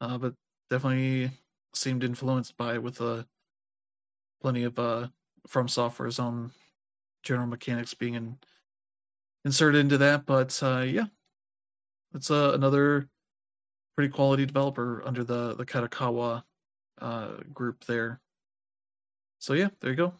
uh, 0.00 0.18
but 0.18 0.34
definitely 0.70 1.30
seemed 1.74 2.04
influenced 2.04 2.56
by 2.56 2.74
it 2.74 2.82
with 2.82 3.00
uh, 3.00 3.24
plenty 4.40 4.64
of 4.64 4.78
uh, 4.78 5.08
From 5.46 5.68
Software's 5.68 6.18
own 6.18 6.52
general 7.22 7.46
mechanics 7.46 7.94
being 7.94 8.14
in, 8.14 8.38
inserted 9.44 9.80
into 9.80 9.98
that. 9.98 10.26
But 10.26 10.58
uh, 10.62 10.80
yeah, 10.86 11.06
it's 12.14 12.30
uh, 12.30 12.52
another 12.54 13.08
pretty 13.96 14.12
quality 14.12 14.46
developer 14.46 15.02
under 15.06 15.24
the 15.24 15.54
the 15.54 15.66
Kadokawa 15.66 16.44
uh, 17.00 17.36
group 17.54 17.84
there. 17.86 18.20
So 19.38 19.54
yeah, 19.54 19.70
there 19.80 19.90
you 19.90 19.96
go. 19.96 20.14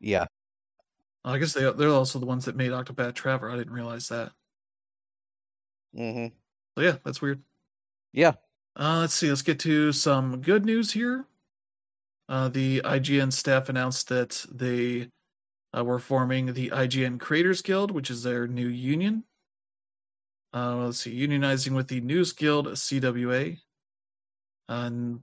Yeah. 0.00 0.26
I 1.24 1.38
guess 1.38 1.52
they 1.54 1.70
they're 1.72 1.88
also 1.90 2.18
the 2.18 2.26
ones 2.26 2.44
that 2.44 2.56
made 2.56 2.70
Octopath 2.72 3.14
Traveler. 3.14 3.50
I 3.50 3.56
didn't 3.56 3.72
realize 3.72 4.08
that. 4.08 4.32
hmm 5.94 6.26
So 6.76 6.82
yeah, 6.82 6.98
that's 7.04 7.22
weird. 7.22 7.42
Yeah. 8.12 8.34
Uh, 8.76 8.98
let's 9.00 9.14
see. 9.14 9.28
Let's 9.28 9.42
get 9.42 9.60
to 9.60 9.92
some 9.92 10.40
good 10.40 10.64
news 10.64 10.92
here. 10.92 11.26
Uh, 12.28 12.48
the 12.48 12.80
IGN 12.84 13.32
staff 13.32 13.68
announced 13.68 14.08
that 14.08 14.44
they 14.50 15.10
uh, 15.76 15.84
were 15.84 15.98
forming 15.98 16.52
the 16.52 16.70
IGN 16.70 17.20
Creators 17.20 17.62
Guild, 17.62 17.90
which 17.90 18.10
is 18.10 18.22
their 18.22 18.46
new 18.46 18.66
union. 18.66 19.24
Uh, 20.52 20.76
let's 20.76 21.00
see, 21.00 21.14
unionizing 21.14 21.74
with 21.74 21.88
the 21.88 22.00
News 22.00 22.32
Guild 22.32 22.68
CWA, 22.68 23.58
and 24.68 25.20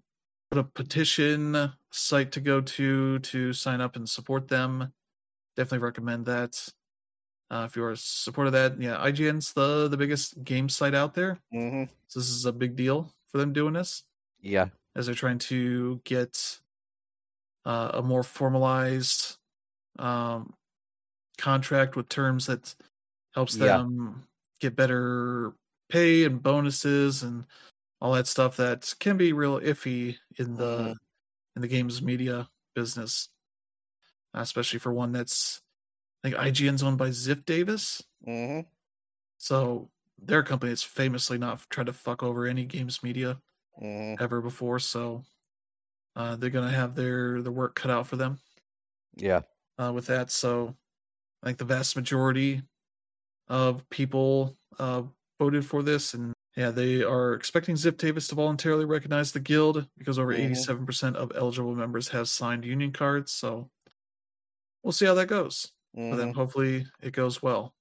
put 0.49 0.59
a 0.59 0.63
petition 0.63 1.71
site 1.91 2.33
to 2.33 2.41
go 2.41 2.61
to 2.61 3.19
to 3.19 3.53
sign 3.53 3.81
up 3.81 3.95
and 3.95 4.09
support 4.09 4.47
them. 4.47 4.93
Definitely 5.55 5.85
recommend 5.85 6.25
that. 6.25 6.67
Uh, 7.49 7.65
if 7.65 7.75
you're 7.75 7.91
a 7.91 7.97
supporter 7.97 8.47
of 8.47 8.53
that, 8.53 8.79
yeah, 8.81 8.97
IGN's 8.97 9.53
the 9.53 9.87
the 9.87 9.97
biggest 9.97 10.43
game 10.43 10.69
site 10.69 10.95
out 10.95 11.13
there. 11.13 11.39
hmm 11.51 11.85
So 12.07 12.19
this 12.19 12.29
is 12.29 12.45
a 12.45 12.51
big 12.51 12.75
deal 12.75 13.11
for 13.31 13.37
them 13.39 13.53
doing 13.53 13.73
this 13.73 14.03
Yeah. 14.41 14.69
as 14.95 15.05
they're 15.05 15.15
trying 15.15 15.39
to 15.39 16.01
get 16.03 16.59
uh, 17.65 17.91
a 17.95 18.01
more 18.01 18.23
formalized 18.23 19.37
um, 19.99 20.53
contract 21.37 21.95
with 21.95 22.09
terms 22.09 22.47
that 22.47 22.75
helps 23.33 23.55
Yeah. 23.55 23.77
them 23.79 24.27
get 24.59 24.75
better 24.75 25.53
pay 25.89 26.25
and 26.25 26.41
bonuses 26.41 27.23
and 27.23 27.45
all 28.01 28.13
that 28.13 28.27
stuff 28.27 28.57
that 28.57 28.93
can 28.99 29.17
be 29.17 29.33
real 29.33 29.59
iffy 29.59 30.17
in 30.37 30.55
the 30.55 30.93
Mhm. 30.93 30.97
in 31.55 31.61
the 31.61 31.67
games 31.67 32.01
media 32.01 32.49
business, 32.75 33.29
especially 34.33 34.79
for 34.79 34.93
one 34.93 35.11
that's 35.11 35.61
I 36.23 36.29
think 36.31 36.41
IGN's 36.41 36.83
owned 36.83 36.97
by 36.97 37.09
Ziff 37.09 37.45
Davis. 37.45 38.03
hmm 38.25 38.61
So 39.37 39.89
their 40.21 40.43
company 40.43 40.71
is 40.71 40.83
famously 40.83 41.37
not 41.37 41.69
tried 41.69 41.87
to 41.87 41.93
fuck 41.93 42.23
over 42.23 42.47
any 42.47 42.65
games 42.65 43.03
media 43.03 43.41
hmm 43.79 44.15
ever 44.19 44.41
before. 44.41 44.79
So 44.79 45.23
uh, 46.15 46.35
they're 46.37 46.51
gonna 46.51 46.71
have 46.71 46.95
their 46.95 47.41
their 47.41 47.51
work 47.53 47.75
cut 47.75 47.91
out 47.91 48.07
for 48.07 48.17
them 48.17 48.39
Yeah. 49.15 49.43
uh, 49.77 49.91
with 49.93 50.07
that. 50.07 50.31
So 50.31 50.75
I 51.43 51.47
think 51.47 51.57
the 51.59 51.65
vast 51.65 51.95
majority 51.95 52.63
of 53.47 53.89
people 53.89 54.57
uh, 54.79 55.03
voted 55.39 55.65
for 55.65 55.83
this, 55.83 56.13
and 56.13 56.33
yeah, 56.57 56.71
they 56.71 57.03
are 57.03 57.33
expecting 57.35 57.75
Ziff 57.75 57.97
Davis 57.97 58.27
to 58.29 58.35
voluntarily 58.35 58.85
recognize 58.85 59.31
the 59.33 59.41
guild 59.41 59.89
because 59.97 60.19
over 60.19 60.33
Mhm. 60.33 60.71
eighty-seven 60.73 60.85
percent 60.87 61.17
of 61.17 61.31
eligible 61.35 61.75
members 61.75 62.09
have 62.09 62.29
signed 62.29 62.65
union 62.65 62.93
cards. 62.93 63.31
So 63.33 63.71
we'll 64.83 64.91
see 64.91 65.05
how 65.05 65.13
that 65.15 65.27
goes. 65.27 65.73
But 66.09 66.17
then 66.17 66.27
hmm 66.27 66.33
hopefully 66.33 66.85
it 67.01 67.11
goes 67.11 67.41
well. 67.41 67.73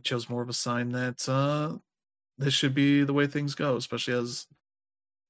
It 0.00 0.06
shows 0.06 0.30
more 0.30 0.40
of 0.40 0.48
a 0.48 0.54
sign 0.54 0.88
that 0.92 1.28
uh, 1.28 1.76
this 2.38 2.54
should 2.54 2.74
be 2.74 3.04
the 3.04 3.12
way 3.12 3.26
things 3.26 3.54
go, 3.54 3.76
especially 3.76 4.14
as 4.14 4.46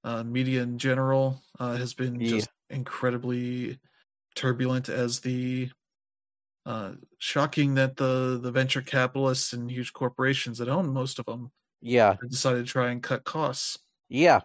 uh, 0.04 0.22
media 0.22 0.62
in 0.62 0.78
general 0.78 1.42
uh, 1.58 1.76
has 1.76 1.92
been 1.92 2.20
Yeah. 2.20 2.38
just 2.38 2.50
incredibly 2.70 3.80
turbulent. 4.36 4.88
As 4.88 5.18
the 5.18 5.70
uh, 6.66 6.92
shocking 7.18 7.74
that 7.74 7.96
the 7.96 8.38
the 8.40 8.52
venture 8.52 8.80
capitalists 8.80 9.54
and 9.54 9.68
huge 9.68 9.92
corporations 9.92 10.58
that 10.58 10.68
own 10.68 10.86
most 10.88 11.18
of 11.18 11.26
them 11.26 11.50
Yeah. 11.80 12.14
decided 12.28 12.64
to 12.64 12.70
try 12.72 12.90
and 12.92 13.02
cut 13.02 13.24
costs. 13.24 13.76
Yeah. 14.08 14.38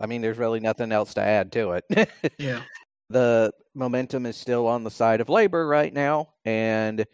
I 0.00 0.06
mean, 0.06 0.22
there's 0.22 0.38
really 0.38 0.60
nothing 0.60 0.90
else 0.90 1.14
to 1.14 1.20
add 1.22 1.52
to 1.52 1.78
it. 1.78 2.10
Yeah, 2.38 2.62
the 3.10 3.52
momentum 3.76 4.26
is 4.26 4.36
still 4.36 4.66
on 4.66 4.82
the 4.82 4.90
side 4.90 5.20
of 5.20 5.28
labor 5.28 5.68
right 5.68 5.92
now, 5.92 6.34
and 6.44 7.06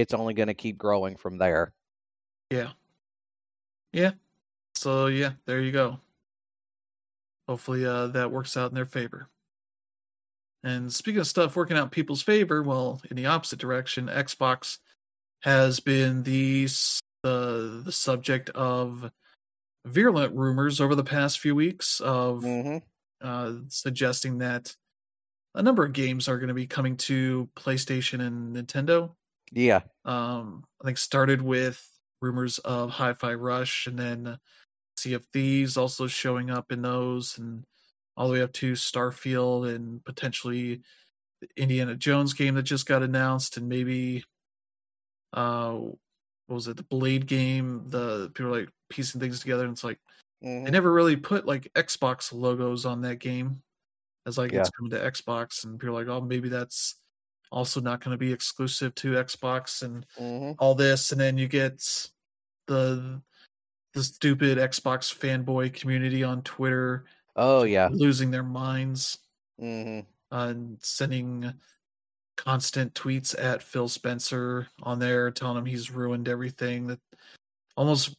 it's 0.00 0.14
only 0.14 0.34
going 0.34 0.48
to 0.48 0.54
keep 0.54 0.78
growing 0.78 1.16
from 1.16 1.38
there. 1.38 1.72
yeah, 2.50 2.70
yeah. 3.92 4.12
So 4.74 5.06
yeah, 5.06 5.32
there 5.46 5.60
you 5.60 5.72
go. 5.72 5.98
Hopefully 7.48 7.84
uh, 7.84 8.08
that 8.08 8.30
works 8.30 8.56
out 8.56 8.70
in 8.70 8.74
their 8.74 8.84
favor. 8.86 9.28
And 10.64 10.92
speaking 10.92 11.20
of 11.20 11.26
stuff 11.26 11.56
working 11.56 11.76
out 11.76 11.84
in 11.84 11.90
people's 11.90 12.22
favor, 12.22 12.62
well, 12.62 13.00
in 13.10 13.16
the 13.16 13.26
opposite 13.26 13.58
direction, 13.58 14.06
Xbox 14.06 14.78
has 15.42 15.80
been 15.80 16.22
the 16.22 16.68
the 17.22 17.82
the 17.84 17.92
subject 17.92 18.50
of 18.50 19.10
virulent 19.86 20.34
rumors 20.34 20.80
over 20.80 20.94
the 20.94 21.04
past 21.04 21.40
few 21.40 21.54
weeks 21.54 22.00
of 22.00 22.42
hmm 22.42 22.78
uh, 23.20 23.54
suggesting 23.68 24.38
that 24.38 24.74
a 25.54 25.62
number 25.62 25.84
of 25.84 25.92
games 25.92 26.28
are 26.28 26.38
going 26.38 26.48
to 26.48 26.54
be 26.54 26.66
coming 26.66 26.96
to 26.96 27.48
PlayStation 27.56 28.24
and 28.24 28.54
Nintendo. 28.54 29.12
Yeah. 29.52 29.82
Um, 30.04 30.64
I 30.82 30.86
think 30.86 30.98
started 30.98 31.42
with 31.42 31.86
rumors 32.20 32.58
of 32.60 32.90
Hi-Fi 32.90 33.34
Rush, 33.34 33.86
and 33.86 33.98
then 33.98 34.38
Sea 34.98 35.14
of 35.14 35.26
Thieves 35.32 35.76
also 35.76 36.06
showing 36.08 36.50
up 36.50 36.72
in 36.72 36.82
those, 36.82 37.38
and 37.38 37.64
all 38.16 38.28
the 38.28 38.34
way 38.34 38.42
up 38.42 38.52
to 38.54 38.72
Starfield 38.74 39.74
and 39.74 40.04
potentially 40.04 40.82
the 41.40 41.48
Indiana 41.56 41.96
Jones 41.96 42.34
game 42.34 42.54
that 42.56 42.64
just 42.64 42.86
got 42.86 43.02
announced, 43.04 43.56
and 43.58 43.68
maybe 43.68 44.24
uh, 45.32 45.72
what 45.72 45.98
was 46.54 46.68
it, 46.68 46.76
the 46.76 46.82
Blade 46.84 47.26
game? 47.26 47.88
The 47.88 48.30
people 48.34 48.50
like 48.52 48.70
piecing 48.90 49.20
things 49.20 49.40
together, 49.40 49.64
and 49.64 49.72
it's 49.72 49.84
like 49.84 50.00
hmm 50.42 50.64
they 50.64 50.72
never 50.72 50.92
really 50.92 51.16
put 51.16 51.46
like 51.46 51.72
Xbox 51.74 52.32
logos 52.32 52.86
on 52.86 53.02
that 53.02 53.16
game 53.18 53.62
as 54.26 54.38
like 54.38 54.52
Yeah. 54.52 54.60
it's 54.60 54.70
coming 54.70 54.90
to 54.92 54.98
Xbox, 55.00 55.64
and 55.64 55.80
people 55.80 55.96
are 55.98 56.04
like, 56.04 56.08
oh, 56.08 56.22
maybe 56.22 56.48
that's 56.50 56.96
also 57.50 57.80
not 57.80 58.02
going 58.02 58.14
to 58.14 58.18
be 58.18 58.32
exclusive 58.32 58.94
to 58.96 59.12
Xbox 59.12 59.82
and 59.82 60.06
hmm 60.16 60.52
all 60.58 60.74
this, 60.74 61.12
and 61.12 61.20
then 61.20 61.38
you 61.38 61.46
get 61.48 62.10
the 62.66 63.22
the 63.94 64.02
stupid 64.02 64.58
Xbox 64.58 65.14
fanboy 65.14 65.72
community 65.72 66.22
on 66.22 66.42
Twitter 66.42 67.04
Oh 67.36 67.62
yeah. 67.62 67.88
losing 67.90 68.30
their 68.30 68.42
minds 68.42 69.18
hmm 69.58 70.00
and 70.30 70.78
sending 70.82 71.54
constant 72.36 72.94
tweets 72.94 73.34
at 73.38 73.62
Phil 73.62 73.88
Spencer 73.88 74.68
on 74.82 74.98
there, 74.98 75.30
telling 75.30 75.58
him 75.58 75.66
he's 75.66 75.90
ruined 75.90 76.28
everything. 76.28 76.88
That 76.88 77.00
almost 77.76 78.14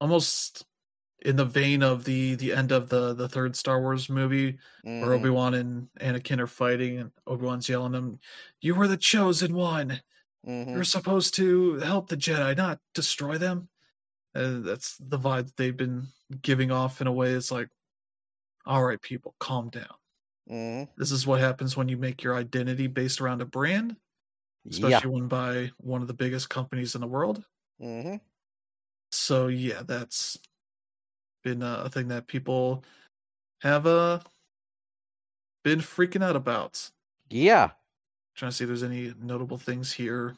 almost 0.00 0.64
in 1.24 1.36
the 1.36 1.44
vein 1.44 1.82
of 1.82 2.04
the 2.04 2.34
the 2.36 2.52
end 2.52 2.72
of 2.72 2.88
the 2.88 3.14
the 3.14 3.28
third 3.28 3.56
Star 3.56 3.80
Wars 3.80 4.08
movie 4.10 4.58
where 4.98 5.12
hmm 5.12 5.14
Obi 5.14 5.30
Wan 5.30 5.54
and 5.54 5.90
Anakin 6.00 6.40
are 6.40 6.46
fighting, 6.46 6.98
and 6.98 7.12
Obi 7.26 7.44
Wan's 7.46 7.68
yelling 7.68 7.94
at 7.94 7.98
him, 7.98 8.20
"You 8.60 8.74
were 8.74 8.88
the 8.88 8.96
chosen 8.96 9.54
one. 9.54 10.02
hmm 10.44 10.74
You're 10.74 10.84
supposed 10.84 11.34
to 11.36 11.76
help 11.80 12.08
the 12.08 12.16
Jedi, 12.18 12.56
not 12.56 12.80
destroy 12.94 13.38
them." 13.38 13.70
Uh, 14.34 14.60
that's 14.60 14.98
the 14.98 15.18
vibe 15.18 15.46
that 15.46 15.56
they've 15.58 15.76
been 15.76 16.08
giving 16.42 16.70
off 16.72 17.00
in 17.00 17.06
a 17.08 17.12
way. 17.12 17.32
It's 17.32 17.50
like, 17.52 17.70
all 18.66 18.84
right, 18.84 19.00
people, 19.02 19.36
calm 19.40 19.70
down. 19.70 19.96
hmm 20.46 20.84
This 20.96 21.12
is 21.12 21.24
what 21.26 21.38
happens 21.40 21.76
when 21.76 21.88
you 21.88 21.96
make 21.96 22.22
your 22.22 22.34
identity 22.36 22.86
based 22.88 23.20
around 23.20 23.40
a 23.42 23.46
brand, 23.46 23.96
especially 24.72 25.08
Yeah. 25.08 25.10
one 25.10 25.28
by 25.28 25.72
one 25.78 26.02
of 26.02 26.08
the 26.08 26.14
biggest 26.14 26.50
companies 26.50 26.94
in 26.96 27.02
the 27.02 27.08
world. 27.08 27.46
hmm 27.78 28.16
So 29.12 29.48
yeah, 29.48 29.82
that's 29.82 30.38
been 31.44 31.62
a, 31.62 31.82
a 31.84 31.88
thing 31.90 32.08
that 32.08 32.26
people 32.26 32.82
have 33.62 33.86
uh 33.86 34.18
been 35.62 35.80
freaking 35.80 36.22
out 36.22 36.36
about. 36.36 36.90
Yeah. 37.30 37.70
trying 38.34 38.50
to 38.50 38.56
see 38.56 38.64
if 38.64 38.68
there's 38.68 38.82
any 38.82 39.14
notable 39.22 39.58
things 39.58 39.92
here. 39.92 40.36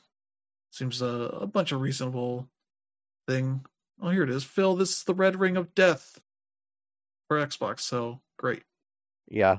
Seems 0.72 1.00
a, 1.02 1.06
a 1.06 1.46
bunch 1.46 1.72
of 1.72 1.80
reasonable 1.80 2.48
thing. 3.26 3.64
Oh, 4.00 4.10
here 4.10 4.22
it 4.22 4.30
is. 4.30 4.44
Phil, 4.44 4.76
this 4.76 4.90
is 4.98 5.04
the 5.04 5.14
red 5.14 5.40
ring 5.40 5.56
of 5.56 5.74
death 5.74 6.20
for 7.28 7.44
Xbox. 7.44 7.80
So 7.80 8.20
great. 8.38 8.62
Yeah. 9.28 9.58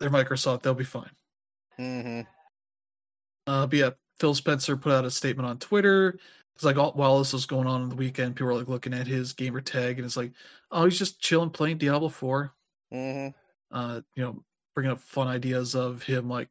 They're 0.00 0.10
Microsoft. 0.10 0.62
They'll 0.62 0.74
be 0.74 0.84
fine. 0.84 1.10
hmm 1.76 2.20
Uh, 3.46 3.66
but 3.66 3.78
yeah, 3.78 3.90
Phil 4.18 4.34
Spencer 4.34 4.76
put 4.76 4.92
out 4.92 5.04
a 5.04 5.10
statement 5.10 5.48
on 5.48 5.58
Twitter. 5.58 6.18
It's 6.54 6.64
like 6.64 6.76
all, 6.76 6.92
while 6.92 7.18
this 7.18 7.32
was 7.32 7.46
going 7.46 7.66
on 7.66 7.82
on 7.82 7.88
the 7.88 7.96
weekend, 7.96 8.36
people 8.36 8.46
were 8.48 8.54
like 8.54 8.68
looking 8.68 8.94
at 8.94 9.06
his 9.06 9.32
gamer 9.32 9.60
tag, 9.60 9.98
and 9.98 10.04
it's 10.06 10.16
like, 10.16 10.32
oh, 10.70 10.84
he's 10.84 10.98
just 10.98 11.20
chilling 11.20 11.50
playing 11.50 11.78
Diablo 11.78 12.08
Four. 12.08 12.54
hmm 12.90 13.32
uh, 13.70 14.02
you 14.14 14.22
know, 14.22 14.44
bringing 14.74 14.92
up 14.92 14.98
fun 15.00 15.28
ideas 15.28 15.74
of 15.74 16.02
him 16.02 16.28
like 16.28 16.48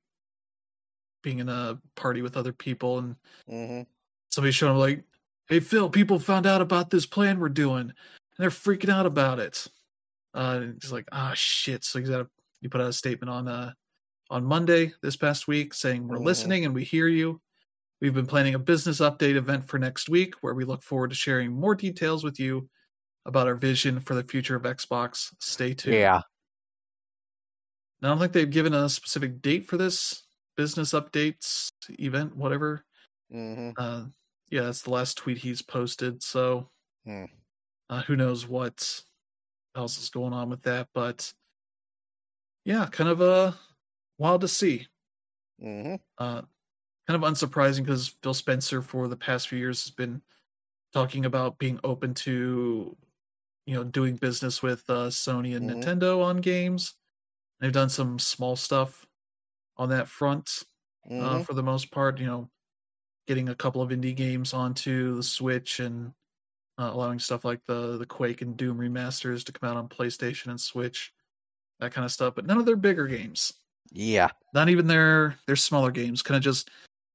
being 1.24 1.40
in 1.40 1.50
a 1.50 1.80
party 1.96 2.22
with 2.22 2.36
other 2.38 2.54
people 2.54 2.98
and 3.00 3.16
hmm 3.48 3.84
somebody 4.30 4.52
showing 4.52 4.74
him 4.74 4.80
like, 4.80 5.06
"Hey 5.48 5.60
Phil, 5.60 5.90
people 5.90 6.20
found 6.20 6.46
out 6.46 6.62
about 6.62 6.90
this 6.90 7.06
plan 7.06 7.40
we're 7.40 7.50
doing, 7.50 7.82
and 7.90 7.96
they're 8.38 8.50
freaking 8.50 8.90
out 8.90 9.06
about 9.06 9.40
it." 9.40 9.68
Uh, 10.34 10.60
and 10.64 10.80
he's 10.84 10.92
like, 10.92 11.08
"Ah, 11.12 11.34
shit!" 11.36 11.84
So 11.86 12.00
he's 12.00 12.10
got 12.10 12.28
he 12.62 12.68
put 12.68 12.82
out 12.82 12.90
a 12.90 12.94
statement 12.94 13.30
on 13.32 13.48
uh 13.48 13.74
on 14.32 14.46
Monday 14.46 14.94
this 15.02 15.18
past 15.18 15.48
week 15.48 15.74
saying 15.74 16.08
we're 16.08 16.18
Mhm. 16.18 16.20
listening 16.20 16.66
and 16.66 16.76
we 16.76 16.84
hear 16.86 17.08
you. 17.10 17.42
We've 18.02 18.14
been 18.14 18.26
planning 18.26 18.56
a 18.56 18.60
business 18.60 19.00
update 19.00 19.36
event 19.36 19.68
for 19.68 19.78
next 19.78 20.10
week 20.10 20.34
where 20.42 20.56
we 20.56 20.66
look 20.66 20.82
forward 20.82 21.12
to 21.12 21.16
sharing 21.16 21.52
more 21.54 21.76
details 21.76 22.24
with 22.24 22.40
you 22.40 22.68
about 23.28 23.48
our 23.48 23.54
vision 23.54 24.00
for 24.00 24.16
the 24.16 24.24
future 24.24 24.56
of 24.56 24.64
Xbox. 24.64 25.32
Stay 25.40 25.76
tuned. 25.76 25.98
Yeah. 25.98 26.22
Now, 28.02 28.10
I 28.10 28.12
don't 28.14 28.20
think 28.20 28.34
they've 28.34 28.50
given 28.50 28.74
a 28.74 28.90
specific 28.90 29.44
date 29.44 29.68
for 29.68 29.78
this 29.78 30.26
business 30.58 30.94
updates 30.94 31.72
event, 32.00 32.36
whatever. 32.36 32.84
hmm 33.32 33.70
Uh, 33.78 34.06
yeah, 34.50 34.64
that's 34.64 34.82
the 34.82 34.90
last 34.90 35.18
tweet 35.18 35.38
he's 35.38 35.62
posted. 35.62 36.24
So 36.24 36.72
Hmm. 37.06 37.26
uh, 37.90 38.02
who 38.02 38.16
knows 38.16 38.48
what 38.48 39.04
else 39.76 40.00
is 40.00 40.10
going 40.10 40.34
on 40.34 40.50
with 40.50 40.64
that? 40.64 40.88
But 40.96 41.32
yeah, 42.66 42.88
kind 42.88 43.10
of 43.12 43.22
uh, 43.22 43.52
wild 44.18 44.42
to 44.42 44.48
see. 44.48 44.88
hmm 45.60 45.96
Uh, 46.18 46.42
kind 47.12 47.24
of 47.24 47.30
unsurprising 47.30 47.80
because 47.84 48.16
Phil 48.24 48.34
Spencer 48.34 48.82
for 48.82 49.08
the 49.08 49.18
past 49.18 49.50
few 49.50 49.60
years 49.60 49.84
has 49.84 49.92
been 49.92 50.22
talking 50.94 51.26
about 51.26 51.58
being 51.58 51.80
open 51.84 52.14
to, 52.14 52.96
you 53.66 53.76
know, 53.76 53.84
doing 53.84 54.16
business 54.16 54.64
with 54.64 54.90
uh, 54.90 55.08
Sony 55.10 55.56
and 55.58 55.70
Mhm. 55.70 55.84
Nintendo 55.84 56.24
on 56.24 56.38
games. 56.38 56.96
They've 57.60 57.72
done 57.72 57.90
some 57.90 58.18
small 58.18 58.56
stuff 58.56 59.06
on 59.78 59.90
that 59.90 60.08
front 60.08 60.64
hmm 61.06 61.24
uh, 61.24 61.40
for 61.42 61.54
the 61.54 61.64
most 61.64 61.92
part. 61.92 62.20
You 62.20 62.28
know, 62.28 62.50
getting 63.28 63.50
a 63.50 63.56
couple 63.56 63.82
of 63.82 63.90
indie 63.92 64.16
games 64.16 64.54
onto 64.54 65.16
the 65.16 65.24
Switch 65.24 65.80
and 65.82 66.14
uh, 66.78 66.92
allowing 66.94 67.20
stuff 67.20 67.46
like 67.46 67.66
the 67.66 67.98
the 67.98 68.06
Quake 68.06 68.42
and 68.42 68.58
Doom 68.58 68.78
remasters 68.80 69.44
to 69.46 69.52
come 69.52 69.70
out 69.70 69.78
on 69.78 69.90
PlayStation 69.90 70.48
and 70.48 70.62
Switch, 70.62 71.14
that 71.80 71.94
kind 71.94 72.06
of 72.06 72.12
stuff. 72.12 72.36
But 72.36 72.46
none 72.46 72.58
of 72.60 72.66
their 72.66 72.78
bigger 72.78 73.08
games 73.08 73.54
Yeah. 73.92 74.32
not 74.54 74.70
even 74.70 74.88
their 74.88 75.38
their 75.48 75.56
smaller 75.56 75.92
games 75.92 76.22
kind 76.22 76.38
of 76.38 76.44
just 76.44 76.70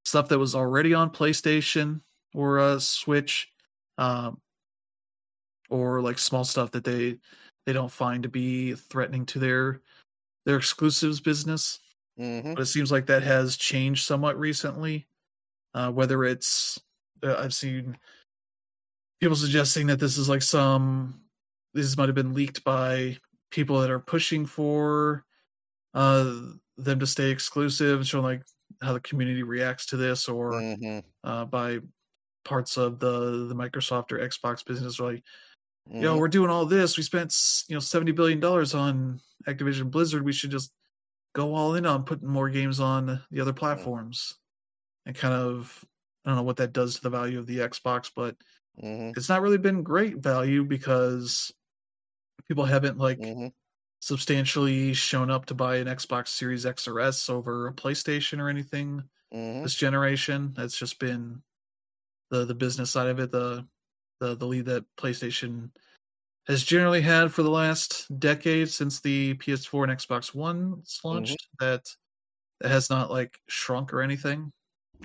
stuff 0.07 0.28
that 0.28 0.39
was 0.39 0.55
already 0.55 0.95
on 0.95 1.11
playstation 1.11 2.01
or 2.33 2.61
uh 2.61 2.78
switch 2.78 3.51
um 3.99 4.41
or 5.69 6.01
like 6.01 6.16
small 6.16 6.45
stuff 6.45 6.70
that 6.70 6.85
they 6.85 7.19
they 7.66 7.73
don't 7.73 7.91
find 7.91 8.23
to 8.23 8.28
be 8.28 8.74
threatening 8.74 9.27
to 9.27 9.41
their 9.41 9.81
their 10.45 10.57
exclusives 10.57 11.20
business. 11.20 11.81
Hmm 12.16 12.55
but 12.55 12.61
it 12.61 12.66
seems 12.66 12.93
like 12.93 13.07
that 13.07 13.24
has 13.24 13.57
changed 13.57 14.07
somewhat 14.07 14.39
recently 14.39 15.07
uh 15.74 15.91
whether 15.91 16.24
it's 16.24 16.81
uh, 17.23 17.37
i've 17.41 17.53
seen 17.53 17.99
people 19.20 19.37
suggesting 19.37 19.87
that 19.89 19.99
this 19.99 20.16
is 20.16 20.28
like 20.28 20.41
some 20.41 21.20
this 21.74 21.97
might 21.97 22.09
have 22.09 22.15
been 22.15 22.33
leaked 22.33 22.65
by 22.65 23.19
people 23.51 23.81
that 23.81 23.91
are 23.91 23.99
pushing 23.99 24.47
for 24.47 25.24
uh 25.95 26.41
them 26.78 26.99
to 27.01 27.07
stay 27.07 27.31
exclusive 27.31 28.07
showing 28.07 28.24
like 28.24 28.43
how 28.82 28.93
the 28.93 29.01
community 29.01 29.43
reacts 29.43 29.86
to 29.86 29.97
this 29.97 30.28
or 30.28 30.66
hmm 30.81 31.01
uh 31.24 31.44
by 31.44 31.81
parts 32.44 32.77
of 32.78 33.01
the 33.01 33.47
the 33.48 33.55
microsoft 33.55 34.12
or 34.12 34.19
xbox 34.20 34.65
business 34.65 35.01
are 35.01 35.15
like 35.15 35.24
hmm 35.86 36.01
yo 36.01 36.16
we're 36.19 36.28
doing 36.28 36.51
all 36.51 36.66
this. 36.66 36.97
We 36.97 37.03
spent 37.03 37.35
you 37.69 37.77
know 37.77 37.81
70 37.81 38.12
billion 38.12 38.40
dollars 38.40 38.74
on 38.74 39.20
activision 39.47 39.90
blizzard. 39.90 40.24
We 40.24 40.32
should 40.32 40.51
just 40.51 40.73
go 41.35 41.55
all 41.55 41.74
in 41.74 41.86
on 41.86 42.05
putting 42.05 42.28
more 42.28 42.51
games 42.51 42.81
on 42.81 43.23
the 43.31 43.40
other 43.40 43.53
platforms 43.53 44.39
and 45.07 45.16
kind 45.16 45.35
of 45.35 45.85
i 46.24 46.31
don't 46.31 46.36
know 46.36 46.43
what 46.44 46.59
that 46.59 46.73
does 46.73 46.97
to 46.97 47.03
the 47.03 47.11
value 47.11 47.39
of 47.39 47.47
the 47.47 47.59
xbox 47.59 48.11
but 48.15 48.36
hmm 48.81 49.16
it's 49.16 49.28
not 49.28 49.43
really 49.43 49.59
been 49.59 49.82
great 49.82 50.19
value 50.19 50.65
because 50.65 51.53
people 52.48 52.65
haven't 52.65 52.98
like 52.98 53.35
hmm 53.36 53.48
substantially 54.07 54.95
shown 54.95 55.31
up 55.31 55.47
to 55.47 55.55
buy 55.55 55.77
an 55.77 55.89
xbox 55.89 56.28
series 56.28 56.65
x 56.66 56.87
or 56.89 57.01
s 57.01 57.28
over 57.28 57.66
a 57.66 57.73
playstation 57.74 58.39
or 58.41 58.49
anything 58.49 59.09
hmm 59.33 59.66
this 59.66 59.74
generation. 59.74 60.53
That's 60.55 60.78
just 60.78 60.99
been 61.01 61.43
the 62.31 62.45
the 62.45 62.55
business 62.55 62.91
side 62.91 63.09
of 63.09 63.20
it 63.20 63.33
the 63.33 63.69
the 64.20 64.37
the 64.37 64.47
lead 64.47 64.66
that 64.66 64.87
PlayStation 64.97 65.70
has 66.49 66.65
generally 66.65 67.03
had 67.03 67.33
for 67.33 67.43
the 67.45 67.51
last 67.51 68.07
decade 68.20 68.70
since 68.70 69.01
the 69.01 69.35
PS4 69.37 69.85
and 69.85 69.93
Xbox 69.93 70.35
One 70.35 70.85
launched 71.05 71.49
that 71.61 71.87
that 72.61 72.70
has 72.70 72.91
not 72.91 73.11
like 73.11 73.41
shrunk 73.49 73.95
or 73.95 74.03
anything. 74.03 74.53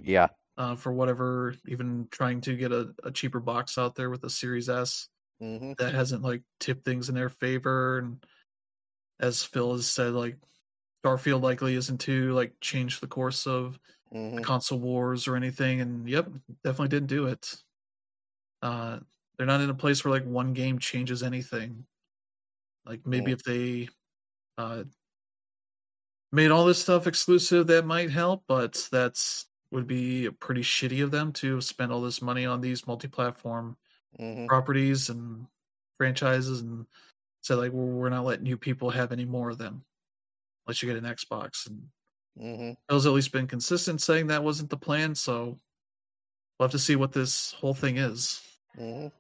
Yeah. 0.04 0.30
uh, 0.58 0.76
for 0.76 0.92
whatever 0.92 1.56
even 1.68 2.08
trying 2.12 2.42
to 2.42 2.56
get 2.56 2.72
a, 2.72 2.94
a 3.04 3.12
cheaper 3.12 3.40
box 3.40 3.78
out 3.78 3.96
there 3.96 4.10
with 4.10 4.24
a 4.24 4.30
Series 4.30 4.70
S 4.70 5.10
hmm 5.40 5.74
that 5.78 5.94
hasn't 5.94 6.24
like 6.24 6.44
tipped 6.60 6.86
things 6.86 7.10
in 7.10 7.16
their 7.16 7.30
favor 7.30 8.00
and 8.00 8.26
as 9.22 9.44
Phil 9.44 9.74
has 9.74 9.88
said 9.90 10.14
like 10.14 10.38
Starfield 11.06 11.42
likely 11.44 11.76
isn't 11.76 12.00
to 12.02 12.34
like 12.34 12.56
change 12.62 13.00
the 13.02 13.08
course 13.08 13.48
of 13.48 13.80
hmm 14.12 14.38
the 14.38 14.42
console 14.44 14.80
wars 14.80 15.28
or 15.28 15.36
anything 15.38 15.82
and 15.82 16.10
yep 16.10 16.28
definitely 16.64 16.90
didn't 16.90 17.10
do 17.10 17.28
it. 17.28 17.64
Uh 18.62 19.00
they're 19.38 19.48
not 19.48 19.62
in 19.62 19.70
a 19.70 19.76
place 19.76 20.04
where 20.04 20.14
like 20.14 20.26
one 20.26 20.54
game 20.54 20.80
changes 20.80 21.24
anything. 21.24 21.86
Like 22.86 23.06
maybe 23.08 23.32
Mm. 23.32 23.34
if 23.34 23.44
they 23.44 23.90
uh 24.58 24.86
made 26.32 26.52
all 26.52 26.66
this 26.66 26.82
stuff 26.82 27.08
exclusive 27.08 27.68
that 27.68 27.86
might 27.86 28.10
help 28.10 28.44
but 28.48 28.88
that's 28.92 29.48
would 29.72 29.88
be 29.88 30.30
pretty 30.40 30.62
shitty 30.62 31.04
of 31.04 31.12
them 31.12 31.32
to 31.32 31.62
spend 31.62 31.92
all 31.92 32.02
this 32.02 32.22
money 32.22 32.46
on 32.46 32.60
these 32.62 32.86
multi-platform 32.88 33.78
hmm 34.20 34.48
properties 34.48 35.10
and 35.10 35.48
franchises 35.98 36.62
and 36.62 36.88
say 37.42 37.56
like 37.56 37.74
well, 37.74 37.86
we're 37.88 38.10
not 38.10 38.26
letting 38.26 38.46
you 38.46 38.58
people 38.58 38.90
have 38.92 39.12
any 39.12 39.26
more 39.26 39.50
of 39.50 39.58
them. 39.58 39.86
Unless 40.66 40.84
you 40.84 40.90
get 40.94 41.04
an 41.04 41.16
xbox 41.16 41.68
and 41.68 41.90
hmm 42.36 42.74
Phil's 42.90 43.06
at 43.06 43.14
least 43.14 43.32
been 43.32 43.48
consistent 43.48 44.02
saying 44.02 44.28
that 44.28 44.44
wasn't 44.44 44.70
the 44.70 44.78
plan, 44.78 45.16
so 45.16 45.60
we'll 46.60 46.68
have 46.68 46.72
to 46.72 46.80
see 46.80 46.96
what 46.96 47.14
this 47.14 47.54
whole 47.54 47.74
thing 47.74 47.98
is. 47.98 48.42
hmm 48.76 49.12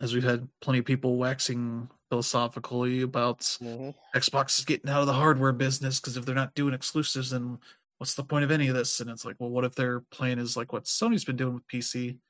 As 0.00 0.14
we've 0.14 0.24
had 0.24 0.48
plenty 0.60 0.78
of 0.80 0.84
people 0.84 1.16
waxing 1.16 1.90
philosophically 2.10 3.02
about 3.02 3.58
hmm 3.60 3.90
Xbox 4.16 4.58
is 4.58 4.66
getting 4.66 4.90
out 4.90 5.02
of 5.02 5.08
the 5.08 5.14
hardware 5.14 5.52
business 5.54 6.00
because 6.00 6.16
if 6.18 6.26
they're 6.26 6.34
not 6.34 6.54
doing 6.54 6.74
exclusives, 6.74 7.30
then 7.30 7.60
what's 7.98 8.14
the 8.16 8.24
point 8.24 8.44
of 8.44 8.50
any 8.52 8.68
of 8.68 8.76
this? 8.76 9.00
And 9.00 9.10
it's 9.10 9.24
like, 9.24 9.36
well, 9.40 9.50
what 9.50 9.64
if 9.64 9.76
their 9.76 10.00
plan 10.02 10.40
is 10.40 10.56
like 10.56 10.72
what 10.72 10.86
Sony's 10.86 11.24
been 11.24 11.36
doing 11.36 11.54
with 11.54 11.68
PC 11.68 12.20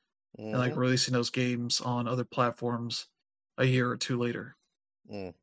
and 0.53 0.61
like 0.61 0.77
hmm 0.77 0.79
releasing 0.79 1.15
those 1.15 1.31
games 1.31 1.81
on 1.81 2.09
other 2.09 2.27
platforms 2.27 3.09
a 3.59 3.67
year 3.67 3.91
or 3.91 3.97
two 3.99 4.19
later, 4.19 4.58
Mm. 5.11 5.35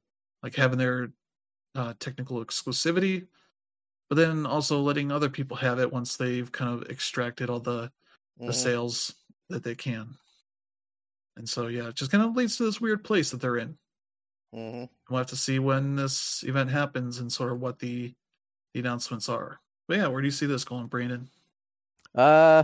like 0.44 0.56
having 0.56 0.78
their 0.78 1.12
uh, 1.74 1.94
technical 2.00 2.44
exclusivity, 2.46 3.28
but 4.10 4.16
then 4.16 4.46
also 4.46 4.80
letting 4.80 5.12
other 5.12 5.30
people 5.30 5.58
have 5.58 5.80
it 5.80 5.92
once 5.92 6.16
they've 6.18 6.52
kind 6.52 6.72
of 6.72 6.88
extracted 6.90 7.50
all 7.50 7.60
the 7.60 7.92
the 8.38 8.48
Mhm. 8.48 8.54
sales 8.54 9.16
that 9.50 9.64
they 9.64 9.76
can. 9.76 10.18
And 11.38 11.50
so 11.50 11.68
yeah, 11.68 11.88
it 11.88 11.96
just 11.96 12.12
kind 12.12 12.24
of 12.24 12.36
leads 12.36 12.58
to 12.58 12.64
this 12.64 12.80
weird 12.82 13.04
place 13.04 13.32
that 13.32 13.42
they're 13.42 13.58
in. 13.58 13.78
Mhm. 14.54 14.90
We'll 15.10 15.18
have 15.18 15.28
to 15.28 15.36
see 15.36 15.60
when 15.60 15.96
this 15.96 16.44
event 16.44 16.70
happens 16.70 17.18
and 17.20 17.32
sort 17.32 17.52
of 17.52 17.60
what 17.60 17.80
the 17.80 18.14
the 18.74 18.80
announcements 18.82 19.30
are. 19.30 19.62
But 19.88 19.98
yeah, 19.98 20.08
where 20.08 20.22
do 20.22 20.28
you 20.28 20.32
see 20.32 20.46
this 20.48 20.66
going, 20.66 20.88
Brandon? 20.88 21.30
Uh, 22.14 22.64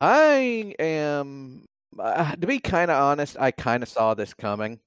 I 0.00 0.74
am 0.78 1.66
uh, 1.98 2.36
to 2.36 2.46
be 2.46 2.58
kind 2.60 2.90
of 2.90 2.96
honest. 3.02 3.36
I 3.38 3.50
kind 3.50 3.82
of 3.82 3.88
saw 3.88 4.14
this 4.14 4.34
coming 4.34 4.80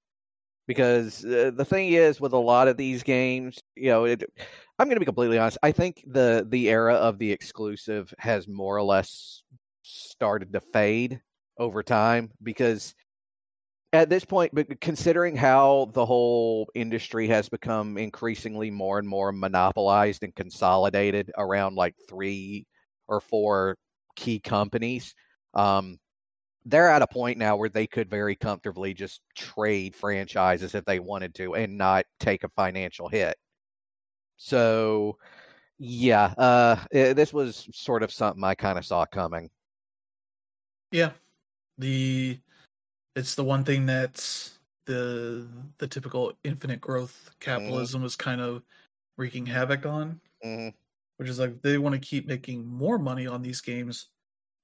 because 0.67 1.25
uh, 1.25 1.51
the 1.53 1.65
thing 1.65 1.89
is, 1.89 2.21
with 2.21 2.33
a 2.33 2.37
lot 2.37 2.67
of 2.67 2.77
these 2.77 3.03
games, 3.03 3.59
you 3.75 3.89
know, 3.89 4.05
it, 4.05 4.23
I'm 4.79 4.87
going 4.87 4.95
to 4.95 5.01
be 5.01 5.05
completely 5.05 5.37
honest. 5.37 5.57
I 5.63 5.71
think 5.71 6.03
the 6.07 6.45
the 6.47 6.69
era 6.69 6.95
of 6.95 7.17
the 7.17 7.31
exclusive 7.31 8.13
has 8.17 8.47
more 8.47 8.77
or 8.77 8.83
less 8.83 9.43
started 9.83 10.53
to 10.53 10.61
fade 10.61 11.21
over 11.57 11.83
time 11.83 12.31
because 12.41 12.95
at 13.93 14.09
this 14.09 14.23
point, 14.23 14.55
but 14.55 14.79
considering 14.79 15.35
how 15.35 15.89
the 15.93 16.05
whole 16.05 16.69
industry 16.73 17.27
has 17.27 17.49
become 17.49 17.97
increasingly 17.97 18.71
more 18.71 18.99
and 18.99 19.07
more 19.07 19.31
monopolized 19.31 20.23
and 20.23 20.33
consolidated 20.33 21.31
around 21.37 21.75
like 21.75 21.95
three 22.07 22.65
or 23.07 23.19
four 23.19 23.77
key 24.15 24.39
companies, 24.39 25.13
um, 25.53 25.97
they're 26.65 26.89
at 26.89 27.01
a 27.01 27.07
point 27.07 27.37
now 27.37 27.55
where 27.55 27.69
they 27.69 27.87
could 27.87 28.09
very 28.09 28.35
comfortably 28.35 28.93
just 28.93 29.21
trade 29.35 29.95
franchises 29.95 30.75
if 30.75 30.85
they 30.85 30.99
wanted 30.99 31.33
to 31.35 31.55
and 31.55 31.77
not 31.77 32.05
take 32.19 32.43
a 32.43 32.49
financial 32.49 33.07
hit. 33.07 33.35
So, 34.37 35.17
yeah, 35.77 36.33
uh, 36.37 36.75
this 36.91 37.33
was 37.33 37.67
sort 37.73 38.03
of 38.03 38.11
something 38.11 38.43
I 38.43 38.55
kind 38.55 38.77
of 38.77 38.85
saw 38.85 39.05
coming. 39.05 39.49
Yeah. 40.91 41.11
The 41.77 42.39
it's 43.15 43.35
the 43.35 43.43
one 43.43 43.63
thing 43.63 43.85
that 43.87 44.51
the 44.85 45.47
the 45.77 45.87
typical 45.87 46.33
infinite 46.43 46.81
growth 46.81 47.31
capitalism 47.39 48.01
was 48.01 48.15
kind 48.15 48.41
of 48.41 48.63
wreaking 49.17 49.45
havoc 49.45 49.85
on. 49.85 50.21
hmm 50.43 50.69
which 51.17 51.29
is 51.29 51.37
like 51.37 51.61
they 51.61 51.77
want 51.77 51.93
to 51.93 51.99
keep 51.99 52.25
making 52.25 52.65
more 52.65 52.97
money 52.97 53.27
on 53.27 53.43
these 53.43 53.61
games 53.61 54.07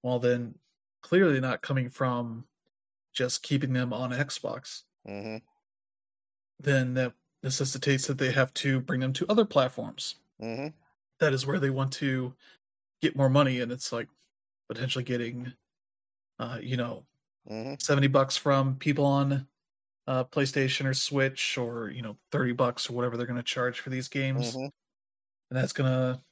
while 0.02 0.18
then 0.18 0.56
clearly 1.02 1.40
not 1.40 1.62
coming 1.62 1.90
from 1.90 2.48
just 3.14 3.44
keeping 3.44 3.74
them 3.74 3.94
on 3.94 4.12
Xbox. 4.12 4.84
hmm 5.06 5.38
Then 6.60 6.94
that 6.94 7.16
necessitates 7.42 8.06
that 8.08 8.20
they 8.20 8.32
have 8.32 8.54
to 8.56 8.80
bring 8.80 9.00
them 9.00 9.14
to 9.14 9.26
other 9.28 9.44
platforms. 9.46 10.16
hmm 10.40 10.68
That 11.20 11.34
is 11.34 11.46
where 11.46 11.60
they 11.60 11.70
want 11.70 11.94
to 11.94 12.36
get 13.02 13.16
more 13.16 13.30
money, 13.30 13.62
and 13.62 13.72
it's 13.72 13.92
like 13.92 14.10
potentially 14.70 15.04
getting, 15.04 15.54
uh, 16.40 16.60
you 16.62 16.78
know, 16.78 17.06
hmm 17.48 17.78
seventy 17.80 18.08
bucks 18.08 18.38
from 18.38 18.78
people 18.78 19.06
on 19.06 19.48
uh, 20.08 20.26
PlayStation 20.26 20.86
or 20.86 20.94
Switch, 20.96 21.58
or 21.58 21.90
you 21.92 22.02
know, 22.04 22.18
thirty 22.32 22.54
bucks 22.54 22.90
or 22.90 22.94
whatever 22.94 23.18
they're 23.18 23.28
going 23.28 23.38
to 23.38 23.44
charge 23.44 23.82
for 23.82 23.92
these 23.92 24.10
games, 24.10 24.60
hmm 24.60 24.68
and 25.50 25.58
that's 25.58 25.74
going 25.74 25.92
to 25.92 26.24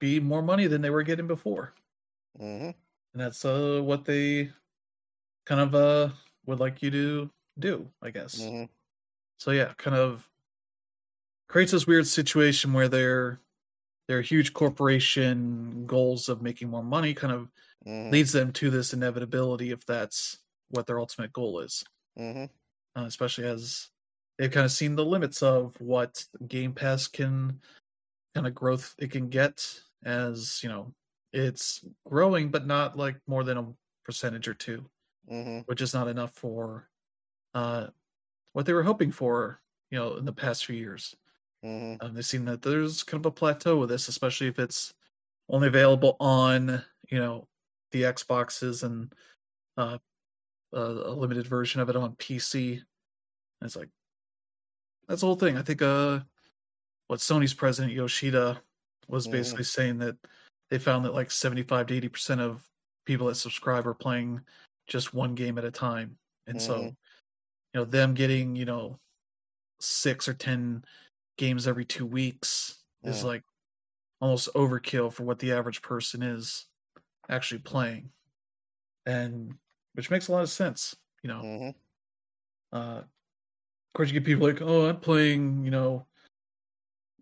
be 0.00 0.20
more 0.20 0.42
money 0.42 0.66
than 0.68 0.82
they 0.82 0.90
were 0.90 1.04
getting 1.04 1.26
before. 1.28 1.74
And 3.16 3.22
that's 3.24 3.46
uh 3.46 3.80
what 3.82 4.04
they 4.04 4.50
kind 5.46 5.60
of 5.62 5.74
uh 5.74 6.10
would 6.44 6.60
like 6.60 6.82
you 6.82 6.90
to 6.90 7.30
do 7.58 7.90
i 8.02 8.10
guess. 8.10 8.46
Hmm 8.50 8.64
so 9.38 9.52
yeah 9.52 9.72
kind 9.78 9.96
of 9.96 10.28
creates 11.48 11.72
this 11.72 11.86
weird 11.86 12.06
situation 12.06 12.74
where 12.74 12.88
their 12.88 13.40
their 14.06 14.20
huge 14.20 14.52
corporation 14.52 15.86
goals 15.86 16.28
of 16.28 16.42
making 16.42 16.68
more 16.68 16.82
money 16.84 17.14
kind 17.14 17.32
of 17.32 17.48
hmm 17.86 18.10
leads 18.12 18.32
them 18.32 18.52
to 18.52 18.68
this 18.68 18.92
inevitability 18.92 19.70
if 19.70 19.86
that's 19.86 20.40
what 20.68 20.86
their 20.86 20.98
ultimate 21.00 21.32
goal 21.32 21.60
is. 21.60 21.84
Hmm 22.18 22.44
uh, 22.96 23.04
especially 23.06 23.46
as 23.46 23.88
they've 24.38 24.50
kind 24.50 24.66
of 24.66 24.72
seen 24.72 24.94
the 24.94 25.04
limits 25.06 25.42
of 25.42 25.74
what 25.80 26.22
game 26.46 26.74
pass 26.74 27.08
can 27.08 27.62
kind 28.34 28.46
of 28.46 28.54
growth 28.54 28.94
it 28.98 29.10
can 29.10 29.30
get 29.30 29.80
as 30.04 30.60
you 30.62 30.68
know 30.68 30.92
it's 31.36 31.84
growing 32.06 32.50
but 32.50 32.66
not 32.66 32.96
like 32.98 33.20
more 33.28 33.44
than 33.44 33.58
a 33.58 33.74
percentage 34.04 34.48
or 34.48 34.54
two 34.54 34.88
hmm 35.28 35.66
which 35.66 35.80
is 35.80 35.94
not 35.94 36.08
enough 36.08 36.32
for 36.34 36.88
uh, 37.54 37.88
what 38.52 38.66
they 38.66 38.72
were 38.72 38.82
hoping 38.84 39.12
for, 39.12 39.60
you 39.90 39.98
know, 39.98 40.16
in 40.16 40.24
the 40.24 40.32
past 40.32 40.66
few 40.66 40.76
years. 40.76 41.16
hmm 41.62 41.96
Um, 42.00 42.14
they've 42.14 42.26
seen 42.26 42.44
that 42.46 42.62
there's 42.62 43.02
kind 43.02 43.20
of 43.20 43.26
a 43.26 43.32
plateau 43.32 43.78
with 43.78 43.88
this, 43.90 44.08
especially 44.08 44.48
if 44.48 44.58
it's 44.58 44.94
only 45.48 45.68
available 45.68 46.16
on, 46.20 46.84
you 47.10 47.18
know, 47.18 47.48
the 47.92 48.02
Xboxes 48.02 48.84
and 48.84 49.12
uh, 49.76 49.98
a, 50.72 50.80
a 50.80 51.14
limited 51.14 51.46
version 51.46 51.80
of 51.80 51.90
it 51.90 51.96
on 51.96 52.16
PC. 52.16 52.74
And 52.74 52.84
it's 53.62 53.76
like 53.76 53.90
that's 55.08 55.20
the 55.20 55.26
whole 55.26 55.36
thing. 55.36 55.56
I 55.56 55.62
think 55.62 55.82
uh, 55.82 56.20
what 57.08 57.20
Sony's 57.20 57.54
president 57.54 57.94
Yoshida 57.94 58.62
was 59.08 59.26
Mhm. 59.26 59.30
basically 59.30 59.64
saying 59.64 59.98
that 59.98 60.16
they 60.70 60.78
found 60.78 61.04
that 61.04 61.14
like 61.14 61.30
75 61.30 61.86
to 61.88 61.94
80 61.96 62.08
percent 62.08 62.40
of 62.40 62.68
people 63.04 63.26
that 63.28 63.36
subscribe 63.36 63.86
are 63.86 63.94
playing 63.94 64.40
just 64.86 65.14
one 65.14 65.34
game 65.34 65.58
at 65.58 65.64
a 65.64 65.70
time, 65.70 66.18
and 66.46 66.60
so 66.60 66.82
Mhm. 66.82 66.96
you 67.74 67.80
know 67.80 67.84
them 67.84 68.14
getting 68.14 68.56
you 68.56 68.64
know 68.64 68.98
six 69.80 70.28
or 70.28 70.34
ten 70.34 70.84
games 71.38 71.66
every 71.68 71.84
two 71.84 72.06
weeks 72.06 72.84
is 73.04 73.22
Mm. 73.22 73.26
like 73.26 73.44
almost 74.20 74.48
overkill 74.54 75.12
for 75.12 75.24
what 75.24 75.38
the 75.40 75.52
average 75.52 75.82
person 75.82 76.22
is 76.22 76.66
actually 77.28 77.60
playing, 77.60 78.12
and 79.06 79.58
which 79.94 80.10
makes 80.10 80.28
a 80.28 80.32
lot 80.32 80.42
of 80.42 80.50
sense. 80.50 80.96
You 81.22 81.28
know, 81.28 81.40
hmm 81.42 81.70
uh, 82.72 83.02
of 83.02 83.06
course, 83.94 84.10
you 84.10 84.20
get 84.20 84.26
people 84.26 84.46
like, 84.46 84.62
"Oh, 84.62 84.88
I'm 84.88 85.00
playing," 85.00 85.64
you 85.64 85.70
know, 85.70 86.06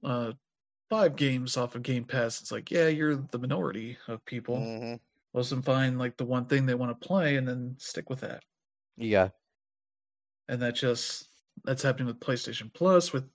uh, 0.03 0.33
five 0.95 1.16
games 1.16 1.57
off 1.57 1.75
of 1.75 1.83
Game 1.83 2.05
Pass. 2.05 2.41
It's 2.41 2.53
like, 2.53 2.71
yeah, 2.71 2.89
you're 2.89 3.16
the 3.16 3.39
minority 3.39 3.99
of 4.09 4.25
people. 4.25 4.59
hmm 4.59 4.95
Most 5.33 5.51
of 5.51 5.57
them 5.57 5.62
find 5.62 5.99
like 5.99 6.16
the 6.16 6.25
one 6.25 6.47
thing 6.47 6.66
they 6.66 6.75
want 6.75 6.99
to 6.99 7.07
play 7.07 7.37
and 7.37 7.47
then 7.47 7.75
stick 7.79 8.09
with 8.09 8.21
that. 8.21 8.45
Yeah. 8.97 9.31
And 10.49 10.62
that 10.62 10.75
just 10.75 11.29
that's 11.65 11.83
happening 11.83 12.07
with 12.07 12.21
PlayStation 12.21 12.73
Plus, 12.73 13.12
with 13.12 13.29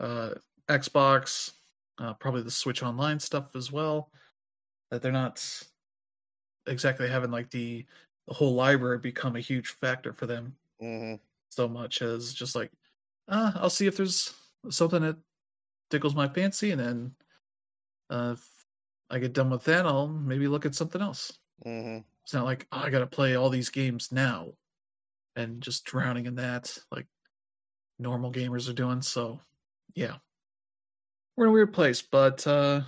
uh, 0.00 0.34
Xbox, 0.68 1.52
uh, 1.98 2.14
probably 2.14 2.42
the 2.42 2.50
Switch 2.50 2.82
Online 2.82 3.18
stuff 3.18 3.54
as 3.56 3.72
well. 3.72 4.10
That 4.90 5.00
they're 5.00 5.12
not 5.12 5.62
exactly 6.66 7.08
having 7.08 7.30
like 7.30 7.50
the 7.50 7.86
the 8.28 8.34
whole 8.34 8.54
library 8.54 8.98
become 8.98 9.36
a 9.36 9.40
huge 9.40 9.68
factor 9.68 10.12
for 10.12 10.26
them. 10.26 10.56
hmm 10.80 11.14
so 11.48 11.68
much 11.68 12.00
as 12.00 12.32
just 12.32 12.54
like, 12.54 12.72
uh, 13.28 13.52
I'll 13.56 13.68
see 13.68 13.86
if 13.86 13.96
there's 13.96 14.34
something 14.70 15.02
that 15.02 15.16
tickles 15.92 16.16
my 16.16 16.28
fancy, 16.28 16.72
and 16.72 16.80
then 16.80 17.16
uh, 18.10 18.34
if 18.36 18.66
I 19.10 19.18
get 19.20 19.34
done 19.34 19.50
with 19.50 19.64
that, 19.64 19.86
I'll 19.86 20.08
maybe 20.08 20.48
look 20.48 20.66
at 20.66 20.74
something 20.74 21.02
else. 21.02 21.38
hmm 21.64 22.04
It's 22.24 22.34
not 22.34 22.44
like 22.44 22.68
oh, 22.72 22.78
I 22.78 22.90
got 22.90 23.00
to 23.00 23.06
play 23.06 23.36
all 23.36 23.50
these 23.50 23.70
games 23.70 24.12
now, 24.12 24.54
and 25.36 25.62
just 25.62 25.84
drowning 25.84 26.26
in 26.26 26.36
that 26.36 26.78
like 26.90 27.08
normal 27.98 28.32
gamers 28.32 28.68
are 28.70 28.74
doing. 28.74 29.02
So, 29.02 29.40
yeah, 29.94 30.18
we're 31.36 31.44
in 31.46 31.50
a 31.50 31.52
weird 31.52 31.72
place, 31.74 32.02
but 32.02 32.46
uh, 32.46 32.82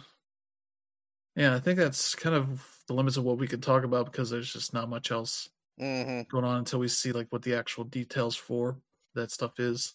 yeah, 1.37 1.55
I 1.55 1.61
think 1.61 1.79
that's 1.79 2.15
kind 2.15 2.37
of 2.37 2.83
the 2.87 2.95
limits 2.95 3.17
of 3.17 3.25
what 3.25 3.39
we 3.39 3.49
could 3.49 3.63
talk 3.63 3.85
about 3.85 4.07
because 4.07 4.31
there's 4.31 4.53
just 4.53 4.73
not 4.73 4.89
much 4.89 5.11
else 5.11 5.49
hmm 5.79 6.27
going 6.31 6.45
on 6.45 6.59
until 6.59 6.81
we 6.81 6.89
see 6.89 7.13
like 7.13 7.29
what 7.31 7.43
the 7.43 7.55
actual 7.55 7.85
details 7.85 8.37
for 8.37 8.81
that 9.15 9.31
stuff 9.31 9.61
is 9.61 9.95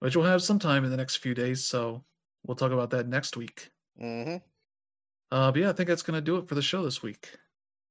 which 0.00 0.16
we'll 0.16 0.24
have 0.26 0.42
sometime 0.42 0.84
in 0.84 0.90
the 0.90 0.96
next 0.96 1.16
few 1.16 1.34
days 1.34 1.64
so 1.64 2.04
we'll 2.46 2.56
talk 2.56 2.72
about 2.72 2.90
that 2.90 3.08
next 3.08 3.36
week 3.36 3.70
hmm 3.98 4.36
uh 5.32 5.50
but 5.50 5.56
yeah 5.60 5.70
i 5.70 5.72
think 5.72 5.88
that's 5.88 6.02
gonna 6.02 6.20
do 6.20 6.36
it 6.36 6.48
for 6.48 6.54
the 6.54 6.62
show 6.62 6.82
this 6.84 7.02
week 7.02 7.30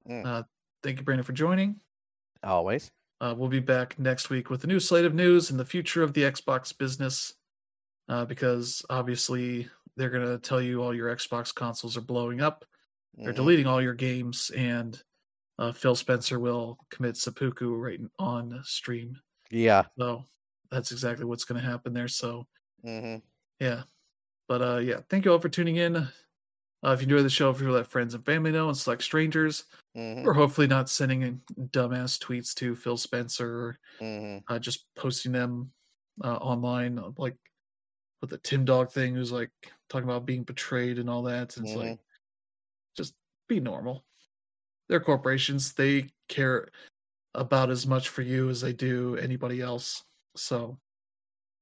Mm. 0.10 0.23
uh 0.26 0.44
thank 0.84 0.99
you 0.99 1.03
brandon 1.03 1.23
for 1.26 1.34
joining 1.34 1.80
Always. 2.44 2.91
uh 3.22 3.34
we'll 3.36 3.49
be 3.49 3.60
back 3.60 3.98
next 3.98 4.30
week 4.30 4.52
with 4.52 4.64
a 4.64 4.68
new 4.68 4.80
slate 4.80 5.06
of 5.06 5.15
news 5.15 5.49
and 5.49 5.60
the 5.60 5.65
future 5.65 6.03
of 6.03 6.14
the 6.14 6.22
xbox 6.23 6.77
business 6.77 7.34
uh 8.07 8.23
because 8.26 8.86
obviously 8.90 9.68
they're 9.98 10.11
gonna 10.11 10.38
tell 10.38 10.61
you 10.61 10.84
all 10.84 10.94
your 10.94 11.15
xbox 11.15 11.53
consoles 11.53 11.98
are 11.98 12.02
blowing 12.02 12.40
up 12.40 12.65
they're 13.15 13.34
Mhm. 13.34 13.36
deleting 13.38 13.65
all 13.68 13.82
your 13.82 13.95
games 13.95 14.52
and 14.56 15.02
uh, 15.57 15.72
phil 15.72 15.95
spencer 15.95 16.38
will 16.40 16.77
commit 16.91 17.18
seppuku 17.18 17.73
right 17.73 17.99
on 18.19 18.60
stream 18.64 19.18
Yeah. 19.49 19.86
So 19.98 20.23
that's 20.72 20.92
exactly 20.92 21.26
what's 21.26 21.46
going 21.46 21.62
to 21.62 21.68
happen 21.68 21.94
there. 21.94 22.08
So 22.08 22.48
hmm 22.84 23.22
yeah, 23.60 23.84
but 24.48 24.62
uh, 24.62 24.78
yeah, 24.80 25.02
thank 25.10 25.26
you 25.26 25.32
all 25.32 25.40
for 25.40 25.50
tuning 25.50 25.78
in. 25.78 25.96
Uh, 25.98 26.10
if 26.94 27.02
you 27.02 27.06
enjoy 27.06 27.24
the 27.24 27.30
show, 27.30 27.50
if 27.50 27.62
you 27.62 27.72
let 27.72 27.88
friends 27.88 28.14
and 28.14 28.26
family 28.26 28.52
know 28.52 28.70
and 28.70 28.78
select 28.78 29.04
strangers, 29.04 29.66
hmm 29.96 30.26
or 30.26 30.34
hopefully 30.34 30.68
not 30.68 30.90
sending 30.90 31.24
in 31.24 31.42
dumbass 31.72 32.20
tweets 32.20 32.54
to 32.56 32.76
Phil 32.76 32.98
Spencer, 32.98 33.80
hmm 34.00 34.46
uh, 34.50 34.60
just 34.60 34.88
posting 34.96 35.32
them 35.34 35.72
uh, 36.24 36.38
online, 36.38 37.00
uh, 37.00 37.12
like 37.18 37.38
with 38.22 38.32
the 38.32 38.40
Tim 38.40 38.66
Dog 38.66 38.92
thing, 38.92 39.16
who's 39.16 39.32
like 39.32 39.52
talking 39.90 40.10
about 40.10 40.26
being 40.26 40.44
betrayed 40.44 41.00
and 41.00 41.10
all 41.10 41.24
that. 41.24 41.58
And 41.58 41.66
it's 41.66 41.76
like, 41.76 41.96
just 42.96 43.16
be 43.48 43.60
normal. 43.60 44.06
They're 44.90 45.00
corporations; 45.02 45.74
they 45.74 46.10
care 46.30 46.70
about 47.36 47.72
as 47.72 47.88
much 47.88 48.10
for 48.10 48.22
you 48.24 48.50
as 48.50 48.62
they 48.62 48.74
do 48.74 49.18
anybody 49.18 49.62
else. 49.62 50.06
So, 50.36 50.80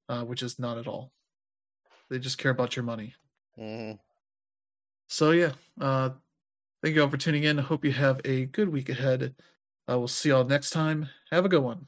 uh, 0.10 0.24
which 0.24 0.44
is 0.44 0.60
not 0.60 0.78
at 0.78 0.88
all. 0.88 1.12
They 2.10 2.20
just 2.20 2.38
care 2.38 2.52
about 2.52 2.76
your 2.76 2.84
money. 2.84 3.16
hmm 3.56 3.94
So 5.08 5.32
yeah, 5.32 5.54
uh, 5.80 6.12
thank 6.82 6.96
you 6.96 7.02
all 7.04 7.10
for 7.10 7.18
tuning 7.18 7.44
in. 7.44 7.60
I 7.60 7.64
hope 7.64 7.86
you 7.86 7.92
have 7.92 8.22
a 8.26 8.46
good 8.46 8.70
week 8.70 8.90
ahead. 8.90 9.36
I 9.88 9.96
will 9.96 10.08
see 10.08 10.30
y'all 10.30 10.46
next 10.46 10.70
time. 10.70 11.10
Have 11.32 11.46
a 11.46 11.50
good 11.50 11.64
one. 11.64 11.82